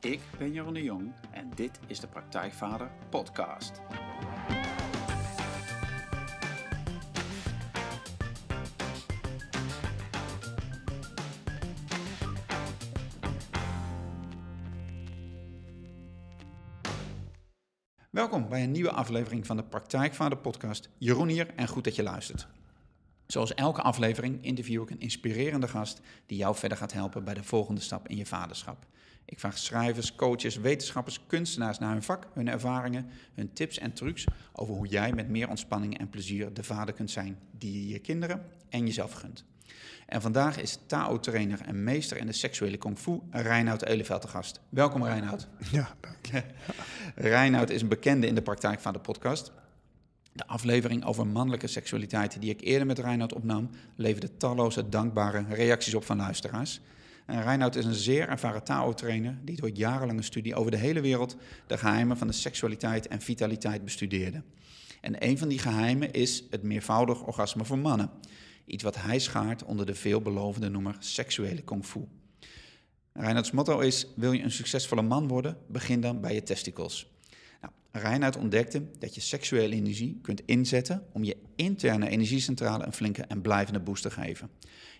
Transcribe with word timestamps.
Ik 0.00 0.20
ben 0.38 0.52
Jeroen 0.52 0.74
de 0.74 0.82
Jong 0.82 1.12
en 1.30 1.50
dit 1.54 1.80
is 1.86 2.00
de 2.00 2.06
Praktijkvader 2.06 2.90
Podcast. 3.10 3.80
Welkom 18.10 18.48
bij 18.48 18.62
een 18.62 18.70
nieuwe 18.70 18.90
aflevering 18.90 19.46
van 19.46 19.56
de 19.56 19.64
Praktijkvader 19.64 20.38
Podcast. 20.38 20.88
Jeroen 20.98 21.28
hier 21.28 21.54
en 21.56 21.68
goed 21.68 21.84
dat 21.84 21.96
je 21.96 22.02
luistert. 22.02 22.48
Zoals 23.30 23.54
elke 23.54 23.82
aflevering 23.82 24.44
interview 24.44 24.82
ik 24.82 24.90
een 24.90 25.00
inspirerende 25.00 25.68
gast 25.68 26.00
die 26.26 26.38
jou 26.38 26.56
verder 26.56 26.78
gaat 26.78 26.92
helpen 26.92 27.24
bij 27.24 27.34
de 27.34 27.42
volgende 27.42 27.80
stap 27.80 28.08
in 28.08 28.16
je 28.16 28.26
vaderschap. 28.26 28.86
Ik 29.24 29.38
vraag 29.38 29.58
schrijvers, 29.58 30.14
coaches, 30.14 30.56
wetenschappers, 30.56 31.26
kunstenaars 31.26 31.78
naar 31.78 31.92
hun 31.92 32.02
vak, 32.02 32.26
hun 32.34 32.48
ervaringen, 32.48 33.06
hun 33.34 33.52
tips 33.52 33.78
en 33.78 33.92
trucs 33.92 34.26
over 34.52 34.74
hoe 34.74 34.86
jij 34.86 35.12
met 35.12 35.28
meer 35.28 35.48
ontspanning 35.48 35.98
en 35.98 36.08
plezier 36.08 36.54
de 36.54 36.62
vader 36.62 36.94
kunt 36.94 37.10
zijn 37.10 37.38
die 37.50 37.72
je 37.72 37.88
je 37.88 37.98
kinderen 37.98 38.46
en 38.68 38.86
jezelf 38.86 39.12
gunt. 39.12 39.44
En 40.06 40.20
vandaag 40.20 40.60
is 40.60 40.78
Tao-trainer 40.86 41.60
en 41.60 41.84
meester 41.84 42.16
in 42.16 42.26
de 42.26 42.32
seksuele 42.32 42.76
kung 42.76 42.98
fu 42.98 43.20
Reinoud 43.30 43.82
Eleveld 43.82 44.20
te 44.20 44.28
gast. 44.28 44.60
Welkom 44.68 45.04
Reinoud. 45.04 45.48
Ja, 45.70 45.94
dank 46.00 46.26
je. 46.26 46.42
Reinoud 47.30 47.70
is 47.70 47.82
een 47.82 47.88
bekende 47.88 48.26
in 48.26 48.34
de 48.34 48.42
praktijk 48.42 48.80
van 48.80 48.92
de 48.92 48.98
podcast. 48.98 49.52
De 50.32 50.46
aflevering 50.46 51.04
over 51.04 51.26
mannelijke 51.26 51.66
seksualiteit 51.66 52.40
die 52.40 52.50
ik 52.50 52.60
eerder 52.60 52.86
met 52.86 52.98
Reinoud 52.98 53.34
opnam, 53.34 53.70
leverde 53.96 54.36
talloze 54.36 54.88
dankbare 54.88 55.44
reacties 55.48 55.94
op 55.94 56.04
van 56.04 56.16
luisteraars. 56.16 56.80
En 57.26 57.42
Reinoud 57.42 57.76
is 57.76 57.84
een 57.84 57.94
zeer 57.94 58.28
ervaren 58.28 58.64
Tao-trainer 58.64 59.38
die 59.44 59.56
door 59.56 59.70
jarenlange 59.70 60.22
studie 60.22 60.54
over 60.54 60.70
de 60.70 60.76
hele 60.76 61.00
wereld 61.00 61.36
de 61.66 61.78
geheimen 61.78 62.16
van 62.16 62.26
de 62.26 62.32
seksualiteit 62.32 63.08
en 63.08 63.20
vitaliteit 63.20 63.84
bestudeerde. 63.84 64.42
En 65.00 65.26
een 65.26 65.38
van 65.38 65.48
die 65.48 65.58
geheimen 65.58 66.10
is 66.10 66.44
het 66.50 66.62
meervoudig 66.62 67.26
orgasme 67.26 67.64
voor 67.64 67.78
mannen. 67.78 68.10
Iets 68.64 68.82
wat 68.82 68.96
hij 68.96 69.18
schaart 69.18 69.64
onder 69.64 69.86
de 69.86 69.94
veelbelovende 69.94 70.68
noemer 70.68 70.96
seksuele 70.98 71.62
kung 71.62 71.84
fu. 71.84 72.00
Reinhard's 73.12 73.50
motto 73.50 73.78
is: 73.78 74.06
wil 74.16 74.32
je 74.32 74.42
een 74.42 74.50
succesvolle 74.50 75.02
man 75.02 75.28
worden, 75.28 75.56
begin 75.66 76.00
dan 76.00 76.20
bij 76.20 76.34
je 76.34 76.42
testicles. 76.42 77.10
Reinhard 77.92 78.36
ontdekte 78.36 78.82
dat 78.98 79.14
je 79.14 79.20
seksuele 79.20 79.74
energie 79.74 80.18
kunt 80.22 80.42
inzetten 80.44 81.02
om 81.12 81.24
je 81.24 81.36
interne 81.56 82.08
energiecentrale 82.08 82.84
een 82.84 82.92
flinke 82.92 83.22
en 83.22 83.40
blijvende 83.40 83.80
boost 83.80 84.02
te 84.02 84.10
geven. 84.10 84.50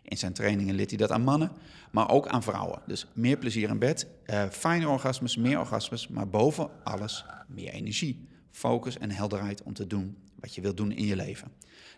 In 0.02 0.18
zijn 0.18 0.32
trainingen 0.32 0.74
liet 0.74 0.88
hij 0.88 0.98
dat 0.98 1.10
aan 1.10 1.22
mannen, 1.22 1.52
maar 1.92 2.10
ook 2.10 2.26
aan 2.26 2.42
vrouwen. 2.42 2.82
Dus 2.86 3.06
meer 3.12 3.38
plezier 3.38 3.68
in 3.68 3.78
bed, 3.78 4.06
uh, 4.26 4.48
fijne 4.50 4.88
orgasmes, 4.88 5.36
meer 5.36 5.58
orgasmes, 5.58 6.08
maar 6.08 6.28
boven 6.28 6.70
alles 6.84 7.24
meer 7.48 7.72
energie, 7.72 8.28
focus 8.50 8.98
en 8.98 9.10
helderheid 9.10 9.62
om 9.62 9.72
te 9.72 9.86
doen 9.86 10.16
wat 10.34 10.54
je 10.54 10.60
wilt 10.60 10.76
doen 10.76 10.92
in 10.92 11.04
je 11.04 11.16
leven. 11.16 11.52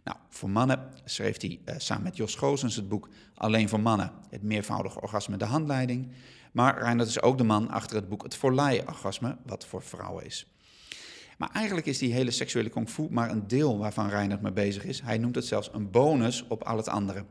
Nou, 0.04 0.16
voor 0.28 0.50
mannen 0.50 0.88
schreef 1.04 1.40
hij 1.40 1.60
uh, 1.64 1.74
samen 1.78 2.02
met 2.02 2.16
Jos 2.16 2.34
Goosens 2.34 2.76
het 2.76 2.88
boek 2.88 3.08
Alleen 3.42 3.68
voor 3.68 3.80
mannen, 3.80 4.12
het 4.30 4.42
meervoudige 4.42 5.00
orgasme, 5.00 5.36
de 5.36 5.44
handleiding. 5.44 6.08
Maar 6.52 6.78
Reinhard 6.78 7.08
is 7.08 7.22
ook 7.22 7.38
de 7.38 7.44
man 7.44 7.68
achter 7.68 7.96
het 7.96 8.08
boek 8.08 8.22
Het 8.22 8.34
Voorlei-orgasme, 8.34 9.36
wat 9.46 9.66
voor 9.66 9.82
vrouwen 9.82 10.24
is. 10.24 10.46
Maar 11.38 11.50
eigenlijk 11.52 11.86
is 11.86 11.98
die 11.98 12.12
hele 12.12 12.30
seksuele 12.30 12.68
kung 12.68 12.88
fu 12.88 13.06
maar 13.10 13.30
een 13.30 13.46
deel 13.46 13.78
waarvan 13.78 14.08
Reinhard 14.08 14.42
mee 14.42 14.52
bezig 14.52 14.84
is. 14.84 15.00
Hij 15.00 15.18
noemt 15.18 15.34
het 15.34 15.46
zelfs 15.46 15.70
een 15.72 15.90
bonus 15.90 16.46
op 16.48 16.62
al 16.62 16.76
het 16.76 16.88
andere. 16.88 17.24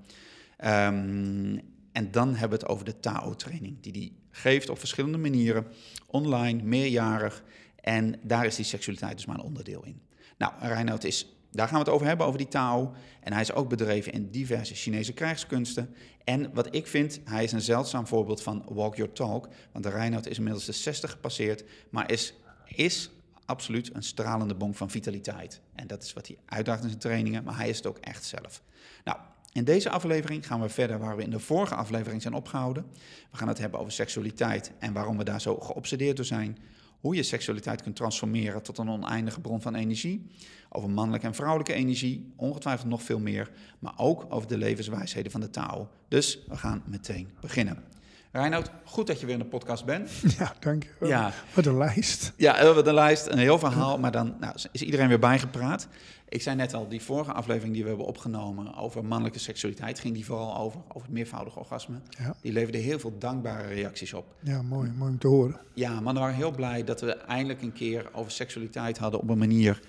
Um, 0.65 1.61
en 1.91 2.11
dan 2.11 2.29
hebben 2.29 2.59
we 2.59 2.63
het 2.63 2.73
over 2.73 2.85
de 2.85 2.99
Tao-training, 2.99 3.77
die 3.81 3.91
hij 3.91 4.11
geeft 4.31 4.69
op 4.69 4.79
verschillende 4.79 5.17
manieren, 5.17 5.67
online, 6.07 6.63
meerjarig. 6.63 7.43
En 7.75 8.19
daar 8.23 8.45
is 8.45 8.55
die 8.55 8.65
seksualiteit 8.65 9.15
dus 9.15 9.25
maar 9.25 9.35
een 9.35 9.41
onderdeel 9.41 9.85
in. 9.85 10.01
Nou, 10.37 10.53
Reinoud 10.59 11.03
is, 11.03 11.35
daar 11.51 11.67
gaan 11.67 11.77
we 11.77 11.83
het 11.83 11.93
over 11.93 12.07
hebben, 12.07 12.25
over 12.25 12.37
die 12.37 12.47
Tao. 12.47 12.93
En 13.19 13.33
hij 13.33 13.41
is 13.41 13.53
ook 13.53 13.69
bedreven 13.69 14.11
in 14.11 14.29
diverse 14.29 14.75
Chinese 14.75 15.13
krijgskunsten. 15.13 15.95
En 16.23 16.53
wat 16.53 16.75
ik 16.75 16.87
vind, 16.87 17.19
hij 17.23 17.43
is 17.43 17.51
een 17.51 17.61
zeldzaam 17.61 18.07
voorbeeld 18.07 18.41
van 18.41 18.65
walk 18.69 18.95
your 18.95 19.11
talk. 19.11 19.47
Want 19.71 19.85
de 19.85 19.91
Reinoud 19.91 20.27
is 20.27 20.37
inmiddels 20.37 20.65
de 20.65 20.71
60 20.71 21.11
gepasseerd, 21.11 21.63
maar 21.89 22.11
is, 22.11 22.33
is 22.65 23.11
absoluut 23.45 23.93
een 23.93 24.03
stralende 24.03 24.55
bonk 24.55 24.75
van 24.75 24.89
vitaliteit. 24.89 25.61
En 25.75 25.87
dat 25.87 26.03
is 26.03 26.13
wat 26.13 26.27
hij 26.27 26.37
uitdaagt 26.45 26.81
in 26.83 26.89
zijn 26.89 27.01
trainingen, 27.01 27.43
maar 27.43 27.57
hij 27.57 27.69
is 27.69 27.77
het 27.77 27.85
ook 27.85 27.97
echt 27.97 28.23
zelf. 28.25 28.61
Nou, 29.03 29.17
in 29.51 29.63
deze 29.63 29.89
aflevering 29.89 30.47
gaan 30.47 30.61
we 30.61 30.69
verder 30.69 30.99
waar 30.99 31.15
we 31.15 31.23
in 31.23 31.29
de 31.29 31.39
vorige 31.39 31.75
aflevering 31.75 32.21
zijn 32.21 32.33
opgehouden. 32.33 32.85
We 33.31 33.37
gaan 33.37 33.47
het 33.47 33.57
hebben 33.57 33.79
over 33.79 33.91
seksualiteit 33.91 34.71
en 34.79 34.93
waarom 34.93 35.17
we 35.17 35.23
daar 35.23 35.41
zo 35.41 35.59
geobsedeerd 35.59 36.15
door 36.15 36.25
zijn. 36.25 36.57
Hoe 37.01 37.15
je 37.15 37.23
seksualiteit 37.23 37.81
kunt 37.81 37.95
transformeren 37.95 38.63
tot 38.63 38.77
een 38.77 38.89
oneindige 38.89 39.41
bron 39.41 39.61
van 39.61 39.75
energie. 39.75 40.25
Over 40.69 40.89
mannelijke 40.89 41.27
en 41.27 41.35
vrouwelijke 41.35 41.73
energie, 41.73 42.33
ongetwijfeld 42.35 42.89
nog 42.89 43.01
veel 43.01 43.19
meer. 43.19 43.51
Maar 43.79 43.93
ook 43.97 44.25
over 44.29 44.47
de 44.47 44.57
levenswijsheden 44.57 45.31
van 45.31 45.41
de 45.41 45.49
Tao. 45.49 45.89
Dus 46.07 46.39
we 46.47 46.57
gaan 46.57 46.83
meteen 46.85 47.29
beginnen. 47.41 47.83
Reinoud, 48.31 48.71
goed 48.83 49.07
dat 49.07 49.19
je 49.19 49.25
weer 49.25 49.35
in 49.35 49.41
de 49.41 49.47
podcast 49.47 49.85
bent. 49.85 50.09
Ja, 50.37 50.53
dank 50.59 50.83
je. 50.83 51.07
Ja. 51.07 51.33
Wat 51.53 51.65
een 51.65 51.77
lijst. 51.77 52.33
Ja, 52.37 52.73
wat 52.73 52.87
een 52.87 52.93
lijst, 52.93 53.27
een 53.27 53.37
heel 53.37 53.59
verhaal, 53.59 53.97
maar 53.97 54.11
dan 54.11 54.35
nou, 54.39 54.55
is 54.71 54.81
iedereen 54.81 55.07
weer 55.07 55.19
bijgepraat. 55.19 55.87
Ik 56.31 56.41
zei 56.41 56.55
net 56.55 56.73
al, 56.73 56.87
die 56.87 57.01
vorige 57.01 57.31
aflevering 57.31 57.73
die 57.73 57.83
we 57.83 57.89
hebben 57.89 58.07
opgenomen 58.07 58.75
over 58.75 59.05
mannelijke 59.05 59.39
seksualiteit, 59.39 59.99
ging 59.99 60.13
die 60.13 60.25
vooral 60.25 60.57
over, 60.57 60.81
over 60.87 61.01
het 61.01 61.11
meervoudige 61.11 61.59
orgasme. 61.59 61.95
Ja. 62.09 62.35
Die 62.41 62.51
leverde 62.51 62.77
heel 62.77 62.99
veel 62.99 63.17
dankbare 63.17 63.67
reacties 63.67 64.13
op. 64.13 64.35
Ja, 64.43 64.61
mooi, 64.61 64.91
mooi 64.91 65.11
om 65.11 65.19
te 65.19 65.27
horen. 65.27 65.59
Ja, 65.73 65.99
mannen 65.99 66.23
waren 66.23 66.37
heel 66.37 66.51
blij 66.51 66.83
dat 66.83 67.01
we 67.01 67.13
eindelijk 67.13 67.61
een 67.61 67.73
keer 67.73 68.09
over 68.13 68.31
seksualiteit 68.31 68.97
hadden 68.97 69.19
op 69.19 69.29
een 69.29 69.37
manier 69.37 69.81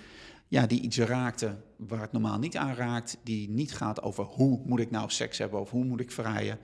ja, 0.47 0.67
die 0.67 0.81
iets 0.81 0.97
raakte 0.97 1.55
waar 1.77 2.01
het 2.01 2.11
normaal 2.11 2.39
niet 2.39 2.57
aan 2.57 2.75
raakt. 2.75 3.17
Die 3.23 3.49
niet 3.49 3.73
gaat 3.73 4.01
over 4.01 4.23
hoe 4.23 4.61
moet 4.65 4.79
ik 4.79 4.91
nou 4.91 5.09
seks 5.09 5.37
hebben 5.37 5.59
of 5.59 5.69
hoe 5.69 5.85
moet 5.85 5.99
ik 5.99 6.11
vrijen 6.11 6.57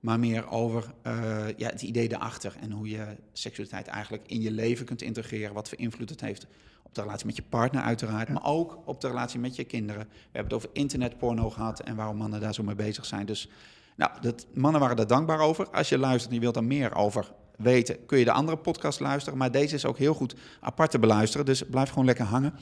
maar 0.00 0.18
meer 0.18 0.50
over 0.50 0.84
uh, 1.06 1.12
ja, 1.56 1.68
het 1.68 1.82
idee 1.82 2.12
erachter 2.12 2.56
en 2.60 2.70
hoe 2.70 2.88
je 2.88 3.06
seksualiteit 3.32 3.86
eigenlijk 3.86 4.22
in 4.26 4.40
je 4.40 4.50
leven 4.50 4.86
kunt 4.86 5.02
integreren, 5.02 5.54
wat 5.54 5.68
voor 5.68 5.78
invloed 5.78 6.10
het 6.10 6.20
heeft 6.20 6.46
op 6.82 6.94
de 6.94 7.02
relatie 7.02 7.26
met 7.26 7.36
je 7.36 7.42
partner 7.42 7.82
uiteraard, 7.82 8.28
maar 8.28 8.44
ook 8.44 8.78
op 8.84 9.00
de 9.00 9.08
relatie 9.08 9.40
met 9.40 9.56
je 9.56 9.64
kinderen. 9.64 10.02
We 10.02 10.16
hebben 10.22 10.44
het 10.44 10.52
over 10.52 10.68
internetporno 10.72 11.50
gehad 11.50 11.80
en 11.80 11.96
waarom 11.96 12.16
mannen 12.16 12.40
daar 12.40 12.54
zo 12.54 12.62
mee 12.62 12.74
bezig 12.74 13.06
zijn. 13.06 13.26
Dus 13.26 13.48
nou, 13.96 14.10
dat, 14.20 14.46
mannen 14.54 14.80
waren 14.80 14.96
daar 14.96 15.06
dankbaar 15.06 15.40
over. 15.40 15.70
Als 15.70 15.88
je 15.88 15.98
luistert 15.98 16.28
en 16.28 16.34
je 16.34 16.40
wilt 16.40 16.56
er 16.56 16.64
meer 16.64 16.94
over 16.94 17.32
weten, 17.56 18.06
kun 18.06 18.18
je 18.18 18.24
de 18.24 18.32
andere 18.32 18.58
podcast 18.58 19.00
luisteren. 19.00 19.38
Maar 19.38 19.50
deze 19.50 19.74
is 19.74 19.84
ook 19.84 19.98
heel 19.98 20.14
goed 20.14 20.34
apart 20.60 20.90
te 20.90 20.98
beluisteren, 20.98 21.46
dus 21.46 21.62
blijf 21.62 21.88
gewoon 21.88 22.04
lekker 22.04 22.24
hangen. 22.24 22.54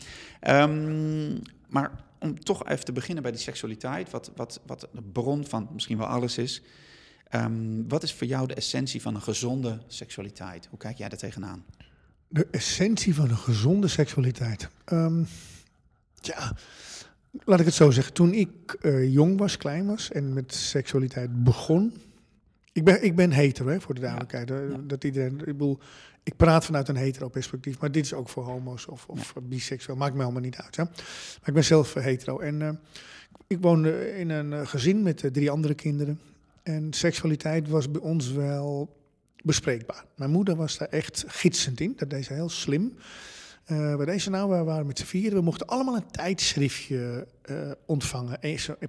Um, 0.48 1.42
maar 1.68 1.90
om 2.18 2.40
toch 2.40 2.66
even 2.66 2.84
te 2.84 2.92
beginnen 2.92 3.22
bij 3.22 3.32
die 3.32 3.40
seksualiteit, 3.40 4.10
wat, 4.10 4.30
wat, 4.36 4.60
wat 4.66 4.88
de 4.92 5.02
bron 5.02 5.46
van 5.46 5.68
misschien 5.72 5.98
wel 5.98 6.06
alles 6.06 6.38
is. 6.38 6.62
Um, 7.34 7.88
wat 7.88 8.02
is 8.02 8.14
voor 8.14 8.26
jou 8.26 8.46
de 8.46 8.54
essentie 8.54 9.02
van 9.02 9.14
een 9.14 9.22
gezonde 9.22 9.78
seksualiteit? 9.86 10.66
Hoe 10.70 10.78
kijk 10.78 10.96
jij 10.96 11.08
daar 11.08 11.18
tegenaan? 11.18 11.64
De 12.28 12.46
essentie 12.50 13.14
van 13.14 13.30
een 13.30 13.36
gezonde 13.36 13.88
seksualiteit. 13.88 14.68
Um, 14.92 15.26
ja, 16.20 16.56
laat 17.44 17.60
ik 17.60 17.66
het 17.66 17.74
zo 17.74 17.90
zeggen. 17.90 18.14
Toen 18.14 18.32
ik 18.32 18.76
uh, 18.82 19.12
jong 19.12 19.38
was, 19.38 19.56
klein 19.56 19.86
was 19.86 20.10
en 20.10 20.32
met 20.32 20.54
seksualiteit 20.54 21.44
begon. 21.44 21.94
Ik 22.72 22.84
ben, 22.84 23.04
ik 23.04 23.16
ben 23.16 23.30
hetero, 23.30 23.68
hè, 23.68 23.80
voor 23.80 23.94
de 23.94 24.00
duidelijkheid. 24.00 24.48
Ja. 24.48 24.76
Dat 24.86 25.04
iedereen, 25.04 25.38
ik, 25.38 25.44
bedoel, 25.44 25.78
ik 26.22 26.36
praat 26.36 26.64
vanuit 26.64 26.88
een 26.88 26.96
hetero 26.96 27.28
perspectief, 27.28 27.78
maar 27.78 27.92
dit 27.92 28.04
is 28.04 28.14
ook 28.14 28.28
voor 28.28 28.44
homo's 28.44 28.88
of, 28.88 29.06
of 29.06 29.32
ja. 29.34 29.40
biseksueel. 29.40 29.98
Maakt 29.98 30.14
me 30.14 30.20
helemaal 30.20 30.42
niet 30.42 30.56
uit. 30.56 30.76
Hè. 30.76 30.84
Maar 30.84 31.44
ik 31.44 31.54
ben 31.54 31.64
zelf 31.64 31.94
hetero. 31.94 32.38
En 32.38 32.60
uh, 32.60 32.70
ik 33.46 33.58
woonde 33.60 34.18
in 34.18 34.30
een 34.30 34.66
gezin 34.66 35.02
met 35.02 35.22
uh, 35.22 35.30
drie 35.30 35.50
andere 35.50 35.74
kinderen. 35.74 36.20
En 36.68 36.92
seksualiteit 36.92 37.68
was 37.68 37.90
bij 37.90 38.00
ons 38.00 38.32
wel 38.32 38.96
bespreekbaar. 39.44 40.04
Mijn 40.16 40.30
moeder 40.30 40.56
was 40.56 40.78
daar 40.78 40.88
echt 40.88 41.24
gidsend 41.26 41.80
in. 41.80 41.92
Dat 41.96 42.10
deed 42.10 42.24
ze 42.24 42.32
heel 42.32 42.48
slim. 42.48 42.94
Uh, 43.66 43.96
bij 43.96 44.06
deze 44.06 44.30
nou, 44.30 44.50
we 44.50 44.64
waren 44.64 44.86
met 44.86 44.98
z'n 44.98 45.04
vieren. 45.04 45.38
We 45.38 45.44
mochten 45.44 45.66
allemaal 45.66 45.96
een 45.96 46.10
tijdschriftje 46.10 47.26
uh, 47.50 47.70
ontvangen. 47.86 48.38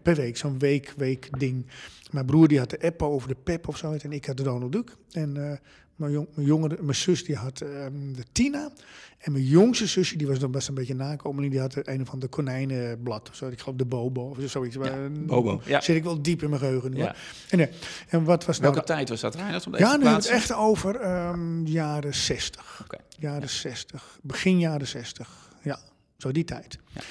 per 0.02 0.16
week, 0.16 0.38
zo'n 0.38 0.60
week, 0.60 0.94
week 0.98 1.40
ding. 1.40 1.66
Mijn 2.12 2.26
broer 2.26 2.48
die 2.48 2.60
had 2.60 2.70
de 2.70 2.82
app 2.82 3.02
over 3.02 3.28
de 3.28 3.36
pep 3.44 3.68
of 3.68 3.78
zo. 3.78 3.92
En 3.92 4.12
ik 4.12 4.26
had 4.26 4.38
de 4.38 4.44
Donald 4.44 4.72
Duck. 4.72 4.96
En 5.12 5.60
mijn, 6.00 6.12
jong, 6.12 6.28
mijn, 6.34 6.48
jongere, 6.48 6.78
mijn 6.82 6.96
zus 6.96 7.24
die 7.24 7.36
had 7.36 7.62
um, 7.62 8.16
de 8.16 8.24
Tina. 8.32 8.72
En 9.20 9.32
mijn 9.32 9.44
jongste 9.44 9.88
zusje, 9.88 10.18
die 10.18 10.28
was 10.28 10.40
dan 10.40 10.52
best 10.52 10.68
een 10.68 10.74
beetje 10.74 10.96
nakomeling. 10.96 11.52
Die 11.52 11.62
had 11.62 11.88
een 11.88 12.02
of 12.02 12.10
ander 12.10 12.30
konijnenblad 12.30 13.30
of 13.30 13.36
zo. 13.36 13.48
Ik 13.48 13.60
geloof 13.60 13.76
de 13.76 13.86
Bobo 13.86 14.22
of 14.22 14.38
zoiets. 14.46 14.76
Ja, 14.76 14.82
maar, 14.82 15.12
Bobo, 15.12 15.62
ja. 15.66 15.82
Zit 15.82 15.96
ik 15.96 16.04
wel 16.04 16.22
diep 16.22 16.42
in 16.42 16.50
mijn 16.50 16.62
geheugen 16.62 16.92
nu. 16.92 16.98
Ja. 16.98 17.16
En, 17.50 17.70
en 18.10 18.24
wat 18.24 18.46
was 18.46 18.58
Welke 18.58 18.76
nou, 18.76 18.88
tijd 18.88 19.10
was 19.10 19.20
dat? 19.20 19.36
Om 19.36 19.76
ja, 19.78 19.96
nu 19.96 20.06
het 20.06 20.26
echt 20.26 20.54
over 20.54 21.28
um, 21.30 21.66
jaren 21.68 22.16
60. 22.16 22.82
Okay. 22.84 23.00
Jaren 23.18 23.42
ja. 23.42 23.48
60. 23.48 24.20
Begin 24.22 24.60
jaren 24.60 24.88
60. 24.88 25.30
Ja, 25.62 25.80
zo 26.18 26.32
die 26.32 26.44
tijd. 26.44 26.80
Ja. 26.94 27.02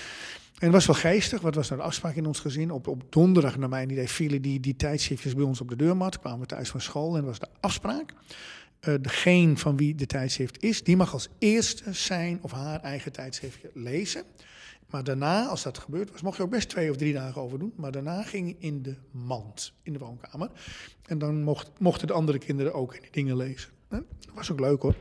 En 0.59 0.65
het 0.67 0.73
was 0.73 0.87
wel 0.87 0.97
geestig. 0.97 1.41
Wat 1.41 1.55
was 1.55 1.69
nou 1.69 1.81
de 1.81 1.87
afspraak 1.87 2.15
in 2.15 2.27
ons 2.27 2.41
gezin? 2.41 2.71
Op, 2.71 2.87
op 2.87 3.03
donderdag, 3.11 3.57
naar 3.57 3.69
mijn 3.69 3.91
idee, 3.91 4.09
vielen 4.09 4.43
die, 4.43 4.61
die 4.61 4.77
tijdschriftjes 4.77 5.35
bij 5.35 5.45
ons 5.45 5.61
op 5.61 5.69
de 5.69 5.77
deurmat. 5.77 6.19
Kwamen 6.19 6.41
we 6.41 6.47
thuis 6.47 6.69
van 6.69 6.81
school 6.81 7.17
en 7.17 7.25
was 7.25 7.39
de 7.39 7.49
afspraak 7.61 8.15
uh, 8.81 8.95
degene 9.01 9.57
van 9.57 9.77
wie 9.77 9.95
de 9.95 10.07
tijdschrift 10.07 10.63
is, 10.63 10.85
die 10.85 10.97
mag 10.97 11.13
als 11.13 11.29
eerste 11.39 11.93
zijn 11.93 12.39
of 12.43 12.53
haar 12.53 12.81
eigen 12.81 13.13
tijdschriftje 13.13 13.71
lezen. 13.75 14.23
Maar 14.91 15.05
daarna, 15.05 15.47
als 15.47 15.63
dat 15.63 15.79
gebeurd 15.79 16.11
was, 16.11 16.23
mocht 16.23 16.37
je 16.37 16.43
ook 16.43 16.51
best 16.51 16.69
twee 16.69 16.91
of 16.91 16.97
drie 16.97 17.13
dagen 17.13 17.43
over 17.43 17.59
doen. 17.59 17.73
Maar 17.77 17.93
daarna 17.93 18.23
ging 18.23 18.57
in 18.59 18.83
de 18.83 18.97
mand, 19.11 19.73
in 19.83 19.93
de 19.93 19.99
woonkamer. 19.99 20.51
En 21.07 21.19
dan 21.19 21.43
mocht, 21.43 21.71
mochten 21.79 22.07
de 22.07 22.13
andere 22.13 22.39
kinderen 22.39 22.75
ook 22.75 22.93
die 22.93 23.11
dingen 23.11 23.37
lezen. 23.37 23.71
Dat 23.89 24.05
was 24.35 24.53
ook 24.53 24.61
leuk 24.61 24.83
hoor. 24.83 24.95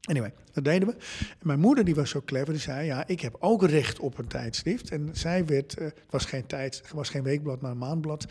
Anyway, 0.00 0.32
dat 0.52 0.64
deden 0.64 0.88
we. 0.88 0.94
En 1.28 1.46
mijn 1.46 1.60
moeder 1.60 1.84
die 1.84 1.94
was 1.94 2.10
zo 2.10 2.22
clever, 2.24 2.52
die 2.52 2.62
zei, 2.62 2.86
ja, 2.86 3.06
ik 3.06 3.20
heb 3.20 3.36
ook 3.38 3.62
recht 3.62 3.98
op 3.98 4.18
een 4.18 4.26
tijdschrift. 4.26 4.90
En 4.90 5.10
zij 5.12 5.46
werd, 5.46 5.78
uh, 5.78 5.84
het 5.84 6.02
was 6.10 6.24
geen 6.24 6.46
tijd, 6.46 6.78
het 6.82 6.92
was 6.92 7.08
geen 7.08 7.22
weekblad, 7.22 7.60
maar 7.60 7.70
een 7.70 7.78
maandblad. 7.78 8.26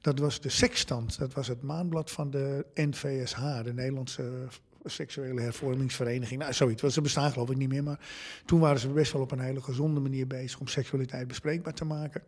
Dat 0.00 0.18
was 0.18 0.40
de 0.40 0.48
Sextant, 0.48 1.18
dat 1.18 1.32
was 1.32 1.48
het 1.48 1.62
maandblad 1.62 2.10
van 2.10 2.30
de 2.30 2.66
NVSH, 2.74 3.62
de 3.62 3.72
Nederlandse 3.72 4.48
seksuele 4.84 5.40
hervormingsvereniging. 5.40 6.40
Nou, 6.40 6.52
zoiets. 6.52 6.82
Ze 6.82 7.00
bestaan 7.00 7.32
geloof 7.32 7.50
ik 7.50 7.56
niet 7.56 7.68
meer. 7.68 7.82
Maar 7.82 8.00
toen 8.44 8.60
waren 8.60 8.80
ze 8.80 8.88
best 8.88 9.12
wel 9.12 9.22
op 9.22 9.30
een 9.30 9.40
hele 9.40 9.62
gezonde 9.62 10.00
manier 10.00 10.26
bezig 10.26 10.60
om 10.60 10.66
seksualiteit 10.66 11.28
bespreekbaar 11.28 11.74
te 11.74 11.84
maken. 11.84 12.22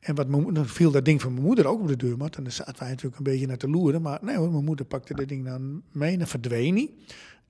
En 0.00 0.14
wat 0.14 0.28
mijn, 0.28 0.54
dan 0.54 0.66
viel 0.66 0.90
dat 0.90 1.04
ding 1.04 1.20
van 1.20 1.32
mijn 1.32 1.44
moeder 1.44 1.66
ook 1.66 1.80
op 1.80 1.88
de 1.88 1.96
deurmat. 1.96 2.36
En 2.36 2.42
dan 2.42 2.52
zaten 2.52 2.78
wij 2.78 2.88
natuurlijk 2.88 3.16
een 3.16 3.32
beetje 3.32 3.46
naar 3.46 3.56
te 3.56 3.68
loeren. 3.68 4.02
Maar 4.02 4.18
nee 4.22 4.36
hoor, 4.36 4.50
mijn 4.50 4.64
moeder 4.64 4.86
pakte 4.86 5.14
dat 5.14 5.28
ding 5.28 5.44
dan 5.44 5.82
mee 5.92 6.18
en 6.18 6.26
verdween 6.26 6.74
niet. 6.74 6.90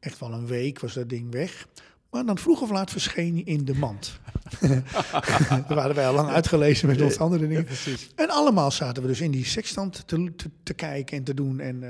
Echt 0.01 0.19
wel 0.19 0.33
een 0.33 0.47
week 0.47 0.79
was 0.79 0.95
dat 0.95 1.09
ding 1.09 1.33
weg. 1.33 1.69
Maar 2.11 2.27
dan 2.27 2.39
vroeg 2.39 2.61
of 2.61 2.71
laat 2.71 2.91
verscheen 2.91 3.35
hij 3.35 3.43
in 3.43 3.65
de 3.65 3.75
mand. 3.75 4.19
Daar 5.51 5.75
waren 5.75 5.95
wij 5.95 6.07
al 6.07 6.15
lang 6.15 6.29
uitgelezen 6.29 6.89
met 6.89 7.03
ons 7.03 7.19
andere 7.19 7.49
dingen. 7.49 7.67
en 8.15 8.31
allemaal 8.31 8.71
zaten 8.71 9.03
we 9.03 9.09
dus 9.09 9.21
in 9.21 9.31
die 9.31 9.45
sekstand 9.45 10.03
te, 10.07 10.35
te, 10.37 10.51
te 10.63 10.75
kijken 10.75 11.17
en 11.17 11.25
te 11.25 11.35
doen. 11.35 11.61
En 11.61 11.83
uh, 11.83 11.89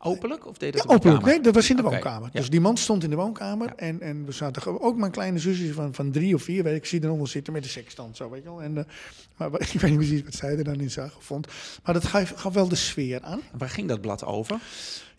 Openlijk? 0.00 0.46
Of 0.46 0.58
deed 0.58 0.72
dat 0.72 0.84
ja, 0.88 0.94
openlijk. 0.94 1.24
Nee, 1.24 1.40
dat 1.40 1.54
was 1.54 1.70
in 1.70 1.76
de 1.76 1.82
woonkamer. 1.82 2.30
Dus 2.32 2.50
die 2.50 2.60
man 2.60 2.76
stond 2.76 3.04
in 3.04 3.10
de 3.10 3.16
woonkamer. 3.16 3.72
En, 3.76 4.00
en 4.00 4.24
we 4.24 4.32
zaten 4.32 4.80
ook 4.80 4.96
mijn 4.96 5.12
kleine 5.12 5.38
zusje 5.38 5.72
van, 5.72 5.94
van 5.94 6.10
drie 6.10 6.34
of 6.34 6.42
vier, 6.42 6.62
weet 6.62 6.76
ik, 6.76 6.86
zie 6.86 7.04
eronder 7.04 7.28
zitten 7.28 7.52
met 7.52 7.62
de 7.62 7.68
sekstand, 7.68 8.16
zo 8.16 8.30
weet 8.30 8.42
je 8.42 8.48
wel. 8.48 8.62
En, 8.62 8.76
uh, 8.76 8.84
maar 9.36 9.60
ik 9.72 9.80
weet 9.80 9.90
niet 9.90 9.96
precies 9.96 10.22
wat 10.22 10.34
zij 10.34 10.56
er 10.56 10.64
dan 10.64 10.80
in 10.80 10.90
zag 10.90 11.16
of 11.16 11.24
vond. 11.24 11.46
Maar 11.84 11.94
dat 11.94 12.04
gaf, 12.04 12.32
gaf 12.36 12.54
wel 12.54 12.68
de 12.68 12.74
sfeer 12.74 13.22
aan. 13.22 13.40
waar 13.52 13.70
ging 13.70 13.88
dat 13.88 14.00
blad 14.00 14.24
over? 14.24 14.60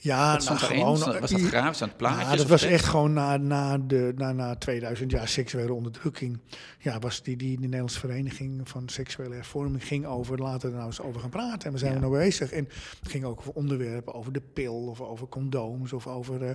Ja, 0.01 0.37
nou, 0.37 0.57
gewoon, 0.57 0.85
was 0.85 0.99
dat 0.99 1.53
aan 1.53 1.73
het 1.79 1.97
plaatjes? 1.97 2.29
Ja, 2.29 2.35
dat 2.35 2.47
was 2.47 2.63
echt 2.63 2.85
gewoon 2.85 3.13
na, 3.13 3.37
na, 3.37 3.77
de, 3.77 4.13
na, 4.15 4.31
na 4.31 4.55
2000 4.55 5.11
jaar 5.11 5.27
seksuele 5.27 5.73
onderdrukking. 5.73 6.39
Ja, 6.79 6.99
was 6.99 7.23
die, 7.23 7.37
die 7.37 7.55
de 7.55 7.61
Nederlandse 7.61 7.99
Vereniging 7.99 8.69
van 8.69 8.89
Seksuele 8.89 9.35
Hervorming 9.35 9.85
ging 9.85 10.05
over, 10.05 10.37
laten 10.37 10.61
we 10.61 10.67
er 10.67 10.73
nou 10.73 10.85
eens 10.85 11.01
over 11.01 11.21
gaan 11.21 11.29
praten. 11.29 11.67
En 11.67 11.71
we 11.71 11.77
zijn 11.77 11.93
er 11.93 11.99
nou 11.99 12.17
bezig. 12.17 12.51
En 12.51 12.67
het 12.99 13.11
ging 13.11 13.23
ook 13.23 13.39
over 13.39 13.53
onderwerpen, 13.53 14.13
over 14.13 14.33
de 14.33 14.41
pil, 14.53 14.73
of 14.75 15.01
over 15.01 15.27
condooms, 15.27 15.93
of 15.93 16.07
over 16.07 16.41
uh, 16.41 16.49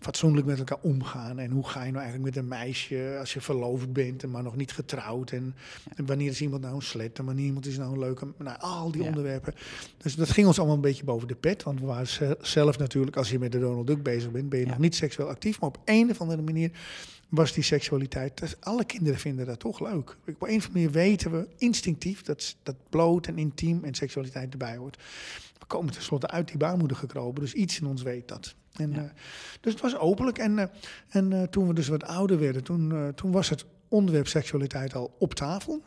fatsoenlijk 0.00 0.46
met 0.46 0.58
elkaar 0.58 0.78
omgaan. 0.80 1.38
En 1.38 1.50
hoe 1.50 1.68
ga 1.68 1.84
je 1.84 1.92
nou 1.92 2.02
eigenlijk 2.04 2.34
met 2.34 2.42
een 2.44 2.48
meisje 2.48 3.16
als 3.18 3.32
je 3.32 3.40
verloofd 3.40 3.92
bent, 3.92 4.22
en 4.22 4.30
maar 4.30 4.42
nog 4.42 4.56
niet 4.56 4.72
getrouwd. 4.72 5.30
En, 5.30 5.54
en 5.96 6.06
wanneer 6.06 6.30
is 6.30 6.40
iemand 6.40 6.62
nou 6.62 6.74
een 6.74 6.82
slet, 6.82 7.18
en 7.18 7.24
wanneer 7.24 7.44
iemand 7.44 7.66
is 7.66 7.78
nou 7.78 7.92
een 7.92 7.98
leuke... 7.98 8.26
Nou, 8.38 8.58
al 8.58 8.90
die 8.90 9.02
onderwerpen. 9.02 9.54
Dus 9.96 10.14
dat 10.14 10.30
ging 10.30 10.46
ons 10.46 10.58
allemaal 10.58 10.76
een 10.76 10.82
beetje 10.82 11.04
boven 11.04 11.28
de 11.28 11.34
pet, 11.34 11.62
want 11.62 11.80
we 11.80 11.86
waren 11.86 12.06
zelf 12.40 12.78
natuurlijk 12.78 12.88
natuurlijk, 12.90 13.16
als 13.16 13.30
je 13.30 13.38
met 13.38 13.52
de 13.52 13.58
Donald 13.58 13.86
Duck 13.86 14.02
bezig 14.02 14.30
bent, 14.30 14.48
ben 14.48 14.58
je 14.58 14.66
nog 14.66 14.78
niet 14.78 14.94
seksueel 14.94 15.28
actief. 15.28 15.60
Maar 15.60 15.68
op 15.68 15.78
een 15.84 16.10
of 16.10 16.20
andere 16.20 16.42
manier 16.42 16.70
was 17.28 17.52
die 17.52 17.62
seksualiteit. 17.62 18.38
Dus 18.38 18.60
alle 18.60 18.84
kinderen 18.84 19.18
vinden 19.18 19.46
dat 19.46 19.58
toch 19.58 19.80
leuk. 19.80 20.10
Op 20.10 20.26
een 20.26 20.34
of 20.34 20.42
andere 20.42 20.70
manier 20.72 20.90
weten 20.90 21.30
we 21.30 21.48
instinctief 21.56 22.22
dat, 22.22 22.56
dat 22.62 22.76
bloot 22.88 23.26
en 23.26 23.38
intiem 23.38 23.84
en 23.84 23.94
seksualiteit 23.94 24.52
erbij 24.52 24.76
hoort. 24.76 24.96
We 25.58 25.66
komen 25.66 25.92
tenslotte 25.92 26.28
uit 26.28 26.48
die 26.48 26.56
baarmoeder 26.56 26.96
gekropen, 26.96 27.42
dus 27.42 27.52
iets 27.52 27.80
in 27.80 27.86
ons 27.86 28.02
weet 28.02 28.28
dat. 28.28 28.54
En, 28.72 28.90
uh, 28.90 29.02
dus 29.60 29.72
het 29.72 29.82
was 29.82 29.96
openlijk. 29.96 30.38
En, 30.38 30.58
uh, 30.58 30.64
en 31.08 31.30
uh, 31.30 31.42
toen 31.42 31.66
we 31.66 31.74
dus 31.74 31.88
wat 31.88 32.04
ouder 32.04 32.38
werden, 32.38 32.64
toen, 32.64 33.12
toen 33.14 33.32
was 33.32 33.48
het 33.48 33.64
onderwerp 33.88 34.26
seksualiteit 34.26 34.94
al 34.94 35.16
op 35.18 35.34
tafel. 35.34 35.82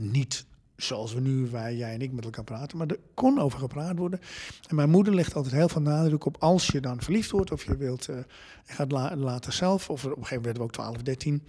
Niet 0.00 0.44
zoals 0.76 1.14
we 1.14 1.20
nu, 1.20 1.48
wij, 1.50 1.76
jij 1.76 1.94
en 1.94 2.02
ik 2.02 2.12
met 2.12 2.24
elkaar 2.24 2.44
praten. 2.44 2.78
Maar 2.78 2.86
er 2.86 2.98
kon 3.14 3.38
over 3.38 3.58
gepraat 3.58 3.98
worden. 3.98 4.20
En 4.68 4.76
mijn 4.76 4.90
moeder 4.90 5.14
legt 5.14 5.34
altijd 5.34 5.54
heel 5.54 5.68
veel 5.68 5.80
nadruk 5.80 6.24
op 6.24 6.36
als 6.38 6.66
je 6.66 6.80
dan 6.80 7.00
verliefd 7.00 7.30
wordt 7.30 7.52
of 7.52 7.64
je 7.64 7.76
wilt, 7.76 8.08
uh, 8.08 8.16
gaat 8.64 8.92
la 8.92 9.16
later 9.16 9.52
zelf, 9.52 9.90
of 9.90 10.04
op 10.04 10.10
een 10.10 10.16
gegeven 10.16 10.42
moment 10.42 10.44
werden 10.44 10.62
we 10.62 10.68
ook 10.68 10.72
12, 10.72 11.02
13. 11.02 11.42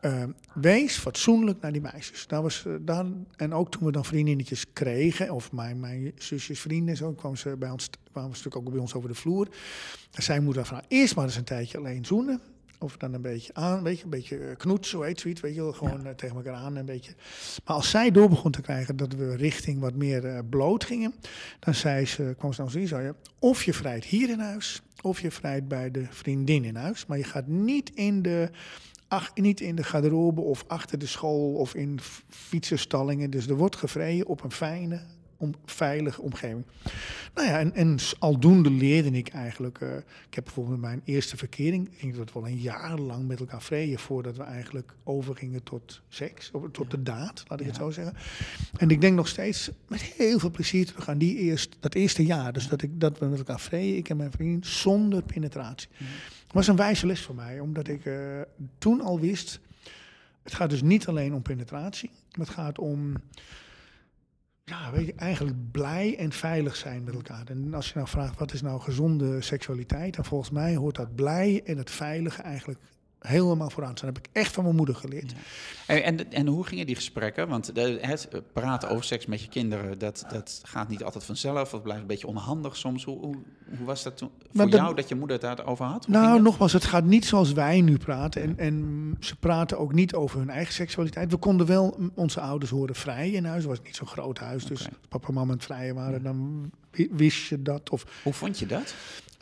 Uh, 0.00 0.24
wees 0.54 0.96
fatsoenlijk 0.96 1.60
naar 1.60 1.72
die 1.72 1.80
meisjes. 1.80 2.26
Daar 2.26 2.42
was, 2.42 2.64
uh, 2.66 3.00
en 3.36 3.54
ook 3.54 3.70
toen 3.70 3.84
we 3.84 3.92
dan 3.92 4.04
vriendinnetjes 4.04 4.72
kregen, 4.72 5.30
of 5.30 5.52
mijn, 5.52 5.80
mijn 5.80 6.12
zusjes 6.16 6.60
vrienden, 6.60 6.96
zo 6.96 7.12
kwamen 7.12 7.38
ze 7.38 7.56
bij 7.56 7.70
ons, 7.70 7.90
kwamen 8.12 8.36
ze 8.36 8.36
natuurlijk 8.36 8.66
ook 8.66 8.72
bij 8.72 8.82
ons 8.82 8.94
over 8.94 9.08
de 9.08 9.14
vloer. 9.14 9.48
En 10.12 10.22
zij 10.22 10.40
moeder 10.40 10.64
van 10.64 10.82
eerst 10.88 11.16
maar 11.16 11.24
eens 11.24 11.36
een 11.36 11.44
tijdje 11.44 11.78
alleen 11.78 12.04
zoenen. 12.04 12.40
Of 12.78 12.96
dan 12.96 13.14
een 13.14 13.22
beetje 13.22 13.54
aan, 13.54 13.82
weet 13.82 13.98
je, 13.98 14.04
een 14.04 14.10
beetje 14.10 14.38
eh, 14.38 14.56
knoet, 14.56 14.86
zo 14.86 15.02
heet 15.02 15.20
zoiets, 15.20 15.40
weet 15.40 15.54
je 15.54 15.60
wel, 15.60 15.72
gewoon 15.72 16.00
ja. 16.02 16.08
Eh, 16.08 16.14
tegen 16.14 16.36
elkaar 16.36 16.54
aan 16.54 16.76
een 16.76 16.84
beetje. 16.84 17.12
Maar 17.64 17.76
als 17.76 17.90
zij 17.90 18.10
door 18.10 18.28
begon 18.28 18.50
te 18.50 18.60
krijgen 18.60 18.96
dat 18.96 19.12
we 19.12 19.36
richting 19.36 19.80
wat 19.80 19.94
meer 19.94 20.24
uh, 20.24 20.38
bloot 20.50 20.84
gingen, 20.84 21.14
dan 21.58 21.74
zei 21.74 22.06
ze, 22.06 22.34
kwam 22.38 22.52
ze 22.52 22.62
dan 22.62 22.70
zei 22.70 23.04
je, 23.04 23.14
of 23.38 23.62
je 23.62 23.72
vrijt 23.72 24.04
hier 24.04 24.30
in 24.30 24.40
huis, 24.40 24.82
of 25.00 25.20
je 25.20 25.30
vrijt 25.30 25.68
bij 25.68 25.90
de 25.90 26.06
vriendin 26.10 26.64
in 26.64 26.76
huis, 26.76 27.06
maar 27.06 27.18
je 27.18 27.24
gaat 27.24 27.46
niet 27.46 27.90
in 27.94 28.22
de 28.22 28.50
ach, 29.08 29.34
niet 29.34 29.60
in 29.60 29.76
de 29.76 29.84
garderobe 29.84 30.40
of 30.40 30.64
achter 30.66 30.98
de 30.98 31.06
school 31.06 31.54
of 31.54 31.74
in 31.74 31.98
fietsenstallingen. 32.28 33.30
Dus 33.30 33.46
er 33.46 33.56
wordt 33.56 33.76
gevreden 33.76 34.26
op 34.26 34.44
een 34.44 34.52
fijne, 34.52 35.00
om, 35.36 35.54
veilige 35.64 36.22
omgeving. 36.22 36.64
Nou 37.34 37.48
ja, 37.48 37.58
en, 37.58 37.74
en 37.74 37.98
aldoende 38.18 38.70
leerde 38.70 39.10
ik 39.10 39.28
eigenlijk. 39.28 39.80
Uh, 39.80 39.96
ik 40.28 40.34
heb 40.34 40.44
bijvoorbeeld 40.44 40.80
mijn 40.80 41.02
eerste 41.04 41.36
verkering, 41.36 41.88
ik 41.88 42.00
denk 42.00 42.16
dat 42.16 42.32
wel 42.32 42.46
een 42.46 42.58
jaar 42.58 42.98
lang 42.98 43.26
met 43.26 43.40
elkaar 43.40 43.62
vreden 43.62 43.98
voordat 43.98 44.36
we 44.36 44.42
eigenlijk 44.42 44.94
overgingen 45.04 45.62
tot 45.62 46.02
seks, 46.08 46.50
of 46.50 46.62
tot 46.72 46.90
de 46.90 47.02
daad, 47.02 47.44
laat 47.46 47.60
ik 47.60 47.66
ja. 47.66 47.72
het 47.72 47.80
zo 47.80 47.90
zeggen. 47.90 48.14
En 48.76 48.90
ik 48.90 49.00
denk 49.00 49.16
nog 49.16 49.28
steeds 49.28 49.70
met 49.88 50.00
heel 50.00 50.38
veel 50.38 50.50
plezier 50.50 50.86
terug 50.86 51.08
aan 51.08 51.18
die 51.18 51.36
eerst, 51.36 51.76
dat 51.80 51.94
eerste 51.94 52.26
jaar. 52.26 52.52
Dus 52.52 52.68
dat, 52.68 52.82
ik, 52.82 53.00
dat 53.00 53.18
we 53.18 53.26
met 53.26 53.38
elkaar 53.38 53.60
vreden, 53.60 53.96
ik 53.96 54.08
en 54.08 54.16
mijn 54.16 54.32
vriend, 54.32 54.66
zonder 54.66 55.22
penetratie. 55.22 55.88
Ja. 55.98 56.04
Het 56.42 56.54
was 56.54 56.66
een 56.66 56.76
wijze 56.76 57.06
les 57.06 57.22
voor 57.22 57.34
mij, 57.34 57.60
omdat 57.60 57.88
ik 57.88 58.04
uh, 58.04 58.40
toen 58.78 59.00
al 59.00 59.20
wist. 59.20 59.60
Het 60.42 60.54
gaat 60.54 60.70
dus 60.70 60.82
niet 60.82 61.06
alleen 61.06 61.34
om 61.34 61.42
penetratie, 61.42 62.10
maar 62.36 62.46
het 62.46 62.54
gaat 62.54 62.78
om 62.78 63.14
ja, 64.70 64.90
weet 64.92 65.06
je, 65.06 65.14
eigenlijk 65.14 65.70
blij 65.70 66.16
en 66.18 66.32
veilig 66.32 66.76
zijn 66.76 67.04
met 67.04 67.14
elkaar. 67.14 67.46
En 67.46 67.74
als 67.74 67.88
je 67.88 67.92
nou 67.94 68.08
vraagt, 68.08 68.38
wat 68.38 68.52
is 68.52 68.62
nou 68.62 68.80
gezonde 68.80 69.40
seksualiteit? 69.42 70.14
Dan 70.14 70.24
volgens 70.24 70.50
mij 70.50 70.76
hoort 70.76 70.96
dat 70.96 71.14
blij 71.14 71.62
en 71.64 71.78
het 71.78 71.90
veilige 71.90 72.42
eigenlijk 72.42 72.78
helemaal 73.18 73.70
vooraan 73.70 73.94
Dat 73.94 74.00
heb 74.00 74.18
ik 74.18 74.28
echt 74.32 74.52
van 74.52 74.64
mijn 74.64 74.76
moeder 74.76 74.94
geleerd. 74.94 75.30
Ja. 75.30 75.36
En, 75.94 76.02
en, 76.02 76.32
en, 76.32 76.46
hoe 76.46 76.66
gingen 76.66 76.86
die 76.86 76.94
gesprekken? 76.94 77.48
Want 77.48 77.66
het 77.74 78.52
praten 78.52 78.88
over 78.88 79.04
seks 79.04 79.26
met 79.26 79.40
je 79.40 79.48
kinderen, 79.48 79.98
dat, 79.98 80.24
dat 80.28 80.60
gaat 80.62 80.88
niet 80.88 81.04
altijd 81.04 81.24
vanzelf. 81.24 81.70
Dat 81.70 81.82
blijft 81.82 82.00
een 82.00 82.06
beetje 82.06 82.26
onhandig 82.26 82.76
soms. 82.76 83.04
Hoe, 83.04 83.18
hoe, 83.18 83.36
hoe 83.76 83.86
was 83.86 84.02
dat 84.02 84.16
toen 84.16 84.30
voor 84.52 84.68
jou 84.68 84.94
dat 84.94 85.08
je 85.08 85.14
moeder 85.14 85.38
het 85.40 85.56
daarover 85.56 85.84
had? 85.84 86.04
Hoe 86.04 86.14
nou, 86.14 86.42
nogmaals, 86.42 86.72
het 86.72 86.84
gaat 86.84 87.04
niet 87.04 87.24
zoals 87.24 87.52
wij 87.52 87.80
nu 87.80 87.96
praten. 87.98 88.42
En, 88.42 88.58
en 88.58 89.16
ze 89.20 89.36
praten 89.36 89.78
ook 89.78 89.92
niet 89.92 90.14
over 90.14 90.38
hun 90.38 90.50
eigen 90.50 90.74
seksualiteit. 90.74 91.30
We 91.30 91.36
konden 91.36 91.66
wel 91.66 92.10
onze 92.14 92.40
ouders 92.40 92.70
horen 92.70 92.94
vrij 92.94 93.30
in 93.30 93.44
huis. 93.44 93.62
Het 93.62 93.70
was 93.70 93.82
niet 93.82 93.96
zo'n 93.96 94.06
groot 94.06 94.38
huis. 94.38 94.64
Dus 94.64 94.78
als 94.78 94.96
papa 95.08 95.28
en 95.28 95.34
mama 95.34 95.52
het 95.52 95.64
vrije 95.64 95.94
waren, 95.94 96.22
dan 96.22 96.70
wist 97.10 97.48
je 97.48 97.62
dat. 97.62 97.90
Of, 97.90 98.06
hoe 98.22 98.32
vond 98.32 98.58
je 98.58 98.66
dat? 98.66 98.94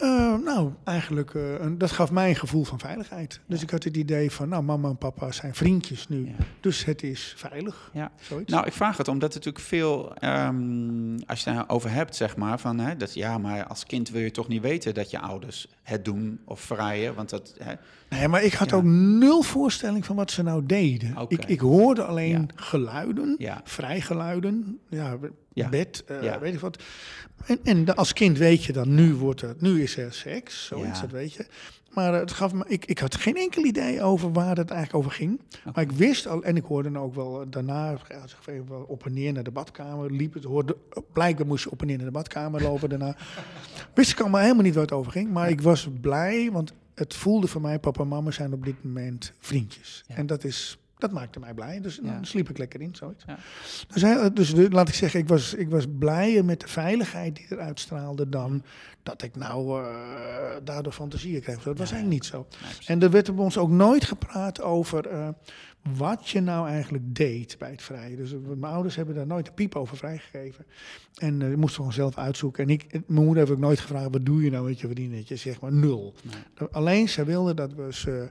Uh, 0.04 0.34
nou, 0.44 0.73
eigenlijk, 0.84 1.34
uh, 1.34 1.61
een, 1.61 1.78
dat 1.78 1.90
gaf 1.90 2.11
mij 2.11 2.28
een 2.28 2.37
gevoel 2.37 2.64
van 2.64 2.78
veiligheid. 2.78 3.40
Dus 3.46 3.62
ik 3.62 3.70
had 3.70 3.84
het 3.84 3.96
idee 3.96 4.30
van, 4.30 4.49
nou, 4.49 4.62
mama 4.62 4.88
en 4.88 4.96
papa 4.96 5.32
zijn 5.32 5.54
vriendjes 5.54 6.08
nu. 6.08 6.26
Ja. 6.26 6.44
Dus 6.61 6.84
het 6.84 7.02
is 7.02 7.34
veilig. 7.37 7.90
Ja. 7.92 8.12
Zoiets. 8.20 8.52
Nou, 8.52 8.66
ik 8.66 8.73
vraag 8.73 8.96
het 8.96 9.08
omdat 9.08 9.34
het 9.34 9.44
natuurlijk 9.44 9.64
veel, 9.64 10.12
um, 10.25 11.16
als 11.26 11.44
je 11.44 11.50
het 11.50 11.68
over 11.68 11.90
hebt, 11.90 12.16
zeg 12.16 12.37
maar, 12.37 12.58
van, 12.58 12.78
hè, 12.78 12.96
dat 12.96 13.14
ja, 13.14 13.38
maar 13.38 13.66
als 13.66 13.84
kind 13.87 14.11
wil 14.11 14.20
je 14.20 14.30
toch 14.30 14.49
niet 14.49 14.62
weten 14.62 14.94
dat 14.94 15.11
je 15.11 15.20
ouders 15.20 15.68
het 15.82 16.04
doen 16.04 16.40
of 16.44 16.61
vrijen, 16.61 17.14
want 17.14 17.30
dat... 17.30 17.54
Hè, 17.58 17.75
nee, 18.08 18.28
maar 18.28 18.42
ik 18.42 18.52
had 18.52 18.70
ja. 18.70 18.76
ook 18.76 18.84
nul 18.84 19.42
voorstelling 19.42 20.04
van 20.04 20.16
wat 20.16 20.30
ze 20.30 20.42
nou 20.42 20.66
deden. 20.66 21.11
Okay. 21.11 21.26
Ik, 21.28 21.44
ik 21.44 21.61
hoorde 21.61 22.04
alleen 22.04 22.50
geluiden, 22.54 23.37
vrijgeluiden, 23.64 24.78
ja, 24.88 25.16
ja. 25.52 25.68
bed, 25.68 26.04
uh, 26.11 26.23
ja. 26.23 26.38
weet 26.38 26.54
ik 26.54 26.61
wat. 26.61 26.82
En, 27.46 27.58
en, 27.62 27.96
als 27.96 28.12
kind 28.12 28.38
weet 28.38 28.64
je 28.64 28.72
dan, 28.72 28.94
nu, 28.94 29.14
wordt 29.14 29.40
het, 29.40 29.60
nu 29.60 29.82
is 29.82 29.96
er 29.96 30.12
seks, 30.12 30.66
zoiets, 30.66 31.00
ja. 31.00 31.00
dat 31.00 31.10
weet 31.10 31.32
je. 31.32 31.46
Maar 31.94 32.14
het 32.14 32.32
gaf 32.32 32.52
me, 32.52 32.64
ik, 32.66 32.84
ik 32.84 32.98
had 32.98 33.14
geen 33.14 33.36
enkel 33.36 33.64
idee 33.64 34.02
over 34.02 34.32
waar 34.32 34.56
het 34.56 34.70
eigenlijk 34.70 34.94
over 34.94 35.10
ging. 35.10 35.40
Okay. 35.58 35.72
Maar 35.74 35.84
ik 35.84 35.92
wist 35.92 36.26
al, 36.26 36.42
en 36.42 36.56
ik 36.56 36.64
hoorde 36.64 36.90
dan 36.90 37.02
ook 37.02 37.14
wel 37.14 37.50
daarna, 37.50 37.90
als 38.22 38.36
ik 38.40 38.54
even 38.54 38.88
op 38.88 39.04
en 39.06 39.12
neer 39.12 39.32
naar 39.32 39.42
de 39.42 39.50
badkamer 39.50 40.10
liep, 40.10 40.34
het 40.34 40.44
hoorde, 40.44 40.76
blijkbaar 41.12 41.46
moest 41.46 41.64
je 41.64 41.70
op 41.70 41.80
en 41.80 41.86
neer 41.86 41.96
naar 41.96 42.06
de 42.06 42.12
badkamer 42.12 42.62
lopen 42.62 42.88
daarna. 42.88 43.16
wist 43.94 44.10
ik 44.10 44.20
allemaal 44.20 44.40
helemaal 44.40 44.62
niet 44.62 44.74
waar 44.74 44.82
het 44.82 44.92
over 44.92 45.12
ging, 45.12 45.30
maar 45.30 45.48
ik 45.48 45.60
was 45.60 45.88
blij, 46.00 46.50
want 46.52 46.72
het 46.94 47.14
voelde 47.14 47.46
voor 47.46 47.60
mij, 47.60 47.78
papa 47.78 48.02
en 48.02 48.08
mama 48.08 48.30
zijn 48.30 48.52
op 48.52 48.64
dit 48.64 48.84
moment 48.84 49.32
vriendjes. 49.38 50.04
Ja. 50.06 50.14
En 50.14 50.26
dat 50.26 50.44
is 50.44 50.78
Dat 51.04 51.12
maakte 51.12 51.38
mij 51.40 51.54
blij. 51.54 51.80
Dus 51.80 52.00
Ja. 52.02 52.12
dan 52.14 52.25
sliep 52.25 52.50
ik 52.50 52.58
lekker 52.58 52.80
in, 52.80 52.94
zoiets. 52.94 53.25
Ja. 53.26 53.38
Dus, 53.92 54.02
hij- 54.02 54.32
dus 54.32 54.54
de- 54.54 54.70
laat 54.70 54.88
ik 54.88 54.94
zeggen, 54.94 55.20
ik 55.20 55.28
was, 55.28 55.54
ik 55.54 55.68
was 55.70 55.84
blijer 55.99 56.44
met 56.44 56.61
de 56.61 56.68
veiligheid 56.68 57.37
die 57.37 57.46
eruit 57.50 57.80
straalde 57.80 58.28
dan 58.28 58.62
dat 59.02 59.23
ik 59.23 59.37
nou 59.37 59.82
eh, 59.82 59.94
daardoor 60.64 60.92
fantasieën 60.92 61.40
kreeg. 61.40 61.62
Dat 61.62 61.78
was 61.78 61.92
eigenlijk 61.92 62.08
niet 62.23 62.25
zo. 62.25 62.46
En 62.87 63.02
er 63.02 63.11
werd 63.11 63.34
bij 63.34 63.44
ons 63.44 63.58
ook 63.58 63.70
nooit 63.70 64.04
gepraat 64.04 64.62
over 64.62 65.06
eh, 65.08 65.28
wat 65.96 66.28
je 66.28 66.40
nou 66.40 66.68
eigenlijk 66.68 67.04
deed 67.14 67.56
bij 67.58 67.70
het 67.70 67.82
vrijen. 67.82 68.16
Dus 68.16 68.32
eh, 68.32 68.38
mijn 68.56 68.73
ouders 68.73 68.96
hebben 68.96 69.14
daar 69.14 69.26
nooit 69.26 69.46
een 69.49 69.54
piep 69.54 69.75
over 69.76 69.96
vrijgegeven. 69.96 70.64
En 71.14 71.42
eh, 71.42 71.50
ik 71.50 71.56
moest 71.56 71.75
gewoon 71.75 71.92
zelf 71.92 72.18
uitzoeken. 72.18 72.64
En 72.64 72.70
ik, 72.70 72.87
mijn 72.92 73.25
moeder 73.25 73.37
heeft 73.37 73.50
ook 73.50 73.58
nooit 73.58 73.80
gevraagd, 73.80 74.11
wat 74.11 74.26
doe 74.26 74.42
je 74.42 74.50
nou 74.50 74.68
met 74.68 74.80
je 74.80 74.87
vriendinnetje? 74.88 75.37
Zeg 75.37 75.61
maar 75.61 75.73
nul. 75.73 76.14
Nee. 76.23 76.68
Alleen 76.70 77.08
ze 77.08 77.25
wilde 77.25 77.54
dat 77.54 77.73
we 77.75 77.92
ze, 77.92 78.30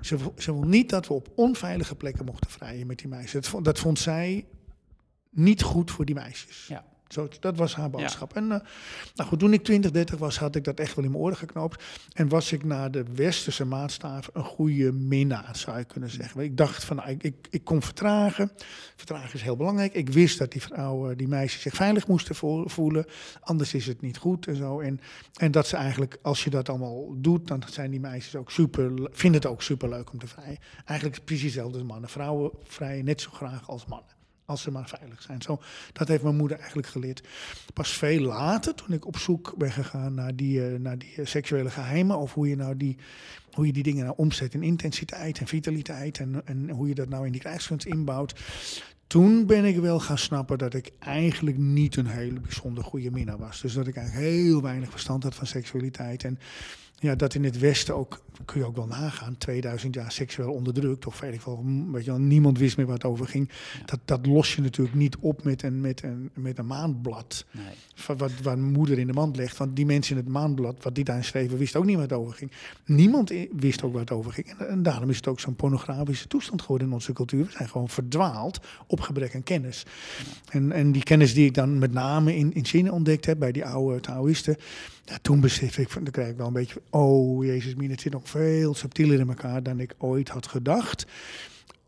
ze, 0.00 0.18
ze 0.36 0.52
wil 0.52 0.62
niet 0.62 0.90
dat 0.90 1.06
we 1.06 1.14
op 1.14 1.32
onveilige 1.34 1.94
plekken 1.94 2.24
mochten 2.24 2.50
vrijen 2.50 2.86
met 2.86 2.98
die 2.98 3.08
meisjes. 3.08 3.32
Dat 3.32 3.46
vond, 3.46 3.64
dat 3.64 3.78
vond 3.78 3.98
zij 3.98 4.46
niet 5.30 5.62
goed 5.62 5.90
voor 5.90 6.04
die 6.04 6.14
meisjes. 6.14 6.66
Ja. 6.68 6.84
Zo, 7.08 7.28
dat 7.40 7.56
was 7.56 7.74
haar 7.74 7.90
boodschap. 7.90 8.36
En 8.36 8.42
eh, 8.52 8.60
nou 9.14 9.28
goed, 9.28 9.38
toen 9.38 9.52
ik 9.52 9.64
20, 9.64 9.90
30 9.90 10.18
was, 10.18 10.38
had 10.38 10.54
ik 10.56 10.64
dat 10.64 10.78
echt 10.80 10.94
wel 10.94 11.04
in 11.04 11.10
mijn 11.10 11.22
oren 11.22 11.36
geknoopt. 11.36 11.84
En 12.12 12.28
was 12.28 12.52
ik 12.52 12.64
naar 12.64 12.90
de 12.90 13.04
westerse 13.14 13.64
maatstaaf 13.64 14.28
een 14.32 14.44
goede 14.44 14.92
minnaar, 14.92 15.56
zou 15.56 15.78
je 15.78 15.84
kunnen 15.84 16.10
zeggen. 16.10 16.40
Ik 16.40 16.56
dacht 16.56 16.84
van, 16.84 16.96
nou, 16.96 17.10
ik, 17.10 17.22
ik, 17.22 17.34
ik 17.50 17.64
kon 17.64 17.82
vertragen. 17.82 18.50
Vertragen 18.96 19.34
is 19.34 19.42
heel 19.42 19.56
belangrijk. 19.56 19.94
Ik 19.94 20.08
wist 20.08 20.38
dat 20.38 20.52
die 20.52 20.62
vrouwen, 20.62 21.16
die 21.16 21.28
meisjes 21.28 21.62
zich 21.62 21.74
veilig 21.74 22.06
moesten 22.06 22.34
vo- 22.34 22.68
voelen. 22.68 23.06
Anders 23.40 23.74
is 23.74 23.86
het 23.86 24.00
niet 24.00 24.16
goed 24.18 24.46
en 24.46 24.56
zo. 24.56 24.80
En, 24.80 25.00
en 25.36 25.50
dat 25.50 25.66
ze 25.66 25.76
eigenlijk, 25.76 26.18
als 26.22 26.44
je 26.44 26.50
dat 26.50 26.68
allemaal 26.68 27.14
doet, 27.16 27.46
dan 27.48 27.62
zijn 27.70 27.90
die 27.90 28.00
meisjes 28.00 28.36
ook 28.36 28.50
super, 28.50 28.92
vinden 29.12 29.40
het 29.40 29.50
ook 29.50 29.62
super 29.62 29.88
leuk 29.88 30.12
om 30.12 30.18
te 30.18 30.26
vrijen. 30.26 30.58
Eigenlijk 30.84 31.24
precies 31.24 31.42
hetzelfde 31.44 31.78
als 31.78 31.86
mannen. 31.86 32.08
Vrouwen 32.10 32.50
vrijen 32.64 33.04
net 33.04 33.20
zo 33.20 33.30
graag 33.30 33.68
als 33.68 33.86
mannen. 33.86 34.14
Als 34.46 34.62
ze 34.62 34.70
maar 34.70 34.88
veilig 34.88 35.22
zijn. 35.22 35.42
Zo, 35.42 35.60
dat 35.92 36.08
heeft 36.08 36.22
mijn 36.22 36.36
moeder 36.36 36.58
eigenlijk 36.58 36.88
geleerd. 36.88 37.22
Pas 37.74 37.90
veel 37.90 38.20
later, 38.20 38.74
toen 38.74 38.92
ik 38.92 39.06
op 39.06 39.18
zoek 39.18 39.54
ben 39.56 39.72
gegaan 39.72 40.14
naar 40.14 40.36
die, 40.36 40.66
eh, 40.66 40.78
naar 40.78 40.98
die 40.98 41.14
eh, 41.16 41.26
seksuele 41.26 41.70
geheimen. 41.70 42.18
Of 42.18 42.34
hoe 42.34 42.48
je, 42.48 42.56
nou 42.56 42.76
die, 42.76 42.96
hoe 43.52 43.66
je 43.66 43.72
die 43.72 43.82
dingen 43.82 44.04
nou 44.04 44.16
omzet 44.16 44.54
in 44.54 44.62
intensiteit 44.62 45.38
en 45.38 45.46
vitaliteit. 45.46 46.18
En, 46.18 46.42
en 46.44 46.70
hoe 46.70 46.88
je 46.88 46.94
dat 46.94 47.08
nou 47.08 47.26
in 47.26 47.32
die 47.32 47.40
krijgskunst 47.40 47.86
inbouwt. 47.86 48.34
Toen 49.06 49.46
ben 49.46 49.64
ik 49.64 49.76
wel 49.76 50.00
gaan 50.00 50.18
snappen 50.18 50.58
dat 50.58 50.74
ik 50.74 50.92
eigenlijk 50.98 51.58
niet 51.58 51.96
een 51.96 52.06
hele 52.06 52.40
bijzonder 52.40 52.84
goede 52.84 53.10
minnaar 53.10 53.38
was. 53.38 53.60
Dus 53.60 53.72
dat 53.72 53.86
ik 53.86 53.96
eigenlijk 53.96 54.28
heel 54.28 54.62
weinig 54.62 54.90
verstand 54.90 55.22
had 55.22 55.34
van 55.34 55.46
seksualiteit. 55.46 56.24
En 56.24 56.38
ja, 56.98 57.14
dat 57.14 57.34
in 57.34 57.44
het 57.44 57.58
Westen 57.58 57.96
ook, 57.96 58.20
kun 58.44 58.60
je 58.60 58.66
ook 58.66 58.76
wel 58.76 58.86
nagaan, 58.86 59.38
2000 59.38 59.94
jaar 59.94 60.12
seksueel 60.12 60.52
onderdrukt. 60.52 61.06
Of 61.06 61.20
weet 61.20 61.34
ik 61.34 61.40
wel, 61.40 61.62
m, 61.62 61.92
weet 61.92 62.04
je 62.04 62.10
wel, 62.10 62.20
niemand 62.20 62.58
wist 62.58 62.76
meer 62.76 62.86
waar 62.86 62.94
het 62.94 63.04
over 63.04 63.26
ging. 63.26 63.50
Dat, 63.86 64.00
dat 64.04 64.26
los 64.26 64.54
je 64.54 64.62
natuurlijk 64.62 64.96
niet 64.96 65.16
op 65.20 65.44
met 65.44 65.62
een, 65.62 65.80
met 65.80 66.02
een, 66.02 66.30
met 66.34 66.58
een 66.58 66.66
maandblad. 66.66 67.44
Nee. 67.50 68.16
Wat, 68.16 68.32
waar 68.42 68.52
een 68.52 68.72
moeder 68.72 68.98
in 68.98 69.06
de 69.06 69.12
mand 69.12 69.36
legt. 69.36 69.56
Want 69.56 69.76
die 69.76 69.86
mensen 69.86 70.16
in 70.16 70.22
het 70.22 70.32
maandblad, 70.32 70.82
wat 70.82 70.94
die 70.94 71.04
daar 71.04 71.24
schreven, 71.24 71.58
wisten 71.58 71.80
ook 71.80 71.86
niet 71.86 71.94
waar 71.94 72.04
het 72.04 72.12
over 72.12 72.34
ging. 72.34 72.52
Niemand 72.84 73.32
wist 73.52 73.82
ook 73.82 73.92
waar 73.92 74.00
het 74.00 74.10
over 74.10 74.32
ging. 74.32 74.48
En, 74.48 74.68
en 74.68 74.82
daarom 74.82 75.10
is 75.10 75.16
het 75.16 75.26
ook 75.26 75.40
zo'n 75.40 75.56
pornografische 75.56 76.28
toestand 76.28 76.62
geworden 76.62 76.86
in 76.86 76.92
onze 76.92 77.12
cultuur. 77.12 77.44
We 77.44 77.50
zijn 77.50 77.68
gewoon 77.68 77.88
verdwaald 77.88 78.60
op 78.86 79.00
gebrek 79.00 79.34
aan 79.34 79.42
kennis. 79.42 79.86
En, 80.48 80.72
en 80.72 80.92
die 80.92 81.02
kennis 81.02 81.34
die 81.34 81.46
ik 81.46 81.54
dan 81.54 81.78
met 81.78 81.92
name 81.92 82.36
in, 82.36 82.54
in 82.54 82.64
China 82.64 82.90
ontdekt 82.90 83.26
heb, 83.26 83.38
bij 83.38 83.52
die 83.52 83.64
oude 83.64 84.00
Taoïsten. 84.00 84.56
Toen 85.22 85.40
besef 85.40 85.78
ik, 85.78 85.88
van, 85.88 86.02
dan 86.04 86.12
krijg 86.12 86.28
ik 86.28 86.36
wel 86.36 86.46
een 86.46 86.52
beetje, 86.52 86.82
oh 86.90 87.44
jezus, 87.44 87.74
min, 87.74 87.90
het 87.90 88.00
zit 88.00 88.12
nog 88.12 88.28
veel 88.28 88.74
subtieler 88.74 89.20
in 89.20 89.28
elkaar 89.28 89.62
dan 89.62 89.80
ik 89.80 89.94
ooit 89.98 90.28
had 90.28 90.46
gedacht. 90.46 91.06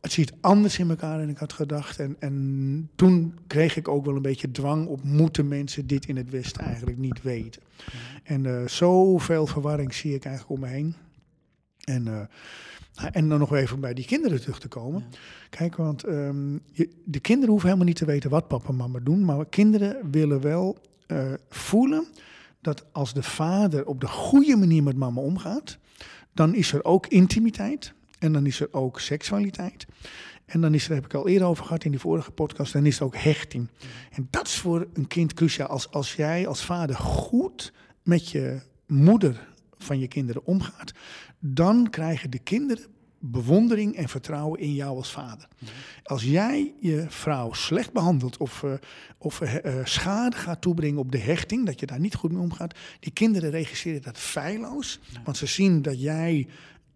Het 0.01 0.13
zit 0.13 0.33
anders 0.41 0.79
in 0.79 0.91
elkaar 0.91 1.19
dan 1.19 1.29
ik 1.29 1.37
had 1.37 1.53
gedacht. 1.53 1.99
En, 1.99 2.17
en 2.19 2.91
toen 2.95 3.35
kreeg 3.47 3.77
ik 3.77 3.89
ook 3.89 4.05
wel 4.05 4.17
een 4.17 4.23
beetje 4.23 4.51
dwang 4.51 4.87
op, 4.87 5.03
moeten 5.03 5.49
mensen 5.49 5.87
dit 5.87 6.07
in 6.07 6.17
het 6.17 6.31
Westen 6.31 6.63
eigenlijk 6.63 6.99
niet 6.99 7.23
weten? 7.23 7.63
En 8.23 8.47
eh, 8.47 8.67
zoveel 8.67 9.47
verwarring 9.47 9.95
zie 9.95 10.15
ik 10.15 10.25
eigenlijk 10.25 10.61
om 10.61 10.69
me 10.69 10.75
heen. 10.75 10.95
En, 11.85 12.07
eh, 12.07 13.07
en 13.13 13.29
dan 13.29 13.39
nog 13.39 13.55
even 13.55 13.81
bij 13.81 13.95
die 13.95 14.05
kinderen 14.05 14.41
terug 14.41 14.59
te 14.59 14.69
komen. 14.69 15.05
Kijk, 15.51 15.77
want 15.77 16.05
ehm, 16.05 16.53
je, 16.53 16.89
de 17.05 17.21
kinderen 17.21 17.51
hoeven 17.51 17.69
helemaal 17.69 17.89
niet 17.89 17.99
te 17.99 18.05
weten 18.05 18.31
wat 18.31 18.49
papa 18.49 18.69
en 18.69 18.77
mama 18.77 18.99
doen. 18.99 19.25
Maar 19.25 19.47
kinderen 19.47 20.11
willen 20.11 20.41
wel 20.41 20.79
eh, 21.07 21.33
voelen 21.49 22.07
dat 22.69 22.85
als 22.93 23.13
de 23.13 23.23
vader 23.23 23.87
op 23.87 24.01
de 24.01 24.07
goede 24.07 24.57
manier 24.57 24.83
met 24.83 24.97
mama 24.97 25.21
omgaat, 25.21 25.79
dan 26.33 26.55
is 26.55 26.73
er 26.73 26.85
ook 26.85 27.07
intimiteit. 27.07 27.93
En 28.19 28.33
dan 28.33 28.47
is 28.47 28.61
er 28.61 28.69
ook 28.71 29.01
seksualiteit. 29.01 29.87
En 30.47 30.61
dan 30.61 30.75
is 30.75 30.89
er, 30.89 30.95
heb 30.95 31.05
ik 31.05 31.15
al 31.15 31.29
eerder 31.29 31.49
over 31.49 31.65
gehad 31.65 31.85
in 31.85 31.91
die 31.91 32.01
vorige 32.01 32.31
podcast, 32.31 32.73
dan 32.73 32.87
is 32.87 32.99
er 32.99 33.05
ook 33.05 33.17
hechting. 33.17 33.69
En 34.11 34.29
dat 34.31 34.47
is 34.47 34.57
voor 34.57 34.87
een 34.93 35.07
kind 35.07 35.35
cruciaal. 35.35 35.69
Als, 35.69 35.91
als 35.91 36.15
jij 36.15 36.47
als 36.47 36.65
vader 36.65 36.97
goed 36.97 37.73
met 38.03 38.29
je 38.29 38.61
moeder 38.87 39.49
van 39.79 39.99
je 39.99 40.09
kinderen 40.09 40.45
omgaat, 40.45 40.93
dan 41.39 41.91
krijgen 41.91 42.31
de 42.31 42.39
kinderen 42.39 42.85
bewondering 43.19 43.97
en 43.97 44.09
vertrouwen 44.09 44.61
in 44.61 44.75
jou 44.75 44.97
als 44.97 45.11
vader. 45.11 45.49
Als 46.03 46.23
jij 46.25 46.75
je 46.81 47.07
vrouw 47.09 47.53
slecht 47.53 47.93
behandelt 47.93 48.37
of, 48.37 48.63
eh, 48.63 48.73
of 49.19 49.41
eh, 49.41 49.65
eh, 49.65 49.87
schade 49.87 50.37
gaat 50.37 50.61
toebrengen 50.61 50.99
op 50.99 51.13
de 51.13 51.19
hechting, 51.19 51.67
dat 51.67 51.81
je 51.81 51.87
daar 51.87 52.01
niet 52.01 52.15
goed 52.15 52.33
mee 52.33 52.43
omgaat, 52.43 52.79
die 53.01 53.13
kinderen 53.13 53.51
registreren 53.51 54.03
dat 54.03 54.19
feilloos, 54.19 55.01
want 55.25 55.37
ze 55.37 55.47
zien 55.47 55.83
dat 55.83 56.01
jij 56.01 56.47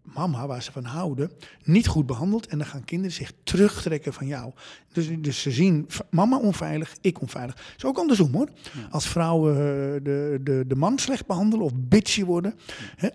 mama, 0.03 0.47
waar 0.47 0.63
ze 0.63 0.73
van 0.73 0.85
houden, 0.85 1.31
niet 1.65 1.87
goed 1.87 2.07
behandelt. 2.07 2.47
En 2.47 2.59
dan 2.59 2.67
gaan 2.67 2.85
kinderen 2.85 3.13
zich 3.13 3.33
terugtrekken 3.45 4.13
van 4.13 4.27
jou. 4.27 4.53
Dus, 4.93 5.09
dus 5.19 5.43
ze 5.43 5.51
zien 5.51 5.89
mama 6.11 6.39
onveilig, 6.39 6.97
ik 7.01 7.21
onveilig. 7.21 7.55
Dat 7.55 7.77
is 7.77 7.85
ook 7.85 7.99
andersom 7.99 8.35
hoor. 8.35 8.49
Als 8.91 9.09
vrouwen 9.09 9.53
eh, 9.55 9.61
de, 10.03 10.41
de, 10.43 10.65
de 10.67 10.77
man 10.77 10.99
slecht 10.99 11.27
behandelen 11.27 11.65
of 11.65 11.73
bitchy 11.75 12.25
worden. 12.25 12.55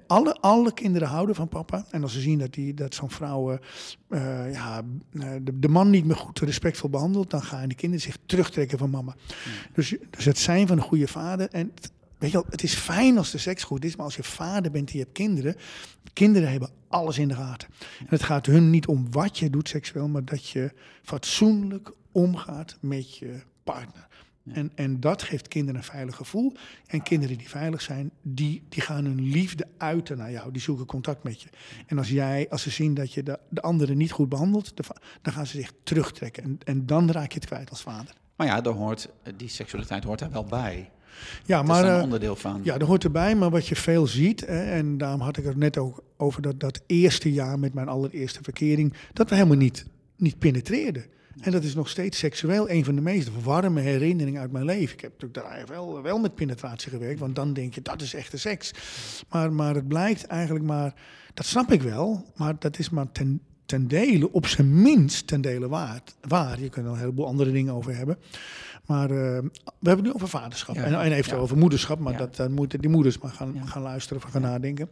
Alle, 0.08 0.34
alle 0.34 0.74
kinderen 0.74 1.08
houden 1.08 1.36
van 1.36 1.48
papa. 1.48 1.86
En 1.91 2.03
als 2.03 2.13
ze 2.13 2.20
zien 2.20 2.39
dat, 2.39 2.53
die, 2.53 2.74
dat 2.74 2.96
zo'n 2.96 3.10
vrouw 3.10 3.51
eh, 3.51 3.58
eh, 4.10 4.53
ja, 4.53 4.82
de, 5.41 5.60
de 5.60 5.70
man 5.70 5.89
niet 5.89 6.06
meer 6.06 6.15
goed 6.15 6.39
respectvol 6.39 6.89
behandelt, 6.89 7.29
dan 7.29 7.44
gaan 7.44 7.70
de 7.70 7.75
kinderen 7.75 8.03
zich 8.06 8.17
terugtrekken 8.25 8.77
van 8.77 8.89
mama. 8.89 9.15
Dus, 9.74 9.96
dus 10.10 10.25
het 10.25 10.38
zijn 10.38 10.67
van 10.67 10.77
een 10.77 10.84
goede 10.84 11.08
vader. 11.08 11.50
En 11.50 11.72
Weet 12.18 12.32
je 12.32 12.38
wel, 12.38 12.46
het 12.50 12.64
is 12.64 12.74
fijn 12.74 13.18
als 13.18 13.32
de 13.32 13.38
seks 13.38 13.64
goed 13.64 13.86
is, 13.86 13.96
maar 13.96 14.06
als 14.06 14.16
je 14.16 14.24
vader 14.24 14.72
bent 14.72 14.90
en 14.90 14.98
je 14.98 15.04
hebt 15.04 15.16
kinderen, 15.16 15.56
kinderen 16.14 16.52
hebben 16.52 16.70
alles 16.88 17.18
in 17.18 17.28
de 17.28 17.36
gaten. 17.36 17.68
En 18.00 18.06
het 18.10 18.24
gaat 18.24 18.46
hun 18.46 18.70
niet 18.70 18.88
om 18.88 19.12
wat 19.12 19.38
je 19.38 19.50
doet 19.50 19.70
seksueel, 19.70 20.08
maar 20.08 20.26
dat 20.26 20.50
je 20.50 20.74
fatsoenlijk 21.04 21.92
omgaat 22.12 22.78
met 22.82 23.18
je 23.18 23.42
partner. 23.64 24.08
En, 24.54 24.72
en 24.76 25.00
dat 25.00 25.24
geeft 25.24 25.48
kinderen 25.48 25.76
een 25.82 25.88
veilig 25.88 26.16
gevoel. 26.16 26.54
En 26.86 27.04
kinderen 27.04 27.38
die 27.38 27.50
veilig 27.50 27.82
zijn, 27.82 28.12
die, 28.22 28.64
die 28.70 28.82
gaan 28.82 29.06
hun 29.06 29.22
liefde 29.22 29.68
uiten 29.78 30.18
naar 30.18 30.32
jou. 30.32 30.52
Die 30.52 30.62
zoeken 30.62 30.86
contact 30.86 31.24
met 31.24 31.42
je. 31.42 31.50
En 31.86 31.98
als 31.98 32.10
jij, 32.10 32.50
als 32.50 32.62
ze 32.62 32.70
zien 32.70 32.94
dat 32.94 33.14
je 33.14 33.24
de, 33.24 33.40
de 33.50 33.62
anderen 33.62 33.98
niet 33.98 34.12
goed 34.12 34.30
behandelt, 34.30 34.78
de 34.78 34.84
dan 35.22 35.34
gaan 35.34 35.48
ze 35.48 35.58
zich 35.58 35.72
terugtrekken. 35.84 36.44
En, 36.44 36.60
en 36.64 36.86
dan 36.86 37.12
raak 37.12 37.32
je 37.32 37.40
het 37.40 37.48
kwijt 37.48 37.70
als 37.70 37.82
vader. 37.82 38.14
Maar 38.36 38.48
ja, 38.48 38.62
daar 38.62 38.74
hoort, 38.74 39.10
die 39.38 39.50
seksualiteit 39.50 40.04
hoort 40.04 40.20
daar 40.20 40.32
wel 40.32 40.46
bij. 40.46 40.92
Ja, 41.46 41.64
maar 41.64 41.84
is 41.84 41.90
een 41.90 41.96
eh, 41.96 42.04
onderdeel 42.04 42.36
van. 42.36 42.60
Ja, 42.64 42.78
dat 42.78 42.88
hoort 42.88 43.04
erbij, 43.04 43.36
maar 43.36 43.50
wat 43.50 43.68
je 43.68 43.76
veel 43.76 44.08
ziet, 44.08 44.46
hè, 44.46 44.72
en 44.72 44.98
daarom 44.98 45.22
had 45.22 45.38
ik 45.38 45.46
het 45.46 45.58
net 45.58 45.78
ook 45.78 46.04
over 46.18 46.42
dat, 46.42 46.60
dat 46.60 46.82
eerste 46.86 47.32
jaar 47.32 47.60
met 47.60 47.74
mijn 47.74 47.88
allereerste 47.88 48.40
verkering, 48.42 48.94
dat 49.14 49.30
we 49.30 49.36
helemaal 49.36 49.58
niet, 49.58 49.86
niet 50.16 50.40
penetreerden. 50.40 51.06
En 51.42 51.52
dat 51.52 51.64
is 51.64 51.76
nog 51.76 51.90
steeds 51.90 52.18
seksueel 52.18 52.70
een 52.70 52.86
van 52.86 52.96
de 52.96 53.02
meest 53.02 53.30
warme 53.44 53.82
herinneringen 53.82 54.42
uit 54.42 54.52
mijn 54.52 54.66
leven. 54.66 54.94
Ik 54.94 55.02
heb 55.02 55.12
natuurlijk 55.12 55.50
daar 55.50 55.66
wel, 55.68 56.02
wel 56.02 56.20
met 56.20 56.36
penetratie 56.36 56.92
gewerkt, 56.92 57.20
want 57.20 57.36
dan 57.36 57.54
denk 57.54 57.76
je 57.76 57.82
dat 57.82 58.02
is 58.02 58.14
echte 58.14 58.38
seks. 58.38 58.72
Maar, 59.30 59.54
maar 59.54 59.76
het 59.76 59.88
blijkt 59.88 60.26
eigenlijk 60.26 60.66
maar, 60.66 60.94
dat 61.34 61.46
snap 61.46 61.72
ik 61.72 61.82
wel, 61.82 62.26
maar 62.36 62.56
dat 62.60 62.80
is 62.80 62.90
maar 62.90 63.12
ten, 63.12 63.42
ten 63.68 63.88
dele, 63.88 64.32
op 64.32 64.48
zijn 64.48 64.82
minst 64.82 65.28
ten 65.28 65.42
dele 65.42 65.68
waard, 65.68 66.16
waar. 66.28 66.60
Je 66.60 66.70
kunt 66.70 66.86
er 66.86 66.92
een 66.92 66.98
heleboel 66.98 67.26
andere 67.28 67.52
dingen 67.52 67.74
over 67.74 67.96
hebben. 67.96 68.18
Maar 68.86 69.10
eh, 69.12 69.18
we 69.18 69.50
hebben 69.90 69.96
het 69.96 70.04
nu 70.04 70.14
over 70.14 70.28
vaderschap 70.28 70.76
Ja. 70.76 70.84
en, 70.84 70.94
en 71.00 71.12
eventueel 71.12 71.38
Ja. 71.38 71.44
over 71.44 71.58
moederschap, 71.58 72.00
maar 72.00 72.12
Ja. 72.14 72.18
dat, 72.20 72.36
dan 72.36 72.52
moeten 72.52 72.82
die 72.82 72.90
moeders 72.90 73.18
maar 73.20 73.32
gaan, 73.32 73.62
gaan 73.68 73.82
luisteren 73.82 74.24
of 74.24 74.30
gaan 74.32 74.42
nadenken. 74.42 74.90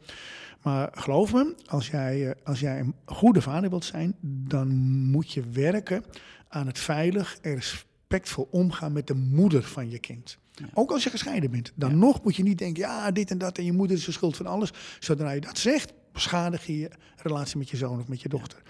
Maar 0.62 0.90
geloof 0.94 1.34
me, 1.34 1.56
als 1.66 1.88
jij, 1.88 2.28
eh, 2.30 2.36
als 2.44 2.60
jij 2.60 2.80
een 2.80 2.94
goede 3.06 3.42
vader 3.42 3.70
wilt 3.70 3.86
zijn, 3.86 4.16
dan 4.22 4.68
moet 5.12 5.32
je 5.32 5.44
werken 5.52 6.04
aan 6.48 6.68
het 6.68 6.80
veilig 6.80 7.38
en 7.42 7.54
respectvol 7.56 8.48
omgaan 8.52 8.92
met 8.94 9.08
de 9.08 9.14
moeder 9.16 9.64
van 9.64 9.90
je 9.90 10.00
kind. 10.00 10.38
Ook 10.74 10.92
als 10.92 11.04
je 11.04 11.10
gescheiden 11.10 11.52
bent. 11.52 11.72
Dan 11.76 11.90
Ja. 11.90 11.96
nog 11.96 12.24
moet 12.24 12.36
je 12.36 12.44
niet 12.44 12.58
denken, 12.58 12.82
ja, 12.84 13.12
dit 13.12 13.32
en 13.32 13.38
dat 13.38 13.58
en 13.58 13.66
je 13.66 13.72
moeder 13.74 13.98
is 13.98 14.06
de 14.06 14.12
schuld 14.12 14.36
van 14.38 14.46
alles. 14.46 14.74
Zodra 15.00 15.32
je 15.32 15.42
dat 15.42 15.58
zegt, 15.58 15.94
beschadig 16.16 16.66
je 16.66 16.80
je 16.80 16.90
relatie 17.16 17.58
met 17.58 17.70
je 17.70 17.78
zoon 17.78 18.00
of 18.00 18.08
met 18.08 18.22
je 18.22 18.30
dochter. 18.30 18.62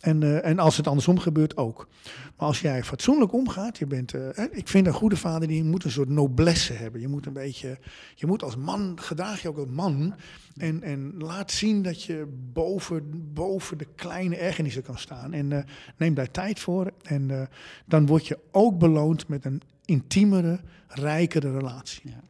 En, 0.00 0.22
eh, 0.22 0.44
en 0.44 0.58
als 0.58 0.76
het 0.76 0.86
andersom 0.86 1.18
gebeurt, 1.18 1.56
ook. 1.56 1.88
Maar 2.36 2.48
als 2.48 2.60
jij 2.60 2.84
fatsoenlijk 2.84 3.32
omgaat, 3.32 3.78
je 3.78 3.86
bent, 3.86 4.14
eh, 4.14 4.44
ik 4.50 4.68
vind 4.68 4.86
een 4.86 4.92
goede 4.92 5.16
vader 5.16 5.48
die 5.48 5.64
moet 5.64 5.84
een 5.84 5.90
soort 5.90 6.08
noblesse 6.08 6.72
hebben. 6.72 7.00
Je 7.00 7.08
moet 7.08 7.26
een 7.26 7.32
beetje, 7.32 7.78
je 8.14 8.26
moet 8.26 8.42
als 8.42 8.56
man, 8.56 8.98
gedraag 9.00 9.42
je 9.42 9.48
ook 9.48 9.58
als 9.58 9.70
man. 9.70 10.14
En, 10.56 10.82
en 10.82 11.14
laat 11.18 11.50
zien 11.50 11.82
dat 11.82 12.02
je 12.02 12.26
boven, 12.52 13.32
boven 13.34 13.78
de 13.78 13.86
kleine 13.94 14.36
ergernissen 14.36 14.82
kan 14.82 14.98
staan. 14.98 15.32
En 15.32 15.52
eh, 15.52 15.64
neem 15.96 16.14
daar 16.14 16.30
tijd 16.30 16.60
voor. 16.60 16.92
En 17.02 17.48
dan 17.86 18.06
word 18.06 18.26
je 18.26 18.38
ook 18.50 18.78
beloond 18.78 19.28
met 19.28 19.44
een 19.44 19.62
intiemere, 19.84 20.60
rijkere 20.88 21.52
relatie. 21.52 22.10
Ja. 22.10 22.22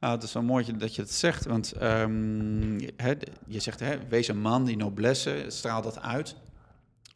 Nou, 0.00 0.14
het 0.14 0.22
is 0.22 0.32
wel 0.32 0.42
mooi 0.42 0.76
dat 0.76 0.94
je 0.94 1.02
het 1.02 1.12
zegt, 1.12 1.44
want 1.44 1.82
um, 1.82 2.80
je 3.46 3.60
zegt, 3.60 3.80
hè, 3.80 3.98
wees 4.08 4.28
een 4.28 4.40
man, 4.40 4.64
die 4.64 4.76
noblesse, 4.76 5.44
straalt 5.48 5.84
dat 5.84 6.00
uit. 6.00 6.36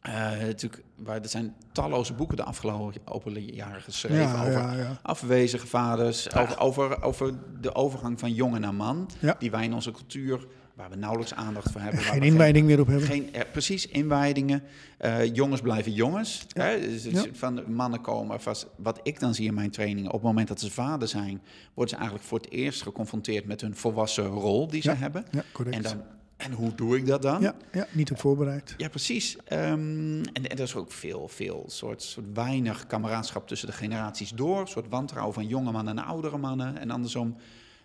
Uh, 0.07 0.13
natuurlijk, 0.31 0.83
waar, 0.97 1.21
er 1.21 1.29
zijn 1.29 1.55
talloze 1.73 2.13
boeken 2.13 2.37
de 2.37 2.45
afgelopen 2.45 3.45
jaren 3.55 3.83
geschreven 3.83 4.41
over 4.41 4.79
ja, 4.79 4.99
afwezige 5.03 5.67
vaders, 5.67 6.35
over, 6.35 6.59
over, 6.59 7.03
over, 7.03 7.35
de 7.61 7.75
overgang 7.75 8.19
van 8.19 8.33
jongen 8.33 8.61
naar 8.61 8.75
man, 8.75 9.11
die 9.39 9.51
wij 9.51 9.65
in 9.65 9.75
onze 9.75 9.91
cultuur 9.91 10.47
waar 10.81 10.91
we 10.91 10.97
nauwelijks 10.97 11.35
aandacht 11.35 11.71
voor 11.71 11.81
hebben. 11.81 12.01
Geen 12.01 12.23
inwijding 12.23 12.67
meer 12.67 12.81
op 12.81 12.87
hebben. 12.87 13.07
Geen, 13.07 13.35
eh, 13.35 13.41
precies, 13.53 13.87
inwijdingen. 13.87 14.63
Uh, 15.01 15.35
jongens 15.35 15.61
blijven 15.61 15.93
jongens. 15.93 16.47
Hè? 16.53 16.81
Dus, 16.81 17.09
Van 17.33 17.73
mannen 17.73 18.01
komen 18.01 18.41
vast. 18.41 18.67
Wat 18.77 19.01
ik 19.03 19.21
dan 19.21 19.35
zie 19.35 19.47
in 19.47 19.55
mijn 19.55 19.71
trainingen, 19.71 20.11
op 20.11 20.17
het 20.17 20.23
moment 20.23 20.49
dat 20.49 20.61
ze 20.61 20.71
vader 20.71 21.09
zijn, 21.09 21.43
worden 21.75 21.89
ze 21.89 21.97
eigenlijk 21.97 22.25
voor 22.29 22.39
het 22.39 22.51
eerst 22.51 22.83
geconfronteerd 22.83 23.45
met 23.45 23.61
hun 23.61 23.77
volwassen 23.77 24.27
rol 24.27 24.67
die 24.67 24.83
ze 24.83 24.91
hebben. 24.91 25.25
Ja, 25.31 25.43
correct. 25.53 25.77
En 25.77 25.83
dan 25.83 26.03
en 26.37 26.53
hoe 26.53 26.75
doe 26.75 26.97
ik 26.97 27.07
dat 27.07 27.23
dan? 27.23 27.41
Ja, 27.41 27.55
ja 27.73 27.87
niet 27.93 28.11
op 28.11 28.21
voorbereid. 28.21 28.75
Ja, 28.77 28.89
precies. 28.89 29.37
Um, 29.37 30.25
en, 30.25 30.49
er 30.49 30.61
is 30.61 30.75
ook 30.75 30.93
veel, 30.93 31.29
veel 31.29 31.65
soort, 31.67 32.03
soort 32.03 32.27
weinig 32.35 32.87
kameraadschap 32.87 33.49
tussen 33.49 33.69
de 33.69 33.75
generaties 33.75 34.31
door. 34.31 34.61
Een 34.61 34.67
soort 34.67 34.89
wantrouwen 34.89 35.35
van 35.35 35.47
jonge 35.47 35.73
mannen 35.73 35.95
naar 35.95 36.05
oudere 36.05 36.39
mannen. 36.39 36.79
En 36.79 36.91
andersom, 36.91 37.37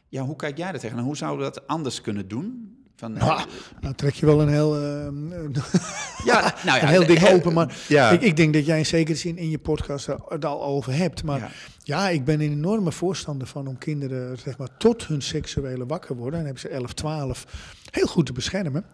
ja, 0.10 0.24
hoe 0.24 0.36
kijk 0.36 0.58
jij 0.58 0.72
daar 0.72 0.80
tegen? 0.80 0.98
En 0.98 1.04
hoe 1.04 1.18
zouden 1.18 1.46
we 1.46 1.54
dat 1.54 1.68
anders 1.68 2.02
kunnen 2.02 2.28
doen? 2.28 2.76
Van, 2.96 3.14
nou, 3.14 3.42
nou, 3.82 3.96
trek 3.96 4.14
je 4.14 4.26
wel 4.26 4.42
een 4.42 4.50
heel, 4.50 4.82
uh, 4.82 5.08
ja, 6.24 6.42
nou 6.66 6.78
ja, 6.78 6.82
een 6.82 6.88
heel 6.88 7.06
ding 7.06 7.28
open. 7.28 7.54
Maar 7.54 7.78
ja. 7.88 8.10
ik, 8.10 8.22
ik, 8.22 8.38
denk 8.38 8.54
dat 8.54 8.66
jij 8.66 8.78
in 8.78 8.86
zekere 8.86 9.18
zin 9.18 9.38
in 9.38 9.50
je 9.50 9.60
podcast 9.60 10.08
het 10.28 10.46
al 10.46 10.64
over 10.64 10.94
hebt. 10.94 11.24
Maar 11.24 11.40
ja. 11.40 11.50
ja. 11.84 12.10
ik 12.10 12.26
ben 12.26 12.42
een 12.42 12.52
enorme 12.52 12.92
voorstander 12.92 13.48
van 13.48 13.68
om 13.68 13.78
kinderen 13.78 14.38
zeg 14.38 14.58
maar, 14.58 14.78
tot 14.78 15.08
hun 15.08 15.22
seksuele 15.22 15.86
wakker 15.86 16.16
worden. 16.16 16.40
En 16.40 16.46
hebben 16.46 16.62
ze 16.62 16.70
11, 16.70 16.94
12 16.94 17.46
heel 17.96 18.08
goed 18.08 18.26
te 18.26 18.34
beschermen. 18.34 18.86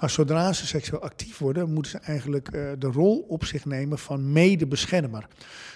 Maar 0.00 0.10
zodra 0.10 0.52
ze 0.52 0.66
seksueel 0.66 1.02
actief 1.02 1.38
worden, 1.38 1.72
moeten 1.72 1.90
ze 1.90 1.98
eigenlijk 1.98 2.54
uh, 2.54 2.62
de 2.78 2.86
rol 2.86 3.26
op 3.28 3.44
zich 3.44 3.64
nemen 3.64 3.98
van 3.98 4.32
medebeschermer. 4.32 5.26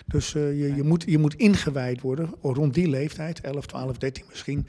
Dus 0.04 0.34
uh, 0.34 0.61
je, 0.61 0.75
je, 0.75 0.82
moet, 0.82 1.04
je 1.06 1.18
moet 1.18 1.34
ingewijd 1.34 2.00
worden 2.00 2.34
rond 2.42 2.75
die 2.75 2.88
leeftijd, 2.88 3.40
11, 3.40 3.66
12, 3.66 3.99
13 3.99 4.25
misschien. 4.28 4.66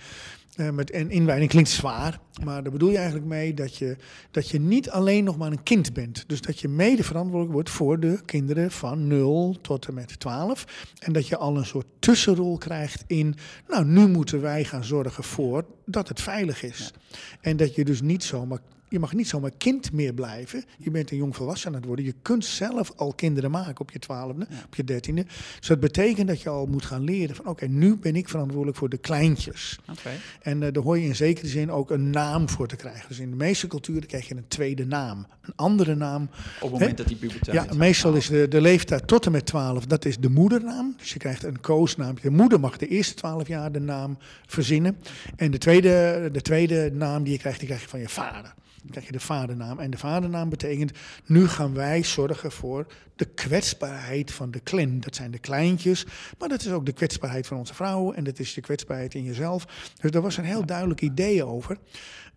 Uh, 0.56 0.70
met, 0.70 0.92
en 0.92 1.12
inwijding 1.12 1.50
klinkt 1.50 1.70
zwaar, 1.70 2.20
maar 2.44 2.64
daar 2.64 2.72
bedoel 2.72 2.90
je 2.90 2.98
eigenlijk 2.98 3.28
mee 3.28 3.54
dat 3.54 3.78
je, 3.78 3.98
dat 4.32 4.50
je 4.50 4.60
niet 4.60 4.90
alleen 4.90 5.24
nog 5.24 5.38
maar 5.38 5.52
een 5.52 5.64
kind 5.64 5.94
bent. 5.94 6.24
Dus 6.28 6.42
dat 6.42 6.60
je 6.60 6.68
mede 6.68 7.04
verantwoordelijk 7.04 7.54
wordt 7.54 7.70
voor 7.70 8.00
de 8.00 8.20
kinderen 8.26 8.72
van 8.72 9.08
0 9.08 9.58
tot 9.62 9.88
en 9.88 9.94
met 9.94 10.20
12. 10.20 10.88
En 11.00 11.14
dat 11.14 11.28
je 11.28 11.38
al 11.38 11.58
een 11.58 11.66
soort 11.66 11.86
tussenrol 12.00 12.58
krijgt 12.58 13.04
in, 13.08 13.36
nou 13.68 13.86
nu 13.86 14.08
moeten 14.08 14.42
wij 14.42 14.64
gaan 14.64 14.84
zorgen 14.84 15.24
voor 15.24 15.66
dat 15.86 16.08
het 16.08 16.22
veilig 16.22 16.64
is. 16.64 16.94
En 17.42 17.58
dat 17.58 17.76
je 17.76 17.86
dus 17.86 18.02
niet 18.02 18.24
zomaar 18.24 18.60
je 18.90 19.00
mag 19.00 19.14
niet 19.14 19.28
zomaar 19.28 19.52
kind 19.58 19.92
meer 19.92 20.14
blijven. 20.14 20.64
Je 20.78 20.92
bent 20.92 21.12
een 21.12 21.18
jong 21.18 21.36
volwassen 21.36 21.68
aan 21.68 21.76
het 21.76 21.86
worden. 21.86 22.06
Je 22.06 22.14
kunt 22.22 22.46
zelf 22.46 22.92
al 22.96 23.14
kinderen 23.14 23.52
maken 23.52 23.82
op 23.82 23.92
je 23.92 24.00
twaalfde, 24.00 24.48
op 24.66 24.76
je 24.76 24.84
dertiende. 24.84 25.26
Dus 25.60 25.68
dat 25.68 25.80
betekent 25.80 26.28
dat 26.28 26.42
je 26.42 26.50
al 26.50 26.66
moet 26.66 26.86
gaan 26.86 27.04
leren 27.04 27.36
van 27.36 27.48
oké, 27.48 27.66
nu 27.66 27.96
ben 27.96 28.16
ik 28.16 28.30
verantwoordelijk 28.30 28.78
voor 28.78 28.90
de 28.90 28.98
kleintjes. 28.98 29.80
Okay. 29.92 30.16
En 30.42 30.62
uh, 30.62 30.72
daar 30.72 30.84
hoor 30.84 31.00
je 31.00 31.08
in 31.08 31.16
zekere 31.16 31.48
zin 31.48 31.72
ook 31.72 31.92
een 31.92 32.10
naam 32.10 32.50
voor 32.50 32.68
te 32.68 32.76
krijgen. 32.76 33.08
Dus 33.08 33.20
in 33.20 33.30
de 33.30 33.36
meeste 33.36 33.68
culturen 33.68 34.08
krijg 34.08 34.28
je 34.28 34.36
een 34.36 34.48
tweede 34.48 34.86
naam. 34.86 35.26
Een 35.42 35.54
andere 35.56 35.96
naam. 35.96 36.30
Op 36.60 36.72
het 36.72 36.72
moment 36.72 36.98
dat 36.98 37.08
die 37.08 37.18
puberteit 37.18 37.70
Ja, 37.70 37.76
meestal 37.76 38.14
is 38.14 38.28
de, 38.28 38.48
de 38.48 38.62
leeftijd 38.62 39.08
tot 39.08 39.26
en 39.26 39.32
met 39.32 39.46
twaalf, 39.46 39.86
dat 39.86 40.06
is 40.06 40.18
de 40.18 40.30
moedernaam. 40.30 40.96
Dus 40.98 41.14
je 41.14 41.20
krijgt 41.20 41.44
een 41.44 41.62
koosnaam. 41.62 42.16
De 42.22 42.30
moeder 42.30 42.60
mag 42.60 42.78
de 42.78 42.88
eerste 42.88 43.14
twaalf 43.14 43.48
jaar 43.48 43.72
de 43.72 43.80
naam 43.80 44.18
verzinnen. 44.46 44.98
En 45.36 45.52
de 45.52 45.58
tweede, 45.58 46.30
de 46.32 46.42
tweede 46.42 46.92
naam 46.94 47.24
die 47.24 47.34
je 47.34 47.40
krijgt, 47.40 47.60
die 47.60 47.68
krijg 47.68 47.82
je 47.84 47.90
van 47.90 48.00
je 48.00 48.10
vader. 48.10 48.54
Dan 48.86 48.94
krijg 48.94 49.06
je 49.06 49.12
de 49.12 49.20
vadernaam. 49.20 49.80
En 49.80 49.92
de 49.92 49.98
vadernaam 49.98 50.50
betekent, 50.50 50.92
nu 51.26 51.48
gaan 51.48 51.74
wij 51.74 52.04
zorgen 52.04 52.52
voor 52.52 52.86
de 53.16 53.26
kwetsbaarheid 53.26 54.32
van 54.32 54.52
de 54.52 54.64
clan. 54.64 55.00
Dat 55.00 55.16
zijn 55.16 55.32
de 55.32 55.40
kleintjes, 55.40 56.06
maar 56.38 56.50
dat 56.50 56.62
is 56.62 56.72
ook 56.72 56.86
de 56.86 56.94
kwetsbaarheid 56.94 57.48
van 57.48 57.58
onze 57.58 57.74
vrouwen 57.74 58.16
en 58.16 58.24
dat 58.24 58.40
is 58.40 58.54
de 58.54 58.62
kwetsbaarheid 58.62 59.14
in 59.14 59.24
jezelf. 59.24 59.92
Dus 60.02 60.12
daar 60.12 60.22
was 60.22 60.38
een 60.38 60.44
heel 60.44 60.66
duidelijk 60.66 61.02
idee 61.02 61.46
over. 61.46 61.78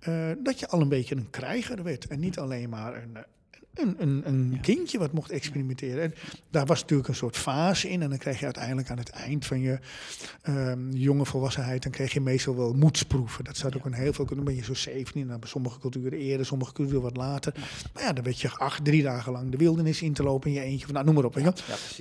Uh, 0.09 0.31
dat 0.43 0.59
je 0.59 0.69
al 0.69 0.81
een 0.81 0.89
beetje 0.89 1.17
een 1.17 1.31
krijger 1.31 1.83
werd 1.83 2.07
en 2.07 2.21
niet 2.21 2.39
alleen 2.39 2.69
maar 2.69 3.03
een, 3.03 3.17
een, 3.79 3.95
een, 3.99 4.23
een 4.25 4.59
kindje 4.61 4.99
wat 4.99 5.13
mocht 5.13 5.31
experimenteren. 5.31 6.03
En 6.03 6.15
daar 6.51 6.67
was 6.67 6.81
natuurlijk 6.81 7.09
een 7.09 7.15
soort 7.15 7.37
fase 7.37 7.89
in. 7.89 8.03
En 8.03 8.09
dan 8.09 8.19
kreeg 8.19 8.39
je 8.39 8.45
uiteindelijk 8.45 8.91
aan 8.91 8.99
het 8.99 9.09
eind 9.09 9.47
van 9.47 9.61
je 9.61 9.79
um, 10.49 10.93
jonge 10.93 11.25
volwassenheid... 11.25 11.83
dan 11.83 11.93
kreeg 11.93 12.13
je 12.13 12.21
meestal 12.21 12.57
wel 12.57 12.73
moedsproeven. 12.73 13.45
Dat 13.45 13.57
zat 13.57 13.77
ook 13.77 13.85
een 13.85 13.93
heel 13.93 14.13
veel... 14.13 14.27
Dan 14.27 14.45
ben 14.45 14.55
je 14.55 14.63
zo 14.63 14.75
17, 14.75 15.27
nou, 15.27 15.39
bij 15.39 15.49
sommige 15.49 15.79
culturen 15.79 16.19
eerder, 16.19 16.47
sommige 16.47 16.73
culturen 16.73 17.03
wat 17.03 17.17
later. 17.17 17.55
Maar 17.95 18.03
ja, 18.03 18.13
dan 18.13 18.25
werd 18.25 18.41
je 18.41 18.51
acht, 18.51 18.85
drie 18.85 19.03
dagen 19.03 19.33
lang 19.33 19.51
de 19.51 19.57
wildernis 19.57 20.03
in 20.03 20.13
te 20.13 20.23
lopen... 20.23 20.49
in 20.51 20.55
je 20.57 20.63
eentje, 20.63 20.85
van, 20.85 20.95
nou, 20.95 21.07
noem 21.07 21.15
maar 21.15 21.25
op. 21.25 21.39
Ja. 21.39 21.53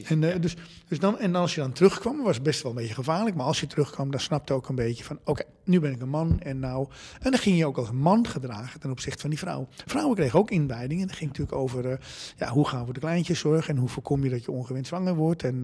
En, 0.06 0.22
uh, 0.22 0.36
dus, 0.40 0.56
dus 0.88 1.00
dan, 1.00 1.20
en 1.20 1.36
als 1.36 1.56
je 1.56 1.62
dan 1.62 1.72
terugkwam, 1.72 2.24
was 2.24 2.36
het 2.36 2.44
best 2.44 2.62
wel 2.62 2.72
een 2.72 2.78
beetje 2.78 2.94
gevaarlijk. 2.94 3.36
Maar 3.36 3.46
als 3.46 3.60
je 3.60 3.68
terugkwam, 3.68 4.12
dan 4.12 4.20
snapte 4.20 4.54
ook 4.54 4.70
een 4.70 4.76
beetje 4.76 5.04
van... 5.04 5.20
oké, 5.24 5.44
nu 5.64 5.80
ben 5.80 5.92
ik 5.92 6.02
een 6.02 6.10
man 6.10 6.40
en 6.40 6.60
nou... 6.60 6.88
En 7.22 7.32
dan 7.32 7.40
ging 7.40 7.58
je 7.58 7.66
ook 7.66 7.78
als 7.78 7.92
man 7.92 8.28
gedragen 8.28 8.80
ten 8.80 8.92
opzichte 8.92 9.22
van 9.22 9.30
die 9.30 9.40
vrouw. 9.40 9.68
Vrouwen 9.86 10.16
kregen 10.16 10.40
ook 10.40 10.52
inwijding 10.52 11.02
en 11.02 11.08
dat 11.08 11.16
ging 11.16 11.30
natuurlijk 11.30 11.58
over 11.58 11.67
over 11.68 11.86
uh, 11.86 11.98
ja, 12.38 12.50
hoe 12.50 12.68
gaan 12.68 12.86
we 12.86 12.94
de 12.94 13.00
kleintjes 13.00 13.40
zorgen 13.40 13.74
en 13.74 13.80
hoe 13.80 13.90
voorkom 13.90 14.24
je 14.24 14.30
dat 14.30 14.44
je 14.44 14.52
ongewenst 14.52 14.88
zwanger 14.88 15.16
wordt. 15.16 15.44
En 15.44 15.56
uh, 15.56 15.62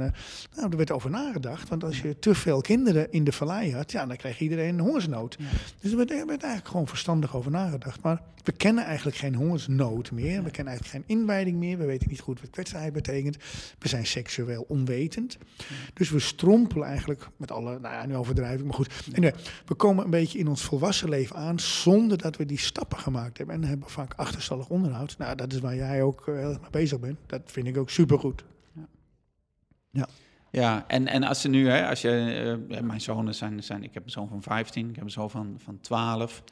nou, 0.56 0.72
er 0.72 0.78
werd 0.78 0.92
over 0.92 1.10
nagedacht, 1.10 1.70
want 1.70 1.84
als 1.84 2.02
je 2.02 2.20
te 2.20 2.36
veel 2.36 2.62
kinderen 2.62 3.12
in 3.12 3.24
de 3.24 3.32
vallei 3.32 3.74
had, 3.74 3.92
ja, 3.92 4.06
dan 4.06 4.18
kreeg 4.18 4.40
iedereen 4.40 4.74
een 4.74 4.86
hongersnood. 4.86 5.38
Dus 5.80 5.92
er 5.92 5.98
werd, 5.98 6.12
er 6.12 6.18
werd, 6.18 6.42
eigenlijk 6.44 6.68
gewoon 6.68 6.88
verstandig 6.88 7.36
over 7.36 7.52
nagedacht. 7.52 8.02
Maar 8.02 8.22
we 8.44 8.52
kennen 8.52 8.84
eigenlijk 8.84 9.18
geen 9.18 9.36
hongersnood 9.36 10.12
meer. 10.12 10.44
We 10.44 10.52
kennen 10.52 10.74
eigenlijk 10.74 11.06
geen 11.06 11.18
inwijding 11.18 11.58
meer. 11.58 11.78
We 11.78 11.86
weten 11.86 12.10
niet 12.10 12.20
goed 12.20 12.42
wat 12.42 12.50
kwetsbaarheid 12.50 12.94
betekent. 12.94 13.38
We 13.80 13.88
zijn 13.88 14.06
seksueel 14.06 14.66
onwetend. 14.68 15.38
Dus 15.94 16.10
we 16.10 16.20
strompelen 16.20 16.88
eigenlijk 16.88 17.28
met 17.38 17.52
alle, 17.52 17.80
nou 17.80 17.94
ja, 17.94 18.06
nu 18.06 18.16
overdrijf 18.16 18.60
ik, 18.60 18.66
maar 18.66 18.74
goed. 18.74 18.90
En, 19.14 19.24
uh, 19.24 19.32
we 19.66 19.76
komen 19.76 20.04
een 20.04 20.10
beetje 20.10 20.40
in 20.40 20.48
ons 20.48 20.62
volwassen 20.64 21.10
leven 21.10 21.36
aan 21.36 21.60
zonder 21.60 22.18
dat 22.18 22.38
we 22.38 22.46
die 22.46 22.60
stappen 22.60 22.98
gemaakt 23.00 23.38
hebben. 23.38 23.56
En 23.56 23.64
hebben 23.64 23.90
vaak 23.90 24.14
achterstallig 24.16 24.70
onderhoud. 24.70 25.18
Nou, 25.18 25.36
dat 25.36 25.54
is 25.54 25.60
waar 25.60 25.76
jij 25.76 25.93
ook 26.02 26.28
uh, 26.28 26.36
heel 26.36 26.50
erg 26.50 26.62
mee 26.62 26.70
bezig 26.70 27.00
bent. 27.00 27.18
Dat 27.26 27.42
vind 27.46 27.68
ik 27.68 27.78
ook 27.78 27.90
supergoed. 27.90 28.44
Ja. 28.74 28.88
ja. 29.92 30.08
Ja, 30.52 30.88
en, 30.88 31.08
en 31.08 31.24
als 31.24 31.42
ze 31.42 31.48
nu, 31.50 31.70
hè, 31.70 31.88
als 31.90 32.02
je, 32.02 32.66
uh, 32.70 32.80
mijn 32.80 33.02
zonen 33.02 33.36
zijn, 33.36 33.64
zijn, 33.64 33.84
ik 33.84 33.94
heb 33.94 34.04
een 34.04 34.10
zoon 34.10 34.28
van 34.28 34.42
15, 34.42 34.90
ik 34.90 34.96
heb 34.96 35.04
een 35.04 35.12
zoon 35.12 35.30
van, 35.30 35.56
van 35.58 35.80
12. 35.80 36.44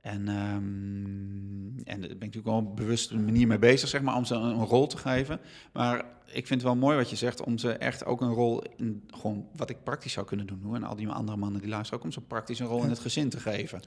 En, 0.00 0.28
um, 0.28 1.82
en 1.84 2.00
daar 2.00 2.08
ben 2.08 2.10
ik 2.10 2.18
natuurlijk 2.18 2.46
wel 2.46 2.56
op 2.56 2.68
een 2.68 2.74
bewuste 2.74 3.16
manier 3.16 3.46
mee 3.46 3.58
bezig, 3.58 3.88
zeg 3.88 4.02
maar, 4.02 4.16
om 4.16 4.24
ze 4.24 4.34
een, 4.34 4.42
een, 4.42 4.64
rol 4.64 4.86
te 4.86 4.96
geven. 4.96 5.40
Maar 5.72 6.04
ik 6.26 6.46
vind 6.46 6.48
het 6.48 6.62
wel 6.62 6.76
mooi 6.76 6.96
wat 6.96 7.10
je 7.10 7.16
zegt, 7.16 7.42
om 7.42 7.58
ze 7.58 7.72
echt 7.72 8.04
ook 8.04 8.20
een 8.20 8.32
rol 8.32 8.62
in, 8.76 9.04
gewoon 9.06 9.48
wat 9.56 9.70
ik 9.70 9.82
praktisch 9.82 10.12
zou 10.12 10.26
kunnen 10.26 10.46
doen, 10.46 10.60
hoor. 10.62 10.74
En 10.74 10.84
al 10.84 10.96
die 10.96 11.08
andere 11.08 11.38
mannen 11.38 11.60
die 11.60 11.70
luisteren, 11.70 11.98
ook 11.98 12.04
om 12.04 12.12
ze 12.12 12.20
praktisch 12.20 12.58
een 12.58 12.66
rol 12.66 12.82
in 12.82 12.90
het 12.90 12.98
gezin 12.98 13.28
te 13.28 13.40
geven. 13.40 13.80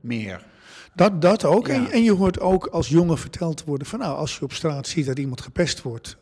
Meer. 0.00 0.44
Dat, 0.94 1.22
dat 1.22 1.44
ook. 1.44 1.68
En, 1.68 1.90
en, 1.90 2.02
je 2.02 2.12
hoort 2.12 2.40
ook 2.40 2.66
als 2.66 2.88
jongen 2.88 3.18
verteld 3.18 3.64
worden 3.64 3.86
van 3.86 3.98
nou, 3.98 4.16
als 4.16 4.36
je 4.36 4.42
op 4.42 4.52
straat 4.52 4.86
ziet 4.86 5.06
dat 5.06 5.18
iemand 5.18 5.40
gepest 5.40 5.82
wordt, 5.82 6.16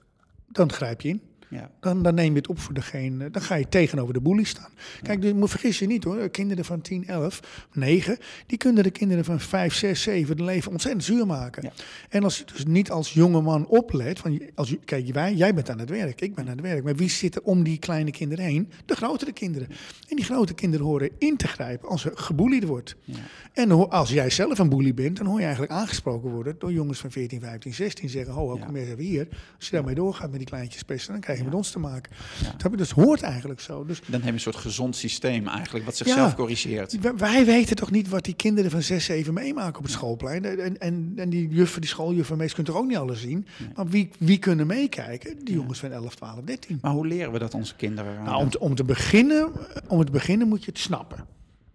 dan 0.47 0.73
grijp 0.73 1.01
je 1.01 1.09
in. 1.09 1.23
Ja. 1.55 1.71
Dan, 1.81 2.03
dan 2.03 2.15
neem 2.15 2.31
je 2.31 2.39
het 2.39 2.49
op 2.49 2.59
voor 2.59 2.75
degene, 2.75 3.31
dan 3.31 3.43
ga 3.43 3.55
je 3.55 3.69
tegenover 3.69 4.15
de 4.15 4.21
boelie 4.21 4.47
staan. 4.47 4.71
Kijk, 5.03 5.23
dus, 5.23 5.33
moet 5.33 5.51
vergis 5.51 5.79
je 5.79 5.87
niet 5.87 6.05
hoor, 6.05 6.29
kinderen 6.29 6.65
van 6.65 6.81
10, 6.81 7.07
11, 7.07 7.67
9, 7.73 8.19
die 8.47 8.59
kunnen 8.59 8.83
de 8.83 8.91
kinderen 8.91 9.25
van 9.25 9.41
5, 9.41 9.75
6, 9.75 10.03
7 10.03 10.37
de 10.37 10.45
leven 10.45 10.71
ontzettend 10.71 11.05
zuur 11.05 11.27
maken. 11.27 11.63
Ja. 11.63 11.73
En 12.09 12.25
als 12.25 12.39
je 12.39 12.45
dus 12.45 12.65
niet 12.65 12.91
als 12.91 13.13
jonge 13.13 13.41
man 13.41 13.67
oplet, 13.67 14.19
van, 14.19 14.41
als, 14.55 14.75
kijk, 14.85 15.13
wij, 15.13 15.35
jij 15.35 15.55
bent 15.55 15.71
aan 15.71 15.79
het 15.79 15.91
werk, 15.91 16.21
ik 16.21 16.35
ben 16.35 16.45
aan 16.45 16.51
het 16.51 16.61
werk, 16.61 16.85
maar 16.85 16.97
wie 16.97 17.11
zit 17.11 17.35
er 17.35 17.43
om 17.43 17.63
die 17.63 17.79
kleine 17.79 18.11
kinderen 18.11 18.45
heen? 18.45 18.71
De 18.87 18.97
grotere 18.97 19.33
kinderen. 19.33 19.69
En 20.09 20.17
die 20.17 20.25
grote 20.25 20.55
kinderen 20.55 20.87
horen 20.87 21.11
in 21.19 21.37
te 21.37 21.49
grijpen 21.49 21.89
als 21.89 22.05
er 22.05 22.13
geboelied 22.15 22.65
wordt. 22.65 22.97
Ja. 23.05 23.15
En 23.53 23.91
als 23.91 24.11
jij 24.11 24.31
zelf 24.31 24.59
een 24.59 24.69
boelie 24.69 24.95
bent, 24.95 25.17
dan 25.17 25.27
hoor 25.27 25.39
je 25.39 25.45
eigenlijk 25.45 25.73
aangesproken 25.73 26.31
worden 26.31 26.57
door 26.59 26.73
jongens 26.73 26.99
van 26.99 27.11
14, 27.11 27.41
15, 27.41 27.75
16 27.75 28.09
zeggen, 28.09 28.35
ho 28.35 28.59
kom 28.67 28.77
eens 28.77 28.89
even 28.89 29.05
hier. 29.05 29.29
Als 29.57 29.67
je 29.67 29.73
daarmee 29.77 29.95
doorgaat 29.95 30.31
met 30.31 30.39
die 30.39 30.49
kleintjes 30.49 30.83
pesten, 30.83 31.13
dan 31.13 31.21
krijg 31.21 31.39
je 31.39 31.44
met 31.45 31.55
ons 31.55 31.71
te 31.71 31.79
maken. 31.79 32.13
Dat, 32.57 32.79
dat 32.79 32.91
hoort 32.91 33.23
eigenlijk 33.23 33.61
zo. 33.61 33.85
Dus 33.85 34.01
Dan 34.01 34.13
heb 34.13 34.23
je 34.25 34.33
een 34.33 34.41
soort 34.41 34.57
gezond 34.57 34.97
systeem 34.97 35.47
eigenlijk, 35.49 35.85
wat 35.85 35.97
zichzelf 35.97 36.35
corrigeert. 36.35 37.01
wij- 37.01 37.17
wij 37.17 37.45
weten 37.45 37.77
toch 37.77 37.91
niet 37.91 38.09
wat 38.09 38.25
die 38.25 38.35
kinderen 38.35 38.71
van 38.71 38.83
6, 38.83 39.05
7 39.05 39.35
meemaken 39.35 39.77
op 39.79 39.83
het 39.83 39.93
schoolplein. 39.93 40.45
En, 40.45 40.81
en, 40.81 41.13
en 41.17 41.31
die 41.31 41.49
juffen, 41.49 41.81
die 41.81 41.91
schooljuffen, 41.91 42.37
meest 42.37 42.55
kunt 42.55 42.67
toch 42.67 42.77
ook 42.77 42.87
niet 42.87 42.97
alles 42.97 43.21
zien. 43.21 43.47
Maar 43.75 43.87
wie, 43.87 44.11
wie 44.19 44.39
kunnen 44.39 44.67
meekijken? 44.67 45.45
Die 45.45 45.55
jongens 45.55 45.79
van 45.79 45.93
11, 45.93 46.15
12, 46.15 46.41
13. 46.45 46.79
Maar 46.83 46.93
hoe 46.93 47.07
leren 47.07 47.33
we 47.33 47.39
dat 47.39 47.55
onze 47.55 47.75
kinderen? 47.75 48.23
Nou, 48.25 48.37
om, 48.43 48.51
te, 48.51 48.59
om, 48.61 48.75
te 48.75 48.85
beginnen, 48.85 49.53
om 49.89 50.05
te 50.05 50.11
beginnen 50.13 50.49
moet 50.49 50.65
je 50.65 50.71
het 50.71 50.81
snappen. 50.81 51.27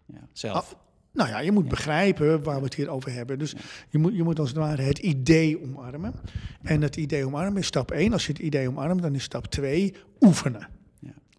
ja, 0.06 0.20
zelf. 0.34 0.76
Nou 1.20 1.32
ja, 1.32 1.40
je 1.40 1.52
moet 1.52 1.68
begrijpen 1.68 2.44
waar 2.44 2.58
we 2.58 2.64
het 2.64 2.74
hier 2.74 2.90
over 2.90 3.14
hebben. 3.14 3.40
Dus 3.40 3.56
je, 3.90 3.98
moet, 3.98 4.16
je 4.16 4.24
moet 4.24 4.40
als 4.40 4.50
het 4.50 4.58
ware 4.58 4.82
het 4.82 4.98
idee 4.98 5.62
omarmen. 5.62 6.14
En 6.64 6.82
het 6.82 6.96
idee 6.96 7.26
omarmen 7.26 7.62
is 7.62 7.68
stap 7.68 7.92
1. 7.92 8.14
Als 8.14 8.26
je 8.26 8.32
het 8.32 8.42
idee 8.42 8.68
omarmt, 8.68 9.02
dan 9.02 9.16
is 9.16 9.24
stap 9.24 9.46
2 9.46 9.96
oefenen. 10.20 10.79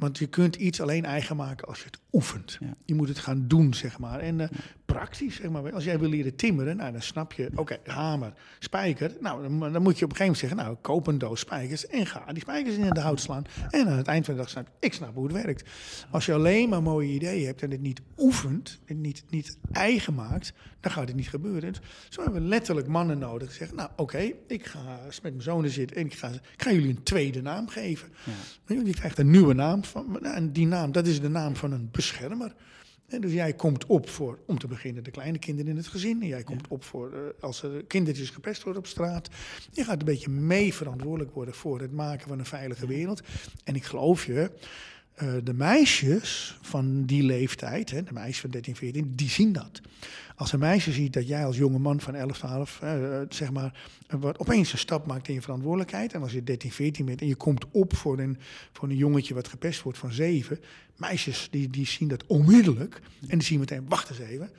Want 0.01 0.19
je 0.19 0.27
kunt 0.27 0.57
iets 0.57 0.81
alleen 0.81 1.05
eigen 1.05 1.37
maken 1.37 1.69
als 1.69 1.79
je 1.79 1.85
het 1.85 1.99
oefent. 2.13 2.57
Ja. 2.61 2.75
Je 2.85 2.95
moet 2.95 3.09
het 3.09 3.19
gaan 3.19 3.49
doen, 3.49 3.75
zeg 3.75 3.99
maar. 3.99 4.21
En 4.21 4.41
eh, 4.41 4.49
praktisch, 4.85 5.37
zeg 5.37 5.51
maar. 5.51 5.73
Als 5.73 5.85
jij 5.85 5.99
wil 5.99 6.09
leren 6.09 6.37
timmeren, 6.37 6.77
nou, 6.77 6.93
dan 6.93 7.03
snap 7.03 7.33
je, 7.33 7.51
oké, 7.55 7.79
hamer, 7.85 8.33
spijker. 8.59 9.17
Nou, 9.21 9.43
dan, 9.43 9.73
dan 9.73 9.83
moet 9.83 9.99
je 9.99 10.05
op 10.05 10.11
een 10.11 10.17
gegeven 10.17 10.19
moment 10.19 10.39
zeggen, 10.39 10.59
nou, 10.59 10.77
koop 10.81 11.07
een 11.07 11.19
doos 11.19 11.41
spijkers 11.41 11.87
en 11.87 12.07
ga 12.07 12.33
die 12.33 12.43
spijkers 12.43 12.77
in 12.77 12.91
de 12.91 13.01
hout 13.01 13.21
slaan. 13.21 13.45
En 13.71 13.89
aan 13.89 13.97
het 13.97 14.07
eind 14.07 14.25
van 14.25 14.35
de 14.35 14.41
dag 14.41 14.51
snap 14.51 14.67
je, 14.67 14.87
ik 14.87 14.93
snap 14.93 15.15
hoe 15.15 15.25
het 15.25 15.33
werkt. 15.33 15.65
Als 16.11 16.27
je 16.27 16.35
alleen 16.35 16.69
maar 16.69 16.83
mooie 16.83 17.09
ideeën 17.09 17.47
hebt 17.47 17.63
en 17.63 17.71
het 17.71 17.81
niet 17.81 18.01
oefent, 18.19 18.81
en 18.85 19.01
niet, 19.01 19.25
niet 19.29 19.59
eigen 19.73 20.15
maakt, 20.15 20.53
dan 20.81 20.93
gaat 20.93 21.09
het 21.09 21.17
niet 21.17 21.29
gebeuren. 21.29 21.73
Dus 21.73 21.81
zo 22.09 22.23
hebben 22.23 22.43
we 22.43 22.49
letterlijk 22.49 22.87
mannen 22.87 23.19
nodig 23.19 23.49
die 23.49 23.57
zeggen, 23.57 23.77
nou, 23.77 23.91
oké, 23.97 24.33
ik 24.47 24.67
ga 24.67 25.01
met 25.05 25.23
mijn 25.23 25.43
zonen 25.43 25.71
zitten 25.71 25.97
en 25.97 26.07
ik 26.07 26.15
ga, 26.15 26.29
ik 26.29 26.63
ga 26.63 26.73
jullie 26.73 26.89
een 26.89 27.03
tweede 27.03 27.43
naam 27.43 27.69
geven. 27.69 28.09
Je 28.67 28.95
krijgt 28.95 29.19
een 29.19 29.31
nieuwe 29.31 29.55
naam 29.55 29.85
van, 29.85 30.07
nou, 30.21 30.35
en 30.35 30.53
die 30.53 30.67
naam, 30.67 30.93
dat 30.93 31.07
is 31.07 31.21
de 31.21 31.29
naam 31.29 31.57
van 31.57 31.73
een 31.73 31.89
beschermer. 31.93 32.55
En 33.11 33.21
dus 33.21 33.33
jij 33.33 33.53
komt 33.53 33.87
op 33.87 34.09
voor, 34.09 34.39
om 34.47 34.59
te 34.59 34.67
beginnen, 34.67 35.05
de 35.05 35.11
kleine 35.11 35.39
kinderen 35.39 35.71
in 35.71 35.77
het 35.77 35.87
gezin. 35.87 36.23
En 36.23 36.29
jij 36.29 36.43
komt 36.43 36.69
op 36.69 36.85
voor, 36.85 37.13
eh, 37.13 37.21
als 37.41 37.63
er 37.63 37.85
kindertjes 37.85 38.31
gepest 38.31 38.63
worden 38.63 38.83
op 38.83 38.89
straat. 38.89 39.29
Je 39.73 39.85
gaat 39.85 39.99
een 39.99 40.05
beetje 40.05 40.31
mee 40.31 40.75
verantwoordelijk 40.75 41.35
worden 41.35 41.55
voor 41.55 41.81
het 41.81 41.93
maken 41.93 42.29
van 42.29 42.39
een 42.39 42.45
veilige 42.45 42.87
wereld. 42.87 43.23
En 43.65 43.75
ik 43.75 43.85
geloof 43.85 44.27
je, 44.27 44.51
eh, 45.15 45.29
de 45.45 45.55
meisjes 45.55 46.59
van 46.61 47.05
die 47.05 47.23
leeftijd, 47.23 47.91
hè, 47.91 48.03
de 48.03 48.13
meisjes 48.13 48.41
van 48.41 48.51
13, 48.51 48.77
14, 48.77 49.13
die 49.17 49.29
zien 49.29 49.53
dat. 49.53 49.81
Als 50.37 50.53
een 50.53 50.59
meisje 50.59 50.93
ziet 50.93 51.13
dat 51.13 51.29
jij 51.29 51.45
als 51.45 51.57
jonge 51.57 51.79
man 51.79 52.01
van 52.01 52.15
11, 52.15 52.39
12, 52.39 52.81
eh, 52.83 53.21
zeg 53.29 53.51
maar, 53.53 53.89
opeens 54.37 54.73
een 54.73 54.79
stap 54.79 55.07
maakt 55.07 55.29
in 55.29 55.35
je 55.35 55.43
verantwoordelijkheid. 55.43 56.13
En 56.13 56.23
als 56.23 56.33
je 56.33 56.45
13, 56.45 56.73
14 56.73 57.05
bent 57.05 57.21
en 57.21 57.27
je 57.27 57.35
komt 57.35 57.65
op 57.71 57.97
voor 57.97 58.19
een, 58.19 58.39
voor 58.73 58.89
een 58.89 58.97
jongetje 58.97 59.35
wat 59.35 59.49
gepest 59.49 59.83
wordt 59.83 59.99
van 59.99 60.13
7. 60.13 60.61
Meisjes 60.97 61.49
die, 61.51 61.69
die 61.69 61.87
zien 61.87 62.09
dat 62.09 62.27
onmiddellijk. 62.27 63.01
En 63.27 63.39
die 63.39 63.47
zien 63.47 63.59
meteen, 63.59 63.89
wacht 63.89 64.11
eens 64.11 64.19
even. 64.19 64.51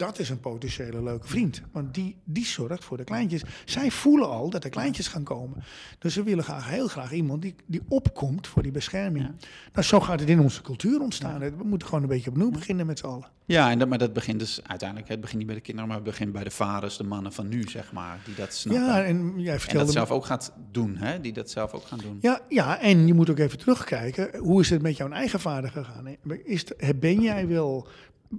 Dat 0.00 0.18
is 0.18 0.28
een 0.28 0.40
potentiële 0.40 1.02
leuke 1.02 1.26
vriend. 1.26 1.62
Want 1.72 1.94
die, 1.94 2.16
die 2.24 2.46
zorgt 2.46 2.84
voor 2.84 2.96
de 2.96 3.04
kleintjes. 3.04 3.42
Zij 3.64 3.90
voelen 3.90 4.28
al 4.28 4.50
dat 4.50 4.64
er 4.64 4.70
kleintjes 4.70 5.08
gaan 5.08 5.22
komen. 5.22 5.62
Dus 5.98 6.12
ze 6.12 6.22
willen 6.22 6.44
graag, 6.44 6.68
heel 6.68 6.88
graag 6.88 7.12
iemand 7.12 7.42
die, 7.42 7.54
die 7.66 7.80
opkomt 7.88 8.46
voor 8.46 8.62
die 8.62 8.72
bescherming. 8.72 9.24
Ja. 9.24 9.34
Nou, 9.72 9.86
zo 9.86 10.00
gaat 10.00 10.20
het 10.20 10.28
in 10.28 10.40
onze 10.40 10.62
cultuur 10.62 11.00
ontstaan. 11.00 11.38
We 11.38 11.64
moeten 11.64 11.88
gewoon 11.88 12.02
een 12.02 12.08
beetje 12.08 12.30
opnieuw 12.30 12.50
beginnen 12.50 12.86
met 12.86 12.98
z'n 12.98 13.06
allen. 13.06 13.28
Ja, 13.44 13.70
en 13.70 13.78
dat, 13.78 13.88
maar 13.88 13.98
dat 13.98 14.12
begint 14.12 14.38
dus 14.38 14.60
uiteindelijk, 14.66 15.08
het 15.08 15.20
begint 15.20 15.38
niet 15.38 15.46
bij 15.46 15.56
de 15.56 15.62
kinderen, 15.62 15.88
maar 15.88 15.98
het 15.98 16.06
begint 16.06 16.32
bij 16.32 16.44
de 16.44 16.50
vaders, 16.50 16.96
de 16.96 17.04
mannen 17.04 17.32
van 17.32 17.48
nu, 17.48 17.62
zeg 17.62 17.92
maar, 17.92 18.18
die 18.24 18.34
dat 18.34 18.54
snappen. 18.54 18.84
Ja, 18.84 19.04
en 19.04 19.32
jij 19.36 19.52
en 19.52 19.60
vertelde... 19.60 19.84
dat 19.84 19.94
zelf 19.94 20.10
ook 20.10 20.24
gaat 20.24 20.52
doen, 20.70 20.96
hè? 20.96 21.20
Die 21.20 21.32
dat 21.32 21.50
zelf 21.50 21.72
ook 21.72 21.86
gaan 21.86 21.98
doen. 21.98 22.18
Ja, 22.20 22.40
ja, 22.48 22.80
en 22.80 23.06
je 23.06 23.14
moet 23.14 23.30
ook 23.30 23.38
even 23.38 23.58
terugkijken. 23.58 24.38
Hoe 24.38 24.60
is 24.60 24.70
het 24.70 24.82
met 24.82 24.96
jouw 24.96 25.10
eigen 25.10 25.40
vader 25.40 25.70
gegaan? 25.70 26.16
Is 26.44 26.64
het, 26.76 27.00
ben 27.00 27.20
jij 27.20 27.48
wel... 27.48 27.88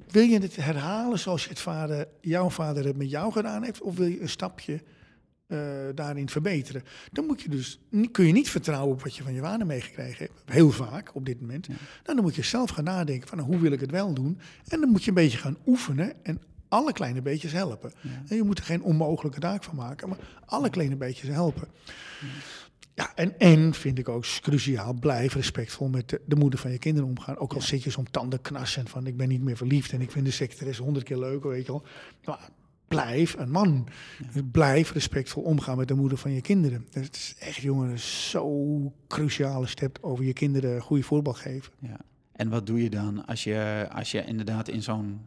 Wil 0.08 0.24
je 0.24 0.40
het 0.40 0.56
herhalen 0.56 1.20
zoals 1.20 1.44
je 1.44 1.50
het 1.50 1.60
vader, 1.60 2.08
jouw 2.22 2.50
vader 2.50 2.86
het 2.86 2.98
met 2.98 3.10
jou 3.10 3.32
gedaan 3.32 3.64
heeft? 3.64 3.82
Of 3.82 3.96
wil 3.96 4.08
je 4.08 4.22
een 4.22 4.30
stapje 4.30 4.82
eh, 5.48 5.60
daarin 5.96 6.30
verbeteren? 6.30 6.84
Dan 7.12 7.26
moet 7.26 7.42
je 7.42 7.50
dus, 7.50 7.80
kun 8.12 8.26
je 8.26 8.34
niet 8.34 8.50
vertrouwen 8.50 8.94
op 8.94 9.02
wat 9.02 9.16
je 9.16 9.24
van 9.24 9.34
je 9.34 9.42
vader 9.42 9.66
meegekregen 9.66 10.26
hebt. 10.26 10.52
Heel 10.54 10.72
vaak 10.72 11.16
op 11.16 11.26
dit 11.26 11.42
moment. 11.42 11.68
Nou, 11.68 11.80
dan 12.04 12.22
moet 12.22 12.36
je 12.36 12.44
zelf 12.44 12.70
gaan 12.70 12.84
nadenken 12.84 13.28
van 13.28 13.38
nou, 13.38 13.50
hoe 13.50 13.60
wil 13.60 13.72
ik 13.72 13.80
het 13.80 13.92
wel 13.92 14.14
doen? 14.14 14.40
En 14.68 14.80
dan 14.80 14.90
moet 14.90 15.04
je 15.04 15.10
een 15.10 15.16
beetje 15.16 15.38
gaan 15.38 15.58
oefenen 15.66 16.14
en 16.24 16.42
alle 16.68 16.94
kleine 16.94 17.22
beetjes 17.22 17.52
helpen. 17.52 17.92
En 18.28 18.36
je 18.36 18.44
moet 18.44 18.58
er 18.58 18.64
geen 18.66 18.84
onmogelijke 18.84 19.40
taak 19.40 19.64
van 19.64 19.76
maken, 19.76 20.10
maar 20.10 20.18
alle 20.46 20.70
kleine 20.70 20.96
beetjes 20.96 21.30
helpen. 21.30 21.68
Ja, 22.20 22.28
en, 23.16 23.40
en 23.40 23.74
vind 23.74 23.98
ik 23.98 24.10
ook 24.10 24.26
cruciaal, 24.42 24.94
blijf 24.94 25.34
respectvol 25.34 25.90
met 25.90 26.10
de, 26.10 26.22
de 26.26 26.36
moeder 26.36 26.60
van 26.60 26.72
je 26.72 26.78
kinderen 26.78 27.10
omgaan. 27.10 27.38
Ook 27.38 27.54
al 27.54 27.62
zit 27.62 27.84
je 27.84 27.90
zo'n 27.90 28.08
tanden 28.12 28.42
knarsen 28.42 28.88
van 28.88 29.08
ik 29.08 29.18
ben 29.18 29.28
niet 29.28 29.42
meer 29.42 29.58
verliefd 29.58 29.92
en 29.92 30.02
ik 30.02 30.12
vind 30.12 30.26
de 30.26 30.32
secretaresse 30.32 30.84
honderd 30.84 31.06
keer 31.06 31.20
leuker, 31.20 31.50
weet 31.50 31.66
je 31.66 31.72
wel. 31.72 31.84
Maar 32.26 32.50
blijf 32.88 33.36
een 33.38 33.52
man. 33.52 33.88
Dus 34.34 34.42
blijf 34.52 34.92
respectvol 34.92 35.44
omgaan 35.44 35.78
met 35.78 35.88
de 35.88 35.94
moeder 35.94 36.18
van 36.18 36.32
je 36.32 36.42
kinderen. 36.42 36.88
Dus 36.90 37.06
het 37.06 37.16
is 37.16 37.36
echt, 37.40 37.56
jongen, 37.56 38.00
zo 38.00 38.94
het 39.08 39.80
hebt 39.80 40.04
over 40.04 40.26
je 40.26 40.34
kinderen 40.34 40.82
goede 40.82 41.04
voorbeeld 41.04 41.38
geven. 41.38 41.74
Ja. 41.80 41.98
En 42.32 42.50
wat 42.50 42.66
doe 42.66 42.84
je 42.84 42.90
dan 42.90 43.26
als 43.26 43.44
je, 43.44 43.88
als 43.94 44.12
je 44.12 44.26
inderdaad 44.26 44.68
in 44.68 44.84
zo'n... 44.84 45.20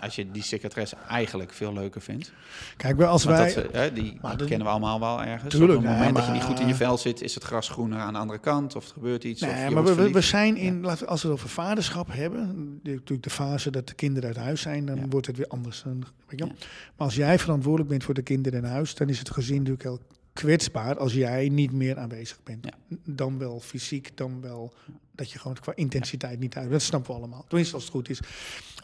Als 0.00 0.16
je 0.16 0.30
die 0.30 0.42
secretaresse 0.42 0.96
eigenlijk 1.08 1.52
veel 1.52 1.72
leuker 1.72 2.00
vindt. 2.00 2.32
Kijk, 2.76 3.00
als 3.00 3.24
Want 3.24 3.36
wij... 3.38 3.54
dat, 3.54 3.64
eh, 3.64 3.80
hè, 3.80 3.92
die 3.92 4.18
Maar 4.22 4.36
kennen 4.36 4.60
we 4.66 4.72
allemaal 4.72 5.00
wel 5.00 5.22
ergens. 5.22 5.54
Tuurlijk, 5.54 5.78
Op 5.78 5.84
het 5.84 5.92
nee, 5.92 5.98
moment 5.98 6.16
dat 6.16 6.26
je 6.26 6.32
niet 6.32 6.42
goed 6.42 6.60
in 6.60 6.66
je 6.68 6.74
vel 6.74 6.98
zit, 6.98 7.22
is 7.22 7.34
het 7.34 7.44
gras 7.44 7.68
groener 7.68 7.98
aan 7.98 8.12
de 8.12 8.18
andere 8.18 8.38
kant. 8.38 8.76
Of 8.76 8.86
er 8.86 8.92
gebeurt 8.92 9.24
iets. 9.24 9.42
of 9.42 9.48
Nee, 9.48 9.64
je 9.68 9.70
maar 9.70 9.84
we, 9.84 10.10
we, 10.10 10.20
zijn 10.20 10.56
in, 10.56 10.84
als 10.84 11.00
we 11.00 11.06
het 11.06 11.26
over 11.26 11.48
vaderschap 11.48 12.12
hebben, 12.12 12.80
natuurlijk 12.82 13.22
de 13.22 13.30
fase 13.30 13.70
dat 13.70 13.88
de 13.88 13.94
kinderen 13.94 14.28
uit 14.28 14.38
huis 14.38 14.60
zijn, 14.60 14.86
dan 14.86 14.96
Ja. 14.96 15.08
wordt 15.08 15.26
het 15.26 15.36
weer 15.36 15.48
anders. 15.48 15.82
Dan, 15.82 16.04
weet 16.28 16.38
je. 16.38 16.44
Ja. 16.46 16.52
Maar 16.96 17.06
als 17.06 17.14
jij 17.14 17.38
verantwoordelijk 17.38 17.90
bent 17.90 18.04
voor 18.04 18.14
de 18.14 18.22
kinderen 18.22 18.58
in 18.64 18.70
huis, 18.70 18.94
dan 18.94 19.08
is 19.08 19.18
het 19.18 19.30
gezin 19.30 19.62
natuurlijk 19.62 20.00
kwetsbaar 20.36 20.98
als 20.98 21.12
jij 21.12 21.48
niet 21.48 21.72
meer 21.72 21.98
aanwezig 21.98 22.42
bent. 22.42 22.64
Ja. 22.64 22.96
Dan 23.04 23.38
wel 23.38 23.60
fysiek, 23.60 24.16
dan 24.16 24.40
wel 24.40 24.74
dat 25.14 25.30
je 25.30 25.38
gewoon 25.38 25.56
qua 25.60 25.72
intensiteit 25.74 26.38
niet 26.38 26.56
uit. 26.56 26.70
Dat 26.70 26.82
snappen 26.82 27.10
we 27.10 27.18
allemaal. 27.18 27.44
Tenminste, 27.48 27.74
als 27.74 27.82
het 27.82 27.92
goed 27.92 28.08
is. 28.08 28.20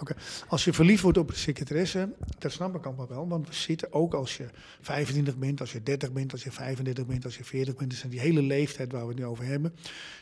Oké. 0.01 0.15
Als 0.49 0.65
je 0.65 0.73
verliefd 0.73 1.03
wordt 1.03 1.19
op 1.19 1.29
een 1.29 1.37
secretaresse, 1.37 2.09
dat 2.39 2.53
snap 2.53 2.75
ik 2.75 2.87
allemaal 2.87 3.09
wel. 3.09 3.29
Want 3.29 3.49
we 3.49 3.55
zitten 3.55 3.93
ook 3.93 4.15
als 4.15 4.37
je 4.37 4.47
25 4.81 5.37
bent, 5.37 5.61
als 5.61 5.73
je 5.73 5.83
30 5.83 6.13
bent, 6.13 6.33
als 6.33 6.43
je 6.43 6.51
35 6.51 7.07
bent, 7.07 7.25
als 7.25 7.37
je 7.37 7.45
40 7.45 7.77
bent. 7.77 7.91
Dus 7.91 8.05
die 8.09 8.21
hele 8.21 8.43
leeftijd 8.43 8.93
waar 8.93 9.03
we 9.03 9.09
het 9.09 9.19
nu 9.19 9.25
over 9.25 9.45
hebben. 9.45 9.75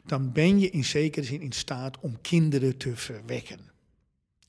Dan 0.06 0.32
ben 0.32 0.58
je 0.58 0.70
in 0.70 0.84
zekere 0.84 1.26
zin 1.26 1.40
in 1.40 1.52
staat 1.52 1.98
om 2.00 2.20
kinderen 2.20 2.76
te 2.76 2.96
verwekken. 2.96 3.58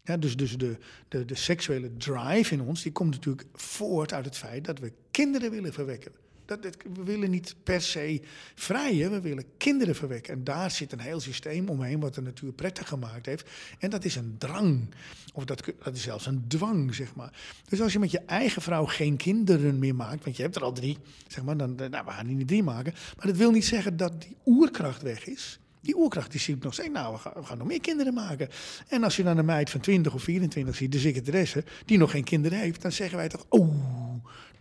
Ja, 0.04 0.17
dus 0.17 0.36
dus 0.36 0.58
de, 0.58 0.78
de, 1.08 1.26
de 1.26 1.36
seksuele 1.36 1.98
drive 1.98 2.54
in 2.54 2.62
ons, 2.62 2.82
die 2.82 2.91
komt 2.91 3.12
natuurlijk 3.12 3.48
voort 3.54 4.13
uit 4.13 4.26
het 4.26 4.38
feit 4.38 4.65
dat 4.65 4.80
we 4.80 4.94
kinderen 5.12 5.52
willen 5.52 5.74
verwekken. 5.74 6.12
Dat, 6.60 6.76
we 6.94 7.04
willen 7.04 7.30
niet 7.30 7.56
per 7.64 7.82
se 7.82 8.22
vrijen, 8.56 9.12
we 9.12 9.22
willen 9.22 9.46
kinderen 9.58 9.96
verwekken. 9.96 10.34
En 10.34 10.44
daar 10.44 10.72
zit 10.72 10.92
een 10.92 11.00
heel 11.00 11.20
systeem 11.20 11.70
omheen 11.70 12.00
wat 12.00 12.16
de 12.16 12.22
natuur 12.22 12.52
prettig 12.52 12.88
gemaakt 12.88 13.26
heeft. 13.26 13.50
En 13.80 13.90
dat 13.90 14.06
is 14.06 14.16
een 14.16 14.36
drang. 14.38 14.94
Of 15.34 15.46
dat, 15.46 15.64
dat 15.84 15.96
is 15.96 16.02
zelfs 16.02 16.26
een 16.26 16.48
dwang, 16.48 16.96
zeg 16.96 17.16
maar. 17.16 17.34
Dus 17.70 17.82
als 17.82 17.94
je 17.94 18.00
met 18.00 18.12
je 18.12 18.22
eigen 18.26 18.62
vrouw 18.62 18.86
geen 18.86 19.18
kinderen 19.18 19.80
meer 19.80 19.96
maakt, 19.96 20.24
want 20.24 20.36
je 20.36 20.44
hebt 20.44 20.56
er 20.56 20.64
al 20.64 20.74
drie, 20.74 20.98
zeg 21.28 21.44
maar, 21.44 21.58
dan, 21.58 21.76
nou, 21.76 22.06
we 22.06 22.12
gaan 22.12 22.28
die 22.28 22.36
niet 22.36 22.48
drie 22.48 22.64
maken. 22.64 22.94
Maar 23.18 23.28
dat 23.28 23.38
wil 23.38 23.52
niet 23.52 23.66
zeggen 23.66 23.98
dat 23.98 24.22
die 24.22 24.36
oerkracht 24.46 25.02
weg 25.02 25.26
is. 25.26 25.60
Die 25.82 25.98
oerkracht 25.98 26.32
die 26.32 26.40
ziet 26.40 26.64
nog 26.64 26.74
steeds, 26.74 26.90
nou, 26.90 27.14
we 27.14 27.20
gaan, 27.20 27.34
we 27.36 27.44
gaan 27.44 27.58
nog 27.58 27.68
meer 27.68 27.82
kinderen 27.82 28.14
maken. 28.14 28.50
En 28.88 29.04
als 29.04 29.16
je 29.16 29.24
dan 29.24 29.38
een 29.38 29.46
meid 29.46 29.70
van 29.70 29.80
20 29.80 30.14
of 30.14 30.24
24 30.24 30.76
ziet, 30.76 30.92
de 30.92 31.00
secretaresse, 31.00 31.64
die 31.86 31.98
nog 31.98 32.12
geen 32.12 32.24
kinderen 32.24 32.60
heeft, 32.60 32.82
dan 32.82 32.92
zeggen 32.92 33.18
wij 33.18 33.28
toch, 33.28 33.46
oh, 33.50 34.11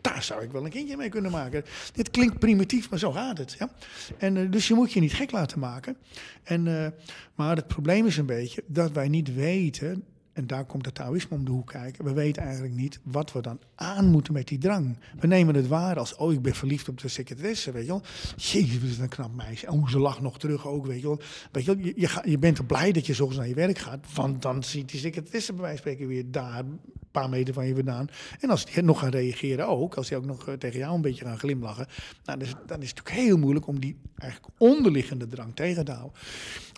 daar 0.00 0.22
zou 0.22 0.42
ik 0.42 0.52
wel 0.52 0.64
een 0.64 0.70
kindje 0.70 0.96
mee 0.96 1.08
kunnen 1.08 1.30
maken. 1.30 1.64
Dit 1.92 2.10
klinkt 2.10 2.38
primitief, 2.38 2.90
maar 2.90 2.98
zo 2.98 3.12
gaat 3.12 3.38
het. 3.38 3.56
Ja? 3.58 3.70
En, 4.18 4.36
eh, 4.36 4.50
dus 4.50 4.68
je 4.68 4.74
moet 4.74 4.92
je 4.92 5.00
niet 5.00 5.14
gek 5.14 5.30
laten 5.30 5.58
maken. 5.58 5.96
En, 6.42 6.84
eh, 6.84 6.90
maar 7.34 7.56
het 7.56 7.66
probleem 7.66 8.06
is 8.06 8.16
een 8.16 8.26
beetje 8.26 8.62
dat 8.66 8.92
wij 8.92 9.08
niet 9.08 9.34
weten, 9.34 10.04
en 10.40 10.46
daar 10.46 10.64
komt 10.64 10.84
het 10.84 10.94
Taoïsme 10.94 11.36
om 11.36 11.44
de 11.44 11.50
hoek 11.50 11.66
kijken, 11.66 12.04
we 12.04 12.12
weten 12.12 12.42
eigenlijk 12.42 12.74
niet 12.74 13.00
wat 13.02 13.32
we 13.32 13.40
dan 13.40 13.58
aan 13.74 14.06
moeten 14.06 14.32
met 14.32 14.48
die 14.48 14.58
drang. 14.58 14.96
We 15.20 15.26
nemen 15.26 15.54
het 15.54 15.68
waar 15.68 15.98
als, 15.98 16.16
oh, 16.16 16.32
ik 16.32 16.42
ben 16.42 16.54
verliefd 16.54 16.88
op 16.88 17.00
de 17.00 17.08
secretaresse, 17.08 17.72
weet 17.72 17.82
je 17.82 17.88
wel. 17.88 18.02
Jezus, 18.36 18.80
wat 18.80 18.90
is 18.90 18.98
een 18.98 19.08
knap 19.08 19.34
meisje. 19.34 19.70
Oh, 19.70 19.88
ze 19.88 19.98
lacht 19.98 20.20
nog 20.20 20.38
terug 20.38 20.66
ook, 20.66 20.86
weet 20.86 21.00
je 21.00 21.06
wel. 21.06 21.20
Weet 21.52 21.64
je, 21.64 21.76
wel, 21.76 21.84
je, 21.84 22.20
je, 22.24 22.38
bent 22.38 22.58
er 22.58 22.64
blij 22.64 22.92
dat 22.92 23.06
je 23.06 23.14
zo 23.14 23.28
naar 23.28 23.48
je 23.48 23.54
werk 23.54 23.78
gaat, 23.78 24.06
want 24.14 24.42
dan 24.42 24.62
ziet 24.62 24.90
die 24.90 25.00
secretaresse 25.00 25.52
bij 25.52 25.62
wijze 25.62 25.82
van 25.82 25.92
spreken 25.92 26.14
weer 26.14 26.30
daar 26.30 26.58
een 26.58 26.80
paar 27.10 27.28
meter 27.28 27.54
van 27.54 27.66
je 27.66 27.74
vandaan. 27.74 28.08
En 28.40 28.50
als 28.50 28.64
die 28.64 28.82
nog 28.82 28.98
gaan 28.98 29.10
reageren 29.10 29.68
ook, 29.68 29.94
als 29.94 30.08
die 30.08 30.16
ook 30.16 30.24
nog 30.24 30.48
eh, 30.48 30.54
tegen 30.54 30.78
jou 30.78 30.94
een 30.94 31.00
beetje 31.00 31.24
gaan 31.24 31.38
glimlachen, 31.38 31.86
nou, 32.24 32.38
dan, 32.38 32.48
is, 32.48 32.54
dan 32.66 32.82
is 32.82 32.88
het 32.88 32.96
natuurlijk 32.96 33.26
heel 33.26 33.38
moeilijk 33.38 33.66
om 33.66 33.80
die 33.80 33.96
eigenlijk 34.16 34.52
onderliggende 34.58 35.26
drang 35.26 35.56
tegen 35.56 35.84
te 35.84 35.92
houden. 35.92 36.18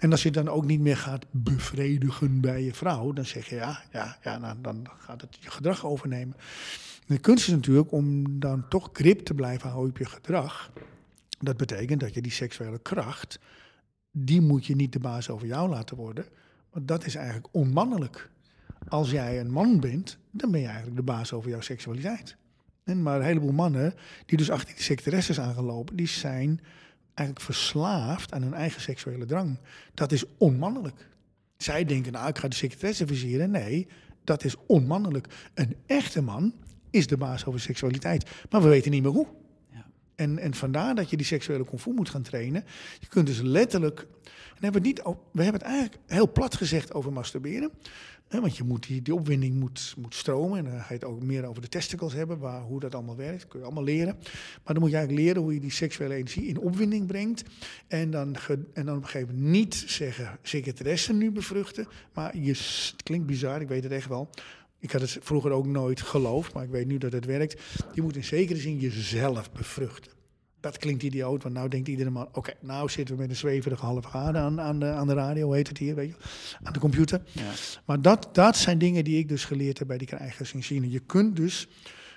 En 0.03 0.11
als 0.11 0.23
je 0.23 0.31
dan 0.31 0.49
ook 0.49 0.65
niet 0.65 0.81
meer 0.81 0.97
gaat 0.97 1.27
bevredigen 1.31 2.41
bij 2.41 2.63
je 2.63 2.75
vrouw, 2.75 3.13
dan 3.13 3.25
zeg 3.25 3.49
je 3.49 3.55
ja, 3.55 3.83
ja, 3.93 4.19
ja 4.23 4.39
nou, 4.39 4.57
dan 4.61 4.87
gaat 4.99 5.21
het 5.21 5.37
je 5.41 5.51
gedrag 5.51 5.87
overnemen. 5.87 6.37
De 7.07 7.19
kunst 7.19 7.49
is 7.49 7.55
natuurlijk 7.55 7.93
om 7.93 8.39
dan 8.41 8.69
toch 8.69 8.91
grip 8.93 9.21
te 9.21 9.35
blijven 9.35 9.69
houden 9.69 9.91
op 9.91 9.99
je 9.99 10.05
gedrag. 10.05 10.73
Dat 11.41 11.57
betekent 11.57 12.01
dat 12.01 12.15
je 12.15 12.23
die 12.23 12.33
seksuele 12.33 12.79
kracht, 12.79 13.39
die 14.11 14.41
moet 14.41 14.67
je 14.67 14.75
niet 14.75 14.93
de 14.93 14.99
baas 14.99 15.31
over 15.31 15.47
jou 15.47 15.69
laten 15.69 15.97
worden. 15.97 16.25
Want 16.71 16.89
dat 16.89 17.07
is 17.07 17.15
eigenlijk 17.15 17.49
onmannelijk. 17.51 18.31
Als 18.89 19.11
jij 19.11 19.41
een 19.41 19.51
man 19.51 19.81
bent, 19.81 20.19
dan 20.31 20.51
ben 20.51 20.61
je 20.61 20.67
eigenlijk 20.67 20.97
de 20.97 21.03
baas 21.03 21.33
over 21.33 21.51
jouw 21.51 21.61
seksualiteit. 21.61 22.37
En 22.85 23.03
maar 23.03 23.17
een 23.19 23.27
heleboel 23.27 23.53
mannen 23.53 23.95
die 24.27 24.39
dus 24.39 24.51
achter 24.51 24.75
die 24.75 24.85
secretaresses 24.85 25.41
aangelopen, 25.41 25.97
die 25.97 26.09
zijn 26.09 26.61
eigenlijk 27.15 27.47
verslaafd 27.47 28.33
aan 28.33 28.43
hun 28.43 28.55
eigen 28.55 28.81
seksuele 28.81 29.25
drang. 29.25 29.59
Dat 29.95 30.13
is 30.13 30.25
onmannelijk. 30.39 31.09
Zij 31.57 31.85
denken, 31.85 32.13
nou, 32.13 32.29
ik 32.29 32.39
ga 32.39 32.49
de 32.49 32.57
secretaresse 32.57 33.07
versieren. 33.07 33.51
Nee, 33.51 33.89
dat 34.25 34.45
is 34.45 34.55
onmannelijk. 34.67 35.27
Een 35.55 35.77
echte 35.87 36.23
man 36.23 36.55
is 36.91 37.07
de 37.07 37.17
baas 37.17 37.45
over 37.45 37.61
seksualiteit. 37.61 38.31
Maar 38.51 38.63
we 38.63 38.69
weten 38.69 38.91
niet 38.91 39.03
meer 39.03 39.13
hoe. 39.13 39.27
Ja. 39.71 39.87
En, 40.15 40.39
en 40.39 40.55
vandaar 40.55 40.95
dat 40.95 41.11
je 41.11 41.17
die 41.17 41.27
seksuele 41.27 41.65
comfort 41.65 41.97
moet 41.97 42.11
gaan 42.11 42.23
trainen. 42.23 42.65
Je 43.01 43.07
kunt 43.07 43.27
dus 43.27 43.41
letterlijk. 43.41 44.01
En 44.55 44.69
hebben 44.69 44.83
we, 44.83 44.89
het 44.89 44.97
niet, 44.97 45.17
we 45.33 45.43
hebben 45.43 45.61
het 45.61 45.71
eigenlijk 45.71 46.03
heel 46.07 46.33
plat 46.33 46.57
gezegd 46.57 46.95
over 46.95 47.13
masturberen 47.13 47.71
want 48.41 48.57
je 48.57 48.65
moet 48.65 48.87
die, 48.87 49.15
opwinding 49.15 49.55
moet, 49.55 49.95
moet 49.99 50.15
stromen. 50.15 50.59
En 50.59 50.65
dan 50.65 50.81
ga 50.81 50.87
je 50.89 50.95
het 50.95 51.05
ook 51.05 51.23
meer 51.23 51.45
over 51.45 51.63
de 51.63 51.69
testicles 51.69 52.13
hebben, 52.13 52.39
waar, 52.39 52.61
hoe 52.61 52.81
dat 52.81 52.95
allemaal 52.95 53.17
werkt. 53.17 53.49
kun 53.49 53.59
je 53.59 53.65
allemaal 53.65 53.85
leren. 53.85 54.15
Maar 54.65 54.75
dan 54.75 54.79
moet 54.79 54.91
je 54.91 54.97
eigenlijk 54.97 55.27
leren 55.27 55.43
hoe 55.43 55.55
je 55.55 55.61
die 55.61 55.71
seksuele 55.71 56.15
energie 56.15 56.47
in 56.47 56.59
opwinding 56.59 57.07
brengt. 57.07 57.43
En 57.89 58.11
dan, 58.11 58.37
en 58.73 58.87
dan 58.87 58.97
op 58.97 59.03
een 59.03 59.09
gegeven 59.09 59.35
moment 59.35 59.53
niet 59.53 59.85
zeggen, 59.87 60.39
secretaressen 60.43 61.19
nu 61.19 61.31
bevruchten. 61.31 61.87
Maar 62.13 62.37
je, 62.37 62.51
het 62.51 63.03
klinkt 63.03 63.27
bizar, 63.27 63.61
ik 63.61 63.69
weet 63.69 63.83
het 63.83 63.93
echt 63.93 64.09
wel. 64.09 64.31
Ik 64.79 64.91
had 64.91 65.01
het 65.01 65.19
vroeger 65.21 65.51
ook 65.51 65.67
nooit 65.67 66.01
geloofd, 66.01 66.53
maar 66.53 66.65
ik 66.65 66.71
weet 66.71 66.87
nu 66.87 66.99
dat 66.99 67.13
het 67.13 67.25
werkt. 67.25 67.63
Je 67.95 68.03
moet 68.03 68.17
in 68.17 68.25
zekere 68.25 68.59
zin 68.59 68.79
jezelf 68.79 69.53
bevruchten. 69.53 70.22
Dat 70.63 70.79
klinkt 70.79 71.03
idioot, 71.03 71.43
want 71.43 71.55
nou 71.55 71.69
denkt 71.69 71.89
iedereen 71.89 72.13
man... 72.13 72.29
oké, 72.33 72.53
nou 72.61 72.89
zitten 72.89 73.15
we 73.15 73.21
met 73.21 73.31
een 73.31 73.37
zweverige 73.37 73.85
halve 73.85 74.09
graden 74.09 74.41
aan, 74.41 74.61
aan, 74.61 74.79
de, 74.79 74.87
aan 74.87 75.07
de 75.07 75.15
radio, 75.15 75.53
heet 75.53 75.69
het 75.69 75.79
hier, 75.79 75.95
weet 75.95 76.09
je, 76.09 76.15
aan 76.63 76.73
de 76.73 76.79
computer. 76.79 77.23
Ja. 77.33 77.51
Maar 77.85 78.03
dat, 78.03 78.29
dat 78.33 78.57
zijn 78.57 78.79
dingen 78.79 79.05
die 79.05 79.19
ik 79.19 79.29
dus 79.29 79.45
geleerd 79.45 79.79
heb 79.79 79.89
bij 79.89 79.99
die 79.99 80.07
krijgers 80.07 80.53
in 80.53 80.63
China. 80.63 80.87
Je 80.87 80.99
kunt 80.99 81.37
dus 81.37 81.69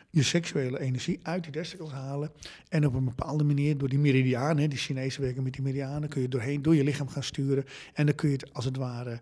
je 0.10 0.24
seksuele 0.24 0.80
energie 0.80 1.20
uit 1.24 1.44
die 1.44 1.52
testicles 1.52 1.92
halen 1.92 2.32
en 2.70 2.86
op 2.86 2.94
een 2.94 3.06
bepaalde 3.06 3.44
manier 3.44 3.78
door 3.78 3.90
die 3.90 4.00
meridianen, 4.00 4.70
die 4.70 4.80
Chinese 4.80 5.22
werken 5.22 5.44
met 5.44 5.54
die 5.54 5.62
meridianen, 5.62 6.10
kun 6.10 6.22
je 6.22 6.28
doorheen, 6.28 6.62
door 6.62 6.76
je 6.76 6.84
lichaam 6.84 7.08
gaan 7.08 7.24
sturen. 7.24 7.66
En 7.94 8.06
dan 8.06 8.16
kun 8.16 8.30
je 8.30 8.36
het 8.36 8.54
als 8.54 8.66
het 8.66 8.78
ware, 8.78 9.20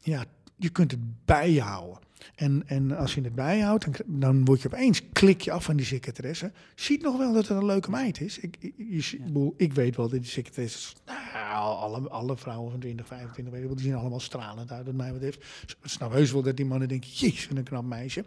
ja, 0.00 0.24
je 0.56 0.68
kunt 0.68 0.90
het 0.90 1.24
bijhouden. 1.24 2.05
En, 2.34 2.62
en 2.66 2.96
als 2.96 3.14
je 3.14 3.20
het 3.20 3.34
bijhoudt, 3.34 3.84
dan, 3.84 3.94
dan 4.06 4.44
word 4.44 4.62
je 4.62 4.68
opeens, 4.68 5.02
klik 5.12 5.40
je 5.40 5.52
af 5.52 5.64
van 5.64 5.76
die 5.76 5.86
secretaresse. 5.86 6.52
Ziet 6.74 7.02
nog 7.02 7.16
wel 7.16 7.32
dat 7.32 7.48
het 7.48 7.56
een 7.56 7.66
leuke 7.66 7.90
meid 7.90 8.20
is. 8.20 8.38
Ik, 8.38 8.56
ik, 8.60 8.74
je, 8.76 9.52
ik 9.56 9.72
weet 9.72 9.96
wel 9.96 10.08
dat 10.08 10.20
die 10.20 10.30
secretaresse, 10.30 10.94
nou, 11.06 11.76
alle, 11.76 12.08
alle 12.08 12.36
vrouwen 12.36 12.70
van 12.70 12.80
20, 12.80 13.06
25, 13.06 13.54
weet 13.54 13.68
die 13.68 13.86
zien 13.86 13.94
allemaal 13.94 14.20
stralend 14.20 14.72
uit, 14.72 14.86
wat 14.86 14.94
mij 14.94 15.12
betreft. 15.12 15.44
Ik 15.66 15.76
snap 15.82 16.12
heus 16.12 16.32
wel 16.32 16.42
dat 16.42 16.56
die 16.56 16.66
mannen 16.66 16.88
denken, 16.88 17.10
jezus, 17.10 17.48
een 17.50 17.62
knap 17.62 17.84
meisje. 17.84 18.24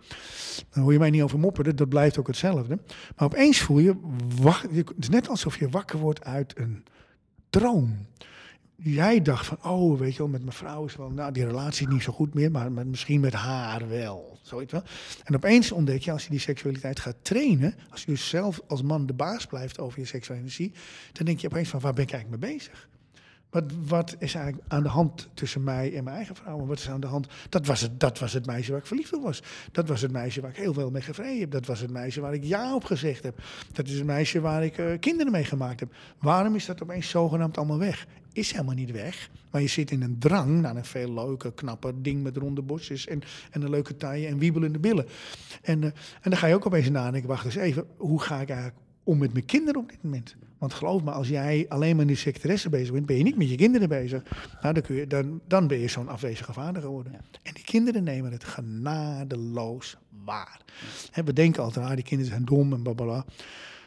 Dan 0.69 0.83
hoor 0.83 0.93
je 0.93 0.99
mij 0.99 1.09
niet 1.09 1.21
over 1.21 1.39
mopperen, 1.39 1.75
dat 1.75 1.89
blijft 1.89 2.17
ook 2.17 2.27
hetzelfde. 2.27 2.79
Maar 3.15 3.27
opeens 3.27 3.59
voel 3.59 3.79
je, 3.79 3.95
het 4.43 4.93
is 4.99 5.09
net 5.09 5.29
alsof 5.29 5.59
je 5.59 5.69
wakker 5.69 5.99
wordt 5.99 6.23
uit 6.23 6.57
een 6.57 6.83
droom 7.49 8.07
jij 8.81 9.21
dacht 9.21 9.45
van, 9.45 9.57
oh, 9.63 9.99
weet 9.99 10.11
je 10.11 10.17
wel, 10.17 10.27
met 10.27 10.41
mijn 10.41 10.55
vrouw 10.55 10.85
is 10.85 10.95
wel, 10.95 11.09
nou, 11.09 11.31
die 11.31 11.45
relatie 11.45 11.87
niet 11.87 12.03
zo 12.03 12.11
goed 12.11 12.33
meer, 12.33 12.51
maar 12.51 12.71
met, 12.71 12.87
misschien 12.87 13.19
met 13.19 13.33
haar 13.33 13.89
wel. 13.89 14.37
Zoiets 14.41 14.71
wel. 14.71 14.83
En 15.23 15.35
opeens 15.35 15.71
ontdek 15.71 16.01
je, 16.01 16.11
als 16.11 16.23
je 16.23 16.29
die 16.29 16.39
seksualiteit 16.39 16.99
gaat 16.99 17.15
trainen, 17.21 17.75
als 17.89 18.01
je 18.01 18.11
dus 18.11 18.29
zelf 18.29 18.61
als 18.67 18.81
man 18.81 19.05
de 19.05 19.13
baas 19.13 19.45
blijft 19.45 19.79
over 19.79 19.99
je 19.99 20.05
seksuele 20.05 20.41
energie, 20.41 20.71
dan 21.11 21.25
denk 21.25 21.39
je 21.39 21.47
opeens 21.47 21.69
van, 21.69 21.79
waar 21.79 21.93
ben 21.93 22.03
ik 22.03 22.11
eigenlijk 22.11 22.41
mee 22.41 22.53
bezig? 22.53 22.87
Wat, 23.49 23.63
wat 23.87 24.15
is 24.19 24.33
eigenlijk 24.33 24.65
aan 24.67 24.83
de 24.83 24.89
hand 24.89 25.27
tussen 25.33 25.63
mij 25.63 25.95
en 25.95 26.03
mijn 26.03 26.15
eigen 26.15 26.35
vrouw? 26.35 26.65
Wat 26.65 26.79
is 26.79 26.89
aan 26.89 26.99
de 26.99 27.07
hand? 27.07 27.27
Dat 27.49 27.65
was, 27.65 27.81
het, 27.81 27.99
dat 27.99 28.19
was 28.19 28.33
het 28.33 28.45
meisje 28.45 28.71
waar 28.71 28.79
ik 28.79 28.85
verliefd 28.85 29.13
op 29.13 29.23
was. 29.23 29.43
Dat 29.71 29.87
was 29.87 30.01
het 30.01 30.11
meisje 30.11 30.41
waar 30.41 30.49
ik 30.49 30.55
heel 30.55 30.73
veel 30.73 30.91
mee 30.91 31.01
gevreden 31.01 31.39
heb. 31.39 31.51
Dat 31.51 31.65
was 31.65 31.79
het 31.79 31.91
meisje 31.91 32.21
waar 32.21 32.33
ik 32.33 32.43
ja 32.43 32.75
op 32.75 32.83
gezegd 32.83 33.23
heb. 33.23 33.39
Dat 33.71 33.87
is 33.87 33.93
het 33.93 34.05
meisje 34.05 34.39
waar 34.39 34.63
ik 34.63 34.77
uh, 34.77 34.99
kinderen 34.99 35.31
mee 35.31 35.43
gemaakt 35.43 35.79
heb. 35.79 35.93
Waarom 36.19 36.55
is 36.55 36.65
dat 36.65 36.83
opeens 36.83 37.09
zogenaamd 37.09 37.57
allemaal 37.57 37.77
weg? 37.77 38.07
Is 38.33 38.51
helemaal 38.51 38.75
niet 38.75 38.91
weg. 38.91 39.29
Maar 39.51 39.61
je 39.61 39.67
zit 39.67 39.91
in 39.91 40.01
een 40.01 40.19
drang 40.19 40.61
naar 40.61 40.75
een 40.75 40.85
veel 40.85 41.13
leuke, 41.13 41.53
knappe 41.53 42.01
ding 42.01 42.23
met 42.23 42.37
ronde 42.37 42.61
bosjes 42.61 43.07
en, 43.07 43.21
en 43.51 43.61
een 43.61 43.69
leuke 43.69 43.97
taille 43.97 44.27
en 44.27 44.37
wiebelende 44.37 44.79
billen. 44.79 45.05
En, 45.61 45.81
uh, 45.81 45.85
en 46.21 46.29
dan 46.29 46.37
ga 46.37 46.47
je 46.47 46.55
ook 46.55 46.65
opeens 46.65 46.89
nadenken, 46.89 47.29
wacht 47.29 47.45
eens 47.45 47.55
even, 47.55 47.85
hoe 47.97 48.21
ga 48.21 48.41
ik 48.41 48.49
eigenlijk 48.49 48.79
om 49.03 49.17
met 49.17 49.33
mijn 49.33 49.45
kinderen 49.45 49.81
op 49.81 49.89
dit 49.89 50.03
moment. 50.03 50.35
Want 50.59 50.73
geloof 50.73 51.03
me, 51.03 51.11
als 51.11 51.27
jij 51.27 51.65
alleen 51.69 51.91
maar 51.91 52.01
in 52.01 52.07
die 52.07 52.17
secretaresse 52.17 52.69
bezig 52.69 52.91
bent, 52.91 53.05
ben 53.05 53.17
je 53.17 53.23
niet 53.23 53.37
met 53.37 53.49
je 53.49 53.55
kinderen 53.55 53.89
bezig. 53.89 54.23
Nou, 54.61 54.73
dan, 54.73 54.83
kun 54.83 54.95
je, 54.95 55.07
dan, 55.07 55.41
dan 55.47 55.67
ben 55.67 55.79
je 55.79 55.87
zo'n 55.87 56.09
afwezige 56.09 56.53
vader 56.53 56.81
geworden. 56.81 57.13
En 57.43 57.53
die 57.53 57.63
kinderen 57.63 58.03
nemen 58.03 58.31
het 58.31 58.43
genadeloos 58.43 59.97
waar. 60.25 60.61
we 61.25 61.33
denken 61.33 61.63
altijd, 61.63 61.85
ah, 61.85 61.95
die 61.95 62.03
kinderen 62.03 62.31
zijn 62.31 62.45
dom 62.45 62.73
en 62.73 62.81
blablabla. 62.81 63.25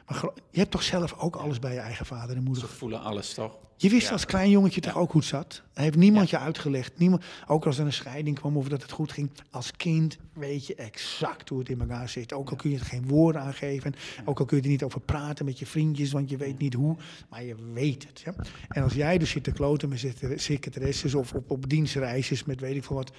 Maar 0.06 0.24
je 0.50 0.58
hebt 0.58 0.70
toch 0.70 0.82
zelf 0.82 1.14
ook 1.18 1.36
alles 1.36 1.58
bij 1.58 1.72
je 1.72 1.80
eigen 1.80 2.06
vader 2.06 2.36
en 2.36 2.42
moeder. 2.42 2.62
Ze 2.62 2.68
voelen 2.68 3.00
alles 3.00 3.34
toch? 3.34 3.56
Je 3.82 3.88
wist 3.88 4.10
als 4.10 4.24
klein 4.24 4.50
jongetje 4.50 4.80
toch 4.80 4.96
ook 4.96 5.12
hoe 5.12 5.20
het 5.20 5.30
zat? 5.30 5.62
Hij 5.74 5.84
heeft 5.84 5.96
niemand 5.96 6.30
je 6.30 6.38
uitgelegd. 6.38 6.98
Niemand, 6.98 7.24
ook 7.46 7.66
als 7.66 7.78
er 7.78 7.84
een 7.84 7.92
scheiding 7.92 8.38
kwam 8.38 8.56
of 8.56 8.68
dat 8.68 8.82
het 8.82 8.90
goed 8.90 9.12
ging. 9.12 9.30
Als 9.50 9.70
kind 9.70 10.18
weet 10.32 10.66
je 10.66 10.74
exact 10.74 11.48
hoe 11.48 11.58
het 11.58 11.68
in 11.68 11.80
elkaar 11.80 12.08
zit. 12.08 12.32
Ook 12.32 12.50
al 12.50 12.56
kun 12.56 12.70
je 12.70 12.78
er 12.78 12.84
geen 12.84 13.08
woorden 13.08 13.42
aan 13.42 13.54
geven. 13.54 13.94
Ook 14.24 14.38
al 14.38 14.44
kun 14.44 14.56
je 14.56 14.62
er 14.62 14.68
niet 14.68 14.82
over 14.82 15.00
praten 15.00 15.44
met 15.44 15.58
je 15.58 15.66
vriendjes, 15.66 16.12
want 16.12 16.30
je 16.30 16.36
weet 16.36 16.58
niet 16.58 16.74
hoe. 16.74 16.96
Maar 17.28 17.44
je 17.44 17.54
weet 17.72 18.06
het. 18.08 18.20
Ja? 18.20 18.34
En 18.68 18.82
als 18.82 18.94
jij 18.94 19.18
dus 19.18 19.30
zit 19.30 19.44
te 19.44 19.52
kloten 19.52 19.88
met 19.88 20.14
secretaresses 20.36 21.14
of 21.14 21.32
op, 21.32 21.50
op 21.50 21.68
dienstreisjes 21.68 22.44
met 22.44 22.60
weet 22.60 22.76
ik 22.76 22.84
veel 22.84 22.96
wat. 22.96 23.12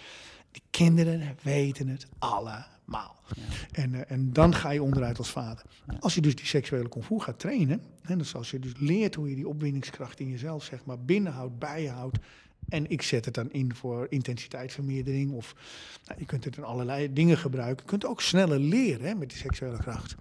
Die 0.52 0.63
kinderen 0.69 1.38
weten 1.41 1.88
het 1.88 2.08
alle 2.19 2.65
maal. 2.86 3.15
En, 3.72 3.93
uh, 3.93 4.02
en 4.08 4.34
dan 4.34 4.56
ga 4.56 4.69
je 4.69 4.84
onderuit 4.84 5.17
als 5.17 5.32
vader. 5.32 5.65
Als 6.00 6.15
je 6.15 6.22
dus 6.22 6.36
die 6.36 6.46
seksuele 6.46 6.89
comfort 6.89 7.24
gaat 7.24 7.39
trainen, 7.39 7.82
en 8.02 8.17
dus 8.17 8.36
als 8.36 8.52
je 8.52 8.60
dus 8.60 8.74
leert 8.78 9.15
hoe 9.15 9.30
je 9.30 9.36
die 9.36 9.48
opwindingskracht 9.48 10.19
in 10.19 10.30
jezelf 10.30 10.63
zeg 10.63 10.86
maar 10.86 11.00
binnenhoudt, 11.00 11.60
bijhoudt, 11.60 12.17
en 12.69 12.89
ik 12.89 13.02
zet 13.02 13.26
het 13.26 13.34
dan 13.34 13.52
in 13.52 13.76
voor 13.76 14.08
intensiteitsvermeerdering. 14.10 15.32
Of 15.32 15.56
nou, 16.06 16.19
je 16.19 16.26
kunt 16.26 16.43
het 16.43 16.58
in 16.58 16.63
allerlei 16.63 17.13
dingen 17.13 17.38
gebruiken. 17.38 17.84
Je 17.84 17.89
kunt 17.89 18.06
ook 18.06 18.22
sneller 18.22 18.60
leren 18.60 19.08
hè, 19.08 19.15
met 19.15 19.30
die 19.30 19.38
seksuele 19.38 19.78
kracht. 19.78 20.15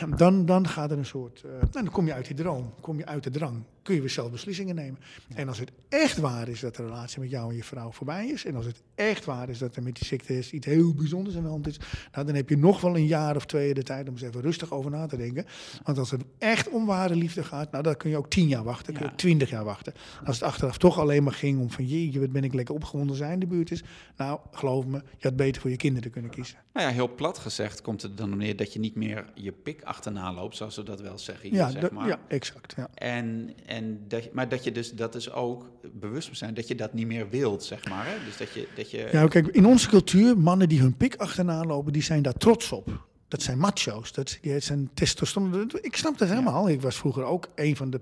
Nou, 0.00 0.16
dan, 0.16 0.46
dan 0.46 0.68
gaat 0.68 0.90
er 0.90 0.98
een 0.98 1.06
soort. 1.06 1.42
Uh, 1.46 1.52
dan 1.70 1.90
kom 1.90 2.06
je 2.06 2.12
uit 2.12 2.26
die 2.26 2.36
droom, 2.36 2.74
kom 2.80 2.98
je 2.98 3.06
uit 3.06 3.22
de 3.22 3.30
drang 3.30 3.64
kun 3.84 3.94
je 3.94 4.00
weer 4.00 4.10
zelf 4.10 4.30
beslissingen 4.30 4.74
nemen. 4.74 5.00
En 5.34 5.48
als 5.48 5.58
het 5.58 5.72
echt 5.88 6.16
waar 6.18 6.48
is 6.48 6.60
dat 6.60 6.76
de 6.76 6.82
relatie 6.82 7.20
met 7.20 7.30
jou 7.30 7.50
en 7.50 7.56
je 7.56 7.64
vrouw 7.64 7.90
voorbij 7.90 8.28
is, 8.28 8.44
en 8.44 8.56
als 8.56 8.66
het 8.66 8.82
echt 8.94 9.24
waar 9.24 9.48
is 9.48 9.58
dat 9.58 9.76
er 9.76 9.82
met 9.82 9.94
die 9.94 10.06
ziekte 10.06 10.38
iets 10.50 10.66
heel 10.66 10.94
bijzonders 10.94 11.36
aan 11.36 11.42
de 11.42 11.48
hand 11.48 11.66
is, 11.66 11.78
nou, 12.12 12.26
dan 12.26 12.34
heb 12.34 12.48
je 12.48 12.56
nog 12.56 12.80
wel 12.80 12.96
een 12.96 13.06
jaar 13.06 13.36
of 13.36 13.46
twee 13.46 13.74
de 13.74 13.82
tijd 13.82 14.08
om 14.08 14.14
eens 14.14 14.22
even 14.22 14.40
rustig 14.40 14.72
over 14.72 14.90
na 14.90 15.06
te 15.06 15.16
denken. 15.16 15.46
Want 15.82 15.98
als 15.98 16.10
het 16.10 16.24
echt 16.38 16.68
om 16.68 16.86
ware 16.86 17.16
liefde 17.16 17.44
gaat, 17.44 17.70
nou, 17.70 17.82
dan 17.82 17.96
kun 17.96 18.10
je 18.10 18.16
ook 18.16 18.30
tien 18.30 18.48
jaar 18.48 18.64
wachten, 18.64 18.94
kun 18.94 19.04
je 19.04 19.10
ook 19.10 19.18
twintig 19.18 19.50
jaar 19.50 19.64
wachten. 19.64 19.92
Als 20.24 20.36
het 20.36 20.48
achteraf 20.48 20.78
toch 20.78 20.98
alleen 20.98 21.22
maar 21.22 21.32
ging 21.32 21.60
om 21.60 21.70
van 21.70 21.86
jeetje, 21.86 22.20
wat 22.20 22.32
ben 22.32 22.44
ik 22.44 22.54
lekker 22.54 22.74
opgewonden 22.74 23.16
zijn 23.16 23.38
de 23.38 23.46
buurt 23.46 23.70
is, 23.70 23.82
nou, 24.16 24.40
geloof 24.50 24.86
me, 24.86 24.96
je 24.96 25.28
had 25.28 25.36
beter 25.36 25.60
voor 25.60 25.70
je 25.70 25.76
kinderen 25.76 26.10
kunnen 26.10 26.30
kiezen. 26.30 26.58
Nou 26.72 26.86
ja, 26.86 26.92
heel 26.92 27.14
plat 27.14 27.38
gezegd 27.38 27.82
komt 27.82 28.02
het 28.02 28.16
dan 28.16 28.36
neer 28.36 28.56
dat 28.56 28.72
je 28.72 28.78
niet 28.78 28.94
meer 28.94 29.24
je 29.34 29.52
pik 29.52 29.82
achterna 29.82 30.32
loopt, 30.32 30.56
zoals 30.56 30.76
we 30.76 30.82
dat 30.82 31.00
wel 31.00 31.18
zeggen. 31.18 31.48
Hier, 31.48 31.58
ja, 31.58 31.70
zeg 31.70 31.90
maar. 31.90 32.08
ja, 32.08 32.18
exact. 32.28 32.74
Ja. 32.76 32.88
En, 32.94 33.52
en 33.66 33.73
dat, 34.08 34.32
maar 34.32 34.48
dat 34.48 34.64
je 34.64 34.72
dus, 34.72 34.92
dat 34.92 35.14
is 35.14 35.32
ook 35.32 35.70
bewust 35.92 36.36
zijn 36.36 36.54
dat 36.54 36.68
je 36.68 36.74
dat 36.74 36.92
niet 36.92 37.06
meer 37.06 37.28
wilt, 37.28 37.64
zeg 37.64 37.88
maar. 37.88 38.06
Hè? 38.06 38.24
Dus 38.24 38.36
dat 38.36 38.52
je, 38.52 38.68
dat 38.74 38.90
je... 38.90 39.08
Ja, 39.12 39.26
kijk, 39.26 39.46
in 39.46 39.66
onze 39.66 39.88
cultuur, 39.88 40.38
mannen 40.38 40.68
die 40.68 40.80
hun 40.80 40.96
pik 40.96 41.16
achterna 41.16 41.64
lopen, 41.64 41.92
die 41.92 42.02
zijn 42.02 42.22
daar 42.22 42.32
trots 42.32 42.72
op. 42.72 43.06
Dat 43.28 43.42
zijn 43.42 43.58
macho's, 43.58 44.12
dat, 44.12 44.38
die 44.40 44.60
zijn 44.60 44.90
testosteron. 44.94 45.70
Ik 45.80 45.96
snap 45.96 46.18
dat 46.18 46.28
helemaal. 46.28 46.68
Ik 46.68 46.80
was 46.80 46.96
vroeger 46.96 47.24
ook 47.24 47.48
een 47.54 47.76
van 47.76 47.90
de 47.90 48.00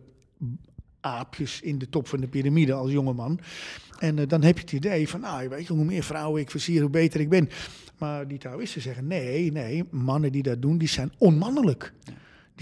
aapjes 1.00 1.61
in 1.61 1.78
de 1.78 1.88
top 1.88 2.08
van 2.08 2.20
de 2.20 2.28
piramide 2.28 2.72
als 2.72 2.90
jongeman. 2.90 3.40
En 3.98 4.16
uh, 4.16 4.28
dan 4.28 4.42
heb 4.42 4.56
je 4.56 4.62
het 4.62 4.72
idee 4.72 5.08
van, 5.08 5.20
nou, 5.20 5.48
weet 5.48 5.66
je, 5.66 5.72
hoe 5.72 5.85
meer 5.85 6.02
vrouwen 6.02 6.40
ik 6.40 6.50
versier, 6.50 6.80
hoe 6.80 6.90
beter 6.90 7.20
ik 7.20 7.28
ben. 7.28 7.48
Maar 7.98 8.28
die 8.28 8.38
Taoïsten 8.38 8.80
zeggen, 8.80 9.06
nee, 9.06 9.52
nee, 9.52 9.85
mannen 9.90 10.32
die 10.32 10.42
dat 10.42 10.62
doen, 10.62 10.78
die 10.78 10.88
zijn 10.88 11.12
onmannelijk. 11.18 11.92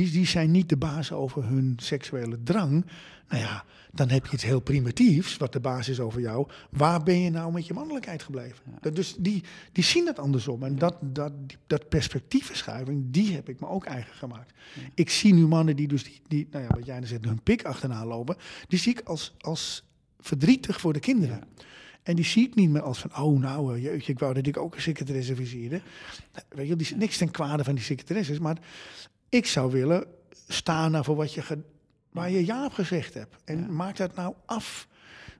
Die, 0.01 0.11
die 0.11 0.27
zijn 0.27 0.51
niet 0.51 0.69
de 0.69 0.77
baas 0.77 1.13
over 1.13 1.45
hun 1.45 1.75
seksuele 1.77 2.43
drang. 2.43 2.87
Nou 3.29 3.43
ja, 3.43 3.65
dan 3.93 4.09
heb 4.09 4.27
je 4.27 4.33
iets 4.33 4.43
heel 4.43 4.61
primitiefs, 4.61 5.37
wat 5.37 5.53
de 5.53 5.61
basis 5.61 5.89
is 5.89 6.01
over 6.01 6.21
jou. 6.21 6.49
Waar 6.71 7.03
ben 7.03 7.21
je 7.21 7.31
nou 7.31 7.53
met 7.53 7.67
je 7.67 7.75
mannelijkheid 7.75 8.23
gebleven? 8.23 8.65
Dat, 8.81 8.97
dus 8.97 9.17
die, 9.19 9.43
die 9.73 9.85
zien 9.85 10.07
het 10.07 10.19
andersom. 10.19 10.63
En 10.63 10.79
dat, 10.79 10.97
dat, 11.01 11.33
die, 11.47 11.57
dat 11.67 11.89
perspectiefverschuiving, 11.89 13.05
die 13.11 13.35
heb 13.35 13.49
ik 13.49 13.61
me 13.61 13.67
ook 13.67 13.85
eigen 13.85 14.15
gemaakt. 14.15 14.53
Ik 14.95 15.11
zie 15.11 15.35
nu 15.35 15.47
mannen 15.47 15.77
die 15.77 15.89
dus, 15.89 16.05
die, 16.05 16.21
die, 16.29 16.49
nou 16.51 16.65
ja, 16.65 16.71
wat 16.75 16.87
jij 16.87 16.99
dan 16.99 17.09
zegt, 17.09 17.25
hun 17.25 17.43
pik 17.43 17.65
achterna 17.65 18.07
lopen. 18.07 18.37
Die 18.69 18.79
zie 18.79 18.93
ik 18.93 19.01
als, 19.01 19.35
als 19.39 19.85
verdrietig 20.19 20.81
voor 20.81 20.93
de 20.93 21.01
kinderen. 21.01 21.45
En 22.03 22.17
die 22.17 22.25
zie 22.25 22.47
ik 22.47 22.55
niet 22.55 22.71
meer 22.71 22.83
als 22.83 22.99
van, 22.99 23.17
oh 23.17 23.41
nou, 23.41 23.77
eh, 23.77 23.83
jeetje, 23.83 24.13
ik 24.13 24.19
wou 24.19 24.35
dat 24.35 24.47
ik 24.47 24.57
ook 24.57 24.75
een 24.75 24.83
secretaresse 24.83 25.35
viseerde. 25.35 25.81
Weet 26.49 26.69
je, 26.69 26.77
die 26.77 26.87
is 26.87 26.95
niks 26.95 27.17
ten 27.17 27.31
kwade 27.31 27.65
van 27.65 27.75
die 27.75 27.85
secretaresses, 27.85 28.39
maar 28.39 28.59
ik 29.31 29.47
zou 29.47 29.71
willen 29.73 30.05
staan 30.49 31.05
voor 31.05 31.16
wat 31.16 31.33
je 31.35 31.43
waar 32.12 32.31
je 32.31 32.47
ja 32.47 32.64
op 32.64 32.73
gezegd 32.73 33.14
hebt. 33.14 33.37
En 33.45 33.59
Ja. 33.59 33.66
maak 33.66 33.97
dat 33.97 34.14
nou 34.14 34.35
af. 34.47 34.88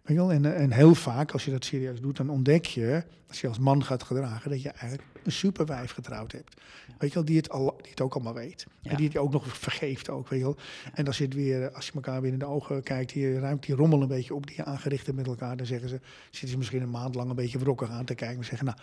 Weet 0.03 0.17
je 0.17 0.23
wel? 0.23 0.33
En, 0.33 0.45
eh, 0.45 0.63
en 0.63 0.73
heel 0.73 0.95
vaak, 0.95 1.31
als 1.33 1.45
je 1.45 1.51
dat 1.51 1.65
serieus 1.65 2.01
doet, 2.01 2.17
dan 2.17 2.31
ontdek 2.31 2.65
je, 2.67 3.05
als 3.29 3.41
je 3.41 3.49
als 3.49 3.59
man 3.59 3.85
gaat 3.85 4.03
gedragen, 4.03 4.51
dat 4.51 4.63
je 4.63 4.69
eigenlijk 4.69 5.03
een 5.23 5.33
superwijf 5.33 5.91
getrouwd 5.91 6.33
hebt. 6.33 6.61
Weet 6.99 7.09
je 7.09 7.15
wel, 7.15 7.25
die 7.25 7.37
het, 7.37 7.51
al, 7.51 7.79
die 7.83 7.91
het 7.91 8.01
ook 8.01 8.15
allemaal 8.15 8.35
weet. 8.35 8.67
Ja. 8.81 8.91
En 8.91 8.97
die 8.97 9.07
het 9.09 9.17
ook 9.17 9.33
nog 9.33 9.59
vergeeft 9.59 10.09
ook, 10.09 10.29
weet 10.29 10.39
je 10.39 10.45
wel. 10.45 10.57
En 10.95 11.07
als 11.07 11.19
je, 11.19 11.25
het 11.25 11.35
weer, 11.35 11.71
als 11.73 11.87
je 11.87 11.93
elkaar 11.93 12.21
weer 12.21 12.33
in 12.33 12.39
de 12.39 12.45
ogen 12.47 12.83
kijkt, 12.83 13.11
je 13.11 13.39
ruimt 13.39 13.67
die 13.67 13.75
rommel 13.75 14.03
een 14.03 14.09
beetje 14.09 14.35
op 14.35 14.47
die 14.47 14.57
je 14.57 14.65
aangericht 14.65 15.07
hebt 15.07 15.19
met 15.19 15.27
elkaar, 15.27 15.57
dan 15.57 15.67
zeggen 15.67 15.89
ze, 15.89 16.01
zitten 16.31 16.49
ze 16.49 16.57
misschien 16.59 16.83
een 16.83 16.91
maand 16.91 17.15
lang 17.15 17.31
een 17.31 17.37
beetje 17.37 17.59
wrokkig 17.59 17.91
aan 17.91 18.05
te 18.05 18.15
kijken. 18.15 18.39
En 18.39 18.45
zeggen, 18.45 18.67
nou, 18.67 18.79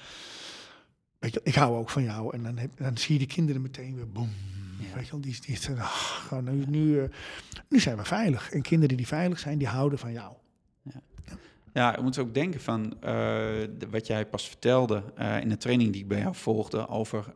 weet 1.20 1.34
je, 1.34 1.40
wel, 1.44 1.54
ik 1.54 1.60
hou 1.60 1.78
ook 1.78 1.90
van 1.90 2.04
jou. 2.04 2.34
En 2.36 2.44
dan, 2.44 2.58
heb, 2.58 2.72
dan 2.78 2.98
zie 2.98 3.14
je 3.14 3.20
die 3.20 3.28
kinderen 3.36 3.62
meteen 3.62 3.96
weer, 3.96 4.10
boem. 4.10 4.30
Ja. 4.80 4.96
Weet 4.96 5.06
je 5.06 5.12
wel, 5.12 5.22
die, 5.22 5.38
die, 5.46 5.56
gewoon 5.58 6.44
nu, 6.44 6.66
nu, 6.68 7.00
eh, 7.00 7.10
nu 7.70 7.80
zijn 7.80 7.98
we 7.98 8.06
veilig. 8.06 8.52
En 8.52 8.62
kinderen 8.62 8.98
die 8.98 9.08
veilig 9.08 9.40
zijn, 9.40 9.58
die 9.58 9.68
houden 9.68 10.00
van 10.00 10.12
jou. 10.12 10.34
Ja, 11.74 11.96
je 11.96 12.02
moet 12.02 12.18
ook 12.18 12.34
denken 12.34 12.62
van 12.62 12.94
eh, 12.94 13.00
de- 13.78 13.88
wat 13.90 14.08
jij 14.08 14.26
pas 14.26 14.48
vertelde 14.48 15.04
eh, 15.16 15.42
in 15.42 15.50
de 15.50 15.58
training 15.58 15.92
die 15.92 16.02
ik 16.02 16.08
bij 16.08 16.20
jou 16.20 16.36
volgde 16.36 16.88
over, 16.88 17.34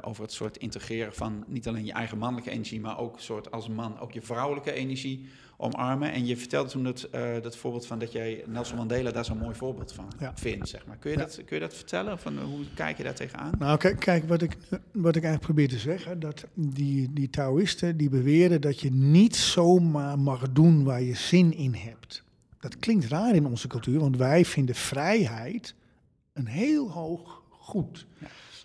over 0.00 0.22
het 0.22 0.32
soort 0.32 0.56
integreren 0.56 1.12
van 1.14 1.44
niet 1.46 1.68
alleen 1.68 1.84
je 1.84 1.92
eigen 1.92 2.18
mannelijke 2.18 2.50
energie, 2.50 2.80
maar 2.80 2.98
ook 2.98 3.20
soort 3.20 3.50
als 3.50 3.68
man 3.68 3.98
ook 4.00 4.12
je 4.12 4.22
vrouwelijke 4.22 4.72
energie 4.72 5.28
omarmen. 5.56 6.12
En 6.12 6.26
je 6.26 6.36
vertelde 6.36 6.70
toen 6.70 6.84
dat, 6.84 7.02
eh, 7.02 7.32
dat 7.42 7.56
voorbeeld 7.56 7.86
van 7.86 7.98
dat 7.98 8.12
jij 8.12 8.44
Nelson 8.46 8.76
Mandela 8.76 9.10
daar 9.10 9.24
zo'n 9.24 9.38
mooi 9.38 9.54
voorbeeld 9.54 9.92
van 9.92 10.06
Ja. 10.18 10.32
vindt, 10.34 10.68
zeg 10.68 10.86
maar. 10.86 10.96
Kun 10.96 11.10
je, 11.10 11.16
Ja. 11.16 11.22
dat, 11.22 11.34
kun 11.44 11.56
je 11.56 11.62
dat 11.62 11.74
vertellen? 11.74 12.18
Van, 12.18 12.38
eh, 12.38 12.44
hoe 12.44 12.64
kijk 12.74 12.96
je 12.96 13.02
daar 13.02 13.14
tegenaan? 13.14 13.52
Nou, 13.58 13.78
kijk, 13.78 14.00
kijk 14.00 14.28
wat, 14.28 14.42
ik, 14.42 14.56
wat 14.92 15.16
ik 15.16 15.22
eigenlijk 15.24 15.40
probeer 15.44 15.68
te 15.68 15.78
zeggen, 15.78 16.20
dat 16.20 16.46
die, 16.54 17.12
die 17.12 17.30
Taoïsten 17.30 17.96
die 17.96 18.08
beweren 18.08 18.60
dat 18.60 18.80
je 18.80 18.90
niet 18.92 19.36
zomaar 19.36 20.18
mag 20.18 20.52
doen 20.52 20.84
waar 20.84 21.02
je 21.02 21.14
zin 21.14 21.54
in 21.56 21.74
hebt. 21.74 22.22
Dat 22.60 22.76
klinkt 22.78 23.04
raar 23.04 23.34
in 23.34 23.46
onze 23.46 23.68
cultuur, 23.68 23.98
want 24.00 24.16
wij 24.16 24.44
vinden 24.44 24.74
vrijheid 24.74 25.74
een 26.32 26.46
heel 26.46 26.90
hoog 26.90 27.42
goed. 27.48 28.06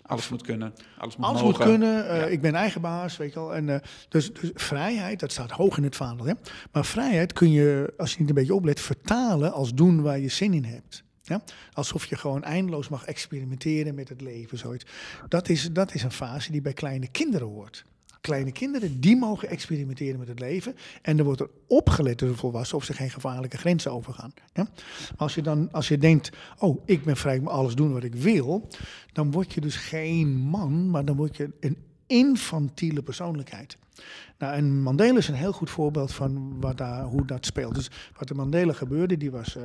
Alles 0.08 0.28
moet 0.28 0.42
kunnen, 0.42 0.74
alles 0.98 1.16
moet 1.16 1.26
Alles 1.26 1.42
mogen. 1.42 1.58
moet 1.58 1.66
kunnen, 1.68 2.08
eh, 2.08 2.20
Ja. 2.20 2.26
ik 2.26 2.40
ben 2.40 2.54
eigen 2.54 2.80
baas, 2.80 3.16
weet 3.16 3.32
je 3.32 3.38
wel. 3.38 3.54
En, 3.54 3.68
eh, 3.68 3.80
dus, 4.08 4.32
dus 4.32 4.50
vrijheid, 4.54 5.20
dat 5.20 5.32
staat 5.32 5.50
hoog 5.50 5.76
in 5.76 5.82
het 5.82 5.96
vaandel. 5.96 6.26
Hè? 6.26 6.32
Maar 6.72 6.84
vrijheid 6.84 7.32
kun 7.32 7.50
je, 7.50 7.92
als 7.96 8.12
je 8.12 8.18
niet 8.20 8.28
een 8.28 8.34
beetje 8.34 8.54
oplet, 8.54 8.80
vertalen 8.80 9.52
als 9.52 9.74
doen 9.74 10.02
waar 10.02 10.18
je 10.18 10.28
zin 10.28 10.54
in 10.54 10.64
hebt. 10.64 11.02
Ja? 11.22 11.42
Alsof 11.72 12.04
je 12.04 12.16
gewoon 12.16 12.42
eindeloos 12.44 12.88
mag 12.88 13.04
experimenteren 13.04 13.94
met 13.94 14.08
het 14.08 14.20
leven. 14.20 14.58
Zoiets. 14.58 14.86
Dat, 15.28 15.48
is, 15.48 15.72
dat 15.72 15.94
is 15.94 16.02
een 16.02 16.12
fase 16.12 16.52
die 16.52 16.60
bij 16.60 16.72
kleine 16.72 17.08
kinderen 17.08 17.46
hoort. 17.46 17.84
Kleine 18.20 18.52
kinderen, 18.52 19.00
die 19.00 19.16
mogen 19.16 19.48
experimenteren 19.48 20.18
met 20.18 20.28
het 20.28 20.40
leven. 20.40 20.76
En 21.02 21.18
er 21.18 21.24
wordt 21.24 21.40
er 21.40 21.50
opgelet 21.66 22.18
door 22.18 22.28
de 22.28 22.36
volwassenen 22.36 22.80
of 22.80 22.84
ze 22.86 22.92
geen 22.92 23.10
gevaarlijke 23.10 23.58
grenzen 23.58 23.92
overgaan. 23.92 24.32
Maar 24.54 24.66
als 25.16 25.34
je 25.34 25.42
dan, 25.42 25.72
als 25.72 25.88
je 25.88 25.98
denkt, 25.98 26.30
oh, 26.58 26.82
ik 26.84 27.04
ben 27.04 27.16
vrij, 27.16 27.40
mag 27.40 27.52
alles 27.52 27.74
doen 27.74 27.92
wat 27.92 28.04
ik 28.04 28.14
wil. 28.14 28.68
Dan 29.12 29.30
word 29.30 29.52
je 29.52 29.60
dus 29.60 29.76
geen 29.76 30.28
man, 30.28 30.90
maar 30.90 31.04
dan 31.04 31.16
word 31.16 31.36
je 31.36 31.50
een 31.60 31.76
infantiele 32.06 33.02
persoonlijkheid. 33.02 33.76
Nou, 34.38 34.54
en 34.54 34.82
Mandela 34.82 35.18
is 35.18 35.28
een 35.28 35.34
heel 35.34 35.52
goed 35.52 35.70
voorbeeld 35.70 36.12
van 36.12 36.60
wat 36.60 36.76
daar, 36.76 37.02
hoe 37.02 37.24
dat 37.24 37.46
speelt. 37.46 37.74
Dus 37.74 37.90
wat 38.16 38.30
er 38.30 38.36
Mandela 38.36 38.72
gebeurde, 38.72 39.16
die 39.16 39.30
was, 39.30 39.56
eh, 39.56 39.62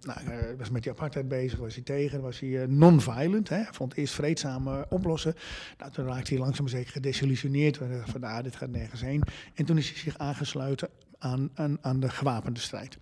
nou, 0.00 0.20
was 0.58 0.70
met 0.70 0.82
die 0.82 0.92
apartheid 0.92 1.28
bezig, 1.28 1.58
was 1.58 1.74
hij 1.74 1.82
tegen, 1.82 2.20
was 2.20 2.40
hij 2.40 2.62
eh, 2.62 2.68
non-violent. 2.68 3.48
Hij 3.48 3.68
vond 3.70 3.94
eerst 3.94 4.14
vreedzaam 4.14 4.68
eh, 4.68 4.80
oplossen. 4.88 5.34
Nou, 5.78 5.92
toen 5.92 6.06
raakte 6.06 6.34
hij 6.34 6.42
langzaam 6.42 6.68
zeker 6.68 6.92
gedesillusioneerd. 6.92 7.76
Van, 8.04 8.20
nou, 8.20 8.42
dit 8.42 8.56
gaat 8.56 8.70
nergens 8.70 9.00
heen. 9.00 9.22
En 9.54 9.64
toen 9.64 9.78
is 9.78 9.88
hij 9.88 9.98
zich 9.98 10.18
aangesloten 10.18 10.88
aan, 11.18 11.50
aan, 11.54 11.78
aan 11.80 12.00
de 12.00 12.08
gewapende 12.08 12.60
strijd. 12.60 12.98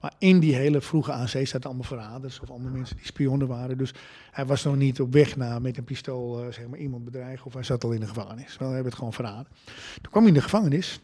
Maar 0.00 0.12
in 0.18 0.40
die 0.40 0.54
hele 0.54 0.80
vroege 0.80 1.12
ANC 1.12 1.28
zaten 1.28 1.62
allemaal 1.62 1.84
verraders 1.84 2.40
of 2.40 2.50
allemaal 2.50 2.72
mensen 2.72 2.96
die 2.96 3.06
spionnen 3.06 3.48
waren. 3.48 3.78
Dus 3.78 3.94
hij 4.30 4.46
was 4.46 4.64
nog 4.64 4.76
niet 4.76 5.00
op 5.00 5.12
weg 5.12 5.36
naar 5.36 5.62
met 5.62 5.76
een 5.76 5.84
pistool 5.84 6.44
eh, 6.44 6.52
zeg 6.52 6.66
maar, 6.68 6.78
iemand 6.78 7.04
bedreigen 7.04 7.46
of 7.46 7.54
hij 7.54 7.62
zat 7.62 7.84
al 7.84 7.92
in 7.92 8.00
de 8.00 8.06
gevangenis. 8.06 8.56
Wel, 8.58 8.66
hij 8.68 8.74
hebben 8.74 8.84
het 8.84 8.94
gewoon 8.94 9.12
verraden. 9.12 9.46
Toen 10.00 10.10
kwam 10.10 10.22
hij 10.22 10.32
in 10.32 10.38
de 10.38 10.42
gevangenis 10.42 11.00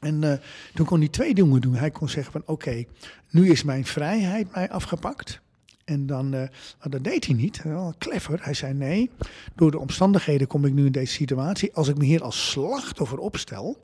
en 0.00 0.24
eh, 0.24 0.38
toen 0.74 0.86
kon 0.86 0.98
hij 0.98 1.08
twee 1.08 1.34
dingen 1.34 1.60
doen. 1.60 1.74
Hij 1.74 1.90
kon 1.90 2.08
zeggen 2.08 2.32
van 2.32 2.42
oké, 2.46 2.84
nu 3.30 3.50
is 3.50 3.62
mijn 3.62 3.84
vrijheid 3.84 4.54
mij 4.54 4.70
afgepakt. 4.70 5.40
En 5.84 6.06
dan, 6.06 6.34
eh, 6.34 6.48
dat 6.88 7.04
deed 7.04 7.26
hij 7.26 7.34
niet. 7.34 7.62
Wel 7.62 7.94
clever. 7.98 8.38
Hij 8.42 8.54
zei 8.54 8.74
nee, 8.74 9.10
door 9.54 9.70
de 9.70 9.78
omstandigheden 9.78 10.46
kom 10.46 10.64
ik 10.64 10.72
nu 10.72 10.86
in 10.86 10.92
deze 10.92 11.12
situatie. 11.12 11.74
Als 11.74 11.88
ik 11.88 11.98
me 11.98 12.04
hier 12.04 12.22
als 12.22 12.50
slachtoffer 12.50 13.18
opstel, 13.18 13.78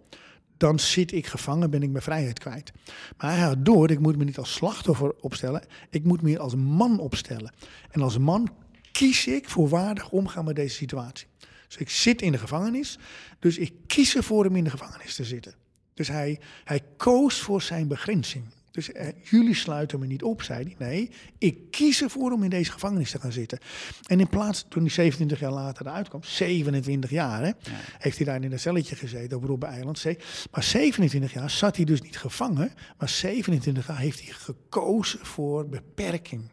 dan 0.58 0.78
zit 0.78 1.12
ik 1.12 1.26
gevangen, 1.26 1.70
ben 1.70 1.82
ik 1.82 1.90
mijn 1.90 2.02
vrijheid 2.02 2.38
kwijt. 2.38 2.72
Maar 3.16 3.30
hij 3.30 3.40
had 3.40 3.64
door, 3.64 3.90
ik 3.90 3.98
moet 3.98 4.16
me 4.16 4.24
niet 4.24 4.38
als 4.38 4.52
slachtoffer 4.52 5.14
opstellen, 5.20 5.64
ik 5.90 6.04
moet 6.04 6.22
me 6.22 6.38
als 6.38 6.54
man 6.54 6.98
opstellen. 6.98 7.52
En 7.90 8.02
als 8.02 8.18
man 8.18 8.48
kies 8.92 9.26
ik 9.26 9.48
voor 9.48 9.68
waardig 9.68 10.10
omgaan 10.10 10.44
met 10.44 10.56
deze 10.56 10.74
situatie. 10.74 11.26
Dus 11.66 11.76
ik 11.76 11.90
zit 11.90 12.22
in 12.22 12.32
de 12.32 12.38
gevangenis, 12.38 12.98
dus 13.38 13.58
ik 13.58 13.72
kies 13.86 14.16
ervoor 14.16 14.46
om 14.46 14.56
in 14.56 14.64
de 14.64 14.70
gevangenis 14.70 15.14
te 15.14 15.24
zitten. 15.24 15.54
Dus 15.94 16.08
hij, 16.08 16.40
hij 16.64 16.82
koos 16.96 17.40
voor 17.40 17.62
zijn 17.62 17.88
begrenzing. 17.88 18.44
Dus 18.78 18.92
eh, 18.92 19.08
jullie 19.22 19.54
sluiten 19.54 19.98
me 19.98 20.06
niet 20.06 20.22
op, 20.22 20.42
zei 20.42 20.62
hij. 20.62 20.88
Nee, 20.88 21.10
ik 21.38 21.70
kies 21.70 22.02
ervoor 22.02 22.32
om 22.32 22.42
in 22.42 22.50
deze 22.50 22.72
gevangenis 22.72 23.10
te 23.10 23.20
gaan 23.20 23.32
zitten. 23.32 23.58
En 24.06 24.20
in 24.20 24.28
plaats, 24.28 24.66
toen 24.68 24.82
hij 24.82 24.90
27 24.90 25.40
jaar 25.40 25.52
later 25.52 25.86
eruit 25.86 26.08
kwam, 26.08 26.22
27 26.24 27.10
jaar, 27.10 27.42
hè, 27.44 27.50
heeft 27.98 28.16
hij 28.16 28.26
daar 28.26 28.42
in 28.42 28.52
een 28.52 28.58
celletje 28.58 28.96
gezeten 28.96 29.36
op 29.36 29.44
Robben-eiland. 29.44 30.04
Maar 30.50 30.62
27 30.62 31.32
jaar 31.32 31.50
zat 31.50 31.76
hij 31.76 31.84
dus 31.84 32.02
niet 32.02 32.18
gevangen, 32.18 32.72
maar 32.98 33.08
27 33.08 33.86
jaar 33.86 33.98
heeft 33.98 34.20
hij 34.20 34.32
gekozen 34.32 35.26
voor 35.26 35.68
beperking. 35.68 36.50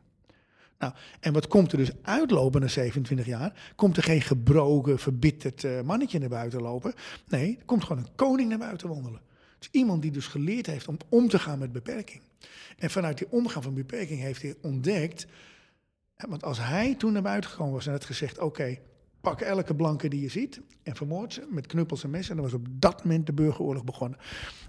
Nou, 0.80 0.94
en 1.20 1.34
wat 1.34 1.48
komt 1.48 1.72
er 1.72 1.78
dus 1.78 1.92
uitlopen 2.02 2.62
na 2.62 2.68
27 2.68 3.26
jaar? 3.26 3.72
Komt 3.76 3.98
er 3.98 4.04
geen 4.04 4.22
gebroken, 4.22 5.00
verbitterd 5.00 5.64
eh, 5.64 5.82
mannetje 5.82 6.20
naar 6.20 6.30
buiten 6.30 6.62
lopen? 6.62 6.94
Nee, 7.28 7.58
er 7.60 7.66
komt 7.66 7.84
gewoon 7.84 8.04
een 8.04 8.16
koning 8.16 8.50
naar 8.50 8.58
buiten 8.58 8.90
wandelen. 8.90 9.22
Iemand 9.72 10.02
die 10.02 10.12
dus 10.12 10.28
geleerd 10.28 10.66
heeft 10.66 10.88
om 10.88 10.98
om 11.10 11.28
te 11.28 11.40
gaan 11.40 11.60
met 11.60 11.72
beperking. 11.72 12.22
En 12.78 12.90
vanuit 12.90 13.18
die 13.18 13.32
omgaan 13.32 13.64
van 13.64 13.74
beperking 13.74 14.20
heeft 14.20 14.42
hij 14.42 14.56
ontdekt... 14.62 15.28
Want 16.16 16.44
als 16.44 16.60
hij 16.60 16.96
toen 16.96 17.14
naar 17.14 17.22
buiten 17.22 17.50
gekomen 17.50 17.74
was 17.74 17.86
en 17.86 17.92
had 17.92 18.06
gezegd... 18.06 18.40
oké, 18.40 18.78
pak 19.22 19.42
elke 19.42 19.76
blanke 19.76 20.08
die 20.08 20.22
je 20.22 20.30
ziet 20.30 20.62
en 20.84 20.96
vermoord 20.96 21.34
ze 21.34 21.48
met 21.50 21.68
knuppels 21.68 22.04
en 22.04 22.10
messen. 22.10 22.36
En 22.36 22.42
dan 22.42 22.52
was 22.52 22.60
op 22.60 22.68
dat 22.70 23.04
moment 23.04 23.26
de 23.26 23.34
burgeroorlog 23.34 23.84
begonnen. 23.84 24.20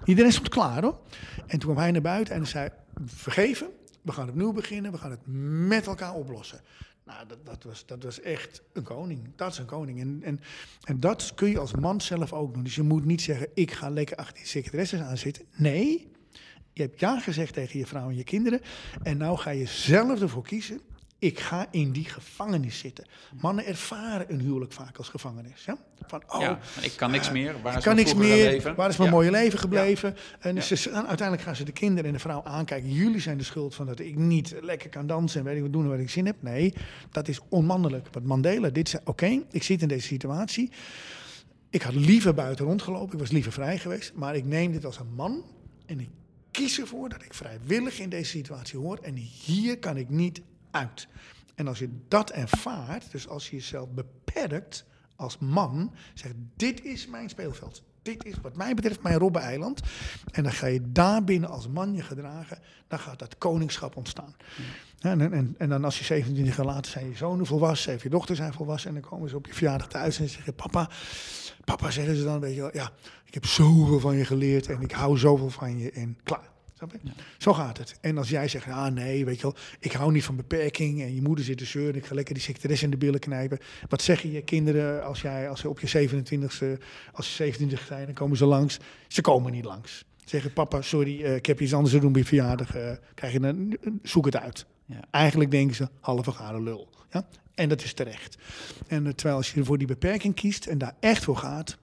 Iedereen 0.05 0.33
stond 0.33 0.49
klaar 0.49 0.83
hoor. 0.83 1.01
En 1.47 1.59
toen 1.59 1.71
kwam 1.71 1.77
hij 1.77 1.91
naar 1.91 2.01
buiten 2.01 2.35
en 2.35 2.47
zei... 2.47 2.69
vergeven, 3.05 3.69
we 4.03 4.13
gaan 4.13 4.29
opnieuw 4.29 4.53
beginnen, 4.53 4.93
we 4.93 4.99
gaan 4.99 5.11
het 5.11 5.27
met 5.69 5.87
elkaar 5.87 6.15
oplossen. 6.15 6.61
Nou, 7.07 7.27
dat, 7.27 7.47
dat, 7.47 7.63
was, 7.63 7.87
dat 7.87 8.03
was 8.03 8.21
echt 8.21 8.63
een 8.73 8.83
koning. 8.83 9.33
Dat 9.37 9.53
is 9.53 9.59
een 9.59 9.67
koning. 9.67 10.01
En, 10.01 10.21
en, 10.23 10.41
en 10.85 11.01
dat 11.01 11.33
kun 11.35 11.49
je 11.49 11.59
als 11.59 11.75
man 11.75 12.01
zelf 12.01 12.33
ook 12.33 12.55
doen. 12.55 12.63
Dus 12.63 12.75
je 12.75 12.83
moet 12.83 13.05
niet 13.05 13.23
zeggen, 13.23 13.49
ik 13.55 13.71
ga 13.71 13.91
lekker 13.91 14.17
achter 14.17 14.35
die 14.35 14.47
secretaresses 14.47 15.01
aan 15.01 15.19
zitten. 15.19 15.45
Nee, 15.57 16.11
je 16.73 16.83
hebt 16.83 17.01
ja 17.01 17.21
gezegd 17.21 17.55
tegen 17.55 17.79
je 17.79 17.87
vrouw 17.87 18.09
en 18.09 18.17
je 18.17 18.25
kinderen. 18.25 18.61
En 19.03 19.17
nou 19.17 19.39
ga 19.39 19.51
je 19.51 19.67
zelf 19.67 20.21
ervoor 20.21 20.43
kiezen. 20.43 20.81
Ik 21.27 21.41
ga 21.41 21.67
in 21.71 21.93
die 21.93 22.05
gevangenis 22.05 22.79
zitten. 22.79 23.05
Mannen 23.41 23.67
ervaren 23.67 24.33
een 24.33 24.41
huwelijk 24.41 24.73
vaak 24.73 24.97
als 24.97 25.09
gevangenis. 25.09 25.65
Ja? 25.65 25.79
Van, 26.07 26.23
oh, 26.29 26.41
ja, 26.41 26.59
ik 26.83 26.93
kan 26.97 27.11
niks 27.11 27.31
meer. 27.31 27.63
Waar 27.63 27.73
ik 27.73 27.79
is 27.79 27.85
kan 27.85 27.95
mijn 27.95 28.07
niks 28.07 28.19
meer. 28.19 28.45
Leven? 28.51 28.75
Waar 28.75 28.89
is 28.89 28.97
mijn 28.97 29.11
Ja. 29.11 29.15
mooie 29.17 29.31
leven 29.31 29.59
gebleven? 29.59 30.17
En 30.41 30.63
ze, 30.63 30.91
uiteindelijk 30.91 31.43
gaan 31.43 31.57
ze 31.57 31.65
de 31.65 31.73
kinderen 31.73 32.05
en 32.05 32.13
de 32.13 32.19
vrouw 32.19 32.45
aankijken. 32.45 32.93
Jullie 32.93 33.21
zijn 33.21 33.39
de 33.39 33.45
schuld 33.45 33.75
van 33.75 33.87
dat 33.87 33.99
ik 33.99 34.17
niet 34.17 34.55
lekker 34.61 34.89
kan 34.91 35.07
dansen 35.07 35.41
en 35.41 35.47
weet 35.47 35.57
ik 35.57 35.63
wat 35.63 35.73
doen 35.73 35.89
waar 35.89 36.01
ik 36.01 36.11
zin 36.11 36.27
heb. 36.27 36.37
Nee, 36.43 36.75
dat 37.11 37.29
is 37.29 37.41
onmannelijk. 37.49 38.09
Wat 38.13 38.23
Mandela 38.23 38.69
dit 38.69 38.89
zei, 38.89 39.03
oké, 39.05 39.43
ik 39.51 39.63
zit 39.63 39.83
in 39.83 39.89
deze 39.89 40.07
situatie. 40.07 40.71
Ik 41.71 41.83
had 41.83 41.95
liever 41.95 42.35
buiten 42.35 42.65
rondgelopen, 42.65 43.13
ik 43.13 43.19
was 43.19 43.31
liever 43.31 43.53
vrij 43.53 43.79
geweest. 43.79 44.13
Maar 44.15 44.37
ik 44.37 44.45
neem 44.45 44.73
dit 44.73 44.85
als 44.85 44.99
een 44.99 45.15
man 45.15 45.45
en 45.87 46.01
ik 46.01 46.09
kies 46.51 46.81
ervoor 46.81 47.09
dat 47.09 47.23
ik 47.23 47.35
vrijwillig 47.35 48.01
in 48.01 48.09
deze 48.09 48.31
situatie 48.31 48.79
hoor. 48.79 48.99
En 49.03 49.15
hier 49.15 49.79
kan 49.79 49.97
ik 49.97 50.09
niet 50.09 50.41
uit. 50.77 51.09
En 51.55 51.69
als 51.69 51.79
je 51.79 51.89
dat 52.09 52.31
ervaart, 52.31 53.11
dus 53.11 53.29
als 53.29 53.51
je 53.51 53.57
jezelf 53.57 53.89
beperkt 53.91 54.85
als 55.17 55.39
man, 55.39 55.95
zegt 56.15 56.35
dit 56.57 56.85
is 56.85 57.07
mijn 57.07 57.29
speelveld. 57.29 57.83
Dit 58.03 58.25
is 58.25 58.35
wat 58.43 58.57
mij 58.57 58.75
betreft 58.75 59.03
mijn 59.03 59.19
Robben-eiland. 59.19 59.81
En 60.33 60.43
dan 60.43 60.53
ga 60.53 60.67
je 60.67 60.93
daar 60.93 61.25
binnen 61.25 61.51
als 61.51 61.69
man 61.69 61.95
je 61.95 62.03
gedragen, 62.03 62.59
dan 62.89 62.99
gaat 62.99 63.19
dat 63.19 63.39
koningschap 63.39 63.97
ontstaan. 63.97 64.35
Ja, 64.99 65.11
en, 65.11 65.33
en, 65.33 65.55
en 65.59 65.69
dan 65.69 65.85
als 65.85 65.99
je 65.99 66.05
27 66.05 66.57
jaar 66.57 66.67
later 66.67 66.91
zijn 66.91 67.09
je 67.09 67.17
zonen 67.17 67.47
volwassen, 67.47 67.93
even 67.93 68.03
je 68.03 68.17
dochters 68.17 68.39
zijn 68.39 68.53
volwassen, 68.53 68.89
en 68.89 69.01
dan 69.01 69.11
komen 69.11 69.29
ze 69.29 69.37
op 69.37 69.47
je 69.47 69.55
verjaardag 69.55 69.89
thuis 69.89 70.19
en 70.19 70.29
ze 70.29 70.35
zeggen, 70.35 70.55
papa, 70.55 70.91
papa 71.65 71.91
zeggen 71.91 72.17
ze 72.17 72.25
dan, 72.25 72.41
weet 72.41 72.55
je 72.55 72.61
wel, 72.61 72.75
ja, 72.75 72.91
ik 73.25 73.35
heb 73.35 73.47
zoveel 73.47 74.01
van 74.01 74.17
je 74.17 74.25
geleerd 74.25 74.69
en 74.69 74.81
ik 74.81 74.93
hou 74.93 75.19
zoveel 75.19 75.51
van 75.51 75.79
je 75.79 75.91
en 75.91 76.19
klaar. 76.23 76.55
Snap 76.77 76.93
je? 76.93 76.99
Zo 77.39 77.53
gaat 77.53 77.79
het. 77.79 77.97
En 78.01 78.19
als 78.19 78.29
jij 78.29 78.49
zegt, 78.49 78.67
ah 78.67 78.93
nee, 78.93 79.25
weet 79.25 79.37
je 79.37 79.43
wel, 79.43 79.57
ik 79.79 79.93
hou 79.93 80.13
niet 80.13 80.25
van 80.25 80.37
beperking 80.37 81.03
en 81.03 81.15
je 81.15 81.23
moeder 81.23 81.45
zit 81.45 81.59
te 81.59 81.65
zeuren, 81.65 81.95
ik 81.95 82.07
ga 82.07 82.15
lekker 82.15 82.35
die 82.35 82.43
secretaresse 82.43 82.85
in 82.85 82.91
de 82.91 82.97
billen 82.97 83.21
knijpen. 83.21 83.59
Wat 83.89 84.03
zeggen 84.03 84.31
je 84.33 84.43
kinderen 84.43 85.05
als 85.05 85.21
jij, 85.21 85.49
als 85.49 85.61
ze 85.61 85.69
op 85.69 85.81
je 85.81 86.09
27ste, 86.09 86.83
als 87.13 87.27
ze 87.27 87.33
27 87.35 87.87
zijn, 87.87 88.05
dan 88.05 88.15
komen 88.15 88.37
ze 88.37 88.45
langs? 88.47 88.79
Ze 89.09 89.21
komen 89.21 89.53
niet 89.53 89.65
langs. 89.65 90.05
Zeggen, 90.25 90.53
papa, 90.53 90.83
sorry, 90.83 91.23
eh, 91.23 91.35
ik 91.35 91.47
heb 91.47 91.61
iets 91.61 91.75
anders 91.75 91.95
te 91.95 92.01
doen 92.01 92.13
bij 92.13 92.25
verjaardag. 92.25 92.75
eh, 92.75 92.93
krijg 93.15 93.33
je 93.33 93.41
een, 93.41 93.79
zoek 94.03 94.25
het 94.25 94.37
uit. 94.37 94.67
Ja. 94.87 95.01
Eigenlijk 95.11 95.51
denken 95.51 95.77
ze, 95.77 95.89
halve 96.01 96.33
garen 96.33 96.63
lul. 96.63 96.89
Ja? 97.11 97.27
En 97.55 97.69
dat 97.69 97.83
is 97.83 97.93
terecht. 97.93 98.37
En 98.87 99.07
eh, 99.07 99.13
terwijl 99.13 99.37
als 99.37 99.53
je 99.53 99.65
voor 99.65 99.79
die 99.79 99.87
beperking 99.87 100.35
kiest 100.35 100.67
en 100.67 100.79
daar 100.79 100.95
echt 101.01 101.25
voor 101.25 101.37
gaat... 101.37 101.79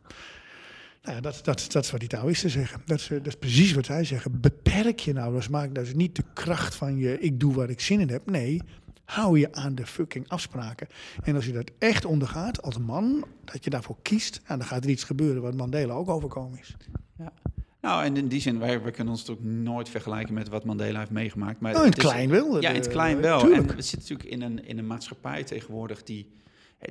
Nou, 1.04 1.16
ja, 1.16 1.22
dat, 1.22 1.40
dat, 1.44 1.66
dat 1.72 1.84
is 1.84 1.92
wat 1.92 2.00
die 2.00 2.10
Taoïsten 2.10 2.50
zeggen. 2.50 2.82
Dat 2.86 3.00
is, 3.00 3.10
eh, 3.10 3.18
dat 3.18 3.28
is 3.28 3.36
precies 3.36 3.74
wat 3.74 3.86
zij 3.86 4.04
zeggen. 4.04 4.40
Beperk 4.42 5.00
je 5.00 5.14
nou, 5.14 5.34
dus 5.34 5.48
maak 5.48 5.76
dus 5.76 5.94
niet 5.94 6.16
de 6.16 6.24
kracht 6.34 6.76
van 6.76 6.98
je... 6.98 7.20
ik 7.20 7.40
doe 7.40 7.54
waar 7.54 7.70
ik 7.70 7.80
zin 7.80 8.00
in 8.00 8.10
heb. 8.10 8.30
Nee, 8.30 8.62
hou 9.06 9.40
je 9.40 9.54
aan 9.54 9.76
de 9.76 9.86
fucking 9.86 10.28
afspraken. 10.30 10.88
En 11.24 11.36
als 11.36 11.46
je 11.46 11.52
dat 11.52 11.72
echt 11.80 12.06
ondergaat 12.06 12.62
als 12.62 12.78
man, 12.78 13.26
dat 13.46 13.64
je 13.64 13.70
daarvoor 13.70 13.98
kiest... 14.02 14.42
Nou, 14.48 14.60
dan 14.60 14.68
gaat 14.68 14.84
er 14.84 14.90
iets 14.90 15.04
gebeuren 15.04 15.42
wat 15.42 15.56
Mandela 15.56 15.94
ook 15.94 16.10
overkomen 16.10 16.60
is. 16.60 16.76
Ja. 17.18 17.32
Nou, 17.82 18.04
en 18.04 18.18
in 18.18 18.28
die 18.28 18.42
zin, 18.42 18.60
wij, 18.60 18.82
wij 18.82 18.92
kunnen 18.92 19.14
ons 19.14 19.26
natuurlijk 19.26 19.56
nooit 19.58 19.90
vergelijken 19.90 20.34
met 20.34 20.50
wat 20.50 20.66
Mandela 20.66 21.00
heeft 21.00 21.12
meegemaakt. 21.12 21.60
Maar 21.60 21.74
Oh, 21.76 21.80
in 21.80 21.86
het 21.90 21.98
is- 21.98 22.04
klein 22.04 22.30
wel. 22.30 22.62
Ja, 22.62 22.70
in 22.70 22.76
het 22.76 22.86
eh, 22.88 22.92
klein 22.92 23.22
wel. 23.22 23.40
tuurlijk. 23.40 23.70
En 23.70 23.76
we 23.76 23.82
zitten 23.82 24.00
natuurlijk 24.16 24.30
in 24.30 24.42
een, 24.42 24.68
in 24.68 24.78
een 24.78 24.88
maatschappij 24.88 25.44
tegenwoordig 25.44 26.04
die, 26.04 26.32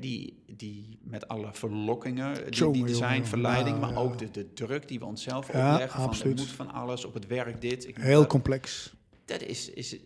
die, 0.01 0.43
die 0.47 0.99
met 1.03 1.29
alle 1.29 1.49
verlokkingen 1.53 2.51
die, 2.51 2.71
die 2.85 2.95
zijn, 2.95 3.27
verleiding, 3.27 3.75
Ja, 3.75 3.81
maar 3.81 3.91
ja. 3.91 3.97
ook 3.97 4.19
de, 4.19 4.31
de 4.31 4.53
druk 4.53 4.89
die 4.89 4.99
we 4.99 5.05
onszelf 5.05 5.53
Ja, 5.53 5.73
opleggen. 5.73 6.01
Van, 6.01 6.09
absoluut. 6.09 6.39
er 6.39 6.45
moet 6.45 6.55
van 6.55 6.73
alles, 6.73 7.05
op 7.05 7.15
het 7.15 7.27
werk 7.27 7.61
dit. 7.61 7.89
Ik 7.89 7.97
Heel 7.97 8.21
dat. 8.21 8.29
complex. 8.29 8.95
dat 9.25 9.43
is, 9.43 9.71
is, 9.71 9.97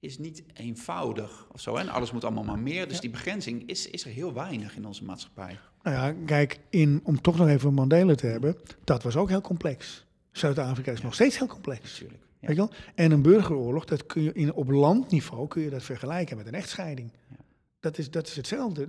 is 0.00 0.18
niet 0.18 0.42
eenvoudig 0.54 1.46
of 1.52 1.60
zo. 1.60 1.76
En 1.76 1.88
alles 1.88 2.12
moet 2.12 2.24
allemaal 2.24 2.44
maar 2.44 2.58
meer. 2.58 2.88
Dus 2.88 3.00
die 3.00 3.10
begrenzing 3.10 3.68
is, 3.68 3.90
is 3.90 4.04
er 4.04 4.10
heel 4.10 4.32
weinig 4.32 4.76
in 4.76 4.86
onze 4.86 5.04
maatschappij. 5.04 5.58
Nou 5.82 5.96
ja, 5.96 6.14
kijk, 6.26 6.60
in, 6.70 7.00
om 7.04 7.20
toch 7.20 7.36
nog 7.36 7.48
even 7.48 7.74
Mandela 7.74 8.14
te 8.14 8.26
hebben, 8.26 8.56
dat 8.84 9.02
was 9.02 9.16
ook 9.16 9.28
heel 9.28 9.40
complex. 9.40 10.04
Zuid-Afrika 10.32 10.92
is 10.92 11.02
nog 11.02 11.14
steeds 11.14 11.38
heel 11.38 11.46
complex. 11.46 11.92
Natuurlijk. 11.92 12.22
Ja. 12.40 12.46
Weet 12.46 12.56
je 12.56 12.62
wel? 12.62 12.70
En 12.94 13.10
een 13.10 13.22
burgeroorlog, 13.22 13.84
dat 13.84 14.06
kun 14.06 14.22
je 14.22 14.32
in, 14.32 14.52
op 14.52 14.70
landniveau 14.70 15.48
kun 15.48 15.62
je 15.62 15.70
dat 15.70 15.82
vergelijken 15.82 16.36
met 16.36 16.46
een 16.46 16.54
echtscheiding. 16.54 17.12
Dat 17.86 17.98
is, 17.98 18.10
dat 18.10 18.26
is 18.26 18.36
hetzelfde. 18.36 18.88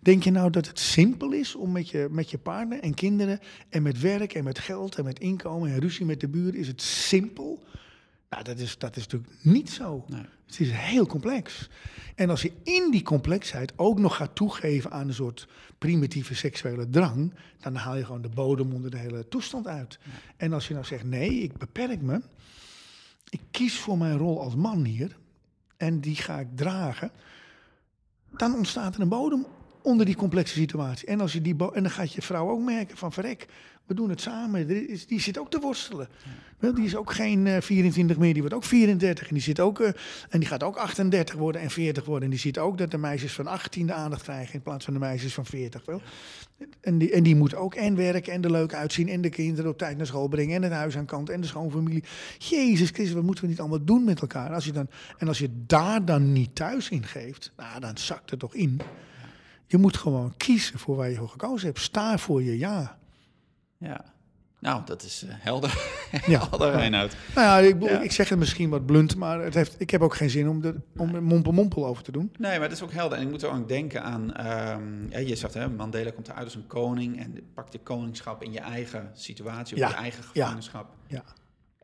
Denk 0.00 0.22
je 0.22 0.30
nou 0.30 0.50
dat 0.50 0.66
het 0.66 0.78
simpel 0.78 1.32
is 1.32 1.54
om 1.54 1.72
met 1.72 1.88
je, 1.88 2.08
met 2.10 2.30
je 2.30 2.38
partner 2.38 2.80
en 2.80 2.94
kinderen 2.94 3.40
en 3.68 3.82
met 3.82 4.00
werk 4.00 4.34
en 4.34 4.44
met 4.44 4.58
geld 4.58 4.96
en 4.96 5.04
met 5.04 5.18
inkomen 5.18 5.70
en 5.70 5.78
ruzie 5.78 6.06
met 6.06 6.20
de 6.20 6.28
buren, 6.28 6.54
is 6.54 6.66
het 6.66 6.82
simpel? 6.82 7.64
Nou, 8.30 8.44
dat 8.44 8.58
is, 8.58 8.78
dat 8.78 8.96
is 8.96 9.02
natuurlijk 9.02 9.32
niet 9.42 9.70
zo. 9.70 10.04
Nee. 10.06 10.24
Het 10.46 10.60
is 10.60 10.70
heel 10.70 11.06
complex. 11.06 11.68
En 12.14 12.30
als 12.30 12.42
je 12.42 12.52
in 12.62 12.90
die 12.90 13.02
complexheid 13.02 13.72
ook 13.76 13.98
nog 13.98 14.16
gaat 14.16 14.34
toegeven 14.34 14.90
aan 14.90 15.08
een 15.08 15.14
soort 15.14 15.48
primitieve 15.78 16.34
seksuele 16.34 16.88
drang, 16.88 17.34
dan 17.60 17.74
haal 17.74 17.96
je 17.96 18.04
gewoon 18.04 18.22
de 18.22 18.28
bodem 18.28 18.72
onder 18.72 18.90
de 18.90 18.98
hele 18.98 19.28
toestand 19.28 19.66
uit. 19.66 19.98
En 20.36 20.52
als 20.52 20.68
je 20.68 20.74
nou 20.74 20.86
zegt, 20.86 21.04
nee, 21.04 21.30
ik 21.30 21.56
beperk 21.56 22.00
me, 22.00 22.20
ik 23.28 23.40
kies 23.50 23.78
voor 23.78 23.98
mijn 23.98 24.16
rol 24.16 24.40
als 24.40 24.54
man 24.54 24.84
hier 24.84 25.16
en 25.76 26.00
die 26.00 26.16
ga 26.16 26.38
ik 26.38 26.48
dragen, 26.54 27.10
dan 28.36 28.54
ontstaat 28.54 28.94
er 28.94 29.00
een 29.00 29.08
bodem 29.08 29.46
onder 29.82 30.06
die 30.06 30.16
complexe 30.16 30.54
situatie. 30.54 31.08
En, 31.08 31.20
als 31.20 31.32
je 31.32 31.42
die 31.42 31.56
en 31.72 31.82
dan 31.82 31.90
gaat 31.90 32.12
je 32.12 32.22
vrouw 32.22 32.50
ook 32.50 32.60
merken 32.60 32.96
van 32.96 33.12
verrek, 33.12 33.46
we 33.88 33.94
doen 33.94 34.10
het 34.10 34.20
samen. 34.20 34.66
Die 35.06 35.20
zit 35.20 35.38
ook 35.38 35.50
te 35.50 35.58
worstelen. 35.58 36.08
Die 36.58 36.84
is 36.84 36.96
ook 36.96 37.12
geen 37.12 37.46
eh, 37.46 37.60
24 37.60 38.18
meer, 38.18 38.32
die 38.32 38.42
wordt 38.42 38.56
ook 38.56 38.64
34. 38.64 39.28
En 39.28 39.34
die, 39.34 39.42
zit 39.42 39.60
ook, 39.60 39.80
eh, 39.80 39.90
en 40.28 40.38
die 40.38 40.48
gaat 40.48 40.62
ook 40.62 40.76
38 40.76 41.34
worden 41.34 41.60
en 41.60 41.70
40 41.70 42.04
worden. 42.04 42.24
En 42.24 42.30
die 42.30 42.38
ziet 42.38 42.58
ook 42.58 42.78
dat 42.78 42.90
de 42.90 42.98
meisjes 42.98 43.32
van 43.32 43.46
18 43.46 43.86
de 43.86 43.92
aandacht 43.92 44.22
krijgen 44.22 44.54
in 44.54 44.62
plaats 44.62 44.84
van 44.84 44.94
de 44.94 45.00
meisjes 45.00 45.34
van 45.34 45.46
40. 45.46 45.84
Wel. 45.84 46.00
En, 46.80 46.98
die, 46.98 47.12
en 47.12 47.22
die 47.22 47.36
moet 47.36 47.54
ook 47.54 47.74
en 47.74 47.96
werken 47.96 48.32
en 48.32 48.42
er 48.42 48.50
leuk 48.50 48.74
uitzien. 48.74 49.08
En 49.08 49.20
de 49.20 49.28
kinderen 49.28 49.70
op 49.70 49.78
tijd 49.78 49.96
naar 49.96 50.06
school 50.06 50.28
brengen. 50.28 50.56
En 50.56 50.62
het 50.62 50.72
huis 50.72 50.96
aan 50.96 51.06
kant 51.06 51.30
en 51.30 51.40
de 51.40 51.46
schoonfamilie. 51.46 52.04
Jezus 52.38 52.90
Christus, 52.90 53.14
wat 53.14 53.24
moeten 53.24 53.44
we 53.44 53.50
niet 53.50 53.60
allemaal 53.60 53.84
doen 53.84 54.04
met 54.04 54.20
elkaar? 54.20 54.54
Als 54.54 54.64
je 54.64 54.72
dan, 54.72 54.88
en 55.18 55.28
als 55.28 55.38
je 55.38 55.50
daar 55.66 56.04
dan 56.04 56.32
niet 56.32 56.54
thuis 56.54 56.88
in 56.88 57.04
geeft, 57.04 57.52
nou, 57.56 57.80
dan 57.80 57.98
zakt 57.98 58.30
het 58.30 58.38
toch 58.38 58.54
in. 58.54 58.80
Je 59.66 59.78
moet 59.78 59.96
gewoon 59.96 60.34
kiezen 60.36 60.78
voor 60.78 60.96
waar 60.96 61.10
je 61.10 61.16
voor 61.16 61.28
gekozen 61.28 61.66
hebt. 61.66 61.80
Sta 61.80 62.18
voor 62.18 62.42
je 62.42 62.58
ja. 62.58 62.98
Ja. 63.78 64.04
Nou, 64.60 64.82
dat 64.84 65.02
is 65.02 65.22
eh, 65.22 65.34
helder. 65.38 65.78
Ja. 66.26 66.38
helder, 66.50 66.70
Reinoud. 66.70 67.16
Nou 67.34 67.46
ja, 67.46 67.68
ik, 67.68 67.82
Ja. 67.82 68.00
ik 68.00 68.12
zeg 68.12 68.28
het 68.28 68.38
misschien 68.38 68.70
wat 68.70 68.86
blunt, 68.86 69.16
maar 69.16 69.40
het 69.40 69.54
heeft, 69.54 69.80
ik 69.80 69.90
heb 69.90 70.00
ook 70.00 70.14
geen 70.14 70.30
zin 70.30 70.48
om, 70.48 70.60
de, 70.60 70.80
om 70.96 71.14
er 71.14 71.22
mompel-mompel 71.22 71.86
over 71.86 72.02
te 72.02 72.12
doen. 72.12 72.32
Nee, 72.38 72.58
maar 72.58 72.68
dat 72.68 72.76
is 72.78 72.84
ook 72.84 72.92
helder. 72.92 73.18
En 73.18 73.24
ik 73.24 73.30
moet 73.30 73.42
er 73.42 73.50
ook 73.50 73.68
denken 73.68 74.02
aan... 74.02 74.34
ehm, 74.34 75.10
ja, 75.10 75.18
je 75.18 75.36
zegt, 75.36 75.54
hè, 75.54 75.68
Mandela 75.68 76.10
komt 76.10 76.28
eruit 76.28 76.44
als 76.44 76.54
een 76.54 76.66
koning... 76.66 77.20
en 77.20 77.50
pakt 77.54 77.72
je 77.72 77.78
koningschap 77.78 78.42
in 78.42 78.52
je 78.52 78.60
eigen 78.60 79.10
situatie... 79.14 79.82
of 79.82 79.90
je 79.90 79.96
eigen 79.96 80.24
ja. 80.32 80.44
gevangenschap. 80.44 80.94
Ja. 81.06 81.24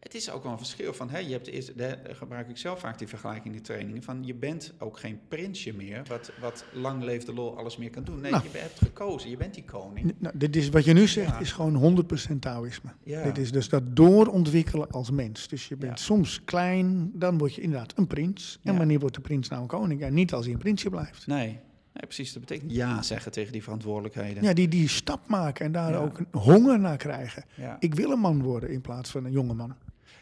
Het 0.05 0.15
is 0.15 0.31
ook 0.31 0.43
wel 0.43 0.53
een 0.53 0.59
verschil 0.59 0.95
van... 0.95 1.11
Hè, 1.11 1.19
je 1.19 1.33
hebt 1.33 1.47
eerst, 1.47 1.79
daar 1.79 1.99
gebruik 2.11 2.49
ik 2.49 2.57
zelf 2.57 2.81
vaak 2.81 2.99
die 2.99 3.09
vergelijking 3.09 3.47
in 3.47 3.53
die 3.53 3.61
trainingen... 3.61 4.03
van 4.03 4.25
je 4.25 4.35
bent 4.35 4.73
ook 4.79 4.99
geen 4.99 5.19
prinsje 5.29 5.73
meer... 5.75 6.03
wat, 6.09 6.33
wat 6.41 6.65
lang 6.73 7.03
leefde 7.03 7.33
lol 7.35 7.59
alles 7.59 7.77
meer 7.77 7.91
kan 7.91 8.05
doen. 8.05 8.21
Nee, 8.21 8.31
Nou. 8.31 8.43
je 8.53 8.59
hebt 8.59 8.79
gekozen. 8.79 9.31
Je 9.31 9.37
bent 9.37 9.55
die 9.55 9.65
koning. 9.65 10.15
Nou, 10.19 10.39
dit 10.39 10.57
is, 10.57 10.69
wat 10.69 10.85
je 10.85 10.93
nu 10.93 11.07
zegt 11.07 11.31
Ja. 11.31 11.39
is 11.39 11.53
gewoon 11.53 12.05
100% 12.33 12.39
Taoïsme. 12.41 12.91
Ja. 13.05 13.23
Dit 13.23 13.39
is 13.39 13.53
dus 13.53 13.69
dat 13.69 13.97
doorontwikkelen 13.97 14.91
als 14.91 15.11
mens. 15.11 15.49
Dus 15.49 15.69
je 15.69 15.77
bent 15.77 15.99
Ja. 15.99 16.05
soms 16.05 16.45
klein, 16.45 17.11
dan 17.15 17.39
word 17.39 17.55
je 17.55 17.61
inderdaad 17.61 17.93
een 17.97 18.07
prins. 18.07 18.59
En 18.63 18.77
wanneer 18.77 18.99
wordt 19.01 19.15
de 19.15 19.21
prins 19.21 19.49
nou 19.49 19.63
een 19.63 19.69
koning? 19.69 20.01
Ja, 20.01 20.09
niet 20.09 20.33
als 20.33 20.45
hij 20.45 20.55
een 20.55 20.61
prinsje 20.61 20.91
blijft. 20.91 21.27
Nee. 21.27 21.47
nee, 21.47 21.59
precies. 21.93 22.33
Dat 22.33 22.41
betekent 22.47 22.73
ja 22.73 23.03
zeggen 23.03 23.33
tegen 23.33 23.53
die 23.53 23.63
verantwoordelijkheden. 23.63 24.43
Ja, 24.43 24.53
die 24.53 24.69
die 24.69 24.89
stap 24.89 25.29
maken 25.29 25.65
en 25.67 25.73
daar 25.73 25.91
Ja. 25.91 25.99
ook 25.99 26.19
een 26.19 26.41
honger 26.41 26.81
naar 26.81 26.97
krijgen. 26.97 27.45
Ja. 27.55 27.77
Ik 27.81 27.95
wil 27.95 28.11
een 28.11 28.19
man 28.21 28.43
worden 28.43 28.71
in 28.71 28.81
plaats 28.81 29.11
van 29.11 29.25
een 29.25 29.33
jonge 29.33 29.55
man. 29.55 29.75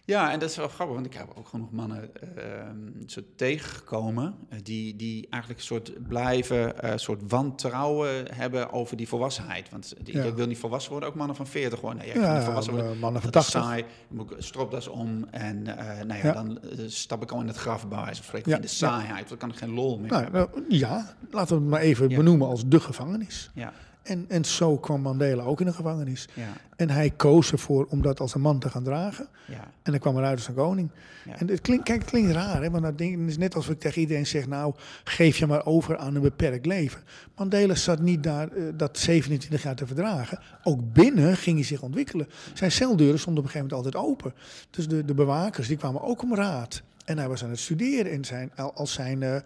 Ja, 0.05 0.33
en 0.33 0.39
dat 0.39 0.51
is 0.51 0.57
wel 0.57 0.69
grappig, 0.69 0.95
want 0.95 1.07
ik 1.07 1.15
heb 1.15 1.33
ook 1.35 1.49
genoeg 1.49 1.71
mannen 1.71 2.11
ehm 2.37 2.77
zo 3.07 3.21
tegengekomen 3.37 4.35
eh, 4.49 4.59
die, 4.63 4.97
die 4.97 5.27
eigenlijk 5.31 5.61
een 5.63 5.67
soort 5.67 6.09
blijven, 6.09 6.83
eh 6.83 6.93
soort 6.97 7.21
wantrouwen 7.29 8.35
hebben 8.35 8.73
over 8.73 8.97
die 8.97 9.09
volwassenheid. 9.09 9.69
Want 9.71 9.95
die, 10.03 10.17
Ja. 10.17 10.25
ik 10.25 10.35
wil 10.35 10.47
niet 10.47 10.59
volwassen 10.59 10.91
worden, 10.93 11.09
ook 11.09 11.15
mannen 11.15 11.37
van 11.37 11.47
40 11.47 11.79
gewoon. 11.79 11.97
Nee, 11.97 12.07
ik 12.09 12.15
Ja, 12.15 12.35
niet 12.35 12.45
volwassen 12.45 12.73
worden. 12.75 12.93
eh, 12.93 12.99
mannen 13.01 13.23
van 13.23 13.31
dat 13.31 13.43
is 13.43 13.51
80. 13.51 13.71
saai. 13.71 13.83
Dan 14.09 14.17
moet 14.17 14.31
ik 14.31 14.37
stropdas 14.43 14.89
om 14.89 15.25
en 15.31 15.63
nou 15.63 16.07
ja, 16.07 16.17
Ja. 16.17 16.33
dan 16.33 16.59
stap 16.87 17.23
ik 17.23 17.31
al 17.33 17.41
in 17.41 17.47
het 17.47 17.57
graf 17.57 17.89
bij 17.89 17.99
wijze 17.99 18.15
van 18.15 18.25
spreken. 18.25 18.51
Ja, 18.51 18.57
In 18.57 18.63
de 18.63 18.69
saaiheid, 18.69 19.29
dan 19.29 19.39
kan 19.39 19.51
ik 19.51 19.57
geen 19.57 19.71
lol 19.75 19.99
meer. 19.99 20.11
Nou, 20.11 20.31
nou, 20.31 20.49
ja, 20.69 21.15
laten 21.31 21.57
we 21.57 21.63
het 21.63 21.71
maar 21.71 21.81
even 21.81 22.09
benoemen 22.09 22.47
als 22.49 22.67
de 22.67 22.81
gevangenis. 22.81 23.51
Ja, 23.55 23.73
En, 24.03 24.25
en 24.29 24.45
zo 24.45 24.79
kwam 24.79 25.01
Mandela 25.01 25.43
ook 25.43 25.61
in 25.61 25.67
de 25.67 25.73
gevangenis. 25.73 26.29
ja, 26.35 26.53
En 26.77 26.91
hij 26.91 27.11
koos 27.11 27.53
ervoor 27.53 27.87
om 27.91 28.03
dat 28.03 28.21
als 28.21 28.35
een 28.35 28.41
man 28.41 28.59
te 28.59 28.71
gaan 28.71 28.83
dragen. 28.85 29.29
ja. 29.47 29.71
En 29.83 29.91
dan 29.93 30.01
kwam 30.01 30.17
eruit 30.17 30.37
als 30.37 30.49
een 30.49 30.55
koning. 30.55 30.91
Ja. 31.25 31.39
En 31.39 31.49
het 31.49 31.61
klinkt, 31.61 31.85
kijk, 31.85 32.01
het 32.01 32.11
klinkt 32.11 32.33
raar, 32.33 32.63
hè? 32.63 32.71
want 32.71 32.83
dat 32.83 32.99
ding, 32.99 33.21
het 33.21 33.29
is 33.31 33.39
net 33.39 33.55
als 33.55 33.69
ik 33.69 33.81
tegen 33.81 34.01
iedereen 34.01 34.27
zeg, 34.27 34.47
nou, 34.47 34.75
geef 35.05 35.37
je 35.37 35.47
maar 35.47 35.67
over 35.67 35.97
aan 35.97 36.15
een 36.15 36.23
beperkt 36.23 36.67
leven. 36.67 37.01
Mandela 37.37 37.75
zat 37.75 38.01
niet 38.01 38.23
daar 38.23 38.49
eh, 38.53 38.63
dat 38.75 38.99
27 38.99 39.63
jaar 39.63 39.75
te 39.75 39.87
verdragen. 39.87 40.39
Ook 40.63 40.93
binnen 40.93 41.37
ging 41.37 41.57
hij 41.57 41.65
zich 41.67 41.83
ontwikkelen. 41.83 42.29
Zijn 42.55 42.73
celdeuren 42.73 43.19
stonden 43.19 43.45
op 43.45 43.49
een 43.49 43.55
gegeven 43.55 43.77
moment 43.77 43.95
altijd 43.95 44.11
open. 44.11 44.35
Dus 44.71 44.89
de, 44.89 45.05
de 45.05 45.15
bewakers, 45.15 45.69
die 45.69 45.77
kwamen 45.77 46.03
ook 46.03 46.23
om 46.23 46.35
raad. 46.35 46.83
En 47.13 47.19
hij 47.19 47.29
was 47.29 47.45
aan 47.45 47.51
het 47.51 47.59
studeren 47.59 48.13
en 48.13 48.25
zijn, 48.25 48.53
al- 48.57 48.75
als 48.75 48.93
zijn, 48.93 49.23
eh, 49.23 49.37
eh, 49.37 49.43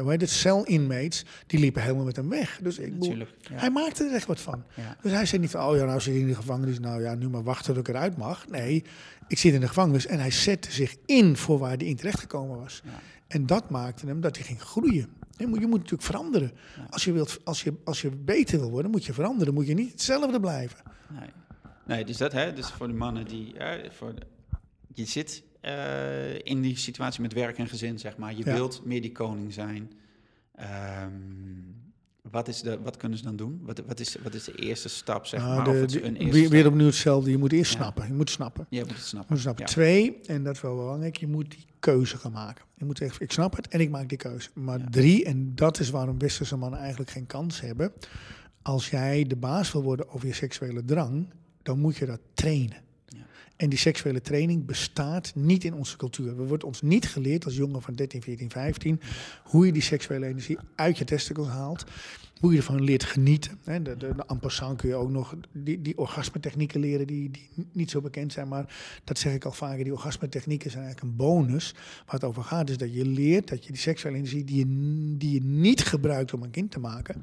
hoe 0.00 0.10
heet 0.10 0.20
het, 0.20 0.30
cel-inmates, 0.30 1.24
die 1.46 1.60
liepen 1.60 1.82
helemaal 1.82 2.04
met 2.04 2.16
hem 2.16 2.28
weg. 2.28 2.58
Dus 2.62 2.78
ik 2.78 2.84
bedoel, 2.84 2.98
Natuurlijk, 3.08 3.30
ja. 3.50 3.56
hij 3.56 3.70
maakte 3.70 4.04
er 4.04 4.14
echt 4.14 4.26
wat 4.26 4.40
van. 4.40 4.64
Ja. 4.74 4.96
Dus 5.02 5.12
hij 5.12 5.26
zei 5.26 5.40
niet 5.40 5.50
van, 5.50 5.64
oh 5.68 5.76
ja, 5.76 5.84
nou 5.84 6.00
zit 6.00 6.14
ik 6.14 6.20
in 6.20 6.26
de 6.26 6.34
gevangenis, 6.34 6.78
nou 6.78 7.02
ja, 7.02 7.14
nu 7.14 7.28
maar 7.28 7.42
wachten 7.42 7.74
tot 7.74 7.88
ik 7.88 7.94
eruit 7.94 8.16
mag. 8.16 8.48
Nee, 8.48 8.84
ik 9.28 9.38
zit 9.38 9.54
in 9.54 9.60
de 9.60 9.68
gevangenis 9.68 10.06
en 10.06 10.18
hij 10.18 10.30
zette 10.30 10.72
zich 10.72 10.96
in 11.06 11.36
voor 11.36 11.58
waar 11.58 11.76
hij 11.76 11.86
in 11.86 11.96
terecht 11.96 12.20
gekomen 12.20 12.58
was. 12.58 12.80
Ja. 12.84 12.90
En 13.28 13.46
dat 13.46 13.70
maakte 13.70 14.06
hem 14.06 14.20
dat 14.20 14.36
hij 14.36 14.44
ging 14.46 14.60
groeien. 14.62 15.08
Je 15.36 15.46
moet, 15.46 15.60
je 15.60 15.66
moet 15.66 15.76
natuurlijk 15.78 16.02
veranderen. 16.02 16.52
Als, 16.90 17.04
je 17.04 17.12
wilt, 17.12 17.40
als, 17.44 17.62
je, 17.62 17.74
als 17.84 18.02
je 18.02 18.10
beter 18.10 18.58
wil 18.60 18.70
worden, 18.70 18.90
moet 18.90 19.04
je 19.04 19.12
veranderen. 19.12 19.54
Moet 19.54 19.66
je 19.66 19.74
niet 19.74 19.92
hetzelfde 19.92 20.40
blijven. 20.40 20.78
Nee. 21.18 21.28
nee, 21.86 22.04
dus 22.04 22.16
dat, 22.16 22.32
hè, 22.32 22.52
dus 22.52 22.70
voor 22.70 22.86
de 22.88 22.94
mannen 22.94 23.24
die, 23.26 23.52
hè, 23.56 23.90
voor 23.90 24.14
de- 24.14 24.26
je 24.94 25.04
zit 25.04 25.42
eh, 25.62 26.34
in 26.38 26.60
die 26.60 26.76
situatie 26.76 27.22
met 27.22 27.32
werk 27.32 27.58
en 27.58 27.68
gezin, 27.68 27.98
zeg 27.98 28.16
maar. 28.16 28.34
Je 28.36 28.44
Ja. 28.44 28.54
wilt 28.54 28.84
meer 28.84 29.00
die 29.02 29.12
koning 29.12 29.52
zijn. 29.52 29.90
Ehm, 30.54 31.10
wat, 32.30 32.48
is 32.48 32.60
de, 32.60 32.80
wat 32.82 32.96
kunnen 32.96 33.18
ze 33.18 33.24
dan 33.24 33.36
doen? 33.36 33.60
Wat, 33.62 33.82
wat, 33.86 34.00
is, 34.00 34.16
wat 34.22 34.34
is 34.34 34.44
de 34.44 34.54
eerste 34.54 34.88
stap, 34.88 35.26
zeg 35.26 35.40
Nou, 35.40 35.54
maar? 35.56 35.64
de- 35.64 35.86
de- 35.86 36.04
een 36.20 36.30
weer, 36.30 36.48
weer 36.48 36.66
opnieuw 36.66 36.86
hetzelfde. 36.86 37.30
Je 37.30 37.38
moet 37.38 37.52
eerst 37.52 37.72
Ja. 37.72 37.78
snappen. 37.78 38.06
Je 38.06 38.12
moet 38.14 38.30
snappen. 38.30 38.66
Je 38.70 38.78
moet 38.80 38.88
het 38.88 38.98
Je 38.98 39.04
snappen. 39.04 39.32
moet 39.32 39.42
snappen. 39.42 39.64
Ja. 39.64 39.70
Twee, 39.70 40.20
en 40.26 40.42
dat 40.44 40.54
is 40.54 40.60
wel 40.60 40.76
belangrijk, 40.76 41.16
je 41.16 41.26
moet 41.26 41.50
die 41.50 41.64
keuze 41.78 42.16
gaan 42.16 42.32
maken. 42.32 42.64
Je 42.76 42.84
moet 42.84 42.98
zeggen, 42.98 43.20
ik 43.24 43.32
snap 43.32 43.56
het 43.56 43.68
en 43.68 43.80
ik 43.80 43.90
maak 43.90 44.08
die 44.08 44.18
keuze. 44.18 44.50
Maar 44.54 44.78
Ja. 44.78 44.86
drie, 44.90 45.24
en 45.24 45.54
dat 45.54 45.78
is 45.80 45.90
waarom 45.90 46.18
westerse 46.18 46.56
mannen 46.56 46.78
eigenlijk 46.80 47.10
geen 47.10 47.26
kans 47.26 47.60
hebben. 47.60 47.92
Als 48.62 48.90
jij 48.90 49.24
de 49.24 49.36
baas 49.36 49.72
wil 49.72 49.82
worden 49.82 50.08
over 50.08 50.26
je 50.26 50.32
seksuele 50.34 50.84
drang, 50.84 51.26
dan 51.62 51.78
moet 51.78 51.96
je 51.96 52.06
dat 52.06 52.20
trainen. 52.34 52.76
En 53.62 53.68
die 53.68 53.78
seksuele 53.78 54.20
training 54.20 54.64
bestaat 54.66 55.32
niet 55.34 55.64
in 55.64 55.74
onze 55.74 55.96
cultuur. 55.96 56.36
We 56.36 56.46
wordt 56.46 56.64
ons 56.64 56.82
niet 56.82 57.08
geleerd 57.08 57.44
als 57.44 57.56
jongen 57.56 57.82
van 57.82 57.94
13, 57.94 58.22
14, 58.22 58.50
15 58.50 59.00
hoe 59.44 59.66
je 59.66 59.72
die 59.72 59.82
seksuele 59.82 60.26
energie 60.26 60.58
uit 60.74 60.98
je 60.98 61.04
testicles 61.04 61.46
haalt. 61.46 61.84
Hoe 62.40 62.52
je 62.52 62.56
ervan 62.56 62.82
leert 62.82 63.04
genieten. 63.04 63.58
De, 63.64 63.82
de, 63.82 63.96
de 63.96 64.74
kun 64.76 64.88
je 64.88 64.94
ook 64.94 65.10
nog 65.10 65.36
die, 65.52 65.82
die 65.82 65.98
orgasmetechnieken 65.98 66.80
leren 66.80 67.06
die, 67.06 67.30
die 67.30 67.48
niet 67.72 67.90
zo 67.90 68.00
bekend 68.00 68.32
zijn. 68.32 68.48
Maar 68.48 68.76
dat 69.04 69.18
zeg 69.18 69.34
ik 69.34 69.44
al 69.44 69.52
vaker, 69.52 69.84
die 69.84 69.92
orgasmetechnieken 69.92 70.70
zijn 70.70 70.84
eigenlijk 70.84 71.12
een 71.12 71.26
bonus. 71.26 71.74
Waar 72.04 72.14
het 72.14 72.24
over 72.24 72.44
gaat 72.44 72.70
is 72.70 72.78
dat 72.78 72.94
je 72.94 73.06
leert 73.06 73.48
dat 73.48 73.64
je 73.64 73.72
die 73.72 73.80
seksuele 73.80 74.16
energie 74.16 74.44
die 74.44 74.58
je, 74.58 74.66
die 75.18 75.32
je 75.32 75.42
niet 75.42 75.84
gebruikt 75.84 76.34
om 76.34 76.42
een 76.42 76.50
kind 76.50 76.70
te 76.70 76.80
maken 76.80 77.22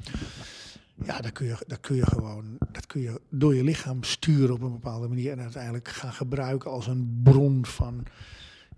ja, 1.06 1.20
dat 1.20 1.32
kun, 1.32 1.46
je, 1.46 1.56
dat 1.68 1.80
kun 1.80 1.96
je 1.96 2.06
gewoon 2.06 2.58
dat 2.72 2.86
kun 2.86 3.02
je 3.02 3.22
door 3.30 3.56
je 3.56 3.64
lichaam 3.64 4.04
sturen 4.04 4.56
op 4.56 4.62
een 4.62 4.72
bepaalde 4.72 5.08
manier. 5.08 5.32
En 5.32 5.40
uiteindelijk 5.40 5.88
gaan 5.88 6.14
gebruiken 6.14 6.72
als 6.72 6.88
een 6.88 7.20
bron 7.24 7.66
van 7.66 8.06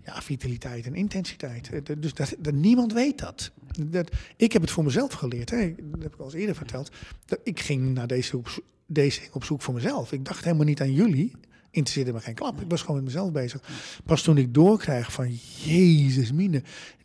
ja, 0.04 0.22
vitaliteit 0.22 0.86
en 0.86 0.94
intensiteit. 0.94 1.72
Eh, 1.72 1.96
dus 1.98 2.14
dat, 2.14 2.34
dat, 2.38 2.54
niemand 2.54 2.92
weet 2.92 3.18
dat. 3.18 3.52
dat. 3.86 4.10
Ik 4.36 4.52
heb 4.52 4.62
het 4.62 4.70
voor 4.70 4.84
mezelf 4.84 5.12
geleerd. 5.12 5.50
Hè. 5.50 5.74
Dat 5.82 6.02
heb 6.02 6.14
ik 6.14 6.20
al 6.20 6.24
eens 6.24 6.34
eerder 6.34 6.56
verteld. 6.56 6.90
Dat 7.24 7.40
ik 7.44 7.60
ging 7.60 7.94
naar 7.94 8.06
deze 8.06 8.40
deze 8.86 9.20
op 9.32 9.44
zoek 9.44 9.62
voor 9.62 9.74
mezelf. 9.74 10.12
Ik 10.12 10.24
dacht 10.24 10.44
helemaal 10.44 10.66
niet 10.66 10.80
aan 10.80 10.92
jullie 10.92 11.32
interesseerde 11.72 12.12
me 12.12 12.20
geen 12.20 12.34
klap. 12.34 12.60
Ik 12.60 12.70
was 12.70 12.80
gewoon 12.80 12.96
met 12.96 13.04
mezelf 13.04 13.32
bezig. 13.32 13.60
Pas 14.04 14.22
toen 14.22 14.36
ik 14.36 14.54
doorkrijg 14.54 15.12
van, 15.12 15.34
jezus 15.64 16.32
mine, 16.32 16.62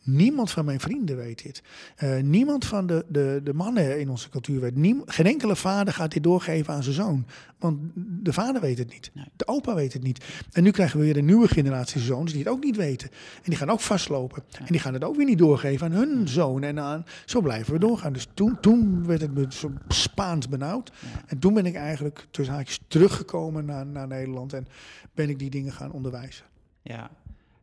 niemand 0.08 0.52
van 0.52 0.66
mijn 0.66 0.80
vrienden 0.80 1.18
weet 1.18 1.44
dit. 1.44 1.62
Uh, 2.04 2.22
niemand 2.22 2.66
van 2.66 2.88
de, 2.88 3.06
de, 3.10 3.42
de 3.44 3.54
mannen 3.54 4.00
in 4.00 4.10
onze 4.10 4.30
cultuur 4.30 4.60
weet. 4.60 4.76
Niem, 4.76 5.02
geen 5.06 5.26
enkele 5.26 5.56
vader 5.56 5.94
gaat 5.94 6.12
dit 6.12 6.24
doorgeven 6.24 6.74
aan 6.74 6.84
zijn 6.84 6.96
zoon. 6.96 7.26
Want 7.60 7.80
de 7.96 8.34
vader 8.34 8.62
weet 8.62 8.78
het 8.78 8.90
niet. 8.90 9.12
De 9.36 9.48
opa 9.48 9.76
weet 9.76 9.94
het 9.94 10.04
niet. 10.04 10.26
En 10.52 10.64
nu 10.64 10.72
krijgen 10.72 11.00
we 11.00 11.06
weer 11.06 11.18
een 11.18 11.26
nieuwe 11.26 11.48
generatie 11.48 12.02
zoons 12.02 12.32
die 12.32 12.44
het 12.44 12.52
ook 12.52 12.64
niet 12.64 12.76
weten. 12.76 13.10
En 13.36 13.44
die 13.44 13.56
gaan 13.56 13.70
ook 13.70 13.80
vastlopen. 13.80 14.44
En 14.60 14.66
die 14.66 14.80
gaan 14.80 14.94
het 14.94 15.04
ook 15.04 15.16
weer 15.16 15.26
niet 15.26 15.38
doorgeven 15.38 15.86
aan 15.86 15.94
hun 15.94 16.28
zoon. 16.28 16.64
En 16.64 16.80
aan, 16.80 17.06
zo 17.26 17.42
blijven 17.42 17.74
we 17.74 17.80
doorgaan. 17.80 18.14
Dus 18.14 18.28
toen, 18.34 18.60
toen 18.60 19.06
werd 19.06 19.22
het 19.22 19.34
me 19.34 19.46
zo 19.50 19.72
Spaans 19.88 20.50
benauwd. 20.50 20.92
En 21.26 21.40
toen 21.40 21.54
ben 21.54 21.66
ik 21.66 21.76
eigenlijk 21.76 22.28
tussen 22.32 22.56
haakjes 22.56 22.80
teruggekomen 22.88 23.66
naar, 23.66 23.86
naar 23.86 24.08
Nederland. 24.08 24.54
En 24.58 24.68
ben 25.14 25.30
ik 25.30 25.40
die 25.40 25.50
dingen 25.50 25.72
gaan 25.72 25.92
onderwijzen. 25.92 26.46
Ja, 26.82 27.10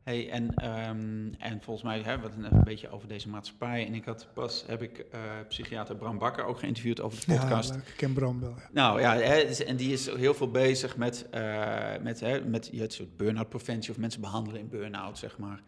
Hey, 0.05 0.30
en, 0.30 0.42
um, 0.88 1.34
en 1.38 1.62
volgens 1.62 1.84
mij 1.84 2.01
hebben 2.01 2.30
we 2.36 2.45
het 2.45 2.53
een 2.53 2.64
beetje 2.64 2.90
over 2.90 3.09
deze 3.09 3.28
maatschappij. 3.28 3.86
En 3.86 3.95
ik 3.95 4.05
had 4.05 4.28
pas, 4.34 4.64
heb 4.66 4.82
ik 4.82 4.99
uh, 4.99 5.20
psychiater 5.49 5.97
Bram 5.97 6.18
Bakker 6.18 6.45
ook 6.45 6.59
geïnterviewd 6.59 7.01
over 7.01 7.18
de 7.26 7.34
podcast. 7.38 7.74
Ja, 7.74 7.76
ik 7.76 7.95
ken 7.97 8.12
Bram 8.12 8.40
wel. 8.40 8.55
Ja. 8.57 8.68
Nou 8.72 9.01
ja, 9.01 9.14
dus, 9.47 9.64
en 9.64 9.76
die 9.76 9.92
is 9.92 10.07
heel 10.07 10.34
veel 10.34 10.51
bezig 10.51 10.97
met, 10.97 11.26
uh, 11.34 11.90
met, 12.03 12.20
hè, 12.20 12.45
met 12.45 12.70
het 12.74 12.92
soort 12.92 13.16
burn-out 13.16 13.49
preventie 13.49 13.90
of 13.90 13.99
mensen 13.99 14.20
behandelen 14.20 14.61
in 14.61 14.68
burn-out, 14.68 15.18
zeg 15.18 15.38
maar. 15.38 15.62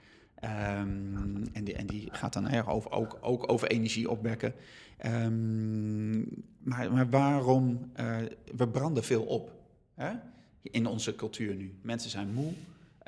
Um, 0.81 1.45
en, 1.53 1.65
die, 1.65 1.75
en 1.75 1.87
die 1.87 2.09
gaat 2.13 2.33
dan 2.33 2.49
erg 2.49 2.69
over, 2.69 2.91
ook, 2.91 3.19
ook 3.21 3.53
over 3.53 3.69
energie 3.69 4.11
opwekken. 4.11 4.55
Um, 5.07 6.45
maar, 6.59 6.93
maar 6.93 7.11
waarom, 7.11 7.91
uh, 8.01 8.17
we 8.57 8.69
branden 8.69 9.05
veel 9.05 9.23
op 9.23 9.53
hè? 9.95 10.13
In 10.71 10.87
onze 10.87 11.15
cultuur 11.15 11.55
nu. 11.55 11.75
Mensen 11.83 12.11
zijn 12.11 12.33
moe. 12.33 12.53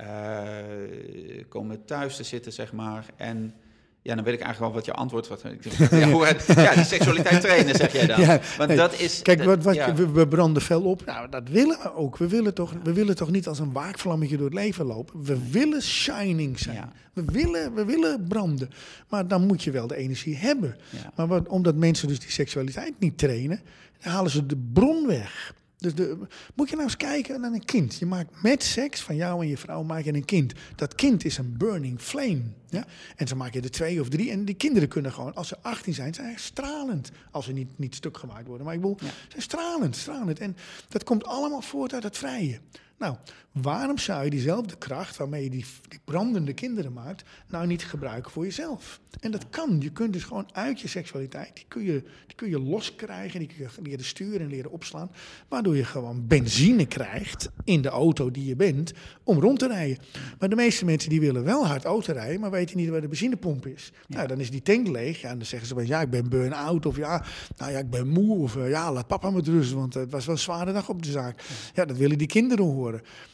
Uh, 0.00 1.44
komen 1.48 1.84
thuis 1.84 2.16
te 2.16 2.22
zitten, 2.22 2.52
zeg 2.52 2.72
maar. 2.72 3.06
En 3.16 3.54
ja, 4.02 4.14
dan 4.14 4.24
weet 4.24 4.34
ik 4.34 4.40
eigenlijk 4.40 4.58
wel 4.58 4.82
wat 4.82 4.84
je 4.84 4.92
antwoord 4.92 5.28
wordt. 5.28 5.42
Ja, 5.90 6.10
hoe 6.10 6.26
het, 6.26 6.44
ja, 6.66 6.74
die 6.74 6.84
seksualiteit 6.84 7.40
trainen, 7.40 7.74
zeg 7.74 7.92
jij 7.92 8.06
dan. 8.06 8.20
Ja, 8.20 8.40
Want 8.58 8.76
dat 8.76 9.00
is... 9.00 9.22
Kijk, 9.22 9.42
wat, 9.42 9.62
wat 9.62 9.74
ja. 9.74 9.94
we, 9.94 10.10
we, 10.10 10.28
branden 10.28 10.62
fel 10.62 10.82
op. 10.82 11.04
Nou, 11.04 11.28
dat 11.28 11.48
willen 11.48 11.78
we 11.82 11.94
ook. 11.94 12.16
We 12.16 12.28
willen, 12.28 12.54
toch, 12.54 12.74
we 12.82 12.92
willen 12.92 13.16
toch 13.16 13.30
niet 13.30 13.46
als 13.46 13.58
een 13.58 13.72
waakvlammetje 13.72 14.36
door 14.36 14.46
het 14.46 14.54
leven 14.54 14.86
lopen. 14.86 15.24
We 15.24 15.50
willen 15.50 15.82
shining 15.82 16.58
zijn. 16.58 16.92
We, 17.12 17.24
willen, 17.24 17.74
we 17.74 17.84
willen 17.84 18.26
branden. 18.28 18.70
Maar 19.08 19.28
dan 19.28 19.46
moet 19.46 19.62
je 19.62 19.70
wel 19.70 19.86
de 19.86 19.96
energie 19.96 20.36
hebben. 20.36 20.76
Maar 21.14 21.26
wat, 21.26 21.48
omdat 21.48 21.74
mensen 21.74 22.08
dus 22.08 22.20
die 22.20 22.30
seksualiteit 22.30 22.94
niet 22.98 23.18
trainen, 23.18 23.60
halen 24.00 24.30
ze 24.30 24.46
de 24.46 24.56
bron 24.72 25.06
weg. 25.06 25.54
Dus 25.78 25.94
de, 25.94 26.18
moet 26.54 26.68
je 26.68 26.74
nou 26.74 26.86
eens 26.86 26.96
kijken 26.96 27.40
naar 27.40 27.52
een 27.52 27.64
kind. 27.64 27.94
Je 27.94 28.06
maakt 28.06 28.42
met 28.42 28.62
seks 28.62 29.00
van 29.00 29.16
jou 29.16 29.42
en 29.42 29.48
je 29.48 29.56
vrouw 29.56 29.82
maak 29.82 30.04
je 30.04 30.14
een 30.14 30.24
kind. 30.24 30.52
Dat 30.74 30.94
kind 30.94 31.24
is 31.24 31.38
een 31.38 31.56
burning 31.56 32.00
flame. 32.00 32.42
Ja? 32.68 32.86
En 33.16 33.28
zo 33.28 33.36
maak 33.36 33.54
je 33.54 33.60
er 33.60 33.70
twee 33.70 34.00
of 34.00 34.08
drie. 34.08 34.30
En 34.30 34.44
die 34.44 34.54
kinderen 34.54 34.88
kunnen 34.88 35.12
gewoon, 35.12 35.34
als 35.34 35.48
ze 35.48 35.56
18 35.62 35.94
zijn, 35.94 36.14
zijn 36.14 36.38
stralend. 36.38 37.10
Als 37.30 37.44
ze 37.44 37.52
niet, 37.52 37.78
niet 37.78 37.94
stuk 37.94 38.16
gemaakt 38.16 38.46
worden. 38.46 38.66
Maar 38.66 38.74
ik 38.74 38.80
bedoel, 38.80 38.98
ja. 39.00 39.10
zijn 39.28 39.42
stralend, 39.42 39.96
stralend. 39.96 40.38
En 40.38 40.56
dat 40.88 41.04
komt 41.04 41.24
allemaal 41.24 41.60
voort 41.60 41.92
uit 41.92 42.02
het 42.02 42.18
vrije. 42.18 42.60
Nou, 42.98 43.16
waarom 43.52 43.98
zou 43.98 44.24
je 44.24 44.30
diezelfde 44.30 44.76
kracht 44.76 45.16
waarmee 45.16 45.42
je 45.42 45.50
die, 45.50 45.64
die, 45.88 46.00
brandende 46.04 46.52
kinderen 46.52 46.92
maakt, 46.92 47.24
nou 47.48 47.66
niet 47.66 47.84
gebruiken 47.84 48.30
voor 48.30 48.44
jezelf? 48.44 49.00
En 49.20 49.30
dat 49.30 49.50
kan. 49.50 49.80
Je 49.80 49.90
kunt 49.90 50.12
dus 50.12 50.24
gewoon 50.24 50.48
uit 50.52 50.80
je 50.80 50.88
seksualiteit, 50.88 51.54
die 51.54 51.64
kun 51.68 51.82
je, 51.82 52.02
die 52.26 52.36
kun 52.36 52.48
je 52.48 52.60
loskrijgen, 52.60 53.38
die 53.38 53.48
kun 53.48 53.56
je 53.58 53.82
leren 53.82 54.04
sturen 54.04 54.40
en 54.40 54.48
leren 54.48 54.70
opslaan, 54.70 55.10
waardoor 55.48 55.76
je 55.76 55.84
gewoon 55.84 56.26
benzine 56.26 56.86
krijgt 56.86 57.50
in 57.64 57.82
de 57.82 57.88
auto 57.88 58.30
die 58.30 58.44
je 58.44 58.56
bent 58.56 58.92
om 59.24 59.40
rond 59.40 59.58
te 59.58 59.66
rijden. 59.66 59.98
Maar 60.38 60.48
de 60.48 60.56
meeste 60.56 60.84
mensen 60.84 61.10
die 61.10 61.20
willen 61.20 61.44
wel 61.44 61.66
hard 61.66 61.84
auto 61.84 62.12
rijden, 62.12 62.40
maar 62.40 62.50
weten 62.50 62.76
niet 62.76 62.88
waar 62.88 63.00
de 63.00 63.08
benzinepomp 63.08 63.66
is. 63.66 63.92
Ja. 64.06 64.16
Nou, 64.16 64.28
dan 64.28 64.40
is 64.40 64.50
die 64.50 64.62
tank 64.62 64.88
leeg. 64.88 65.20
Ja, 65.20 65.30
en 65.30 65.38
dan 65.38 65.46
zeggen 65.46 65.68
ze 65.68 65.74
van 65.74 65.86
ja, 65.86 66.00
ik 66.00 66.10
ben 66.10 66.28
burn-out 66.28 66.86
of 66.86 66.96
ja, 66.96 67.24
nou 67.56 67.72
ja, 67.72 67.78
ik 67.78 67.90
ben 67.90 68.08
moe 68.08 68.38
of 68.38 68.56
uh, 68.56 68.70
ja, 68.70 68.92
laat 68.92 69.06
papa 69.06 69.30
me 69.30 69.40
rusten, 69.40 69.76
want 69.76 69.94
het 69.94 70.10
was 70.10 70.26
wel 70.26 70.34
een 70.34 70.40
zware 70.40 70.72
dag 70.72 70.88
op 70.88 71.02
de 71.02 71.10
zaak. 71.10 71.44
Ja, 71.74 71.84
dat 71.84 71.96
willen 71.96 72.18
die 72.18 72.26
kinderen 72.26 72.64
horen. 72.64 72.87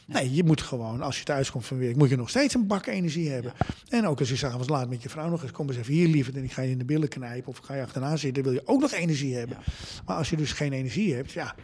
Nee, 0.05 0.33
je 0.33 0.43
moet 0.43 0.61
gewoon, 0.61 1.01
als 1.01 1.17
je 1.17 1.23
thuis 1.23 1.51
komt 1.51 1.65
van 1.65 1.79
werk, 1.79 1.95
moet 1.95 2.09
je 2.09 2.15
nog 2.15 2.29
steeds 2.29 2.53
een 2.53 2.67
bak 2.67 2.85
energie 2.85 3.29
hebben. 3.29 3.53
En 3.89 4.07
ook 4.07 4.19
als 4.19 4.29
je 4.29 4.35
s'avonds 4.35 4.69
laat 4.69 4.89
met 4.89 5.03
je 5.03 5.09
vrouw 5.09 5.29
nog 5.29 5.41
eens, 5.41 5.51
kom 5.51 5.67
eens 5.67 5.77
even 5.77 5.93
hier 5.93 6.07
liever 6.07 6.37
en 6.37 6.43
ik 6.43 6.51
ga 6.51 6.61
je 6.61 6.71
in 6.71 6.77
de 6.77 6.85
billen 6.85 7.09
knijpen 7.09 7.49
of 7.49 7.57
ga 7.57 7.75
je 7.75 7.81
achterna 7.81 8.15
zitten, 8.15 8.43
wil 8.43 8.51
je 8.51 8.67
ook 8.67 8.81
nog 8.81 8.91
energie 8.91 9.35
hebben. 9.35 9.57
Maar 10.05 10.15
als 10.15 10.29
je 10.29 10.37
dus 10.37 10.51
geen 10.51 10.73
energie 10.73 11.13
hebt, 11.13 11.31
ja, 11.31 11.55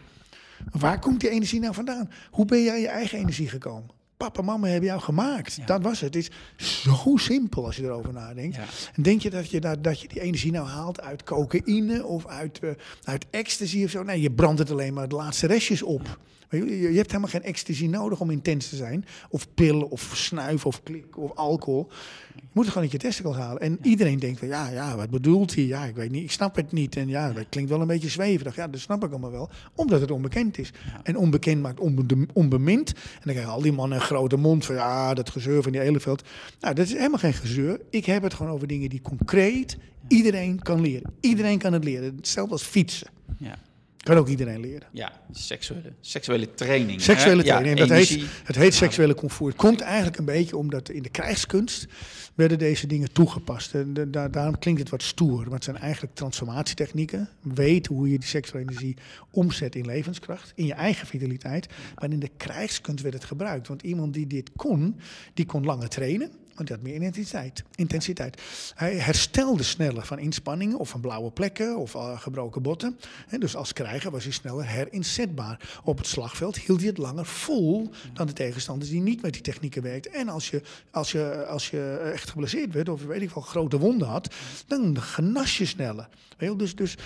waar 0.72 1.00
komt 1.00 1.20
die 1.20 1.30
energie 1.30 1.60
nou 1.60 1.74
vandaan? 1.74 2.10
Hoe 2.32 2.46
ben 2.46 2.64
jij 2.64 2.82
je 2.82 2.88
eigen 2.88 3.18
energie 3.18 3.50
gekomen? 3.50 4.00
papa, 4.22 4.42
mama 4.42 4.68
hebben 4.68 4.90
jou 4.90 5.02
gemaakt. 5.02 5.56
Ja. 5.56 5.66
Dat 5.66 5.82
was 5.82 6.00
het. 6.00 6.14
Het 6.14 6.30
is 6.58 6.82
zo 6.82 7.18
simpel 7.18 7.66
als 7.66 7.76
je 7.76 7.84
erover 7.84 8.14
nadenkt. 8.14 8.56
Ja. 8.56 8.66
En 8.94 9.04
denk 9.04 9.22
je 9.22 9.30
dat 9.30 9.50
je, 9.50 9.60
dat, 9.60 9.84
dat 9.84 10.02
je 10.02 10.08
die 10.08 10.22
energie 10.22 10.52
nou 10.52 10.68
haalt 10.68 11.02
uit 11.02 11.24
cocaïne 11.24 12.06
of 12.06 12.28
uit, 12.28 12.60
uh, 12.64 12.72
uit 13.04 13.26
ecstasy 13.30 13.84
of 13.84 13.90
zo? 13.90 14.04
Nee, 14.04 14.22
je 14.22 14.32
brandt 14.32 14.60
het 14.60 14.72
alleen 14.72 14.94
maar 14.94 15.08
de 15.08 15.16
laatste 15.16 15.48
restjes 15.48 15.84
op. 15.84 16.20
Je, 16.52 16.80
je, 16.80 16.98
hebt 16.98 17.08
helemaal 17.08 17.30
geen 17.30 17.44
ecstasy 17.44 17.88
nodig 17.88 18.20
om 18.20 18.30
intens 18.30 18.70
te 18.70 18.76
zijn. 18.76 19.06
Of 19.30 19.54
pillen, 19.54 19.90
of 19.90 20.12
snuiven, 20.16 20.68
of 20.68 20.84
klik, 20.84 21.18
of 21.18 21.36
alcohol. 21.36 21.88
Je 22.36 22.42
moet 22.52 22.64
het 22.64 22.74
gewoon 22.74 22.90
uit 22.92 23.02
je 23.02 23.08
testicles 23.08 23.36
halen. 23.36 23.62
En 23.62 23.80
iedereen 23.82 24.20
denkt 24.20 24.40
van, 24.40 24.48
ja, 24.48 24.70
ja, 24.70 24.96
wat 24.96 25.10
bedoelt 25.10 25.56
hij? 25.56 25.64
Ja, 25.64 25.86
ik 25.86 25.96
weet 25.96 26.12
niet, 26.12 26.24
ik 26.24 26.32
snap 26.32 26.56
het 26.56 26.72
niet. 26.72 26.96
En 26.96 27.08
ja, 27.08 27.32
dat 27.32 27.46
klinkt 27.50 27.70
wel 27.70 27.82
een 27.82 27.88
beetje 27.88 28.10
zweverig. 28.10 28.56
Ja, 28.56 28.68
dat 28.68 28.80
snap 28.80 29.04
ik 29.04 29.12
allemaal 29.12 29.32
wel. 29.32 29.50
Omdat 29.76 30.02
het 30.02 30.12
onbekend 30.12 30.58
is. 30.58 30.72
En 31.04 31.18
onbekend 31.18 31.62
maakt 31.62 31.80
onbe 31.80 32.28
onbemind. 32.34 32.90
En 32.94 33.22
dan 33.24 33.34
krijgen 33.34 33.54
al 33.54 33.62
die 33.62 33.72
mannen 33.72 33.98
een 33.98 34.04
grote 34.04 34.38
mond 34.38 34.66
van, 34.66 34.76
ja, 34.76 35.14
dat 35.14 35.30
gezeur 35.30 35.64
van 35.64 35.72
die 35.72 35.82
eleveld. 35.82 36.24
Nou, 36.60 36.76
dat 36.76 36.86
is 36.86 36.94
helemaal 36.94 37.20
geen 37.20 37.34
gezeur. 37.34 37.82
Ik 37.90 38.06
heb 38.06 38.24
het 38.24 38.34
gewoon 38.34 38.52
over 38.52 38.68
dingen 38.68 38.90
die 38.90 39.02
concreet 39.02 39.78
iedereen 40.08 40.60
kan 40.60 40.82
leren. 40.82 41.14
Iedereen 41.20 41.58
kan 41.58 41.74
het 41.74 41.84
leren. 41.84 42.16
Hetzelfde 42.16 42.54
als 42.54 42.64
fietsen. 42.64 43.08
Ja. 43.38 43.58
Kan 44.02 44.18
ook 44.18 44.28
iedereen 44.28 44.60
leren. 44.60 44.88
Ja, 44.92 45.12
seksuele, 45.32 45.94
seksuele 46.00 46.54
training. 46.54 47.02
Seksuele 47.02 47.44
training. 47.44 47.78
Ja, 47.78 47.86
dat 47.86 47.98
heet, 47.98 48.26
het 48.44 48.56
heet 48.56 48.74
seksuele 48.74 49.16
comfort. 49.16 49.54
Het 49.54 49.62
komt 49.62 49.82
eigenlijk 49.82 50.18
een 50.18 50.26
beetje 50.26 50.58
omdat 50.58 50.90
in 50.90 51.04
de 51.04 51.10
krijgskunst 51.10 51.88
werden 52.36 52.60
deze 52.60 52.88
dingen 52.88 53.12
toegepast. 53.12 53.74
En 53.74 53.94
de, 53.94 54.10
daarom 54.10 54.60
klinkt 54.60 54.80
het 54.80 54.90
wat 54.90 55.04
stoer. 55.04 55.44
Maar 55.44 55.54
het 55.54 55.64
zijn 55.64 55.78
eigenlijk 55.78 56.16
transformatietechnieken. 56.16 57.30
Weten 57.42 57.96
hoe 57.96 58.12
je 58.12 58.20
die 58.20 58.28
seksuele 58.28 58.70
energie 58.70 58.98
omzet 59.32 59.76
in 59.76 59.86
levenskracht. 59.86 60.52
In 60.56 60.66
je 60.66 60.74
eigen 60.74 61.08
vitaliteit. 61.08 61.68
Maar 62.00 62.12
in 62.12 62.20
de 62.20 62.32
krijgskunst 62.38 63.04
werd 63.04 63.16
het 63.16 63.26
gebruikt. 63.26 63.68
Want 63.68 63.82
iemand 63.82 64.14
die 64.14 64.28
dit 64.28 64.52
kon, 64.56 65.00
die 65.34 65.46
kon 65.46 65.64
langer 65.64 65.90
trainen. 65.90 66.32
Want 66.56 66.68
hij 66.68 66.78
had 66.78 66.88
meer 66.88 67.02
intensiteit. 67.02 67.64
intensiteit. 67.76 68.42
Hij 68.76 68.96
herstelde 68.96 69.64
sneller 69.64 70.06
van 70.06 70.20
inspanningen 70.20 70.78
of 70.78 70.90
van 70.90 71.02
blauwe 71.02 71.32
plekken 71.32 71.78
of 71.78 71.94
uh, 71.94 72.20
gebroken 72.20 72.62
botten. 72.62 73.00
En 73.28 73.40
dus 73.40 73.56
als 73.56 73.74
krijger 73.74 74.12
was 74.12 74.24
hij 74.24 74.34
sneller 74.34 74.68
herinzetbaar. 74.68 75.80
Op 75.84 75.98
het 75.98 76.08
slagveld 76.08 76.58
hield 76.58 76.80
hij 76.80 76.88
het 76.88 76.98
langer 76.98 77.26
vol 77.26 77.90
dan 78.14 78.28
de 78.28 78.34
tegenstanders 78.34 78.90
die 78.90 79.02
niet 79.02 79.22
met 79.22 79.34
die 79.34 79.42
technieken 79.42 79.82
werkten. 79.82 80.14
En 80.14 80.30
als 80.30 80.50
je, 80.50 80.62
als 80.92 81.12
je, 81.12 81.46
als 81.46 81.70
je 81.70 82.12
echt 82.14 82.30
geblesseerd 82.30 82.74
werd 82.74 82.90
of 82.90 83.04
weet 83.04 83.22
ik 83.22 83.30
wel, 83.30 83.44
grote 83.44 83.78
wonden 83.78 84.08
had, 84.08 84.36
dan 84.68 85.02
genas 85.02 85.58
je 85.58 85.66
sneller. 85.66 86.10
Dus, 86.58 86.76
dus, 86.76 86.98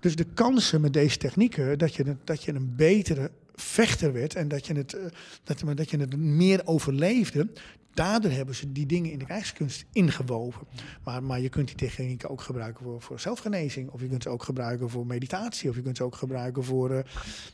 dus 0.00 0.16
de 0.16 0.26
kansen 0.34 0.80
met 0.80 0.92
deze 0.92 1.16
technieken 1.16 1.78
dat 1.78 1.94
je, 1.94 2.16
dat 2.24 2.42
je 2.42 2.54
een 2.54 2.76
betere 2.76 3.30
vechter 3.54 4.12
werd 4.12 4.34
en 4.34 4.48
dat 4.48 4.66
je 4.66 4.74
het, 4.74 4.96
dat, 5.44 5.62
dat 5.74 5.90
je 5.90 5.98
het 5.98 6.16
meer 6.16 6.60
overleefde, 6.64 7.48
daardoor 7.94 8.30
hebben 8.30 8.54
ze 8.54 8.72
die 8.72 8.86
dingen 8.86 9.10
in 9.10 9.18
de 9.18 9.24
krijgskunst 9.24 9.84
ingewoven. 9.92 10.66
Maar, 11.04 11.22
maar 11.22 11.40
je 11.40 11.48
kunt 11.48 11.66
die 11.66 11.76
technieken 11.76 12.30
ook 12.30 12.40
gebruiken 12.40 12.84
voor, 12.84 13.02
voor 13.02 13.20
zelfgenezing. 13.20 13.90
Of 13.90 14.00
je 14.00 14.08
kunt 14.08 14.22
ze 14.22 14.28
ook 14.28 14.42
gebruiken 14.42 14.90
voor 14.90 15.06
meditatie. 15.06 15.70
Of 15.70 15.76
je 15.76 15.82
kunt 15.82 15.96
ze 15.96 16.04
ook 16.04 16.16
gebruiken 16.16 16.64
voor, 16.64 16.90
uh, 16.90 16.98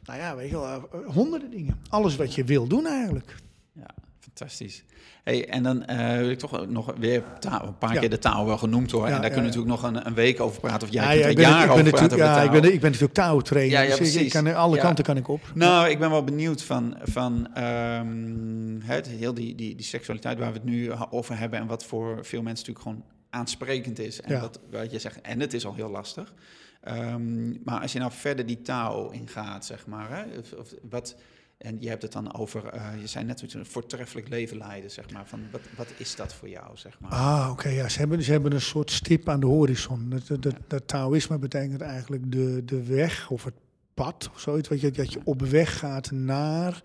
nou 0.05 0.19
ja, 0.19 0.37
weet 0.37 0.51
je 0.51 0.61
wel, 0.61 0.89
uh, 0.95 1.15
honderden 1.15 1.51
dingen. 1.51 1.79
Alles 1.89 2.17
wat 2.17 2.35
je 2.35 2.45
wil 2.45 2.67
doen 2.67 2.87
eigenlijk. 2.87 3.35
Ja. 3.73 3.95
Fantastisch. 4.35 4.85
Hey, 5.25 5.49
en 5.49 5.63
dan 5.63 5.85
uh, 5.91 6.17
wil 6.17 6.31
ik 6.31 6.39
toch 6.39 6.67
nog 6.69 6.95
weer 6.99 7.23
taal, 7.39 7.67
een 7.67 7.79
paar 7.79 7.95
Ja. 7.95 8.01
keer 8.01 8.11
de 8.11 8.19
taal 8.19 8.47
wel 8.47 8.59
genoemd 8.59 8.91
hoor. 8.91 9.01
Ja, 9.01 9.07
en 9.07 9.13
daar 9.13 9.23
ja, 9.31 9.35
kunnen 9.35 9.51
we 9.51 9.57
natuurlijk 9.57 9.83
nog 9.83 9.93
een, 9.93 10.07
een 10.07 10.15
week 10.15 10.41
over 10.41 10.61
praten. 10.61 10.89
Of 10.89 10.95
jij 10.95 11.19
Ja, 11.19 11.25
kunt 11.25 11.39
er 11.39 11.41
jaren 11.45 11.71
over 11.73 11.83
praten 11.91 12.05
over 12.07 12.19
ja, 12.19 12.35
de 12.35 12.41
ik 12.45 12.51
taal. 12.51 12.61
ben, 12.61 12.73
ik 12.73 12.81
ben 12.81 12.91
natuurlijk 12.91 13.15
touwtrainer. 13.19 13.89
Ja, 13.89 13.97
dus 13.97 14.15
ik- 14.17 14.31
kan, 14.31 14.55
alle 14.55 14.79
kanten 14.79 15.05
kan 15.05 15.17
ik 15.17 15.29
op. 15.29 15.41
Nou, 15.55 15.89
ik 15.89 15.99
ben 15.99 16.11
wel 16.11 16.25
benieuwd 16.25 16.63
van, 16.63 16.97
van 17.03 17.49
ehm, 17.55 18.81
het, 18.83 19.09
heel 19.09 19.35
die, 19.35 19.55
die, 19.55 19.75
die 19.75 19.87
seksualiteit 19.87 20.39
waar 20.39 20.49
we 20.53 20.55
het 20.59 20.65
nu 20.65 20.93
over 21.11 21.39
hebben 21.39 21.59
en 21.59 21.67
wat 21.67 21.85
voor 21.85 22.19
veel 22.25 22.43
mensen 22.43 22.67
natuurlijk 22.67 22.85
gewoon 22.99 23.05
aansprekend 23.31 23.99
is. 23.99 24.21
En 24.21 24.35
Ja. 24.35 24.41
wat, 24.41 24.61
wat 24.71 24.91
je 24.91 24.99
zegt, 24.99 25.21
en 25.21 25.41
het 25.41 25.55
is 25.55 25.67
al 25.67 25.75
heel 25.75 25.91
lastig. 25.91 26.35
Ehm, 26.83 27.51
maar 27.65 27.81
als 27.81 27.93
je 27.93 27.99
nou 27.99 28.13
verder 28.13 28.47
die 28.47 28.63
taal 28.63 29.11
ingaat, 29.13 29.65
zeg 29.67 29.87
maar, 29.87 30.11
hè, 30.11 30.39
of, 30.39 30.53
of 30.53 30.75
wat, 30.91 31.17
en 31.59 31.77
je 31.81 31.89
hebt 31.89 32.03
het 32.03 32.13
dan 32.13 32.35
over, 32.35 32.67
eh, 32.67 33.01
je 33.01 33.07
zei 33.07 33.25
net 33.25 33.55
een 33.55 33.67
voortreffelijk 33.67 34.29
leven 34.29 34.57
leiden, 34.57 34.91
zeg 34.91 35.11
maar. 35.11 35.27
Van, 35.27 35.41
wat, 35.51 35.61
wat 35.77 35.93
is 35.97 36.17
dat 36.17 36.35
voor 36.35 36.49
jou, 36.49 36.77
zeg 36.77 37.01
maar? 37.01 37.11
Ah, 37.11 37.49
oké. 37.51 37.69
ja, 37.69 37.89
ze, 37.89 37.99
hebben, 37.99 38.23
ze 38.23 38.31
hebben 38.31 38.53
een 38.53 38.61
soort 38.61 38.91
stip 38.91 39.29
aan 39.29 39.41
de 39.41 39.47
horizon. 39.47 40.11
Dat, 40.11 40.27
dat, 40.27 40.43
dat, 40.43 40.55
dat 40.67 40.89
Taoïsme 40.89 41.39
betekent 41.39 41.81
eigenlijk 41.81 42.33
de, 42.33 42.65
de 42.65 42.83
weg 42.83 43.31
of 43.31 43.45
het 43.45 43.55
pad 43.95 44.31
of 44.35 44.41
zoiets. 44.41 44.69
Weet 44.69 44.81
je, 44.81 44.91
dat 44.91 45.13
je 45.13 45.21
op 45.25 45.41
weg 45.41 45.79
gaat 45.79 46.11
naar 46.11 46.83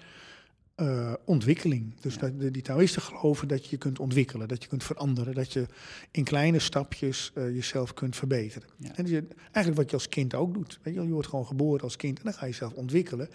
eh, 0.76 1.14
ontwikkeling. 1.26 1.94
Dus 2.02 2.14
Ja. 2.14 2.20
dat, 2.20 2.40
de, 2.40 2.52
die 2.52 2.62
Taoïsten 2.62 3.02
geloven 3.02 3.48
dat 3.48 3.64
je 3.64 3.68
je 3.70 3.78
kunt 3.78 4.00
ontwikkelen, 4.00 4.48
dat 4.48 4.64
je 4.64 4.70
kunt 4.70 4.84
veranderen, 4.84 5.34
dat 5.34 5.54
je 5.54 5.66
in 6.12 6.24
kleine 6.24 6.60
stapjes 6.60 7.32
eh, 7.34 7.54
jezelf 7.56 7.94
kunt 7.94 8.16
verbeteren. 8.16 8.68
Ja. 8.78 8.96
En 8.96 9.06
je, 9.08 9.24
eigenlijk 9.42 9.76
wat 9.76 9.90
je 9.90 9.96
als 9.96 10.08
kind 10.10 10.36
ook 10.36 10.54
doet. 10.54 10.80
Weet 10.82 10.94
je, 10.94 11.02
je 11.02 11.08
wordt 11.10 11.28
gewoon 11.28 11.46
geboren 11.46 11.82
als 11.82 11.96
kind 11.96 12.18
en 12.18 12.24
dan 12.24 12.34
ga 12.34 12.46
je 12.46 12.52
jezelf 12.52 12.74
ontwikkelen. 12.74 13.28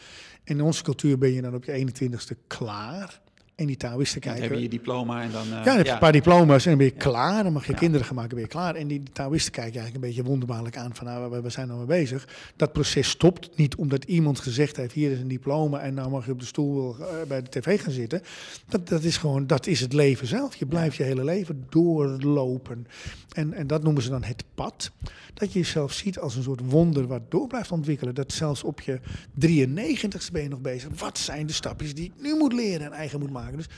En 0.44 0.56
in 0.56 0.62
onze 0.62 0.82
cultuur 0.82 1.18
ben 1.18 1.32
je 1.32 1.42
dan 1.42 1.54
op 1.54 1.64
je 1.64 1.86
21ste 1.86 2.36
klaar. 2.46 3.20
En 3.58 3.66
die 3.66 3.76
Dan 3.76 4.06
kijken... 4.20 4.42
heb 4.42 4.52
je 4.52 4.60
je 4.60 4.68
diploma 4.68 5.22
en 5.22 5.30
dan... 5.30 5.42
eh, 5.42 5.48
Ja, 5.50 5.62
dan 5.64 5.76
heb 5.76 5.86
je 5.86 5.92
een 5.92 5.98
paar 5.98 6.12
diploma's 6.12 6.64
en 6.64 6.68
dan 6.70 6.78
ben 6.78 6.86
je 6.86 6.92
klaar. 6.92 7.42
Dan 7.42 7.52
mag 7.52 7.66
je 7.66 7.72
Ja. 7.72 7.78
kinderen 7.78 8.06
gaan 8.06 8.14
maken, 8.14 8.30
ben 8.34 8.40
je 8.40 8.46
klaar. 8.50 8.74
En 8.74 8.86
die 8.88 9.02
Taoïsten 9.12 9.52
kijken 9.52 9.74
eigenlijk 9.80 10.04
een 10.04 10.10
beetje 10.10 10.28
wonderbaarlijk 10.30 10.76
aan 10.76 10.94
van 10.94 11.06
nou, 11.06 11.42
we, 11.42 11.50
zijn 11.50 11.66
nou 11.66 11.78
mee 11.78 11.86
bezig. 11.86 12.28
Dat 12.56 12.72
proces 12.72 13.08
stopt 13.08 13.56
niet 13.56 13.74
omdat 13.76 14.04
iemand 14.04 14.38
gezegd 14.40 14.76
heeft, 14.76 14.92
hier 14.92 15.10
is 15.10 15.18
een 15.18 15.28
diploma 15.28 15.80
en 15.80 15.94
nou 15.94 16.10
mag 16.10 16.26
je 16.26 16.32
op 16.32 16.40
de 16.40 16.46
stoel 16.46 16.96
eh, 16.98 17.06
bij 17.28 17.42
de 17.42 17.48
tv 17.48 17.80
gaan 17.82 17.92
zitten. 17.92 18.22
Dat, 18.68 18.88
dat 18.88 19.02
is 19.02 19.16
gewoon, 19.16 19.46
dat 19.46 19.66
is 19.66 19.80
het 19.80 19.92
leven 19.92 20.26
zelf. 20.26 20.54
Je 20.56 20.66
blijft 20.66 20.96
je 20.96 21.02
hele 21.02 21.24
leven 21.24 21.66
doorlopen. 21.68 22.86
En, 23.32 23.52
en 23.52 23.66
dat 23.66 23.82
noemen 23.82 24.02
ze 24.02 24.08
dan 24.10 24.22
het 24.24 24.44
pad. 24.54 24.90
Dat 25.34 25.52
je 25.52 25.58
jezelf 25.58 25.92
ziet 25.92 26.18
als 26.18 26.36
een 26.36 26.42
soort 26.42 26.60
wonder 26.64 27.06
wat 27.06 27.30
door 27.30 27.46
blijft 27.46 27.72
ontwikkelen. 27.72 28.14
Dat 28.14 28.32
zelfs 28.32 28.62
op 28.62 28.80
je 28.80 29.00
93ste 29.46 30.32
ben 30.32 30.42
je 30.42 30.48
nog 30.48 30.60
bezig. 30.60 30.88
Wat 30.98 31.18
zijn 31.18 31.46
de 31.46 31.52
stapjes 31.52 31.94
die 31.94 32.04
ik 32.04 32.12
nu 32.22 32.34
moet 32.36 32.52
leren 32.52 32.86
en 32.86 32.92
eigen 32.92 33.18
moet 33.18 33.30
maken? 33.30 33.46
Dus, 33.56 33.68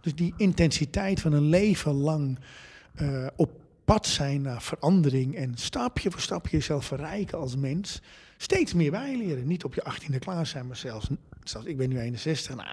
dus 0.00 0.14
die 0.14 0.34
intensiteit 0.36 1.20
van 1.20 1.32
een 1.32 1.48
leven 1.48 1.94
lang 1.94 2.38
eh, 2.94 3.26
op 3.36 3.50
pad 3.84 4.06
zijn 4.06 4.42
naar 4.42 4.62
verandering 4.62 5.36
en 5.36 5.52
stapje 5.56 6.10
voor 6.10 6.20
stapje 6.20 6.56
jezelf 6.56 6.84
verrijken 6.84 7.38
als 7.38 7.56
mens. 7.56 8.00
Steeds 8.36 8.74
meer 8.74 8.90
bijleren. 8.90 9.46
Niet 9.46 9.64
op 9.64 9.74
je 9.74 9.84
18e 9.92 10.18
klaar 10.18 10.46
zijn, 10.46 10.66
maar 10.66 10.76
zelfs, 10.76 11.08
zelfs 11.48 11.66
ik 11.66 11.76
ben 11.76 11.88
nu 11.88 11.98
61. 11.98 12.54
Nou, 12.54 12.68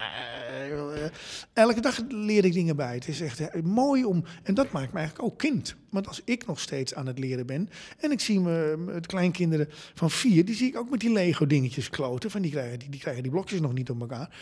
eh, 0.94 1.10
elke 1.52 1.80
dag 1.80 2.00
leer 2.08 2.44
ik 2.44 2.52
dingen 2.52 2.76
bij. 2.76 2.94
Het 2.94 3.08
is 3.08 3.20
echt 3.20 3.40
eh, 3.40 3.62
mooi 3.62 4.04
om. 4.04 4.24
En 4.42 4.54
dat 4.54 4.72
maakt 4.72 4.92
me 4.92 4.98
eigenlijk 4.98 5.28
ook 5.28 5.38
kind. 5.38 5.76
Want 5.94 6.06
als 6.08 6.22
ik 6.24 6.46
nog 6.46 6.60
steeds 6.60 6.94
aan 6.94 7.06
het 7.06 7.18
leren 7.18 7.46
ben. 7.46 7.68
en 7.98 8.10
ik 8.10 8.20
zie 8.20 8.40
me, 8.40 8.84
de 9.00 9.06
kleinkinderen 9.06 9.68
van 9.94 10.10
vier. 10.10 10.44
die 10.44 10.54
zie 10.54 10.68
ik 10.68 10.76
ook 10.76 10.90
met 10.90 11.00
die 11.00 11.12
Lego-dingetjes 11.12 11.90
kloten. 11.90 12.30
Van 12.30 12.42
die, 12.42 12.50
krijgen, 12.50 12.78
die, 12.78 12.88
die 12.88 13.00
krijgen 13.00 13.22
die 13.22 13.32
blokjes 13.32 13.60
nog 13.60 13.72
niet 13.72 13.90
op 13.90 14.00
elkaar. 14.00 14.36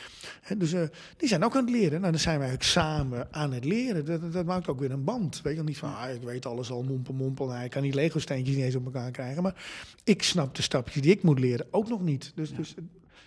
Dus 0.57 0.73
eh, 0.73 0.83
die 1.17 1.29
zijn 1.29 1.45
ook 1.45 1.57
aan 1.57 1.65
het 1.65 1.75
leren. 1.75 2.01
Nou, 2.01 2.13
dan 2.13 2.21
zijn 2.21 2.39
wij 2.39 2.49
eigenlijk 2.49 2.79
samen 2.79 3.29
aan 3.31 3.53
het 3.53 3.65
leren. 3.65 4.05
Dat, 4.05 4.33
dat, 4.33 4.47
maakt 4.47 4.69
ook 4.69 4.81
weer 4.81 4.91
een 4.91 5.05
band. 5.05 5.41
Weet 5.43 5.57
je 5.57 5.63
niet 5.63 5.79
van. 5.79 5.97
Ah, 5.97 6.15
ik 6.15 6.23
weet 6.23 6.47
alles 6.47 6.71
al, 6.71 6.83
mompel, 6.83 7.15
mompel. 7.15 7.47
Nou, 7.47 7.65
ik 7.65 7.71
kan 7.71 7.83
die 7.83 7.95
Lego-steentjes 7.95 8.57
niet 8.57 8.65
eens 8.65 8.77
op 8.77 8.85
elkaar 8.85 9.11
krijgen. 9.11 9.43
Maar 9.43 9.65
ik 10.05 10.23
snap 10.23 10.55
de 10.55 10.63
stapjes 10.63 11.03
die 11.03 11.13
ik 11.13 11.23
moet 11.23 11.39
leren 11.39 11.67
ook 11.71 11.89
nog 11.89 12.03
niet. 12.03 12.33
Dus. 12.35 12.55
dus 12.55 12.75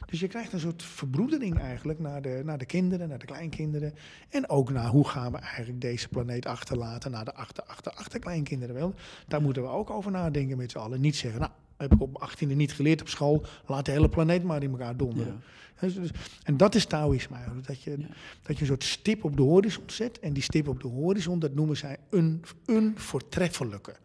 dus 0.06 0.20
je 0.20 0.28
krijgt 0.28 0.54
een 0.54 0.60
soort 0.60 0.84
verbroedering 0.84 1.60
eigenlijk 1.60 2.00
naar 2.00 2.22
de, 2.22 2.42
naar 2.46 2.58
de 2.58 2.66
kinderen, 2.66 3.10
naar 3.10 3.20
de 3.20 3.26
kleinkinderen. 3.26 3.94
En 4.30 4.50
ook 4.50 4.70
naar 4.72 4.88
hoe 4.88 5.08
gaan 5.08 5.32
we 5.32 5.38
eigenlijk 5.38 5.82
deze 5.82 6.08
planeet 6.08 6.46
achterlaten 6.46 7.12
naar 7.12 7.26
de 7.26 7.34
achter, 7.34 7.64
achter, 7.64 7.92
achterkleinkinderen. 7.92 8.76
Wel, 8.76 8.94
daar 9.28 9.42
moeten 9.42 9.62
we 9.62 9.70
ook 9.70 9.90
over 9.90 10.12
nadenken 10.12 10.58
met 10.58 10.72
z'n 10.72 10.78
allen. 10.78 11.02
Niet 11.02 11.16
zeggen, 11.16 11.40
nou, 11.40 11.52
heb 11.78 11.94
ik 11.94 12.02
op 12.02 12.30
18e 12.30 12.56
niet 12.56 12.74
geleerd 12.74 13.02
op 13.02 13.10
school, 13.10 13.46
laat 13.66 13.86
de 13.86 13.92
hele 13.92 14.10
planeet 14.10 14.44
maar 14.44 14.64
in 14.64 14.72
elkaar 14.72 14.98
donderen. 14.98 15.42
Dus- 15.80 15.96
dus- 15.96 16.12
en 16.44 16.58
dat 16.58 16.76
is 16.76 16.86
Taoïsme 16.86 17.36
eigenlijk. 17.36 17.68
Dat 17.68 17.82
je, 17.82 17.92
Ja. 18.00 18.06
dat 18.42 18.56
je 18.56 18.62
een 18.62 18.68
soort 18.68 18.84
stip 18.84 19.24
op 19.24 19.36
de 19.38 19.42
horizon 19.42 19.84
zet. 19.86 20.20
En 20.20 20.34
die 20.34 20.44
stip 20.44 20.68
op 20.68 20.82
de 20.82 20.88
horizon, 20.88 21.40
dat 21.40 21.54
noemen 21.54 21.78
zij 21.78 21.98
een, 22.10 22.44
een 22.66 22.94
voortreffelijke. 23.00 23.96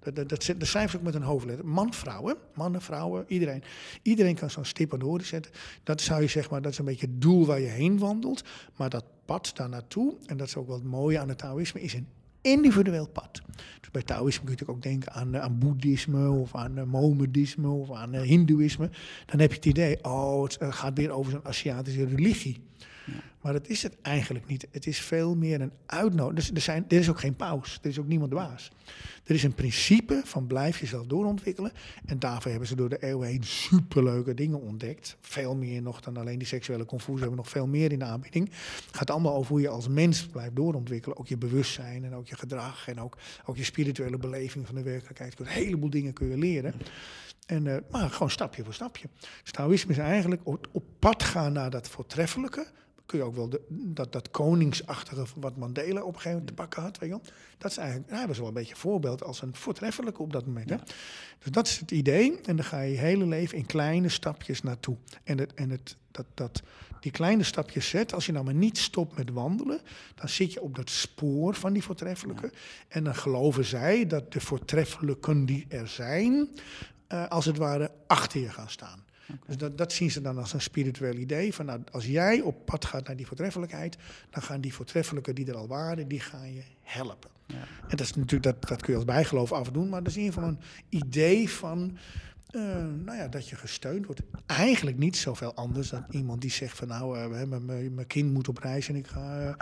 Dat, 0.00 0.14
dat, 0.14 0.28
dat, 0.28 0.54
dat 0.58 0.68
schrijven 0.68 0.90
ze 0.90 0.96
ook 0.96 1.02
met 1.02 1.14
een 1.14 1.22
hoofdletter. 1.22 1.66
Man, 1.66 1.94
vrouwen, 1.94 2.36
mannen, 2.54 2.82
vrouwen, 2.82 3.24
iedereen. 3.28 3.62
Iedereen 4.02 4.34
kan 4.34 4.50
zo'n 4.50 4.64
stip 4.64 4.92
aan 4.92 4.98
de 4.98 5.24
zetten. 5.24 5.52
Dat 5.82 6.00
zou 6.00 6.22
je 6.22 6.28
zeg 6.28 6.50
maar, 6.50 6.62
dat 6.62 6.72
is 6.72 6.78
een 6.78 6.84
beetje 6.84 7.06
het 7.06 7.20
doel 7.20 7.46
waar 7.46 7.60
je 7.60 7.66
heen 7.66 7.98
wandelt. 7.98 8.44
Maar 8.76 8.90
dat 8.90 9.04
pad 9.24 9.50
daar 9.54 9.68
naartoe, 9.68 10.16
en 10.26 10.36
dat 10.36 10.46
is 10.46 10.56
ook 10.56 10.66
wel 10.66 10.76
het 10.76 10.84
mooie 10.84 11.18
aan 11.18 11.28
het 11.28 11.38
Taoïsme, 11.38 11.80
is 11.80 11.94
een 11.94 12.08
individueel 12.40 13.08
pad. 13.08 13.42
Dus 13.80 13.90
bij 13.90 14.02
Taoïsme 14.02 14.44
kun 14.44 14.54
je 14.54 14.60
natuurlijk 14.60 14.78
ook 14.78 14.82
denken 14.82 15.12
aan, 15.12 15.34
eh, 15.34 15.40
aan 15.40 15.58
boeddhisme 15.58 16.30
of 16.30 16.54
aan 16.54 16.78
uh, 16.78 16.84
Mohammedisme 16.84 17.68
of 17.68 17.92
aan 17.92 18.14
eh, 18.14 18.20
hindoeïsme. 18.20 18.90
Dan 19.26 19.40
heb 19.40 19.50
je 19.50 19.56
het 19.56 19.66
idee, 19.66 20.04
oh, 20.04 20.42
het 20.42 20.56
eh, 20.56 20.72
gaat 20.72 20.98
weer 20.98 21.10
over 21.10 21.32
zo'n 21.32 21.46
Aziatische 21.46 22.04
religie. 22.04 22.66
Maar 23.40 23.52
dat 23.52 23.68
is 23.68 23.82
het 23.82 24.00
eigenlijk 24.02 24.46
niet. 24.46 24.66
Het 24.70 24.86
is 24.86 25.00
veel 25.00 25.36
meer 25.36 25.60
een 25.60 25.72
uitnodiging. 25.86 26.34
Dus 26.34 26.50
er, 26.50 26.60
zijn, 26.60 26.84
er 26.88 26.98
is 26.98 27.08
ook 27.08 27.20
geen 27.20 27.36
paus. 27.36 27.78
Er 27.82 27.88
is 27.88 27.98
ook 27.98 28.06
niemand 28.06 28.30
de 28.30 28.36
baas. 28.36 28.70
Er 29.24 29.34
is 29.34 29.42
een 29.42 29.54
principe 29.54 30.22
van 30.24 30.46
blijf 30.46 30.78
jezelf 30.80 31.06
doorontwikkelen. 31.06 31.72
En 32.06 32.18
daarvoor 32.18 32.50
hebben 32.50 32.68
ze 32.68 32.76
door 32.76 32.88
de 32.88 33.02
eeuwen 33.02 33.28
heen 33.28 33.44
superleuke 33.44 34.34
dingen 34.34 34.60
ontdekt. 34.60 35.16
Veel 35.20 35.56
meer 35.56 35.82
nog 35.82 36.00
dan 36.00 36.16
alleen 36.16 36.38
die 36.38 36.46
seksuele 36.46 36.84
confusie. 36.84 37.14
We 37.14 37.20
hebben 37.20 37.38
nog 37.38 37.48
veel 37.48 37.66
meer 37.66 37.92
in 37.92 37.98
de 37.98 38.04
aanbieding. 38.04 38.48
Het 38.86 38.96
gaat 38.96 39.10
allemaal 39.10 39.34
over 39.34 39.50
hoe 39.50 39.60
je 39.60 39.68
als 39.68 39.88
mens 39.88 40.26
blijft 40.26 40.56
doorontwikkelen. 40.56 41.18
Ook 41.18 41.28
je 41.28 41.36
bewustzijn 41.36 42.04
en 42.04 42.14
ook 42.14 42.26
je 42.26 42.36
gedrag. 42.36 42.88
En 42.88 43.00
ook, 43.00 43.18
ook 43.44 43.56
je 43.56 43.64
spirituele 43.64 44.16
beleving 44.16 44.66
van 44.66 44.74
de 44.74 44.82
werkelijkheid. 44.82 45.40
Een 45.40 45.46
heleboel 45.46 45.90
dingen 45.90 46.12
kun 46.12 46.28
je 46.28 46.38
leren. 46.38 46.74
En, 47.46 47.66
eh, 47.66 47.76
maar 47.90 48.10
gewoon 48.10 48.30
stapje 48.30 48.64
voor 48.64 48.74
stapje. 48.74 49.08
Dus 49.42 49.52
Taoïsme 49.52 49.92
is 49.92 49.98
eigenlijk 49.98 50.46
op 50.46 50.84
pad 50.98 51.22
gaan 51.22 51.52
naar 51.52 51.70
dat 51.70 51.88
voortreffelijke. 51.88 52.66
Kun 53.08 53.18
je 53.18 53.24
ook 53.24 53.34
wel 53.34 53.48
de, 53.48 53.60
dat, 53.68 54.12
dat 54.12 54.30
koningsachtige 54.30 55.24
wat 55.34 55.56
Mandela 55.56 56.00
op 56.00 56.06
een 56.06 56.14
gegeven 56.14 56.30
moment 56.30 56.46
te 56.46 56.54
pakken 56.54 56.82
had. 56.82 56.98
Weet 56.98 57.10
je. 57.10 57.20
Dat 57.58 57.70
is 57.70 57.76
eigenlijk, 57.76 58.10
hij 58.10 58.26
was 58.26 58.38
wel 58.38 58.48
een 58.48 58.54
beetje 58.54 58.72
een 58.74 58.80
voorbeeld 58.80 59.24
als 59.24 59.42
een 59.42 59.54
voortreffelijke 59.54 60.22
op 60.22 60.32
dat 60.32 60.46
moment. 60.46 60.70
Hè? 60.70 60.76
Dus 61.38 61.50
dat 61.50 61.66
is 61.66 61.78
het 61.78 61.90
idee. 61.90 62.40
En 62.44 62.56
dan 62.56 62.64
ga 62.64 62.80
je 62.80 62.92
je 62.92 62.98
hele 62.98 63.26
leven 63.26 63.58
in 63.58 63.66
kleine 63.66 64.08
stapjes 64.08 64.62
naartoe. 64.62 64.96
En, 65.24 65.38
het, 65.38 65.54
en 65.54 65.70
het, 65.70 65.96
dat, 66.10 66.26
dat, 66.34 66.62
die 67.00 67.12
kleine 67.12 67.42
stapjes 67.42 67.88
zet, 67.88 68.14
als 68.14 68.26
je 68.26 68.32
nou 68.32 68.44
maar 68.44 68.54
niet 68.54 68.78
stopt 68.78 69.16
met 69.16 69.30
wandelen, 69.30 69.80
dan 70.14 70.28
zit 70.28 70.52
je 70.52 70.62
op 70.62 70.76
dat 70.76 70.90
spoor 70.90 71.54
van 71.54 71.72
die 71.72 71.82
voortreffelijke. 71.82 72.52
En 72.88 73.04
dan 73.04 73.14
geloven 73.14 73.64
zij 73.64 74.06
dat 74.06 74.32
de 74.32 74.40
voortreffelijken 74.40 75.44
die 75.44 75.66
er 75.68 75.88
zijn, 75.88 76.48
eh, 77.06 77.28
als 77.28 77.44
het 77.44 77.56
ware 77.56 77.90
achter 78.06 78.40
je 78.40 78.48
gaan 78.48 78.70
staan. 78.70 79.06
Dus 79.46 79.56
dat, 79.56 79.78
dat 79.78 79.92
zien 79.92 80.10
ze 80.10 80.20
dan 80.20 80.38
als 80.38 80.52
een 80.52 80.60
spiritueel 80.60 81.14
idee. 81.14 81.54
Van 81.54 81.66
nou, 81.66 81.80
als 81.92 82.06
jij 82.06 82.40
op 82.40 82.64
pad 82.64 82.84
gaat 82.84 83.06
naar 83.06 83.16
die 83.16 83.26
voortreffelijkheid, 83.26 83.96
dan 84.30 84.42
gaan 84.42 84.60
die 84.60 84.74
voortreffelijke 84.74 85.32
die 85.32 85.46
er 85.46 85.56
al 85.56 85.66
waren, 85.68 86.08
die 86.08 86.20
gaan 86.20 86.54
je 86.54 86.62
helpen. 86.82 87.30
Ja. 87.46 87.54
En 87.88 87.96
dat 87.96 88.00
is 88.00 88.14
natuurlijk, 88.14 88.42
dat, 88.42 88.68
dat 88.68 88.80
kun 88.82 88.90
je 88.92 88.96
als 88.98 89.04
bijgeloof 89.04 89.52
afdoen, 89.52 89.88
maar 89.88 90.02
dat 90.02 90.08
is 90.08 90.16
in 90.16 90.22
ieder 90.24 90.38
geval 90.38 90.48
een 90.56 90.60
idee 90.88 91.50
van. 91.50 91.96
eh, 92.48 92.60
nou 93.04 93.16
ja, 93.18 93.28
dat 93.28 93.48
je 93.48 93.56
gesteund 93.56 94.06
wordt. 94.06 94.20
Eigenlijk 94.46 94.98
niet 94.98 95.16
zoveel 95.16 95.54
anders 95.54 95.90
dan 95.90 96.04
iemand 96.10 96.40
die 96.40 96.50
zegt 96.50 96.76
van 96.76 96.88
nou, 96.88 97.18
eh, 97.18 97.42
mijn- 97.60 98.06
kind 98.06 98.32
moet 98.32 98.48
op 98.48 98.58
reis 98.58 98.88
en 98.88 98.96
ik 98.96 99.06
ga 99.06 99.40
eh, 99.40 99.54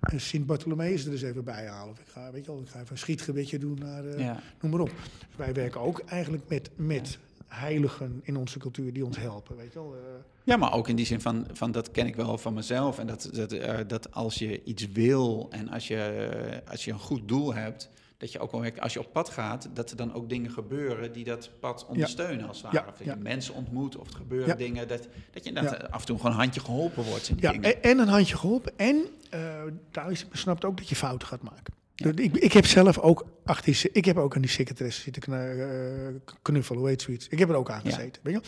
een 0.00 0.20
Sint 0.20 0.46
Bartholomeus 0.46 1.04
er 1.04 1.12
eens 1.12 1.22
even 1.22 1.44
bij 1.44 1.66
halen. 1.66 1.92
Of 1.92 1.98
ik 1.98 2.06
ga, 2.08 2.30
weet 2.32 2.44
je 2.44 2.50
wel, 2.52 2.60
ik 2.60 2.68
ga 2.68 2.78
even 2.80 2.92
een 2.92 2.98
schietgebedje 2.98 3.58
doen 3.58 3.78
naar, 3.78 4.04
eh, 4.04 4.18
Ja. 4.18 4.40
noem 4.60 4.70
maar 4.70 4.80
op. 4.80 4.92
Dus 5.28 5.36
wij 5.36 5.52
werken 5.54 5.80
ook 5.80 6.02
eigenlijk 6.06 6.48
met, 6.48 6.70
met 6.76 7.18
heiligen 7.48 8.20
in 8.22 8.36
onze 8.36 8.58
cultuur 8.58 8.92
die 8.92 9.04
ons 9.04 9.16
helpen, 9.18 9.56
weet 9.56 9.72
je 9.72 9.78
wel. 9.78 9.94
eh. 9.94 10.00
Ja, 10.44 10.56
maar 10.56 10.72
ook 10.72 10.88
in 10.88 10.96
die 10.96 11.06
zin 11.06 11.20
van, 11.20 11.46
van 11.52 11.72
dat 11.72 11.90
ken 11.90 12.06
ik 12.06 12.16
wel 12.16 12.38
van 12.38 12.54
mezelf. 12.54 12.98
En 12.98 13.06
dat, 13.06 13.30
dat, 13.32 13.52
eh, 13.52 13.78
dat 13.86 14.12
als 14.14 14.34
je 14.38 14.62
iets 14.64 14.92
wil 14.92 15.46
en 15.50 15.68
als 15.68 15.88
je, 15.88 15.96
eh, 15.96 16.70
als 16.70 16.84
je 16.84 16.92
een 16.92 16.98
goed 16.98 17.28
doel 17.28 17.54
hebt, 17.54 17.90
dat 18.18 18.32
je 18.32 18.38
ook 18.38 18.50
wel 18.52 18.60
merkt, 18.60 18.80
als 18.80 18.92
je 18.92 18.98
op 18.98 19.12
pad 19.12 19.28
gaat, 19.30 19.68
dat 19.74 19.90
er 19.90 19.96
dan 19.96 20.14
ook 20.14 20.28
dingen 20.28 20.50
gebeuren 20.50 21.12
die 21.12 21.24
dat 21.24 21.50
pad 21.60 21.86
ondersteunen 21.88 22.48
als 22.48 22.56
het 22.62 22.66
ware. 22.72 22.76
Ja, 22.84 22.90
Of 22.92 22.96
dat 22.98 23.06
ja. 23.06 23.14
je 23.14 23.20
mensen 23.20 23.54
ontmoet 23.54 23.96
of 23.96 24.06
het 24.06 24.14
gebeuren 24.16 24.58
dingen, 24.58 24.88
dat, 24.88 25.08
dat 25.30 25.44
je 25.44 25.52
dat 25.52 25.90
af 25.90 26.00
en 26.00 26.06
toe 26.06 26.16
gewoon 26.16 26.32
een 26.32 26.38
handje 26.38 26.60
geholpen 26.60 27.04
wordt 27.04 27.28
in 27.28 27.34
die 27.34 27.44
Ja, 27.44 27.50
dingen. 27.52 27.74
en, 27.74 27.82
en 27.90 27.98
een 27.98 28.08
handje 28.08 28.36
geholpen. 28.36 28.72
En 28.78 29.06
uh, 29.34 29.62
Taoïsme 29.90 30.36
snapt 30.36 30.64
ook 30.64 30.76
dat 30.76 30.88
je 30.88 30.96
fouten 30.96 31.28
gaat 31.28 31.42
maken. 31.42 31.74
Ik, 31.96 32.36
ik 32.36 32.52
heb 32.52 32.66
zelf 32.66 32.98
ook 32.98 33.26
achter 33.44 33.72
die, 33.72 33.90
ik 33.92 34.04
heb 34.04 34.16
ook 34.16 34.34
aan 34.34 34.40
die 34.40 34.50
secretaresse 34.50 35.00
zitten 35.00 35.22
eh, 35.22 36.34
knuffelen, 36.42 36.80
hoe 36.80 36.88
heet 36.88 37.02
zoiets. 37.02 37.28
Ik 37.28 37.38
heb 37.38 37.48
er 37.48 37.54
ook 37.54 37.70
aan 37.70 37.80
Ja. 37.84 37.90
gezeten, 37.90 38.22
weet 38.22 38.34
je. 38.34 38.40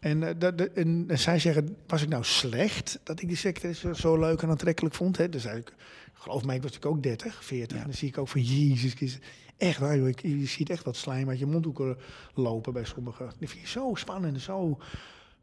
En, 0.00 0.22
eh, 0.22 0.34
dat, 0.38 0.60
en, 0.60 1.04
en 1.08 1.18
zij 1.18 1.38
zeggen, 1.38 1.76
was 1.86 2.02
ik 2.02 2.08
nou 2.08 2.24
slecht 2.24 3.00
dat 3.02 3.20
ik 3.22 3.28
die 3.28 3.36
secretaresse 3.36 3.94
zo 3.94 4.18
leuk 4.18 4.42
en 4.42 4.48
aantrekkelijk 4.48 4.94
vond? 4.94 5.16
Hè? 5.16 5.28
Dus 5.28 5.44
ik, 5.44 5.74
geloof 6.14 6.44
mij, 6.44 6.56
ik 6.56 6.62
was 6.62 6.70
natuurlijk 6.72 6.96
ook 6.96 7.02
30, 7.02 7.44
40. 7.44 7.76
Ja. 7.76 7.82
En 7.82 7.88
dan 7.88 7.98
zie 7.98 8.08
ik 8.08 8.18
ook 8.18 8.28
van, 8.28 8.42
jezus 8.42 8.92
Christus, 8.92 9.20
echt 9.56 9.78
waar, 9.78 9.96
je 9.96 10.46
ziet 10.46 10.70
echt 10.70 10.84
wat 10.84 10.96
slijm 10.96 11.28
uit 11.28 11.38
je 11.38 11.46
mondhoeken 11.46 11.96
lopen 12.34 12.72
bij 12.72 12.84
sommigen. 12.84 13.26
Dat 13.26 13.50
vind 13.50 13.60
je 13.62 13.68
zo 13.68 13.94
spannend 13.94 14.34
en 14.34 14.40
zo... 14.40 14.78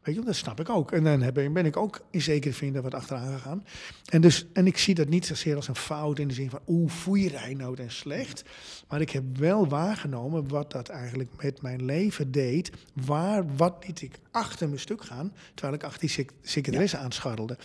Weet 0.04 0.14
je, 0.14 0.20
dat 0.24 0.34
snap 0.36 0.60
ik 0.60 0.68
ook. 0.68 0.92
En 0.92 1.04
dan 1.04 1.22
heb 1.22 1.34
ben 1.34 1.66
ik 1.66 1.76
ook 1.76 2.00
in 2.10 2.22
zekere 2.22 2.54
zin 2.54 2.72
daar 2.72 2.82
wat 2.82 2.94
achteraan 2.94 3.32
gegaan. 3.32 3.64
En, 4.08 4.20
dus, 4.20 4.46
en 4.52 4.66
ik 4.66 4.78
zie 4.78 4.94
dat 4.94 5.08
niet 5.08 5.26
zozeer 5.26 5.56
als 5.56 5.68
een 5.68 5.74
fout 5.76 6.18
in 6.18 6.28
de 6.28 6.34
zin 6.34 6.50
van, 6.50 6.60
oeh, 6.66 6.90
foei 6.90 7.28
Reinoud 7.28 7.78
en 7.78 7.90
slecht. 7.90 8.42
Maar 8.88 9.00
ik 9.00 9.10
heb 9.10 9.22
wel 9.38 9.68
waargenomen 9.68 10.48
wat 10.48 10.70
dat 10.72 10.88
eigenlijk 10.88 11.30
met 11.42 11.62
mijn 11.62 11.84
leven 11.84 12.32
deed. 12.32 12.70
Waar, 13.06 13.56
wat 13.56 13.84
liet 13.86 14.02
ik 14.02 14.18
achter 14.30 14.68
mijn 14.68 14.80
stuk 14.80 15.04
gaan, 15.04 15.32
terwijl 15.54 15.76
ik 15.76 15.84
achter 15.84 16.00
die 16.00 16.08
sec- 16.08 16.32
secretaresse 16.42 16.96
aanscharrelde. 16.96 17.58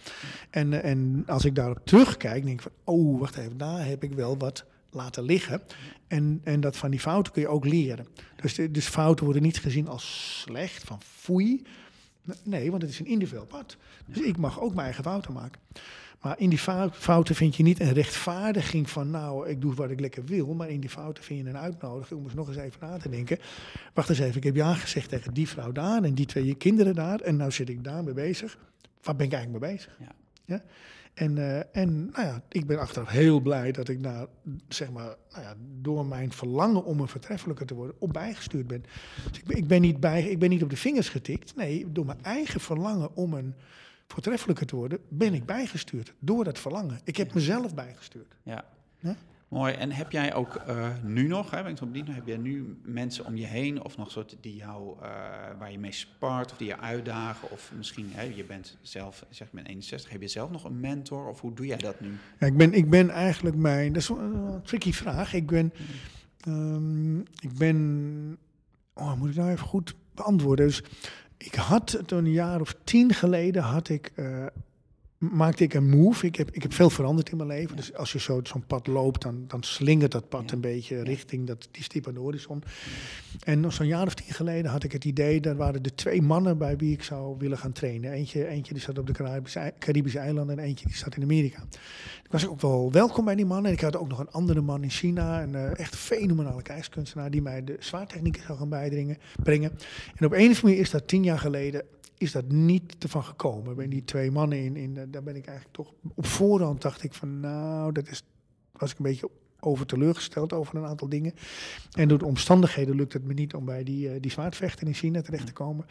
En, 0.50 0.84
en 0.84 1.24
als 1.28 1.46
ik 1.46 1.56
daarop 1.56 1.80
terugkijk, 1.84 2.44
denk 2.46 2.62
ik 2.62 2.62
van, 2.62 2.96
oh, 2.96 3.20
wacht 3.20 3.38
even, 3.38 3.58
daar 3.58 3.86
heb 3.86 4.04
ik 4.04 4.14
wel 4.14 4.38
wat 4.38 4.66
laten 4.92 5.24
liggen. 5.24 5.62
En, 6.08 6.42
en 6.44 6.60
dat 6.62 6.78
van 6.78 6.92
die 6.92 7.00
fouten 7.00 7.34
kun 7.34 7.42
je 7.42 7.48
ook 7.48 7.66
leren. 7.66 8.08
Dus, 8.42 8.54
de- 8.56 8.72
dus 8.72 8.88
fouten 8.88 9.26
worden 9.26 9.44
niet 9.44 9.60
gezien 9.60 9.88
als 9.88 10.38
slecht, 10.46 10.84
van 10.84 11.00
foei. 11.02 11.62
Nee, 12.44 12.70
want 12.70 12.82
het 12.82 12.92
is 12.92 13.00
een 13.00 13.06
individueel 13.06 13.46
pad. 13.46 13.78
Dus 14.06 14.22
ik 14.26 14.38
mag 14.38 14.60
ook 14.62 14.74
mijn 14.74 14.86
eigen 14.86 15.04
fouten 15.04 15.34
maken. 15.34 15.62
Maar 16.22 16.40
in 16.40 16.50
die 16.50 16.58
fou- 16.60 16.90
fouten 16.94 17.36
vind 17.36 17.56
je 17.56 17.64
niet 17.64 17.80
een 17.80 17.94
rechtvaardiging 17.94 18.90
van, 18.90 19.10
nou, 19.10 19.50
ik 19.50 19.62
doe 19.62 19.74
wat 19.74 19.90
ik 19.90 20.00
lekker 20.00 20.26
wil. 20.26 20.54
Maar 20.54 20.70
in 20.70 20.80
die 20.80 20.90
fouten 20.90 21.24
vind 21.24 21.44
je 21.44 21.50
een 21.50 21.58
uitnodiging 21.58 22.20
om 22.20 22.26
eens 22.26 22.36
nog 22.36 22.48
eens 22.48 22.58
even 22.58 22.80
na 22.82 22.98
te 22.98 23.10
denken. 23.10 23.38
Wacht 23.94 24.10
eens 24.10 24.20
even, 24.20 24.36
ik 24.38 24.44
heb 24.44 24.56
ja 24.56 24.74
gezegd 24.74 25.10
tegen 25.10 25.34
die 25.34 25.48
vrouw 25.48 25.72
daar 25.72 26.04
en 26.04 26.14
die 26.14 26.26
twee 26.26 26.56
kinderen 26.56 26.96
daar. 26.96 27.20
En 27.20 27.36
nou 27.36 27.52
zit 27.52 27.70
ik 27.70 27.84
daarmee 27.84 28.14
bezig. 28.14 28.58
Waar 29.02 29.16
ben 29.16 29.26
ik 29.26 29.34
eigenlijk 29.34 29.64
mee 29.64 29.72
bezig? 29.76 29.98
Ja. 30.00 30.12
Ja? 30.46 30.64
En, 31.20 31.38
eh, 31.38 31.82
en 31.82 32.06
nou 32.06 32.28
ja, 32.28 32.42
ik 32.50 32.68
ben 32.68 32.80
achteraf 32.80 33.10
heel 33.10 33.40
blij 33.40 33.72
dat 33.72 33.90
ik 33.90 34.04
daar, 34.04 34.28
zeg 34.68 34.92
maar, 34.92 35.16
nou 35.32 35.44
ja, 35.44 35.56
door 35.82 36.06
mijn 36.06 36.32
verlangen 36.32 36.84
om 36.84 37.00
een 37.00 37.08
vertreffelijker 37.08 37.66
te 37.66 37.74
worden, 37.74 37.96
op 38.00 38.14
bijgestuurd 38.14 38.68
ben. 38.68 38.86
Dus 39.30 39.40
ik, 39.40 39.46
ben 39.46 39.58
ik, 39.58 39.68
ben 39.68 39.82
niet 39.82 40.00
bij, 40.00 40.24
ik 40.24 40.40
ben 40.40 40.50
niet 40.50 40.64
op 40.64 40.70
de 40.70 40.78
vingers 40.78 41.10
getikt. 41.10 41.56
Nee, 41.56 41.92
door 41.92 42.06
mijn 42.06 42.24
eigen 42.24 42.60
verlangen 42.60 43.16
om 43.16 43.34
een 43.34 43.54
voortreffelijker 44.08 44.66
te 44.66 44.76
worden, 44.76 45.00
ben 45.08 45.34
ik 45.34 45.46
bijgestuurd. 45.46 46.14
Door 46.20 46.44
dat 46.44 46.60
verlangen. 46.60 47.00
Ik 47.04 47.18
heb 47.18 47.34
mezelf 47.34 47.76
bijgestuurd. 47.76 48.36
Ja. 48.44 48.66
Ja. 49.00 49.16
Mooi. 49.50 49.74
En 49.74 49.92
heb 49.92 50.12
jij 50.12 50.34
ook 50.34 50.56
eh, 50.56 50.88
nu 51.04 51.28
nog, 51.28 51.52
hè, 51.52 51.62
ben 51.62 51.72
ik 51.72 51.78
zo 51.78 51.86
benieuwd, 51.86 52.08
heb 52.08 52.28
jij 52.28 52.38
nu 52.38 52.80
mensen 52.84 53.26
om 53.26 53.36
je 53.36 53.46
heen 53.46 53.84
of 53.84 53.98
nog 53.98 54.12
soort 54.12 54.38
die 54.42 54.56
jou, 54.56 54.96
eh, 55.02 55.10
waar 55.60 55.72
je 55.72 55.80
mee 55.80 55.92
spart 55.92 56.52
of 56.52 56.58
die 56.58 56.68
je 56.68 56.80
uitdagen? 56.80 57.52
Of 57.52 57.72
misschien, 57.78 58.10
hè, 58.14 58.22
je 58.22 58.44
bent 58.44 58.78
zelf, 58.82 59.26
zeg 59.30 59.48
ik 59.48 59.54
ben 59.54 59.66
61, 59.66 60.12
heb 60.12 60.22
je 60.22 60.28
zelf 60.28 60.50
nog 60.52 60.64
een 60.64 60.80
mentor 60.80 61.28
of 61.28 61.42
hoe 61.42 61.54
doe 61.54 61.66
jij 61.66 61.78
dat 61.78 62.00
nu? 62.00 62.18
Ja, 62.40 62.48
ik, 62.48 62.58
ben, 62.58 62.74
ik 62.74 62.90
ben 62.90 63.10
eigenlijk 63.10 63.56
mijn. 63.56 63.94
Dat 63.94 64.02
is 64.02 64.08
wel 64.08 64.20
een 64.20 64.62
tricky 64.62 64.92
vraag. 64.94 65.34
Ik 65.34 65.48
ben. 65.48 65.74
ehm, 66.40 67.20
ik 67.20 67.58
ben. 67.58 68.38
Oh, 68.94 69.14
moet 69.14 69.30
ik 69.30 69.36
nou 69.36 69.50
even 69.50 69.66
goed 69.68 69.96
beantwoorden? 70.14 70.66
Dus 70.66 70.84
ik 71.38 71.56
had 71.56 72.02
toen 72.06 72.26
een 72.26 72.32
jaar 72.32 72.62
of 72.62 72.76
tien 72.84 73.14
geleden 73.14 73.64
had 73.64 73.90
ik. 73.90 74.12
eh, 74.16 74.46
maakte 75.20 75.64
ik 75.64 75.74
een 75.74 75.90
move. 75.90 76.26
Ik 76.26 76.36
heb, 76.36 76.52
ik 76.52 76.62
heb 76.62 76.74
veel 76.74 76.90
veranderd 76.90 77.30
in 77.30 77.38
mijn 77.38 77.50
leven. 77.50 77.76
Dus 77.76 77.94
als 77.94 78.12
je 78.12 78.20
zo, 78.20 78.40
zo'n 78.44 78.66
pad 78.66 78.88
loopt, 78.88 79.22
dan, 79.22 79.44
dan 79.48 79.64
slingert 79.64 80.12
dat 80.12 80.30
pad 80.30 80.52
een 80.52 80.62
beetje 80.62 81.04
richting 81.04 81.48
dat, 81.48 81.68
die 81.72 81.84
stip 81.84 82.08
aan 82.08 82.14
de 82.14 82.20
horizon. 82.20 82.64
En 83.44 83.60
nog 83.60 83.74
zo'n 83.74 83.88
jaar 83.88 84.06
of 84.06 84.14
tien 84.14 84.34
geleden 84.34 84.72
had 84.72 84.84
ik 84.84 84.92
het 84.92 85.06
idee, 85.06 85.42
daar 85.42 85.56
waren 85.56 85.84
er 85.84 85.96
twee 85.96 86.22
mannen 86.22 86.58
bij 86.58 86.78
wie 86.78 86.94
ik 86.94 87.04
zou 87.04 87.36
willen 87.38 87.58
gaan 87.58 87.72
trainen. 87.72 88.12
Eentje, 88.12 88.48
eentje 88.48 88.74
die 88.74 88.84
zat 88.84 88.98
op 88.98 89.08
de 89.08 89.40
Caribische 89.80 90.20
eilanden 90.20 90.60
en 90.60 90.66
eentje 90.66 90.86
die 90.88 90.98
zat 90.98 91.16
in 91.16 91.24
Amerika. 91.24 91.64
Ik 92.30 92.36
was 92.36 92.48
ook 92.48 92.62
wel 92.62 92.92
welkom 92.92 93.26
bij 93.26 93.36
die 93.36 93.46
mannen. 93.46 93.66
En 93.72 93.78
ik 93.78 93.84
had 93.84 93.96
ook 93.98 94.08
nog 94.08 94.20
een 94.20 94.32
andere 94.32 94.62
man 94.62 94.84
in 94.84 94.90
China, 94.90 95.44
een 95.44 95.56
eh, 95.56 95.80
echt 95.80 95.96
fenomenale 95.96 96.62
ijskunstenaar, 96.64 97.32
die 97.32 97.42
mij 97.42 97.64
de 97.64 97.76
zwaartechnieken 97.80 98.44
zou 98.44 98.58
gaan 98.58 98.70
bijdringen, 98.70 99.18
brengen. 99.44 99.72
En 100.16 100.26
op 100.26 100.32
een 100.32 100.38
of 100.40 100.46
andere 100.46 100.62
manier 100.64 100.80
is 100.80 100.90
dat 100.90 101.08
tien 101.08 101.24
jaar 101.24 101.40
geleden 101.40 101.84
is 102.18 102.32
dat 102.32 102.48
niet 102.52 102.96
ervan 103.00 103.24
gekomen. 103.24 103.76
Ben 103.76 103.90
die 103.90 104.04
twee 104.04 104.32
mannen 104.32 104.64
in, 104.64 104.76
in, 104.76 104.98
eh, 104.98 105.04
daar 105.08 105.24
ben 105.24 105.36
ik 105.36 105.46
eigenlijk 105.46 105.76
toch 105.76 105.94
op 106.16 106.26
voorhand 106.26 106.82
dacht 106.82 107.04
ik 107.04 107.14
van, 107.14 107.40
nou, 107.40 107.92
dat 107.92 108.08
is, 108.08 108.24
was 108.72 108.92
ik 108.92 108.98
een 108.98 109.06
beetje 109.06 109.30
over 109.60 109.86
teleurgesteld 109.86 110.54
over 110.54 110.76
een 110.76 110.86
aantal 110.86 111.10
dingen. 111.10 111.34
En 111.92 112.08
door 112.08 112.18
de 112.18 112.26
omstandigheden 112.26 112.96
lukt 112.96 113.14
het 113.14 113.24
me 113.26 113.34
niet 113.34 113.54
om 113.54 113.66
bij 113.66 113.84
die, 113.84 114.10
eh, 114.10 114.22
die 114.22 114.32
zwaardvechter 114.32 114.88
in 114.88 114.94
China 114.94 115.22
terecht 115.22 115.46
te 115.46 115.54
komen. 115.54 115.86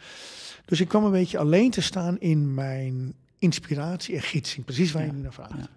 Dus 0.65 0.81
ik 0.81 0.87
kwam 0.87 1.03
een 1.05 1.11
beetje 1.11 1.37
alleen 1.37 1.71
te 1.71 1.81
staan 1.81 2.19
in 2.19 2.53
mijn 2.53 3.13
inspiratie 3.39 4.15
en 4.15 4.21
gidsing, 4.21 4.65
precies 4.65 4.91
waar 4.91 5.01
Ja, 5.01 5.07
je 5.07 5.13
nu 5.13 5.21
naar 5.21 5.33
vraagt. 5.33 5.55
ja. 5.57 5.69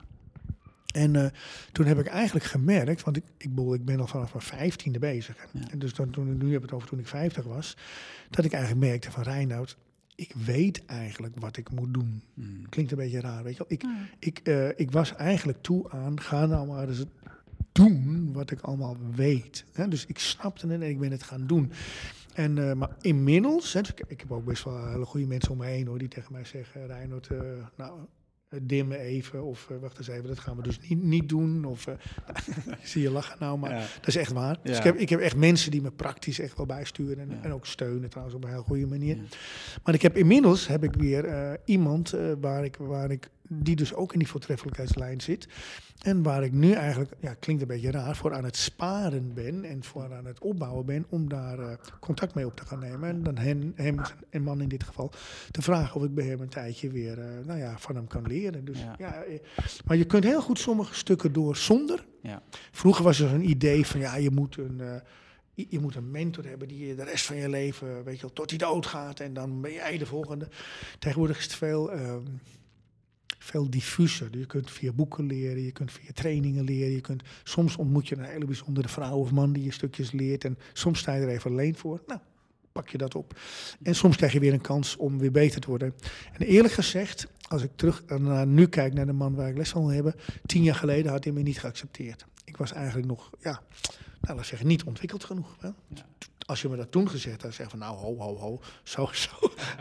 En 0.93 1.17
eh, 1.17 1.27
toen 1.73 1.87
heb 1.87 1.99
ik 1.99 2.07
eigenlijk 2.07 2.45
gemerkt, 2.45 3.03
want 3.03 3.17
ik, 3.17 3.25
ik, 3.37 3.55
bedoel, 3.55 3.75
ik 3.75 3.85
ben 3.85 4.01
al 4.01 4.07
vanaf 4.07 4.33
mijn 4.33 4.45
vijftiende 4.45 4.99
bezig. 4.99 5.37
Ja. 5.53 5.61
En 5.71 5.79
dus 5.79 5.95
dan, 5.95 6.11
toen, 6.11 6.37
nu 6.37 6.47
heb 6.47 6.57
ik 6.57 6.63
het 6.63 6.73
over 6.73 6.89
toen 6.89 6.99
ik 6.99 7.07
50 7.07 7.45
was, 7.45 7.77
dat 8.31 8.45
ik 8.45 8.53
eigenlijk 8.53 8.87
merkte 8.87 9.11
van 9.11 9.23
Reinoud, 9.23 9.77
ik 10.15 10.33
weet 10.45 10.85
eigenlijk 10.85 11.35
wat 11.39 11.57
ik 11.57 11.71
moet 11.71 11.95
doen. 11.95 12.23
Hmm. 12.35 12.69
Klinkt 12.69 12.91
een 12.91 12.99
beetje 12.99 13.21
raar, 13.21 13.43
weet 13.43 13.57
je 13.57 13.65
wel. 13.69 13.79
Ik, 13.79 13.85
ik, 14.19 14.39
eh, 14.39 14.69
ik 14.77 14.91
was 14.91 15.15
eigenlijk 15.15 15.63
toe 15.63 15.91
aan, 15.91 16.21
ga 16.21 16.47
nou 16.47 16.67
maar 16.67 16.89
eens 16.89 17.05
doen 17.73 18.33
wat 18.33 18.51
ik 18.51 18.61
allemaal 18.61 18.97
weet. 19.15 19.65
Hè? 19.73 19.89
Dus 19.89 20.07
ik 20.07 20.19
snapte 20.19 20.67
het 20.67 20.81
en 20.81 20.89
ik 20.89 20.99
ben 20.99 21.11
het 21.11 21.23
gaan 21.23 21.47
doen. 21.47 21.73
En, 22.35 22.69
eh, 22.69 22.75
maar 22.75 22.91
inmiddels, 23.01 23.73
hè, 23.73 23.81
dus 23.81 23.91
ik, 23.91 24.05
ik 24.07 24.21
heb 24.21 24.33
ook 24.33 24.45
best 24.45 24.65
wel 24.65 24.89
hele 24.89 25.05
goede 25.05 25.27
mensen 25.27 25.51
om 25.51 25.59
me 25.59 25.67
heen 25.67 25.87
hoor, 25.87 25.99
die 25.99 26.09
tegen 26.09 26.33
mij 26.33 26.45
zeggen, 26.45 26.87
Reinoud, 26.87 27.27
eh, 27.27 27.39
nou, 27.77 28.01
dimmen 28.63 28.99
even, 28.99 29.43
of 29.45 29.71
eh, 29.71 29.77
wacht 29.81 29.99
eens 29.99 30.09
even, 30.09 30.27
dat 30.27 30.39
gaan 30.39 30.57
we 30.57 30.63
dus 30.63 30.81
niet, 30.89 31.03
niet 31.03 31.29
doen. 31.29 31.65
Of, 31.65 31.87
eh, 31.87 31.95
ik 32.81 32.87
zie 32.87 33.03
je 33.03 33.11
lachen 33.11 33.37
nou, 33.41 33.59
maar 33.59 33.71
Ja. 33.71 33.79
dat 33.99 34.07
is 34.09 34.17
echt 34.17 34.33
waar. 34.33 34.59
Dus 34.63 34.79
ik, 34.79 34.85
heb, 34.85 34.97
ik 34.99 35.09
heb 35.09 35.21
echt 35.21 35.37
mensen 35.37 35.71
die 35.71 35.83
me 35.83 35.91
praktisch 35.91 36.39
echt 36.39 36.57
wel 36.57 36.67
bijsturen 36.67 37.19
en, 37.19 37.31
Ja. 37.31 37.43
en 37.43 37.53
ook 37.53 37.67
steunen 37.67 38.09
trouwens 38.11 38.37
op 38.37 38.45
een 38.45 38.51
heel 38.51 38.63
goede 38.63 38.87
manier. 38.87 39.19
Maar 39.85 39.95
ik 39.95 40.03
heb 40.03 40.17
inmiddels 40.17 40.67
heb 40.67 40.85
ik 40.85 40.95
weer 40.95 41.25
eh, 41.25 41.53
iemand 41.65 42.13
eh, 42.13 42.33
waar, 42.41 42.65
ik, 42.65 42.77
waar 42.77 43.11
ik, 43.11 43.29
die 43.55 43.77
dus 43.77 43.95
ook 43.95 44.13
in 44.13 44.19
die 44.19 44.29
voortreffelijkheidslijn 44.29 45.21
zit. 45.21 45.49
En 46.03 46.23
waar 46.23 46.45
ik 46.45 46.53
nu 46.53 46.73
eigenlijk, 46.73 47.13
ja, 47.21 47.35
klinkt 47.35 47.63
een 47.63 47.69
beetje 47.69 47.91
raar, 47.91 48.17
voor 48.17 48.33
aan 48.35 48.45
het 48.45 48.57
sparen 48.57 49.35
ben 49.35 49.65
en 49.65 49.85
voor 49.85 50.15
aan 50.15 50.25
het 50.25 50.39
opbouwen 50.41 50.87
ben 50.87 51.07
om 51.09 51.29
daar 51.29 51.59
eh, 51.59 51.77
contact 52.01 52.35
mee 52.35 52.47
op 52.47 52.57
te 52.57 52.67
gaan 52.67 52.79
nemen. 52.79 53.09
En 53.09 53.23
dan 53.23 53.37
hen, 53.39 53.73
hem, 53.77 54.01
een 54.31 54.43
man 54.43 54.61
in 54.61 54.69
dit 54.69 54.83
geval, 54.83 55.13
te 55.51 55.63
vragen 55.63 56.01
of 56.01 56.07
ik 56.07 56.15
bij 56.15 56.25
hem 56.27 56.41
een 56.41 56.49
tijdje 56.49 56.91
weer, 56.91 57.19
eh, 57.19 57.45
nou 57.47 57.59
ja, 57.59 57.79
van 57.79 57.95
hem 57.95 58.07
kan 58.07 58.27
leren. 58.27 58.65
Dus, 58.65 58.79
Ja. 58.81 58.95
ja. 58.99 59.23
eh, 59.23 59.39
maar 59.87 59.97
je 59.97 60.05
kunt 60.05 60.25
heel 60.25 60.43
goed 60.43 60.59
sommige 60.59 60.95
stukken 60.95 61.33
door 61.33 61.57
zonder. 61.57 62.05
Ja. 62.23 62.43
Vroeger 62.71 63.05
was 63.05 63.21
er 63.21 63.29
zo'n 63.29 63.49
idee 63.51 63.87
van, 63.87 64.01
ja, 64.01 64.17
je 64.17 64.31
moet 64.31 64.57
een... 64.57 64.81
je- 65.55 65.81
moet 65.81 65.95
een 65.95 66.11
mentor 66.11 66.45
hebben 66.45 66.69
die 66.69 66.87
je 66.87 66.95
de 66.95 67.05
rest 67.05 67.25
van 67.27 67.37
je 67.37 67.49
leven, 67.49 68.05
weet 68.05 68.15
je 68.15 68.21
wel, 68.21 68.33
tot 68.33 68.51
hij 68.51 68.59
doodgaat 68.59 69.21
en 69.21 69.33
dan 69.33 69.61
ben 69.61 69.73
jij 69.73 69.99
de 69.99 70.07
volgende. 70.07 70.49
Tegenwoordig 70.99 71.39
is 71.39 71.45
het 71.45 71.55
veel, 71.55 71.93
ehm, 71.93 72.21
veel 73.43 73.71
diffuser. 73.71 74.39
Je 74.39 74.47
kunt 74.47 74.71
via 74.71 74.93
boeken 74.93 75.27
leren, 75.27 75.63
je 75.63 75.73
kunt 75.73 75.93
via 75.93 76.11
trainingen 76.15 76.65
leren. 76.65 76.93
Je 76.93 77.01
kunt, 77.01 77.23
soms 77.43 77.77
ontmoet 77.77 78.09
je 78.09 78.17
een 78.17 78.25
hele 78.25 78.45
bijzondere 78.45 78.89
vrouw 78.89 79.17
of 79.17 79.31
man 79.31 79.53
die 79.53 79.65
je 79.65 79.73
stukjes 79.73 80.11
leert. 80.11 80.45
En 80.45 80.59
soms 80.73 80.99
sta 80.99 81.15
je 81.15 81.23
er 81.23 81.29
even 81.29 81.51
alleen 81.51 81.77
voor. 81.77 82.03
Nou, 82.07 82.21
pak 82.73 82.89
je 82.89 82.99
dat 82.99 83.15
op. 83.15 83.41
En 83.83 83.95
soms 83.95 84.17
krijg 84.17 84.33
je 84.33 84.41
weer 84.41 84.53
een 84.53 84.61
kans 84.61 84.97
om 84.97 85.19
weer 85.19 85.31
beter 85.31 85.61
te 85.61 85.69
worden. 85.69 85.95
En 86.33 86.47
eerlijk 86.47 86.75
gezegd, 86.75 87.27
als 87.49 87.63
ik 87.63 87.71
terug 87.77 88.05
naar 88.07 88.47
nu 88.47 88.67
kijk 88.67 88.95
naar 88.95 89.07
de 89.07 89.13
man 89.13 89.35
waar 89.35 89.49
ik 89.49 89.57
les 89.57 89.71
van 89.71 89.83
wil 89.83 89.95
hebben. 89.95 90.15
Tien 90.47 90.63
jaar 90.63 90.75
geleden 90.75 91.13
had 91.13 91.25
hij 91.25 91.33
me 91.33 91.43
niet 91.43 91.61
geaccepteerd. 91.61 92.27
Ik 92.45 92.57
was 92.57 92.73
eigenlijk 92.73 93.07
nog, 93.07 93.31
ja, 93.41 93.63
nou, 94.21 94.37
laat 94.37 94.47
zeggen, 94.47 94.67
niet 94.67 94.85
ontwikkeld 94.85 95.25
genoeg. 95.25 95.57
Als 96.53 96.63
je 96.63 96.69
me 96.69 96.77
dat 96.77 96.91
toen 96.91 97.09
gezegd 97.09 97.43
had, 97.43 97.55
zeg 97.55 97.71
van 97.71 97.79
nou, 97.79 97.97
ho, 97.97 98.17
ho, 98.17 98.37
ho, 98.37 98.61
zo, 98.83 99.09
zo. 99.13 99.31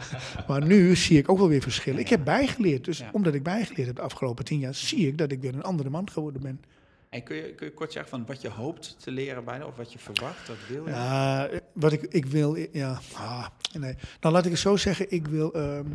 maar 0.47 0.65
nu 0.65 0.95
zie 0.95 1.17
ik 1.17 1.29
ook 1.29 1.37
wel 1.37 1.47
weer 1.47 1.61
verschillen. 1.61 1.99
Ik 1.99 2.07
heb 2.07 2.23
bijgeleerd, 2.23 2.85
dus 2.85 3.03
omdat 3.11 3.33
ik 3.33 3.43
bijgeleerd 3.43 3.87
heb 3.87 3.95
de 3.95 4.01
afgelopen 4.01 4.45
tien 4.45 4.59
jaar, 4.59 4.75
zie 4.75 5.07
ik 5.07 5.17
dat 5.17 5.31
ik 5.31 5.41
weer 5.41 5.53
een 5.53 5.63
andere 5.63 5.89
man 5.89 6.09
geworden 6.09 6.41
ben. 6.41 6.61
En 7.09 7.23
kun 7.23 7.35
je, 7.35 7.53
kun 7.53 7.65
je 7.65 7.73
kort 7.73 7.91
zeggen 7.91 8.11
van 8.11 8.25
wat 8.25 8.41
je 8.41 8.49
hoopt 8.49 8.95
te 8.99 9.11
leren 9.11 9.43
bijna 9.43 9.65
of 9.65 9.75
wat 9.75 9.93
je 9.93 9.99
verwacht, 9.99 10.47
wat 10.47 10.57
wil 10.67 10.85
je? 10.85 10.91
Ja, 10.91 11.49
wat 11.73 11.91
ik, 11.91 12.01
ik 12.01 12.25
wil, 12.25 12.55
ja, 12.71 12.99
ah, 13.13 13.47
nee. 13.79 13.95
Nou, 14.19 14.33
laat 14.33 14.45
ik 14.45 14.51
het 14.51 14.59
zo 14.59 14.77
zeggen. 14.77 15.11
Ik 15.11 15.27
wil 15.27 15.53
ehm, 15.53 15.85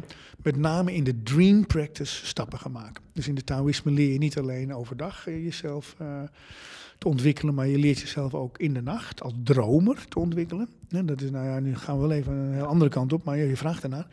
met 0.42 0.56
name 0.56 0.94
in 0.94 1.04
de 1.04 1.22
dream 1.22 1.66
practice 1.66 2.26
stappen 2.26 2.58
gaan 2.58 2.72
maken. 2.72 3.04
Dus 3.12 3.28
in 3.28 3.34
de 3.34 3.44
Taoïsme 3.44 3.90
leer 3.90 4.12
je 4.12 4.18
niet 4.18 4.38
alleen 4.38 4.74
overdag 4.74 5.26
eh, 5.26 5.44
jezelf 5.44 5.94
eh, 5.98 6.22
te 6.98 7.08
ontwikkelen, 7.08 7.54
maar 7.54 7.66
je 7.66 7.78
leert 7.78 7.98
jezelf 7.98 8.34
ook 8.34 8.58
in 8.58 8.74
de 8.74 8.82
nacht 8.82 9.22
als 9.22 9.32
dromer 9.42 10.08
te 10.08 10.18
ontwikkelen. 10.18 10.68
Dat 10.88 11.20
is, 11.20 11.30
nou 11.30 11.46
ja, 11.46 11.60
nu 11.60 11.76
gaan 11.76 11.96
we 12.00 12.06
wel 12.06 12.16
even 12.16 12.32
een 12.32 12.52
heel 12.52 12.66
andere 12.66 12.90
kant 12.90 13.12
op, 13.12 13.24
maar 13.24 13.36
je 13.36 13.56
vraagt 13.56 13.82
ernaar. 13.82 14.06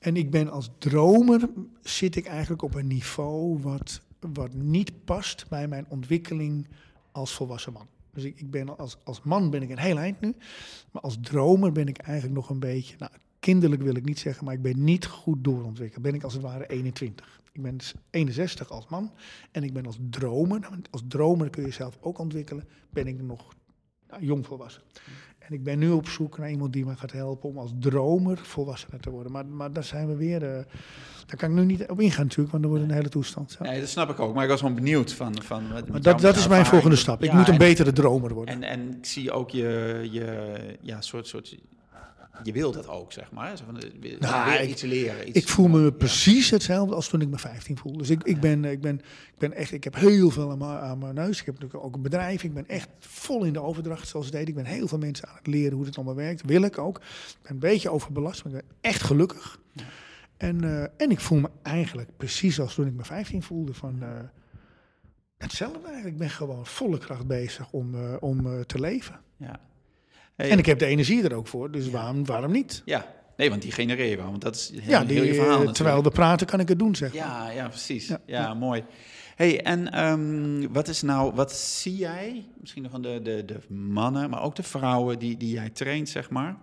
En 0.00 0.16
ik 0.16 0.30
ben 0.30 0.50
als 0.50 0.70
dromer, 0.78 1.48
zit 1.82 2.16
ik 2.16 2.26
eigenlijk 2.26 2.62
op 2.62 2.74
een 2.74 2.86
niveau 2.86 3.58
wat, 3.58 4.00
wat 4.32 4.54
niet 4.54 5.04
past 5.04 5.48
bij 5.48 5.68
mijn 5.68 5.86
ontwikkeling 5.88 6.68
als 7.12 7.32
volwassen 7.32 7.72
man. 7.72 7.86
Dus 8.12 8.24
ik, 8.24 8.40
ik 8.40 8.50
ben 8.50 8.78
als, 8.78 8.96
als 9.04 9.22
man 9.22 9.50
ben 9.50 9.62
ik 9.62 9.70
een 9.70 9.78
heel 9.78 9.98
eind 9.98 10.20
nu. 10.20 10.34
Maar 10.92 11.02
als 11.02 11.18
dromer 11.20 11.72
ben 11.72 11.88
ik 11.88 11.98
eigenlijk 11.98 12.34
nog 12.34 12.50
een 12.50 12.58
beetje, 12.58 12.94
nou, 12.98 13.10
kinderlijk 13.40 13.82
wil 13.82 13.96
ik 13.96 14.04
niet 14.04 14.18
zeggen, 14.18 14.44
maar 14.44 14.54
ik 14.54 14.62
ben 14.62 14.84
niet 14.84 15.06
goed 15.06 15.44
doorontwikkeld. 15.44 16.02
Ben 16.02 16.14
ik 16.14 16.22
als 16.22 16.32
het 16.32 16.42
ware 16.42 16.66
21. 16.66 17.35
Ik 17.56 17.62
ben 17.62 17.78
61 18.10 18.70
als 18.70 18.88
man 18.88 19.12
en 19.50 19.62
ik 19.62 19.72
ben 19.72 19.86
als 19.86 19.98
dromer, 20.10 20.60
nou, 20.60 20.74
als 20.90 21.02
dromer 21.08 21.50
kun 21.50 21.62
je 21.62 21.68
jezelf 21.68 21.98
ook 22.00 22.18
ontwikkelen, 22.18 22.68
ben 22.90 23.06
ik 23.06 23.22
nog 23.22 23.54
nou, 24.08 24.24
jong 24.24 24.46
volwassen. 24.46 24.82
En 25.38 25.52
ik 25.52 25.64
ben 25.64 25.78
nu 25.78 25.90
op 25.90 26.08
zoek 26.08 26.38
naar 26.38 26.50
iemand 26.50 26.72
die 26.72 26.84
me 26.84 26.96
gaat 26.96 27.12
helpen 27.12 27.48
om 27.48 27.58
als 27.58 27.72
dromer 27.78 28.38
volwassener 28.38 29.00
te 29.00 29.10
worden. 29.10 29.32
Maar, 29.32 29.46
maar 29.46 29.72
daar 29.72 29.84
zijn 29.84 30.08
we 30.08 30.16
weer. 30.16 30.42
Uh, 30.42 30.48
daar 31.26 31.36
kan 31.36 31.50
ik 31.50 31.56
nu 31.56 31.64
niet 31.64 31.88
op 31.88 32.00
ingaan 32.00 32.22
natuurlijk, 32.22 32.50
want 32.50 32.62
dan 32.62 32.72
wordt 32.72 32.88
een 32.88 32.96
hele 32.96 33.08
toestand. 33.08 33.52
Zo. 33.52 33.64
Nee, 33.64 33.80
dat 33.80 33.88
snap 33.88 34.10
ik 34.10 34.20
ook. 34.20 34.34
Maar 34.34 34.44
ik 34.44 34.50
was 34.50 34.62
wel 34.62 34.74
benieuwd 34.74 35.12
van. 35.12 35.42
van 35.42 35.68
maar 35.68 36.00
dat, 36.00 36.20
dat 36.20 36.36
is 36.36 36.48
mijn 36.48 36.66
volgende 36.66 36.96
stap. 36.96 37.22
Ik 37.22 37.32
moet 37.32 37.48
een 37.48 37.58
betere 37.58 37.92
dromer 37.92 38.34
worden. 38.34 38.54
En, 38.54 38.62
en 38.62 38.96
ik 38.96 39.06
zie 39.06 39.32
ook 39.32 39.50
je, 39.50 40.08
je 40.10 40.76
ja, 40.80 41.00
soort, 41.00 41.26
soort 41.26 41.56
je 42.42 42.52
wil 42.52 42.72
dat 42.72 42.88
ook, 42.88 43.12
zeg 43.12 43.30
maar. 43.30 43.56
Zo 43.56 43.64
van, 43.64 43.78
eh, 43.78 44.20
nou, 44.20 44.62
iets 44.62 44.82
leren. 44.82 45.28
Iets 45.28 45.38
ik 45.38 45.48
voel 45.48 45.68
me 45.68 45.92
precies 45.92 46.50
hetzelfde 46.50 46.94
als 46.94 47.08
toen 47.08 47.20
ik 47.20 47.28
me 47.28 47.38
15 47.38 47.78
voelde. 47.78 47.98
Dus 47.98 48.10
ik, 48.10 48.22
ik, 48.22 48.40
ben, 48.40 48.64
ik, 48.64 48.80
ben, 48.80 48.98
ik 49.32 49.38
ben 49.38 49.52
echt, 49.52 49.72
ik 49.72 49.84
heb 49.84 49.94
heel 49.94 50.30
veel 50.30 50.50
aan 50.50 50.58
mijn, 50.58 50.78
aan 50.78 50.98
mijn 50.98 51.14
neus. 51.14 51.40
Ik 51.40 51.46
heb 51.46 51.54
natuurlijk 51.54 51.84
ook 51.84 51.94
een 51.94 52.02
bedrijf. 52.02 52.42
Ik 52.42 52.54
ben 52.54 52.68
echt 52.68 52.88
vol 52.98 53.44
in 53.44 53.52
de 53.52 53.62
overdracht 53.62 54.08
zoals 54.08 54.26
het 54.26 54.34
deed. 54.34 54.48
Ik 54.48 54.54
ben 54.54 54.64
heel 54.64 54.88
veel 54.88 54.98
mensen 54.98 55.28
aan 55.28 55.36
het 55.36 55.46
leren 55.46 55.76
hoe 55.76 55.84
het 55.84 55.96
allemaal 55.96 56.14
werkt. 56.14 56.42
Wil 56.44 56.62
ik 56.62 56.78
ook. 56.78 56.96
Ik 56.96 57.38
ben 57.42 57.52
een 57.52 57.58
beetje 57.58 57.90
overbelast, 57.90 58.44
maar 58.44 58.52
ik 58.52 58.58
ben 58.58 58.76
echt 58.80 59.02
gelukkig. 59.02 59.60
En, 60.36 60.64
uh, 60.64 60.82
en 60.82 61.10
ik 61.10 61.20
voel 61.20 61.38
me 61.38 61.50
eigenlijk 61.62 62.16
precies 62.16 62.60
als 62.60 62.74
toen 62.74 62.86
ik 62.86 62.94
me 62.94 63.04
15 63.04 63.42
voelde. 63.42 63.74
Van, 63.74 64.02
uh, 64.02 64.08
hetzelfde 65.38 65.78
eigenlijk. 65.78 66.12
Ik 66.12 66.18
ben 66.18 66.30
gewoon 66.30 66.66
volle 66.66 66.98
kracht 66.98 67.26
bezig 67.26 67.70
om, 67.70 67.94
uh, 67.94 68.14
om 68.20 68.66
te 68.66 68.80
leven. 68.80 69.20
Ja. 69.36 69.60
En 70.36 70.58
ik 70.58 70.66
heb 70.66 70.78
de 70.78 70.86
energie 70.86 71.22
er 71.22 71.34
ook 71.34 71.46
voor, 71.46 71.70
dus 71.70 71.90
waarom, 71.90 72.24
waarom 72.24 72.52
niet? 72.52 72.82
Ja, 72.84 73.06
nee, 73.36 73.50
want 73.50 73.62
die 73.62 73.72
genereer 73.72 74.10
je 74.10 74.16
wel, 74.16 74.30
want 74.30 74.42
dat 74.42 74.54
is 74.54 74.70
heel, 74.70 74.90
ja, 74.90 75.04
die, 75.04 75.16
heel 75.16 75.26
je 75.26 75.34
verhaal. 75.34 75.72
Terwijl 75.72 76.02
we 76.02 76.10
praten 76.10 76.46
kan 76.46 76.60
ik 76.60 76.68
het 76.68 76.78
doen, 76.78 76.94
zeg 76.94 77.14
maar. 77.14 77.22
Ja, 77.22 77.50
ja 77.50 77.68
precies. 77.68 78.12
Ja, 78.26 78.54
mooi. 78.54 78.84
hey, 79.36 79.62
en 79.62 80.04
um, 80.04 80.72
wat 80.72 80.88
is 80.88 81.02
nou, 81.02 81.34
wat 81.34 81.52
zie 81.52 81.96
jij, 81.96 82.44
misschien 82.60 82.90
van 82.90 83.02
de, 83.02 83.20
de, 83.22 83.44
de 83.44 83.74
mannen, 83.74 84.30
maar 84.30 84.42
ook 84.42 84.56
de 84.56 84.62
vrouwen 84.62 85.18
die, 85.18 85.36
die 85.36 85.50
jij 85.50 85.70
traint, 85.70 86.08
zeg 86.08 86.30
maar. 86.30 86.56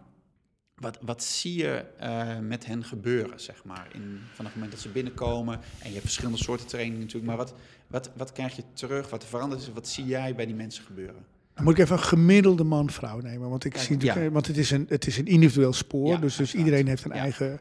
Wat, 0.76 0.98
wat 1.02 1.24
zie 1.24 1.58
je 1.58 1.86
uh, 2.04 2.40
met 2.40 2.66
hen 2.66 2.84
gebeuren, 2.84 3.40
zeg 3.40 3.64
maar, 3.64 3.88
in, 3.94 4.20
vanaf 4.34 4.52
het 4.52 4.54
moment 4.54 4.72
dat 4.72 4.82
ze 4.82 4.90
binnenkomen? 4.90 5.54
En 5.54 5.88
je 5.88 5.92
hebt 5.92 6.02
verschillende 6.02 6.38
soorten 6.38 6.68
trainingen 6.68 7.00
natuurlijk, 7.00 7.28
maar 7.28 7.38
wat, 7.38 7.54
wat, 7.88 8.12
wat 8.16 8.32
krijg 8.32 8.56
je 8.56 8.64
terug, 8.74 9.10
wat 9.10 9.22
er 9.24 9.30
veranderd 9.30 9.62
is, 9.62 9.72
wat 9.74 9.88
zie 9.88 10.06
jij 10.06 10.36
bij 10.36 10.46
die 10.46 10.56
mensen 10.56 10.84
gebeuren? 10.84 11.26
Dan 11.56 11.64
moet 11.64 11.74
ik 11.74 11.80
even 11.80 11.98
een 11.98 12.04
gemiddelde 12.04 12.64
man-vrouw 12.64 13.20
nemen. 13.20 13.50
Want, 13.50 13.66
ik 13.66 13.78
zie 13.78 14.04
ja. 14.04 14.30
want 14.30 14.48
het, 14.48 14.58
is 14.58 14.72
een, 14.72 14.86
het 14.90 15.08
is 15.08 15.18
een 15.18 15.26
individueel 15.26 15.74
spoor. 15.74 16.20
dus, 16.20 16.36
dus 16.36 16.56
iedereen 16.56 16.88
heeft 16.88 17.06
een 17.06 17.12
eigen. 17.12 17.60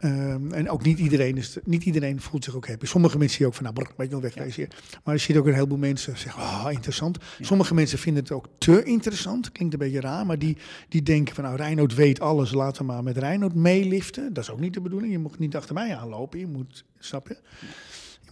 Um, 0.00 0.52
en 0.52 0.70
ook 0.70 0.82
niet 0.82 0.98
iedereen, 0.98 1.36
is, 1.36 1.56
niet 1.64 1.84
iedereen 1.84 2.20
voelt 2.20 2.44
zich 2.44 2.56
ook 2.56 2.66
happy. 2.66 2.86
Sommige 2.86 3.18
mensen 3.18 3.36
zien 3.36 3.46
ook 3.46 3.54
van, 3.54 3.62
nou, 3.62 3.74
brrr, 3.74 3.92
weet 3.96 4.06
je 4.06 4.12
wel, 4.12 4.22
wegwezen 4.22 4.68
Maar 5.04 5.14
je 5.14 5.20
ziet 5.20 5.36
ook 5.36 5.46
een 5.46 5.54
heleboel 5.54 5.78
mensen 5.78 6.18
zeggen, 6.18 6.42
oh, 6.42 6.66
interessant. 6.70 7.18
Sommige 7.40 7.74
mensen 7.74 7.98
vinden 7.98 8.22
het 8.22 8.32
ook 8.32 8.48
te 8.58 8.82
interessant. 8.82 9.52
Klinkt 9.52 9.74
een 9.74 9.80
beetje 9.80 10.00
raar, 10.00 10.26
maar 10.26 10.38
die, 10.38 10.56
die 10.88 11.02
denken 11.02 11.34
van, 11.34 11.44
nou, 11.44 11.56
Reinoud 11.56 11.94
weet 11.94 12.20
alles, 12.20 12.52
laten 12.52 12.86
we 12.86 12.92
maar 12.92 13.02
met 13.02 13.16
Reinoud 13.16 13.54
meeliften. 13.54 14.32
Dat 14.32 14.44
is 14.44 14.50
ook 14.50 14.60
niet 14.60 14.74
de 14.74 14.80
bedoeling. 14.80 15.12
Je 15.12 15.18
moet 15.18 15.38
niet 15.38 15.56
achter 15.56 15.74
mij 15.74 15.96
aanlopen. 15.96 16.38
Je 16.38 16.46
moet, 16.46 16.84
snap 16.98 17.28
je? 17.28 17.36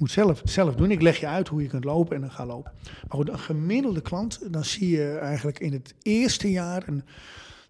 Moet 0.03 0.11
zelf, 0.11 0.43
zelf 0.45 0.75
doen. 0.75 0.91
Ik 0.91 1.03
leg 1.03 1.21
je 1.21 1.27
uit 1.27 1.49
hoe 1.49 1.63
je 1.63 1.69
kunt 1.69 1.85
lopen 1.85 2.15
en 2.15 2.21
dan 2.21 2.31
ga 2.31 2.47
lopen. 2.47 2.73
Maar 2.83 3.17
goed, 3.17 3.29
een 3.29 3.39
gemiddelde 3.39 4.01
klant, 4.01 4.53
dan 4.53 4.65
zie 4.65 4.89
je 4.89 5.13
eigenlijk 5.13 5.59
in 5.59 5.73
het 5.73 5.95
eerste 6.03 6.51
jaar 6.51 6.89
een 6.89 7.03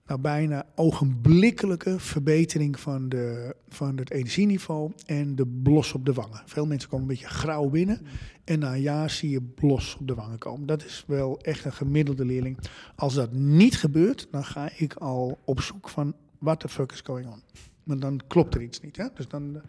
nou, 0.07 0.21
bijna 0.21 0.67
ogenblikkelijke 0.75 1.99
verbetering 1.99 2.81
van, 2.81 3.09
de, 3.09 3.57
van 3.69 3.97
het 3.97 4.11
energieniveau 4.11 4.93
en 5.07 5.37
de 5.37 5.47
blos 5.47 5.93
op 5.93 6.05
de 6.05 6.13
wangen. 6.13 6.43
Veel 6.47 6.67
mensen 6.67 6.89
komen 6.89 7.09
een 7.09 7.13
beetje 7.13 7.35
grauw 7.35 7.69
binnen 7.69 8.07
en 8.45 8.59
na 8.59 8.73
een 8.73 8.81
jaar 8.81 9.11
zie 9.11 9.31
je 9.31 9.43
blos 9.43 9.97
op 10.01 10.07
de 10.07 10.15
wangen 10.15 10.39
komen. 10.39 10.67
Dat 10.67 10.85
is 10.85 11.05
wel 11.07 11.39
echt 11.41 11.65
een 11.65 11.73
gemiddelde 11.73 12.25
leerling. 12.25 12.59
Als 12.95 13.15
dat 13.15 13.33
niet 13.33 13.79
gebeurt, 13.79 14.29
dan 14.31 14.45
ga 14.45 14.71
ik 14.77 14.95
al 14.95 15.39
op 15.45 15.61
zoek 15.61 15.89
van 15.89 16.15
what 16.39 16.61
the 16.61 16.69
fuck 16.69 16.93
is 16.93 17.01
going 17.01 17.27
on. 17.27 17.43
Maar 17.83 17.99
dan 17.99 18.21
klopt 18.27 18.55
er 18.55 18.63
iets 18.63 18.81
niet. 18.81 18.97
Hè? 18.97 19.07
Dus 19.15 19.29
dan, 19.29 19.63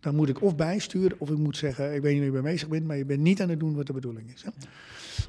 dan 0.00 0.14
moet 0.14 0.28
ik 0.28 0.42
of 0.42 0.56
bijsturen 0.56 1.20
of 1.20 1.30
ik 1.30 1.38
moet 1.38 1.56
zeggen, 1.56 1.94
ik 1.94 2.02
weet 2.02 2.12
niet 2.12 2.20
waar 2.20 2.36
je 2.36 2.42
mee 2.42 2.52
bezig 2.52 2.68
bent, 2.68 2.86
maar 2.86 2.96
je 2.96 3.04
bent 3.04 3.20
niet 3.20 3.42
aan 3.42 3.48
het 3.48 3.60
doen 3.60 3.74
wat 3.74 3.86
de 3.86 3.92
bedoeling 3.92 4.32
is. 4.32 4.42
Hè? 4.42 4.50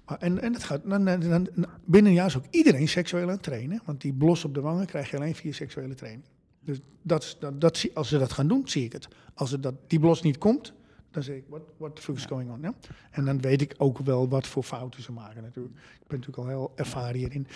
Maar, 0.05 0.17
en, 0.17 0.41
en 0.41 0.53
het 0.53 0.63
gaat, 0.63 0.81
dan, 0.85 1.05
dan, 1.05 1.47
binnen 1.85 2.11
een 2.11 2.17
jaar 2.17 2.27
is 2.27 2.37
ook 2.37 2.45
iedereen 2.49 2.87
seksueel 2.87 3.23
aan 3.23 3.29
het 3.29 3.43
trainen, 3.43 3.81
want 3.85 4.01
die 4.01 4.13
blos 4.13 4.45
op 4.45 4.53
de 4.53 4.61
wangen 4.61 4.85
krijg 4.85 5.09
je 5.09 5.17
alleen 5.17 5.35
via 5.35 5.51
seksuele 5.51 5.95
training. 5.95 6.23
Dus 6.63 6.79
dat, 7.01 7.37
dat, 7.39 7.61
dat, 7.61 7.87
als 7.93 8.07
ze 8.07 8.17
dat 8.17 8.31
gaan 8.31 8.47
doen, 8.47 8.61
zie 8.65 8.83
ik 8.83 8.93
het. 8.93 9.07
Als 9.33 9.51
het 9.51 9.63
dat, 9.63 9.75
die 9.87 9.99
blos 9.99 10.21
niet 10.21 10.37
komt, 10.37 10.73
dan 11.11 11.23
zeg 11.23 11.35
ik, 11.35 11.43
what, 11.49 11.61
what 11.77 11.95
the 11.95 12.01
fuck 12.01 12.15
is 12.15 12.25
going 12.25 12.51
on? 12.51 12.61
Ja? 12.61 12.73
En 13.11 13.25
dan 13.25 13.41
weet 13.41 13.61
ik 13.61 13.75
ook 13.77 13.99
wel 13.99 14.29
wat 14.29 14.47
voor 14.47 14.63
fouten 14.63 15.03
ze 15.03 15.11
maken 15.11 15.41
natuurlijk. 15.41 15.75
Ik 15.75 16.07
ben 16.07 16.19
natuurlijk 16.19 16.37
al 16.37 16.47
heel 16.47 16.71
ervaren 16.75 17.15
hierin. 17.15 17.47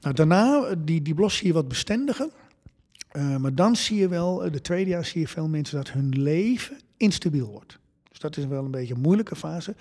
Nou, 0.00 0.14
daarna, 0.14 0.74
die, 0.74 1.02
die 1.02 1.14
blos 1.14 1.36
zie 1.36 1.46
je 1.46 1.52
wat 1.52 1.68
bestendiger. 1.68 2.28
Uh, 3.16 3.36
maar 3.36 3.54
dan 3.54 3.76
zie 3.76 3.98
je 3.98 4.08
wel, 4.08 4.50
de 4.50 4.60
tweede 4.60 4.90
jaar 4.90 5.04
zie 5.04 5.20
je 5.20 5.28
veel 5.28 5.48
mensen 5.48 5.76
dat 5.76 5.90
hun 5.90 6.22
leven 6.22 6.76
instabiel 6.96 7.46
wordt. 7.46 7.78
Dus 8.08 8.18
dat 8.18 8.36
is 8.36 8.46
wel 8.46 8.64
een 8.64 8.70
beetje 8.70 8.94
een 8.94 9.00
moeilijke 9.00 9.36
fase. 9.36 9.74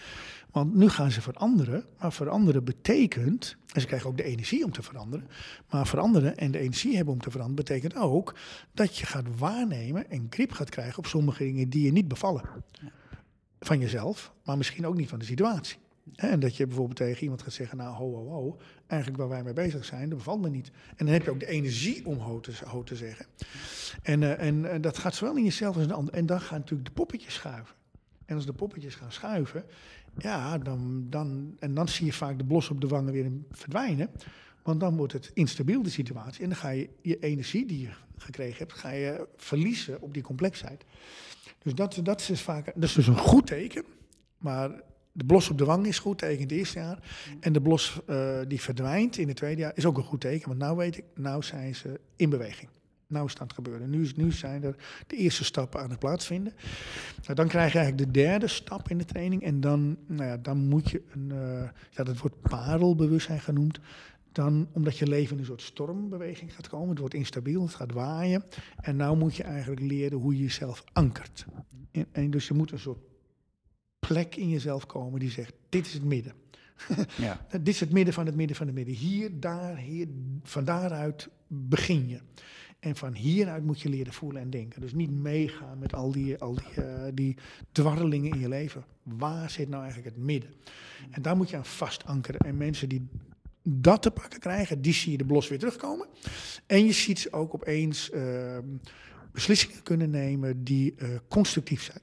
Want 0.52 0.76
nu 0.76 0.90
gaan 0.90 1.12
ze 1.12 1.22
veranderen. 1.22 1.86
Maar 2.00 2.14
veranderen 2.14 2.64
betekent, 2.64 3.56
en 3.74 3.82
ze 3.82 3.88
krijgen 3.88 4.10
ook 4.10 4.18
de 4.18 4.24
energie 4.24 4.66
om 4.66 4.72
te 4.72 4.84
veranderen. 4.84 5.28
Maar 5.70 5.88
veranderen 5.88 6.38
en 6.38 6.52
de 6.52 6.60
energie 6.60 6.96
hebben 6.96 7.14
om 7.14 7.22
te 7.22 7.32
veranderen 7.32 7.66
betekent 7.66 7.96
ook 7.96 8.36
dat 8.72 8.98
je 8.98 9.06
gaat 9.06 9.38
waarnemen 9.38 10.10
en 10.10 10.28
grip 10.30 10.52
gaat 10.52 10.70
krijgen 10.70 10.98
op 10.98 11.06
sommige 11.06 11.44
dingen 11.44 11.70
die 11.70 11.86
je 11.86 11.92
niet 11.92 12.08
bevallen. 12.08 12.44
Van 13.60 13.80
jezelf, 13.80 14.34
maar 14.44 14.58
misschien 14.58 14.86
ook 14.86 14.96
niet 14.96 15.10
van 15.10 15.20
de 15.20 15.26
situatie. 15.26 15.78
En 16.16 16.40
dat 16.40 16.56
je 16.56 16.68
bijvoorbeeld 16.68 16.98
tegen 16.98 17.22
iemand 17.22 17.42
gaat 17.42 17.54
zeggen, 17.54 17.78
nou 17.78 17.96
ho, 17.96 18.14
ho, 18.14 18.30
ho, 18.30 18.58
eigenlijk 18.88 19.22
waar 19.22 19.30
wij 19.30 19.44
mee 19.44 19.54
bezig 19.54 19.86
zijn, 19.86 20.10
dat 20.10 20.18
bevalt 20.18 20.42
me 20.42 20.50
niet. 20.50 20.72
En 20.96 21.06
dan 21.06 21.14
heb 21.14 21.24
je 21.24 21.32
ook 21.32 21.40
de 21.40 21.48
energie 21.48 22.06
om 22.06 22.18
ho 22.18 22.84
te, 22.84 22.96
zeggen. 22.96 23.26
En, 24.02 24.22
uh, 24.22 24.42
en, 24.42 24.72
en, 24.72 24.82
dat 24.82 24.98
gaat 24.98 25.16
zowel 25.16 25.36
in 25.36 25.44
jezelf 25.44 25.74
als 25.74 25.84
in 25.84 25.90
de 25.90 25.96
ander. 25.96 26.14
En 26.14 26.26
dan 26.26 26.42
gaan 26.42 26.60
natuurlijk 26.60 26.90
de 26.90 26.94
poppetjes 26.96 27.34
schuiven. 27.34 27.76
En 28.26 28.36
als 28.36 28.46
de 28.46 28.54
poppetjes 28.54 28.96
gaan 28.96 29.12
schuiven, 29.12 29.66
ja, 30.18 30.58
dan, 30.58 31.06
dan, 31.10 31.56
en 31.60 31.74
dan 31.74 31.88
zie 31.88 32.06
je 32.06 32.14
vaak 32.14 32.38
de 32.38 32.46
blos 32.46 32.70
op 32.70 32.82
de 32.82 32.88
wangen 32.88 33.14
weer 33.14 33.32
verdwijnen. 33.52 34.10
Want 34.64 34.80
dan 34.80 34.98
wordt 34.98 35.14
het 35.14 35.32
instabiel, 35.34 35.84
de 35.84 35.90
situatie. 35.90 36.44
En 36.44 36.50
dan 36.50 36.58
ga 36.58 36.70
je 36.70 36.90
je 37.02 37.20
energie 37.20 37.66
die 37.66 37.82
je 37.82 37.90
gekregen 38.18 38.58
hebt, 38.58 38.74
ga 38.74 38.90
je 38.90 39.28
verliezen 39.36 40.02
op 40.02 40.14
die 40.14 40.24
complexheid. 40.24 40.86
Dus 41.64 41.74
dat, 41.74 42.00
dat 42.04 42.30
is 42.30 42.42
vaak, 42.42 42.66
dat 42.66 42.84
is 42.84 42.94
dus 42.94 43.08
een 43.08 43.18
goed 43.18 43.48
teken. 43.48 43.84
Maar 44.38 44.82
de 45.14 45.26
blos 45.26 45.50
op 45.50 45.58
de 45.58 45.66
wang 45.66 45.88
is 45.88 46.00
goed 46.00 46.18
teken 46.18 46.42
het 46.42 46.52
eerste 46.52 46.80
jaar. 46.80 47.00
En 47.40 47.54
de 47.54 47.62
blos 47.62 48.00
uh, 48.10 48.40
die 48.48 48.62
verdwijnt 48.62 49.18
in 49.18 49.28
het 49.28 49.38
tweede 49.38 49.62
jaar 49.62 49.72
is 49.76 49.86
ook 49.86 49.98
een 49.98 50.04
goed 50.04 50.22
teken. 50.22 50.58
Want 50.58 50.72
nu 50.72 50.78
weet 50.78 50.98
ik, 50.98 51.04
nou 51.16 51.44
zijn 51.44 51.76
ze 51.76 52.00
in 52.16 52.30
beweging. 52.30 52.70
Nou 53.08 53.26
is 53.26 53.32
het 53.32 53.42
aan 53.42 53.48
het 53.48 53.56
gebeuren. 53.56 53.90
Nu, 53.90 54.10
nu 54.16 54.32
zijn 54.32 54.64
er 54.64 54.76
de 55.08 55.16
eerste 55.16 55.44
stappen 55.44 55.82
aan 55.82 55.90
het 55.90 56.00
plaatsvinden. 56.00 56.54
Nou, 57.22 57.34
dan 57.34 57.48
krijg 57.48 57.72
je 57.72 57.78
eigenlijk 57.80 58.08
de 58.08 58.20
derde 58.20 58.48
stap 58.48 58.90
in 58.90 58.98
de 58.98 59.06
training. 59.06 59.44
En 59.44 59.60
dan, 59.60 59.98
nou 60.08 60.30
ja, 60.30 60.38
dan 60.38 60.68
moet 60.68 60.90
je 60.90 61.02
een, 61.12 61.30
uh, 61.34 61.70
ja, 61.90 62.04
dat 62.04 62.18
wordt 62.18 62.42
parelbewustzijn 62.42 63.42
genoemd. 63.42 63.80
Dan, 64.32 64.68
omdat 64.72 64.98
je 64.98 65.08
leven 65.08 65.34
in 65.34 65.40
een 65.40 65.46
soort 65.46 65.62
stormbeweging 65.62 66.56
gaat 66.56 66.70
komen. 66.70 66.90
Het 66.90 67.00
wordt 67.00 67.14
instabiel, 67.14 67.62
het 67.62 67.74
gaat 67.74 67.92
waaien. 67.92 68.44
En 68.82 68.96
nou 68.96 69.18
moet 69.18 69.36
je 69.36 69.44
eigenlijk 69.44 69.82
leren 69.82 70.18
hoe 70.18 70.36
je 70.36 70.42
jezelf 70.42 70.84
ankert. 70.94 71.46
En 72.12 72.32
dus 72.32 72.48
je 72.48 72.54
moet 72.54 72.72
een 72.72 72.80
soort 72.80 73.13
plek 74.08 74.36
in 74.36 74.50
jezelf 74.50 74.86
komen 74.86 75.20
die 75.20 75.32
zegt: 75.32 75.54
dit 75.70 75.86
is 75.86 75.94
het 75.94 76.04
midden. 76.04 76.34
ja. 77.18 77.46
dit 77.52 77.68
is 77.68 77.80
het 77.80 77.92
midden 77.92 78.14
van 78.14 78.26
het 78.26 78.36
midden 78.36 78.56
van 78.56 78.66
het 78.66 78.76
midden. 78.76 78.96
Hier, 78.96 79.40
daar, 79.40 79.78
hier, 79.78 80.08
van 80.44 80.64
daaruit 80.64 81.30
begin 81.48 82.08
je. 82.08 82.20
En 82.80 82.96
van 82.96 83.14
hieruit 83.14 83.64
moet 83.66 83.82
je 83.82 83.90
leren 83.90 84.14
voelen 84.14 84.42
en 84.42 84.50
denken. 84.50 84.82
Dus 84.82 84.94
niet 84.94 85.12
meegaan 85.12 85.80
met 85.80 85.94
al 85.94 86.12
die, 86.12 86.38
al 86.38 86.56
die, 86.56 86.84
uh, 86.86 87.04
die 87.14 87.38
dwarrelingen 87.72 88.32
in 88.32 88.40
je 88.40 88.48
leven. 88.48 88.84
Waar 89.04 89.50
zit 89.50 89.70
nou 89.70 89.84
eigenlijk 89.84 90.16
het 90.16 90.26
midden? 90.26 90.50
En 91.12 91.22
daar 91.22 91.36
moet 91.36 91.50
je 91.50 91.58
aan 91.58 91.66
vast 91.66 92.06
ankeren. 92.06 92.40
En 92.40 92.58
mensen 92.58 92.90
die 92.90 93.08
dat 93.64 94.02
te 94.02 94.12
pakken 94.12 94.40
krijgen, 94.40 94.82
die 94.82 94.94
zie 94.94 95.12
je 95.12 95.18
de 95.18 95.26
blos 95.26 95.48
weer 95.48 95.60
terugkomen. 95.60 96.08
En 96.66 96.86
je 96.86 96.92
ziet 96.92 97.20
ze 97.20 97.34
ook 97.34 97.54
opeens 97.54 98.10
uh, 98.14 98.58
beslissingen 99.32 99.84
kunnen 99.84 100.10
nemen 100.10 100.64
die 100.64 100.94
uh, 100.98 101.10
constructief 101.28 101.84
zijn. 101.84 102.02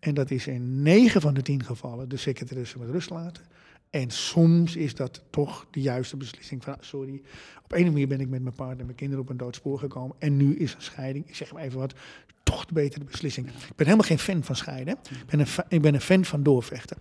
En 0.00 0.14
dat 0.14 0.30
is 0.30 0.46
in 0.46 0.82
9 0.82 1.20
van 1.20 1.34
de 1.34 1.42
10 1.42 1.64
gevallen 1.64 2.08
de 2.08 2.16
secretaresse 2.16 2.78
met 2.78 2.90
rust 2.90 3.10
laten. 3.10 3.44
En 3.90 4.10
soms 4.10 4.76
is 4.76 4.94
dat 4.94 5.22
toch 5.30 5.66
de 5.70 5.80
juiste 5.80 6.16
beslissing 6.16 6.64
van, 6.64 6.76
sorry, 6.80 7.22
op 7.64 7.72
een 7.72 7.84
manier 7.84 8.08
ben 8.08 8.20
ik 8.20 8.28
met 8.28 8.42
mijn 8.42 8.54
partner 8.54 8.78
en 8.78 8.84
mijn 8.84 8.96
kinderen 8.96 9.24
op 9.24 9.30
een 9.30 9.36
doodspoor 9.36 9.78
gekomen. 9.78 10.16
En 10.18 10.36
nu 10.36 10.56
is 10.56 10.74
een 10.74 10.82
scheiding, 10.82 11.28
ik 11.28 11.34
zeg 11.34 11.52
maar 11.52 11.62
even 11.62 11.78
wat, 11.78 11.94
toch 12.42 12.64
de 12.64 12.74
betere 12.74 13.04
beslissing. 13.04 13.46
Ik 13.46 13.76
ben 13.76 13.86
helemaal 13.86 14.06
geen 14.06 14.18
fan 14.18 14.44
van 14.44 14.56
scheiden. 14.56 14.98
Ik 15.10 15.26
ben 15.26 15.40
een, 15.40 15.46
ik 15.68 15.82
ben 15.82 15.94
een 15.94 16.00
fan 16.00 16.24
van 16.24 16.42
doorvechten. 16.42 16.96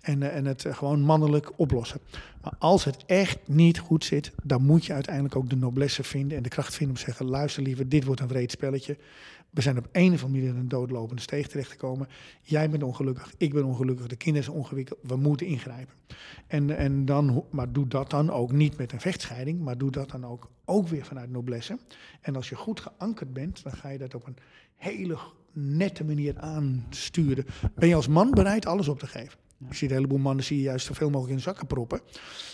En, 0.00 0.22
eh, 0.22 0.36
en 0.36 0.44
het 0.44 0.64
eh, 0.64 0.76
gewoon 0.76 1.00
mannelijk 1.00 1.52
oplossen. 1.56 2.00
Maar 2.42 2.52
als 2.58 2.84
het 2.84 2.96
echt 3.06 3.38
niet 3.46 3.78
goed 3.78 4.04
zit, 4.04 4.32
dan 4.42 4.62
moet 4.62 4.84
je 4.84 4.92
uiteindelijk 4.92 5.36
ook 5.36 5.50
de 5.50 5.56
noblesse 5.56 6.04
vinden 6.04 6.36
en 6.36 6.42
de 6.42 6.48
kracht 6.48 6.74
vinden 6.74 6.96
om 6.96 7.02
te 7.02 7.06
zeggen: 7.10 7.26
luister 7.26 7.62
liever, 7.62 7.88
dit 7.88 8.04
wordt 8.04 8.20
een 8.20 8.28
wreed 8.28 8.50
spelletje. 8.50 8.96
We 9.50 9.60
zijn 9.60 9.78
op 9.78 9.88
een 9.92 10.12
of 10.12 10.22
andere 10.22 10.40
manier 10.40 10.54
in 10.54 10.60
een 10.60 10.68
doodlopende 10.68 11.22
steeg 11.22 11.48
terechtgekomen. 11.48 12.08
Jij 12.42 12.70
bent 12.70 12.82
ongelukkig, 12.82 13.34
ik 13.36 13.52
ben 13.52 13.64
ongelukkig, 13.64 14.06
de 14.06 14.16
kinderen 14.16 14.44
zijn 14.48 14.56
ongewikkeld. 14.56 14.98
We 15.02 15.16
moeten 15.16 15.46
ingrijpen. 15.46 15.94
En, 16.46 16.76
en 16.76 17.04
dan, 17.04 17.44
maar 17.50 17.72
doe 17.72 17.86
dat 17.86 18.10
dan 18.10 18.30
ook 18.30 18.52
niet 18.52 18.76
met 18.76 18.92
een 18.92 19.00
vechtscheiding, 19.00 19.60
maar 19.60 19.78
doe 19.78 19.90
dat 19.90 20.10
dan 20.10 20.26
ook, 20.26 20.50
ook 20.64 20.88
weer 20.88 21.04
vanuit 21.04 21.30
noblesse. 21.30 21.78
En 22.20 22.36
als 22.36 22.48
je 22.48 22.54
goed 22.54 22.80
geankerd 22.80 23.32
bent, 23.32 23.62
dan 23.62 23.72
ga 23.72 23.88
je 23.88 23.98
dat 23.98 24.14
op 24.14 24.26
een 24.26 24.36
hele 24.76 25.18
nette 25.52 26.04
manier 26.04 26.38
aansturen. 26.38 27.44
Ben 27.74 27.88
je 27.88 27.94
als 27.94 28.08
man 28.08 28.30
bereid 28.30 28.66
alles 28.66 28.88
op 28.88 28.98
te 28.98 29.06
geven? 29.06 29.38
Je 29.68 29.74
ziet 29.74 29.90
een 29.90 29.96
heleboel 29.96 30.18
mannen 30.18 30.44
zie 30.44 30.56
je 30.56 30.62
juist 30.62 30.86
zoveel 30.86 31.10
mogelijk 31.10 31.36
in 31.36 31.42
zakken 31.42 31.66
proppen 31.66 32.00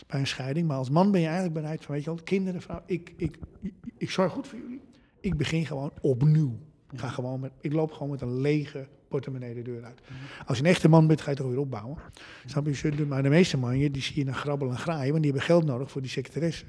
bij 0.06 0.20
een 0.20 0.26
scheiding. 0.26 0.68
Maar 0.68 0.76
als 0.76 0.90
man 0.90 1.10
ben 1.10 1.20
je 1.20 1.26
eigenlijk 1.26 1.56
bereid 1.60 1.84
van, 1.84 1.94
weet 1.94 2.04
je 2.04 2.10
wel, 2.10 2.22
kinderen, 2.24 2.62
vrouw, 2.62 2.82
ik, 2.86 3.12
ik, 3.16 3.38
ik, 3.60 3.74
ik 3.98 4.10
zorg 4.10 4.32
goed 4.32 4.46
voor 4.46 4.58
jullie. 4.58 4.80
Ik 5.20 5.36
begin 5.36 5.66
gewoon 5.66 5.92
opnieuw. 6.00 6.58
Ik, 6.92 6.98
ga 6.98 7.08
gewoon 7.08 7.40
met, 7.40 7.52
ik 7.60 7.72
loop 7.72 7.92
gewoon 7.92 8.10
met 8.10 8.20
een 8.20 8.40
lege 8.40 8.86
portemonnee 9.08 9.54
de 9.54 9.62
deur 9.62 9.84
uit. 9.84 10.00
Als 10.46 10.58
je 10.58 10.64
een 10.64 10.70
echte 10.70 10.88
man 10.88 11.06
bent, 11.06 11.20
ga 11.20 11.30
je 11.30 11.36
toch 11.36 11.48
weer 11.48 11.58
opbouwen. 11.58 11.96
Snap 12.46 12.66
je? 12.66 13.04
Maar 13.08 13.22
de 13.22 13.28
meeste 13.28 13.56
mannen, 13.56 13.92
die 13.92 14.02
zie 14.02 14.18
je 14.18 14.24
naar 14.24 14.34
grabbelen 14.34 14.74
en 14.74 14.80
graaien, 14.80 15.10
want 15.10 15.22
die 15.22 15.30
hebben 15.32 15.48
geld 15.48 15.64
nodig 15.64 15.90
voor 15.90 16.00
die 16.00 16.10
secretaresse. 16.10 16.64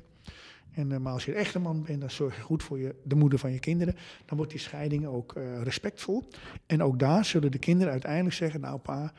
En, 0.73 0.89
uh, 0.91 0.97
maar 0.97 1.13
als 1.13 1.25
je 1.25 1.31
een 1.31 1.37
echte 1.37 1.59
man 1.59 1.83
bent, 1.83 1.99
dan 1.99 2.11
zorg 2.11 2.35
je 2.35 2.41
goed 2.41 2.63
voor 2.63 2.79
je, 2.79 2.95
de 3.03 3.15
moeder 3.15 3.39
van 3.39 3.51
je 3.51 3.59
kinderen. 3.59 3.95
Dan 4.25 4.37
wordt 4.37 4.51
die 4.51 4.59
scheiding 4.59 5.05
ook 5.05 5.35
uh, 5.37 5.61
respectvol. 5.61 6.27
En 6.65 6.83
ook 6.83 6.99
daar 6.99 7.25
zullen 7.25 7.51
de 7.51 7.57
kinderen 7.57 7.91
uiteindelijk 7.91 8.35
zeggen: 8.35 8.61
Nou, 8.61 8.79
pa, 8.79 9.13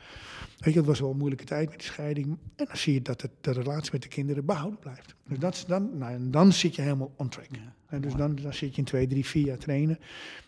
weet 0.57 0.73
je, 0.73 0.79
het 0.79 0.87
was 0.87 0.99
wel 0.99 1.09
een 1.09 1.17
moeilijke 1.17 1.45
tijd 1.45 1.69
met 1.69 1.79
die 1.79 1.87
scheiding. 1.87 2.25
En 2.55 2.65
dan 2.65 2.77
zie 2.77 2.93
je 2.93 3.01
dat 3.01 3.21
het, 3.21 3.31
de 3.41 3.51
relatie 3.51 3.91
met 3.91 4.01
de 4.01 4.07
kinderen 4.07 4.45
behouden 4.45 4.79
blijft. 4.79 5.15
Dus 5.27 5.39
dat, 5.39 5.63
dan, 5.67 5.97
nou, 5.97 6.13
en 6.13 6.31
dan 6.31 6.53
zit 6.53 6.75
je 6.75 6.81
helemaal 6.81 7.13
on 7.15 7.29
track. 7.29 7.47
Ja, 7.51 7.73
en 7.85 8.01
dus 8.01 8.13
dan, 8.13 8.35
dan 8.35 8.53
zit 8.53 8.71
je 8.71 8.77
in 8.77 8.83
twee, 8.83 9.07
drie, 9.07 9.25
vier 9.25 9.45
jaar 9.45 9.57
trainen. 9.57 9.99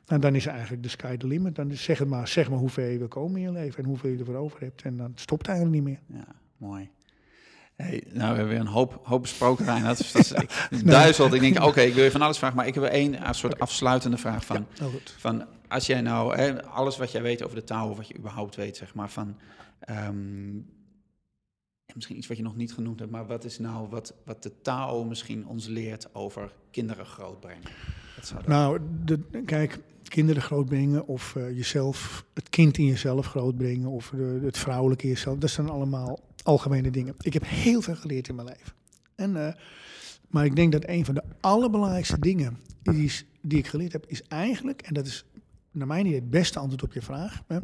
En 0.05 0.19
dan 0.19 0.35
is 0.35 0.45
eigenlijk 0.45 0.83
de 0.83 0.89
sky 0.89 1.17
the 1.17 1.27
limit. 1.27 1.55
Dan 1.55 1.71
is, 1.71 1.83
zeg, 1.83 1.99
het 1.99 2.07
maar, 2.07 2.27
zeg 2.27 2.49
maar 2.49 2.59
hoeveel 2.59 2.87
je 2.87 2.97
wil 2.97 3.07
komen 3.07 3.35
in 3.35 3.41
je 3.41 3.51
leven 3.51 3.83
en 3.83 3.89
hoeveel 3.89 4.09
je 4.09 4.17
ervoor 4.17 4.35
over 4.35 4.59
hebt. 4.59 4.81
En 4.81 4.97
dan 4.97 5.11
stopt 5.15 5.47
het 5.47 5.55
eigenlijk 5.55 5.85
niet 5.85 5.97
meer. 6.07 6.19
Ja, 6.19 6.27
mooi. 6.57 6.89
Hey, 7.77 8.03
nou, 8.07 8.29
we 8.31 8.37
hebben 8.37 8.47
weer 8.47 8.59
een 8.59 8.67
hoop, 8.67 8.99
hoop 9.03 9.21
besproken, 9.21 9.65
Reinhard. 9.71 9.97
Dus 9.97 10.11
dat 10.11 10.21
is, 10.21 11.19
ik 11.19 11.39
denk, 11.39 11.63
oké, 11.63 11.81
ik 11.81 11.93
wil 11.93 12.03
je 12.03 12.11
van 12.11 12.21
alles 12.21 12.37
vragen. 12.37 12.57
Maar 12.57 12.67
ik 12.67 12.73
heb 12.73 12.83
één 12.83 13.35
soort 13.35 13.59
afsluitende 13.59 14.17
vraag 14.17 14.45
van... 14.45 14.65
Ja, 14.73 14.85
van 15.17 15.45
als 15.67 15.85
jij 15.85 16.01
nou, 16.01 16.35
hè, 16.35 16.65
alles 16.65 16.97
wat 16.97 17.11
jij 17.11 17.21
weet 17.21 17.43
over 17.43 17.55
de 17.55 17.63
taal... 17.63 17.89
of 17.89 17.97
wat 17.97 18.07
je 18.07 18.17
überhaupt 18.17 18.55
weet, 18.55 18.77
zeg 18.77 18.93
maar, 18.93 19.09
van... 19.09 19.37
Um, 19.89 20.69
misschien 21.93 22.17
iets 22.17 22.27
wat 22.27 22.37
je 22.37 22.43
nog 22.43 22.55
niet 22.55 22.73
genoemd 22.73 22.99
hebt... 22.99 23.11
maar 23.11 23.27
wat 23.27 23.43
is 23.43 23.59
nou 23.59 23.89
wat, 23.89 24.13
wat 24.25 24.43
de 24.43 24.61
taal 24.61 25.05
misschien 25.05 25.47
ons 25.47 25.67
leert 25.67 26.15
over 26.15 26.51
kinderen 26.71 27.05
grootbrengen? 27.05 27.69
Nou, 28.45 28.79
de, 29.05 29.19
kijk, 29.45 29.79
kinderen 30.03 30.41
grootbrengen 30.41 31.07
of 31.07 31.35
uh, 31.37 31.55
jezelf, 31.55 32.25
het 32.33 32.49
kind 32.49 32.77
in 32.77 32.85
jezelf 32.85 33.25
grootbrengen... 33.25 33.89
of 33.89 34.09
de, 34.15 34.39
het 34.43 34.57
vrouwelijke 34.57 35.03
in 35.03 35.09
jezelf, 35.09 35.37
dat 35.37 35.49
zijn 35.49 35.69
allemaal 35.69 36.19
algemene 36.47 36.91
dingen. 36.91 37.15
Ik 37.19 37.33
heb 37.33 37.43
heel 37.45 37.81
veel 37.81 37.95
geleerd 37.95 38.27
in 38.27 38.35
mijn 38.35 38.47
leven. 38.47 38.73
En, 39.15 39.35
uh, 39.35 39.53
maar 40.29 40.45
ik 40.45 40.55
denk 40.55 40.71
dat 40.71 40.87
een 40.87 41.05
van 41.05 41.13
de 41.13 41.23
allerbelangrijkste 41.39 42.19
dingen 42.19 42.57
die, 42.81 43.11
die 43.41 43.57
ik 43.57 43.67
geleerd 43.67 43.91
heb, 43.91 44.05
is 44.07 44.23
eigenlijk, 44.23 44.81
en 44.81 44.93
dat 44.93 45.05
is 45.05 45.25
naar 45.71 45.87
mijn 45.87 46.05
idee 46.05 46.19
het 46.19 46.29
beste 46.29 46.59
antwoord 46.59 46.83
op 46.83 46.93
je 46.93 47.01
vraag. 47.01 47.41
Hè, 47.47 47.59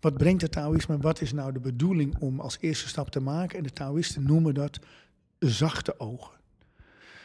wat 0.00 0.16
brengt 0.16 0.42
het 0.42 0.52
Taoïsme? 0.52 0.98
Wat 0.98 1.20
is 1.20 1.32
nou 1.32 1.52
de 1.52 1.60
bedoeling 1.60 2.18
om 2.18 2.40
als 2.40 2.58
eerste 2.60 2.88
stap 2.88 3.10
te 3.10 3.20
maken? 3.20 3.58
En 3.58 3.64
de 3.64 3.72
Taoïsten 3.72 4.22
noemen 4.22 4.54
dat 4.54 4.78
zachte 5.38 6.00
ogen. 6.00 6.36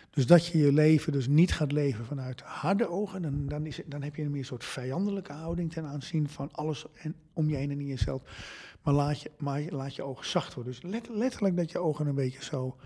Dus 0.10 0.28
dat 0.28 0.46
je 0.46 0.58
je 0.58 0.74
leven 0.74 1.12
dus 1.12 1.28
niet 1.28 1.54
gaat 1.54 1.72
leven 1.72 2.06
vanuit 2.06 2.42
harde 2.42 2.90
ogen, 2.90 3.22
dan, 3.22 3.48
dan, 3.48 3.66
is, 3.66 3.80
dan 3.86 4.02
heb 4.02 4.16
je 4.16 4.22
een 4.22 4.32
meer 4.32 4.46
soort 4.46 4.64
vijandelijke 4.64 5.34
houding 5.34 5.72
ten 5.72 5.86
aanzien 5.86 6.30
van 6.30 6.50
alles 6.52 6.86
en 6.94 7.16
om 7.34 7.50
je 7.50 7.56
heen 7.56 7.72
en 7.72 7.80
in 7.80 7.88
jezelf. 7.88 8.22
Maar 8.84 8.94
laat 8.94 9.22
je, 9.22 9.32
maar 9.38 9.62
laat 9.62 9.96
je 9.96 10.04
ogen 10.04 10.26
zacht 10.26 10.54
worden. 10.54 10.74
Dus 10.82 11.08
letterlijk 11.10 11.58
dat 11.58 11.72
je 11.72 11.80
ogen 11.80 12.08
een 12.08 12.16
beetje 12.16 12.44
zo, 12.44 12.78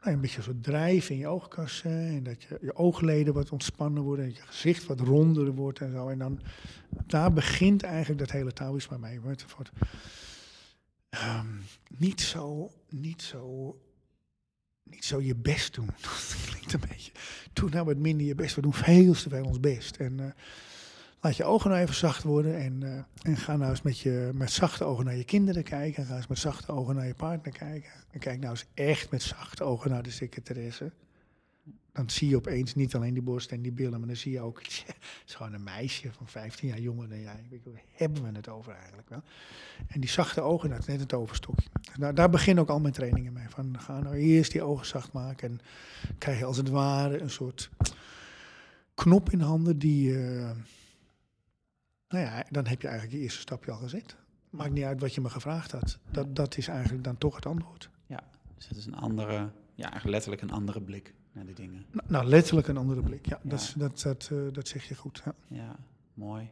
nou, 0.00 0.14
een 0.14 0.20
beetje 0.20 0.42
zo 0.42 0.52
drijven 0.60 1.14
in 1.14 1.20
je 1.20 1.28
oogkassen. 1.28 2.06
En 2.06 2.22
dat 2.22 2.42
je, 2.42 2.58
je 2.60 2.74
oogleden 2.74 3.34
wat 3.34 3.50
ontspannen 3.50 4.02
worden. 4.02 4.24
En 4.24 4.30
dat 4.30 4.40
je 4.40 4.46
gezicht 4.46 4.86
wat 4.86 5.00
ronder 5.00 5.54
wordt 5.54 5.78
en 5.78 5.92
zo. 5.92 6.08
En 6.08 6.18
dan, 6.18 6.40
daar 7.06 7.32
begint 7.32 7.82
eigenlijk 7.82 8.18
dat 8.18 8.30
hele 8.30 8.52
Taoïsme 8.52 8.98
mee. 8.98 9.20
Wordt, 9.20 9.54
wordt, 9.56 9.70
um, 11.10 11.62
niet 11.98 12.20
zo, 12.20 12.70
niet 12.88 13.22
zo 13.22 13.76
niet 14.92 15.04
zo 15.04 15.20
je 15.20 15.34
best 15.34 15.74
doen. 15.74 15.86
Dat 16.00 16.36
klinkt 16.46 16.72
een 16.72 16.88
beetje. 16.88 17.12
Doe 17.52 17.70
nou 17.70 17.84
wat 17.84 17.96
minder 17.96 18.26
je 18.26 18.34
best. 18.34 18.54
We 18.54 18.60
doen 18.60 18.74
veel 18.74 19.12
te 19.12 19.28
veel 19.28 19.44
ons 19.44 19.60
best. 19.60 19.96
En 19.96 20.18
uh, 20.18 20.26
laat 21.22 21.36
je 21.36 21.44
ogen 21.44 21.70
nou 21.70 21.82
even 21.82 21.94
zacht 21.94 22.22
worden. 22.22 22.58
En, 22.58 22.80
uh, 22.80 23.02
en 23.22 23.36
ga 23.36 23.56
nou 23.56 23.70
eens 23.70 23.82
met, 23.82 23.98
je, 23.98 24.30
met 24.34 24.50
zachte 24.50 24.84
ogen 24.84 25.04
naar 25.04 25.16
je 25.16 25.24
kinderen 25.24 25.62
kijken. 25.62 26.02
En 26.02 26.08
ga 26.08 26.16
eens 26.16 26.26
met 26.26 26.38
zachte 26.38 26.72
ogen 26.72 26.94
naar 26.94 27.06
je 27.06 27.14
partner 27.14 27.52
kijken. 27.52 27.90
En 28.10 28.20
kijk 28.20 28.38
nou 28.38 28.50
eens 28.50 28.66
echt 28.74 29.10
met 29.10 29.22
zachte 29.22 29.64
ogen 29.64 29.90
naar 29.90 30.02
de 30.02 30.10
secretaresse 30.10 30.92
dan 31.92 32.10
zie 32.10 32.28
je 32.28 32.36
opeens 32.36 32.74
niet 32.74 32.94
alleen 32.94 33.12
die 33.12 33.22
borst 33.22 33.52
en 33.52 33.62
die 33.62 33.72
billen, 33.72 33.98
maar 33.98 34.08
dan 34.08 34.16
zie 34.16 34.32
je 34.32 34.40
ook, 34.40 34.58
het 34.62 34.94
is 35.26 35.34
gewoon 35.34 35.52
een 35.52 35.62
meisje 35.62 36.12
van 36.12 36.28
15 36.28 36.68
jaar 36.68 36.80
jonger 36.80 37.08
dan 37.08 37.20
jij. 37.20 37.46
Waar 37.64 37.82
hebben 37.92 38.22
we 38.22 38.30
het 38.36 38.48
over 38.48 38.74
eigenlijk 38.74 39.08
wel? 39.08 39.22
En 39.86 40.00
die 40.00 40.10
zachte 40.10 40.40
ogen, 40.40 40.70
dat 40.70 40.78
is 40.78 40.86
net 40.86 41.00
het 41.00 41.12
overstokje. 41.12 41.68
Nou, 41.98 42.14
daar 42.14 42.30
beginnen 42.30 42.62
ook 42.62 42.70
al 42.70 42.80
mijn 42.80 42.94
trainingen 42.94 43.32
mee. 43.32 43.48
Van, 43.48 43.80
ga 43.80 44.00
nou 44.00 44.16
eerst 44.16 44.52
die 44.52 44.62
ogen 44.62 44.86
zacht 44.86 45.12
maken 45.12 45.50
en 45.50 45.60
krijg 46.18 46.38
je 46.38 46.44
als 46.44 46.56
het 46.56 46.68
ware 46.68 47.20
een 47.20 47.30
soort 47.30 47.70
knop 48.94 49.30
in 49.30 49.40
handen 49.40 49.78
die, 49.78 50.10
uh, 50.10 50.50
nou 52.12 52.24
ja, 52.24 52.44
dan 52.50 52.66
heb 52.66 52.82
je 52.82 52.88
eigenlijk 52.88 53.16
je 53.16 53.22
eerste 53.22 53.40
stapje 53.40 53.70
al 53.70 53.78
gezet. 53.78 54.16
Maakt 54.50 54.72
niet 54.72 54.84
uit 54.84 55.00
wat 55.00 55.14
je 55.14 55.20
me 55.20 55.30
gevraagd 55.30 55.72
had. 55.72 55.98
Dat, 56.10 56.36
dat 56.36 56.56
is 56.56 56.68
eigenlijk 56.68 57.04
dan 57.04 57.18
toch 57.18 57.34
het 57.34 57.46
antwoord. 57.46 57.90
Ja, 58.06 58.20
dus 58.56 58.68
het 58.68 58.76
is 58.76 58.86
een 58.86 58.94
andere, 58.94 59.32
ja, 59.74 59.90
eigenlijk 59.90 60.04
letterlijk 60.04 60.42
een 60.42 60.50
andere 60.50 60.80
blik 60.82 61.14
naar 61.32 61.46
die 61.46 61.54
dingen. 61.54 61.84
Nou, 61.90 62.08
nou, 62.10 62.26
letterlijk 62.26 62.68
een 62.68 62.76
andere 62.76 63.02
blik. 63.02 63.26
Ja, 63.26 63.40
Dat, 63.42 63.74
dat, 63.76 64.00
dat, 64.02 64.28
uh, 64.32 64.52
dat 64.52 64.68
zeg 64.68 64.88
je 64.88 64.94
goed. 64.94 65.22
Ja, 65.24 65.34
ja 65.48 65.76
mooi. 66.14 66.48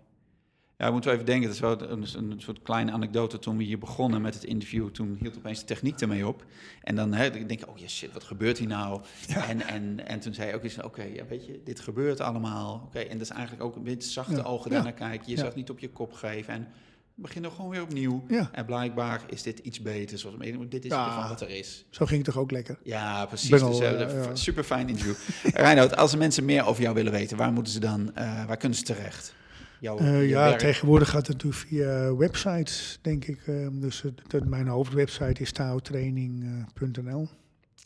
Ja, 0.81 0.91
moeten 0.91 1.11
we 1.11 1.17
even 1.17 1.29
denken. 1.29 1.47
Het 1.47 1.55
is 1.55 1.61
wel 1.61 1.91
een, 1.91 2.07
een, 2.31 2.41
soort 2.41 2.63
kleine 2.63 2.93
anekdote. 2.93 3.39
Toen 3.39 3.57
we 3.57 3.65
hier 3.65 3.79
begonnen 3.79 4.23
met 4.23 4.35
het 4.35 4.45
interview, 4.45 4.89
toen 4.89 5.17
hield 5.21 5.37
opeens 5.37 5.59
de 5.59 5.65
techniek 5.65 6.01
ermee 6.01 6.27
op. 6.27 6.45
En 6.83 6.97
dan 6.97 7.13
hè, 7.13 7.31
denk 7.31 7.51
ik, 7.51 7.69
oh 7.69 7.79
ja, 7.79 7.89
shit, 7.89 8.13
wat 8.13 8.25
gebeurt 8.25 8.59
hier 8.59 8.69
nou? 8.69 9.01
Ja. 9.27 9.49
En, 9.49 9.67
en, 9.67 10.07
en 10.07 10.21
toen 10.21 10.35
zei 10.35 10.49
je 10.49 10.55
ook 10.55 10.65
eens, 10.65 10.83
oké, 10.83 11.03
ja, 11.03 11.27
weet 11.29 11.47
je, 11.47 11.61
dit 11.65 11.81
gebeurt 11.81 12.21
allemaal. 12.21 12.83
Oké, 12.87 12.99
en 12.99 13.19
dat 13.19 13.21
is 13.21 13.33
eigenlijk 13.33 13.63
ook 13.63 13.77
een 13.77 13.83
beetje 13.83 14.11
zachte 14.11 14.37
ja. 14.37 14.43
ogen 14.43 14.71
daarnaar 14.71 14.93
kijken. 14.93 15.31
Je 15.31 15.37
zou 15.37 15.53
niet 15.55 15.71
op 15.71 15.79
je 15.79 15.91
kop 15.91 16.13
geven. 16.13 16.55
En 16.55 16.69
beginnen 17.15 17.51
gewoon 17.51 17.71
weer 17.71 17.83
opnieuw. 17.83 18.25
Ja. 18.29 18.49
En 18.53 18.65
blijkbaar 18.65 19.23
is 19.27 19.43
dit 19.43 19.59
iets 19.59 19.83
beter. 19.83 20.19
Zoals, 20.19 20.37
dit 20.69 20.85
is 20.85 20.91
ja, 20.91 21.29
wat 21.29 21.41
er 21.41 21.51
is. 21.51 21.85
Zo 21.91 22.07
ging 22.07 22.25
het 22.25 22.35
toch 22.35 22.43
ook 22.43 22.51
lekker? 22.51 22.79
Ja, 22.83 23.27
precies. 23.27 23.51
Dus, 23.51 23.63
al, 23.63 23.83
uh, 23.83 24.01
ja. 24.01 24.35
Super 24.35 24.65
fijn 24.65 24.89
interview. 24.89 25.15
Reinoud, 25.65 25.97
als 25.97 26.17
mensen 26.17 26.45
meer 26.45 26.67
over 26.67 26.83
jou 26.83 26.95
willen 26.95 27.13
weten, 27.13 27.37
waar 27.37 27.53
moeten 27.53 27.73
ze 27.73 27.81
dan, 27.81 28.01
uh, 28.19 28.47
waar 28.47 28.57
kunnen 28.57 28.79
ze 28.79 28.85
terecht? 28.85 29.39
Jouw, 29.81 30.01
uh, 30.01 30.29
ja, 30.29 30.45
werk? 30.45 30.59
tegenwoordig 30.59 31.09
gaat 31.09 31.27
het 31.27 31.43
natuurlijk 31.43 31.63
via 31.63 32.17
websites, 32.17 32.99
denk 33.03 33.25
ik. 33.25 33.45
dus 33.73 34.03
het, 34.03 34.45
mijn 34.45 34.69
hoofdwebsite 34.69 35.43
is 35.43 35.53
taotraining.nl. 35.53 37.29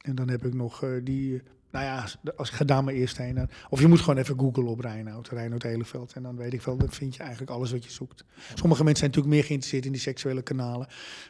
En 0.02 0.14
dan 0.14 0.28
heb 0.28 0.44
ik 0.44 0.54
nog 0.54 0.84
die 1.02 1.42
nou 1.74 1.86
ja, 1.86 2.06
als 2.36 2.48
ik 2.48 2.54
ga 2.54 2.64
daar 2.64 2.84
maar 2.84 2.94
eerst 2.94 3.16
heen. 3.16 3.48
Of 3.68 3.80
je 3.80 3.86
moet 3.86 4.00
gewoon 4.00 4.18
even 4.18 4.38
googlen 4.38 4.66
op 4.66 4.80
Reinoud, 4.80 5.28
Reinoud 5.28 5.62
Heleveld. 5.62 6.12
En 6.12 6.22
dan 6.22 6.36
weet 6.36 6.52
ik 6.52 6.62
wel, 6.62 6.76
dan 6.76 6.90
vind 6.90 7.14
je 7.14 7.22
eigenlijk 7.22 7.50
alles 7.50 7.72
wat 7.72 7.84
je 7.84 7.90
zoekt. 7.90 8.24
Sommige 8.54 8.84
mensen 8.84 8.98
zijn 8.98 9.10
natuurlijk 9.10 9.34
meer 9.34 9.44
geïnteresseerd 9.44 9.84
in 9.84 9.92
die 9.92 10.00
seksuele 10.00 10.42
kanalen. 10.42 10.86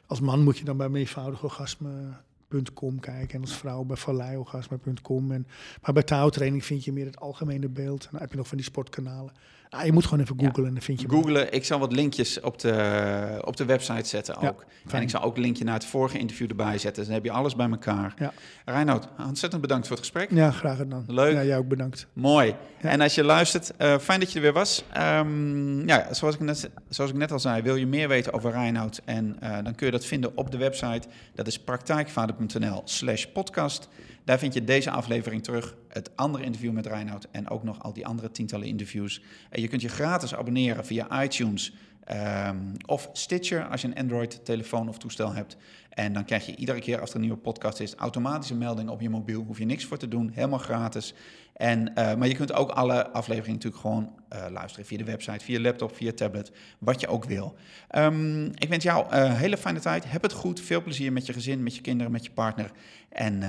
Als 0.07 0.21
man 0.21 0.43
moet 0.43 0.59
je 0.59 0.65
dan 0.65 0.77
bij 0.77 0.89
meevoudigorgasme.com 0.89 3.01
kijken. 3.01 3.35
En 3.35 3.41
als 3.41 3.57
vrouw 3.57 3.83
bij 3.83 3.97
valleiorgasme.com. 3.97 5.33
En, 5.33 5.47
maar 5.83 5.93
bij 5.93 6.03
touwtraining 6.03 6.65
vind 6.65 6.85
je 6.85 6.93
meer 6.93 7.07
het 7.07 7.21
algemene 7.21 7.69
beeld. 7.69 8.05
En 8.05 8.09
dan 8.11 8.21
heb 8.21 8.31
je 8.31 8.37
nog 8.37 8.49
van 8.49 8.57
die 8.57 8.67
sportkanalen. 8.67 9.33
Ah, 9.71 9.85
je 9.85 9.93
moet 9.93 10.05
gewoon 10.05 10.21
even 10.21 10.39
googlen 10.39 10.67
en 10.67 10.73
dan 10.73 10.83
vind 10.83 11.01
je... 11.01 11.09
Googlen, 11.09 11.53
ik 11.53 11.65
zal 11.65 11.79
wat 11.79 11.93
linkjes 11.93 12.41
op 12.41 12.59
de, 12.59 13.39
op 13.45 13.57
de 13.57 13.65
website 13.65 14.09
zetten 14.09 14.37
ook. 14.37 14.65
en 14.91 15.03
ik 15.03 15.11
zal 15.11 15.23
ook 15.23 15.37
een 15.37 15.43
linkje 15.43 15.65
naar 15.65 15.75
het 15.75 15.85
vorige 15.85 16.19
interview 16.19 16.51
erbij 16.51 16.79
zetten. 16.79 16.95
Dus 16.95 17.05
dan 17.05 17.15
heb 17.15 17.25
je 17.25 17.31
alles 17.31 17.57
bij 17.57 17.71
elkaar. 17.71 18.15
Ja. 18.19 18.33
Reinoud, 18.65 19.09
ontzettend 19.27 19.63
bedankt 19.63 19.87
voor 19.87 19.97
het 19.97 20.05
gesprek. 20.05 20.31
Ja, 20.31 20.51
graag 20.51 20.77
gedaan. 20.77 21.05
Leuk. 21.07 21.33
Ja, 21.35 21.45
jij 21.45 21.59
ook 21.59 21.69
bedankt. 21.69 22.07
Mooi. 22.13 22.55
En 22.81 23.01
als 23.01 23.15
je 23.15 23.25
luistert, 23.25 23.73
uh, 23.79 23.99
fijn 23.99 24.21
dat 24.21 24.31
je 24.31 24.37
er 24.37 24.43
weer 24.43 24.53
was. 24.53 24.85
Um, 24.99 25.89
ja, 25.89 26.15
zoals 26.15 26.35
ik, 26.35 26.41
net, 26.41 26.71
zoals 26.89 27.11
ik 27.11 27.17
net 27.17 27.33
al 27.33 27.39
zei, 27.41 27.63
wil 27.63 27.77
je 27.77 27.87
meer 27.87 28.09
weten 28.09 28.33
over 28.33 28.51
Reinoud? 28.51 29.01
En 29.05 29.37
uh, 29.43 29.57
dan 29.63 29.75
kun 29.75 29.87
je 29.87 29.93
dat 29.93 30.05
vinden 30.05 30.37
op 30.37 30.51
de 30.51 30.57
website. 30.57 31.09
Dat 31.35 31.47
is 31.47 31.59
praktijkvader.nl 31.59 32.83
slash 32.85 33.25
podcast. 33.25 33.89
Daar 34.25 34.39
vind 34.39 34.55
je 34.55 34.65
deze 34.65 34.91
aflevering 34.91 35.43
terug, 35.43 35.77
het 35.89 36.17
andere 36.17 36.45
interview 36.45 36.73
met 36.73 36.87
Reinoud 36.87 37.27
en 37.31 37.49
ook 37.49 37.63
nog 37.63 37.83
al 37.83 37.93
die 37.93 38.07
andere 38.07 38.31
tientallen 38.31 38.67
interviews. 38.67 39.23
En 39.51 39.61
je 39.61 39.69
kunt 39.69 39.83
je 39.83 39.89
gratis 39.89 40.35
abonneren 40.35 40.87
via 40.87 41.23
iTunes 41.23 41.73
Ehm, 42.05 42.57
of 42.87 43.09
Stitcher 43.13 43.69
als 43.69 43.81
je 43.81 43.87
een 43.87 43.97
Android-telefoon 43.97 44.89
of 44.89 44.99
toestel 44.99 45.33
hebt. 45.33 45.57
En 45.91 46.13
dan 46.13 46.25
krijg 46.25 46.47
je 46.47 46.57
iedere 46.57 46.81
keer 46.81 47.01
als 47.01 47.11
er 47.11 47.15
een 47.15 47.21
nieuwe 47.21 47.37
podcast 47.37 47.81
is, 47.81 47.95
automatische 47.95 48.55
melding 48.55 48.89
op 48.89 49.01
je 49.01 49.11
mobiel. 49.11 49.43
Hoef 49.43 49.59
je 49.59 49.65
niks 49.65 49.85
voor 49.85 49.97
te 49.97 50.09
doen, 50.09 50.31
helemaal 50.35 50.59
gratis. 50.59 51.15
En, 51.53 51.95
eh, 51.95 52.15
maar 52.15 52.29
je 52.29 52.35
kunt 52.35 52.53
ook 52.53 52.71
alle 52.71 53.09
afleveringen 53.09 53.55
natuurlijk 53.55 53.83
gewoon 53.83 54.13
uh, 54.33 54.47
luisteren 54.51 54.87
via 54.87 54.99
de 54.99 55.05
website, 55.05 55.45
via 55.45 55.61
laptop, 55.61 55.97
via 55.97 56.13
tablet, 56.13 56.53
wat 56.79 57.01
je 57.01 57.07
ook 57.07 57.25
wil. 57.25 57.55
Um, 57.97 58.45
ik 58.45 58.69
wens 58.69 58.85
jou 58.85 59.15
een 59.15 59.33
hele 59.33 59.57
fijne 59.57 59.81
tijd. 59.81 60.11
Heb 60.11 60.23
het 60.23 60.33
goed. 60.33 60.61
Veel 60.61 60.83
plezier 60.83 61.13
met 61.13 61.27
je 61.27 61.33
gezin, 61.33 61.63
met 61.63 61.75
je 61.75 61.81
kinderen, 61.81 62.13
met 62.13 62.25
je 62.25 62.31
partner. 62.31 62.71
En 63.09 63.43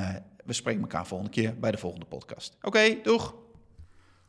we 0.46 0.54
spreken 0.54 0.82
elkaar 0.82 1.08
volgende 1.08 1.32
keer 1.32 1.60
bij 1.60 1.72
de 1.72 1.78
volgende 1.78 2.06
podcast. 2.06 2.58
Oké, 2.62 3.02
doeg! 3.04 3.36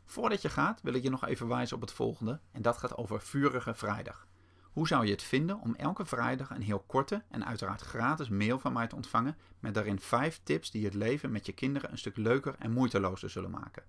Voordat 0.05 0.41
je 0.41 0.49
gaat, 0.49 0.81
wil 0.81 0.93
ik 0.93 1.03
je 1.03 1.09
nog 1.09 1.25
even 1.25 1.47
wijzen 1.47 1.75
op 1.75 1.81
het 1.81 1.91
volgende. 1.91 2.39
En 2.51 2.61
dat 2.61 2.77
gaat 2.77 2.97
over 2.97 3.21
Vurige 3.21 3.73
Vrijdag. 3.73 4.27
Hoe 4.63 4.87
zou 4.87 5.05
je 5.05 5.11
het 5.11 5.23
vinden 5.23 5.59
om 5.59 5.75
elke 5.75 6.05
vrijdag 6.05 6.49
een 6.49 6.61
heel 6.61 6.83
korte 6.87 7.23
en 7.29 7.45
uiteraard 7.45 7.81
gratis 7.81 8.29
mail 8.29 8.59
van 8.59 8.73
mij 8.73 8.87
te 8.87 8.95
ontvangen 8.95 9.37
met 9.59 9.73
daarin 9.73 9.99
5 9.99 10.39
tips 10.43 10.71
die 10.71 10.85
het 10.85 10.93
leven 10.93 11.31
met 11.31 11.45
je 11.45 11.51
kinderen 11.51 11.91
een 11.91 11.97
stuk 11.97 12.17
leuker 12.17 12.55
en 12.59 12.71
moeitelozer 12.71 13.29
zullen 13.29 13.51
maken? 13.51 13.83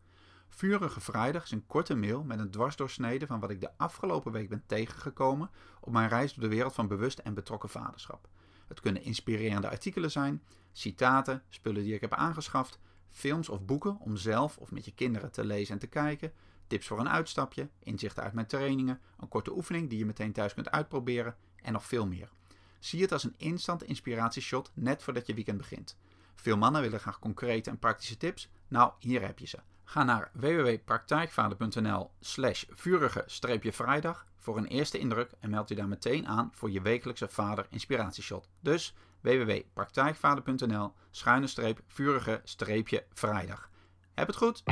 Vurige 0.49 1.01
Vrijdag 1.01 1.43
is 1.43 1.51
een 1.51 1.67
korte 1.67 1.95
mail 1.95 2.23
met 2.23 2.39
een 2.39 2.51
dwarsdoorsnede 2.51 3.27
van 3.27 3.41
wat 3.41 3.51
ik 3.51 3.61
de 3.61 3.71
afgelopen 3.77 4.33
week 4.33 4.49
ben 4.49 4.63
tegengekomen 4.67 5.51
op 5.81 5.93
mijn 5.93 6.09
reis 6.09 6.35
door 6.35 6.49
de 6.49 6.55
wereld 6.55 6.75
van 6.75 6.89
bewust 6.89 7.19
en 7.19 7.35
betrokken 7.35 7.69
vaderschap. 7.69 8.29
Het 8.69 8.81
kunnen 8.81 9.03
inspirerende 9.03 9.69
artikelen 9.69 10.11
zijn, 10.11 10.43
citaten, 10.73 11.43
spullen 11.49 11.83
die 11.83 11.95
ik 11.95 12.01
heb 12.01 12.13
aangeschaft, 12.13 12.79
films 13.11 13.49
of 13.49 13.65
boeken 13.65 13.99
om 14.01 14.17
zelf 14.17 14.57
of 14.57 14.71
met 14.71 14.85
je 14.85 14.93
kinderen 14.95 15.31
te 15.31 15.45
lezen 15.45 15.75
en 15.75 15.81
te 15.81 15.87
kijken, 15.87 16.33
tips 16.67 16.87
voor 16.87 16.99
een 16.99 17.09
uitstapje, 17.09 17.69
inzichten 17.79 18.23
uit 18.23 18.33
mijn 18.33 18.47
trainingen, 18.47 19.01
een 19.21 19.29
korte 19.29 19.57
oefening 19.57 19.89
die 19.89 19.99
je 19.99 20.07
meteen 20.07 20.33
thuis 20.33 20.55
kunt 20.55 20.71
uitproberen 20.71 21.37
en 21.63 21.73
nog 21.73 21.85
veel 21.85 22.07
meer. 22.07 22.31
Zie 22.79 23.03
het 23.03 23.13
als 23.13 23.25
een 23.25 23.35
instant 23.37 23.83
inspiratieshot 23.83 24.71
net 24.75 25.03
voordat 25.03 25.27
je 25.27 25.35
weekend 25.35 25.59
begint. 25.59 25.97
Veel 26.35 26.57
mannen 26.57 26.83
willen 26.83 27.01
graag 27.01 27.19
concrete 27.19 27.71
en 27.71 27.79
praktische 27.79 28.17
tips. 28.17 28.51
Nou, 28.69 28.93
hier 28.99 29.23
heb 29.23 29.39
je 29.39 29.47
ze. 29.47 29.59
Ga 29.85 30.05
naar 30.05 30.31
www.praktijkvader.nl 30.33 32.11
slash 32.21 32.65
vurige-vrijdag 32.71 34.27
voor 34.49 34.57
een 34.57 34.67
eerste 34.67 34.99
indruk 34.99 35.31
en 35.41 35.51
meld 35.51 35.69
je 35.69 35.75
daar 35.75 35.89
meteen 35.89 36.27
aan 36.27 36.51
voor 36.55 36.71
je 36.71 36.83
wekelijkse 36.83 37.29
vader 37.29 37.67
inspiratieshot. 37.71 38.49
Dus 38.61 38.95
www.praktijkvader.nl 39.21 40.93
schuine 41.11 41.47
streep 41.47 41.81
vurige 41.87 42.41
streepje 42.45 43.05
vrijdag. 43.13 43.71
Heb 44.15 44.27
het 44.27 44.37
goed! 44.37 44.63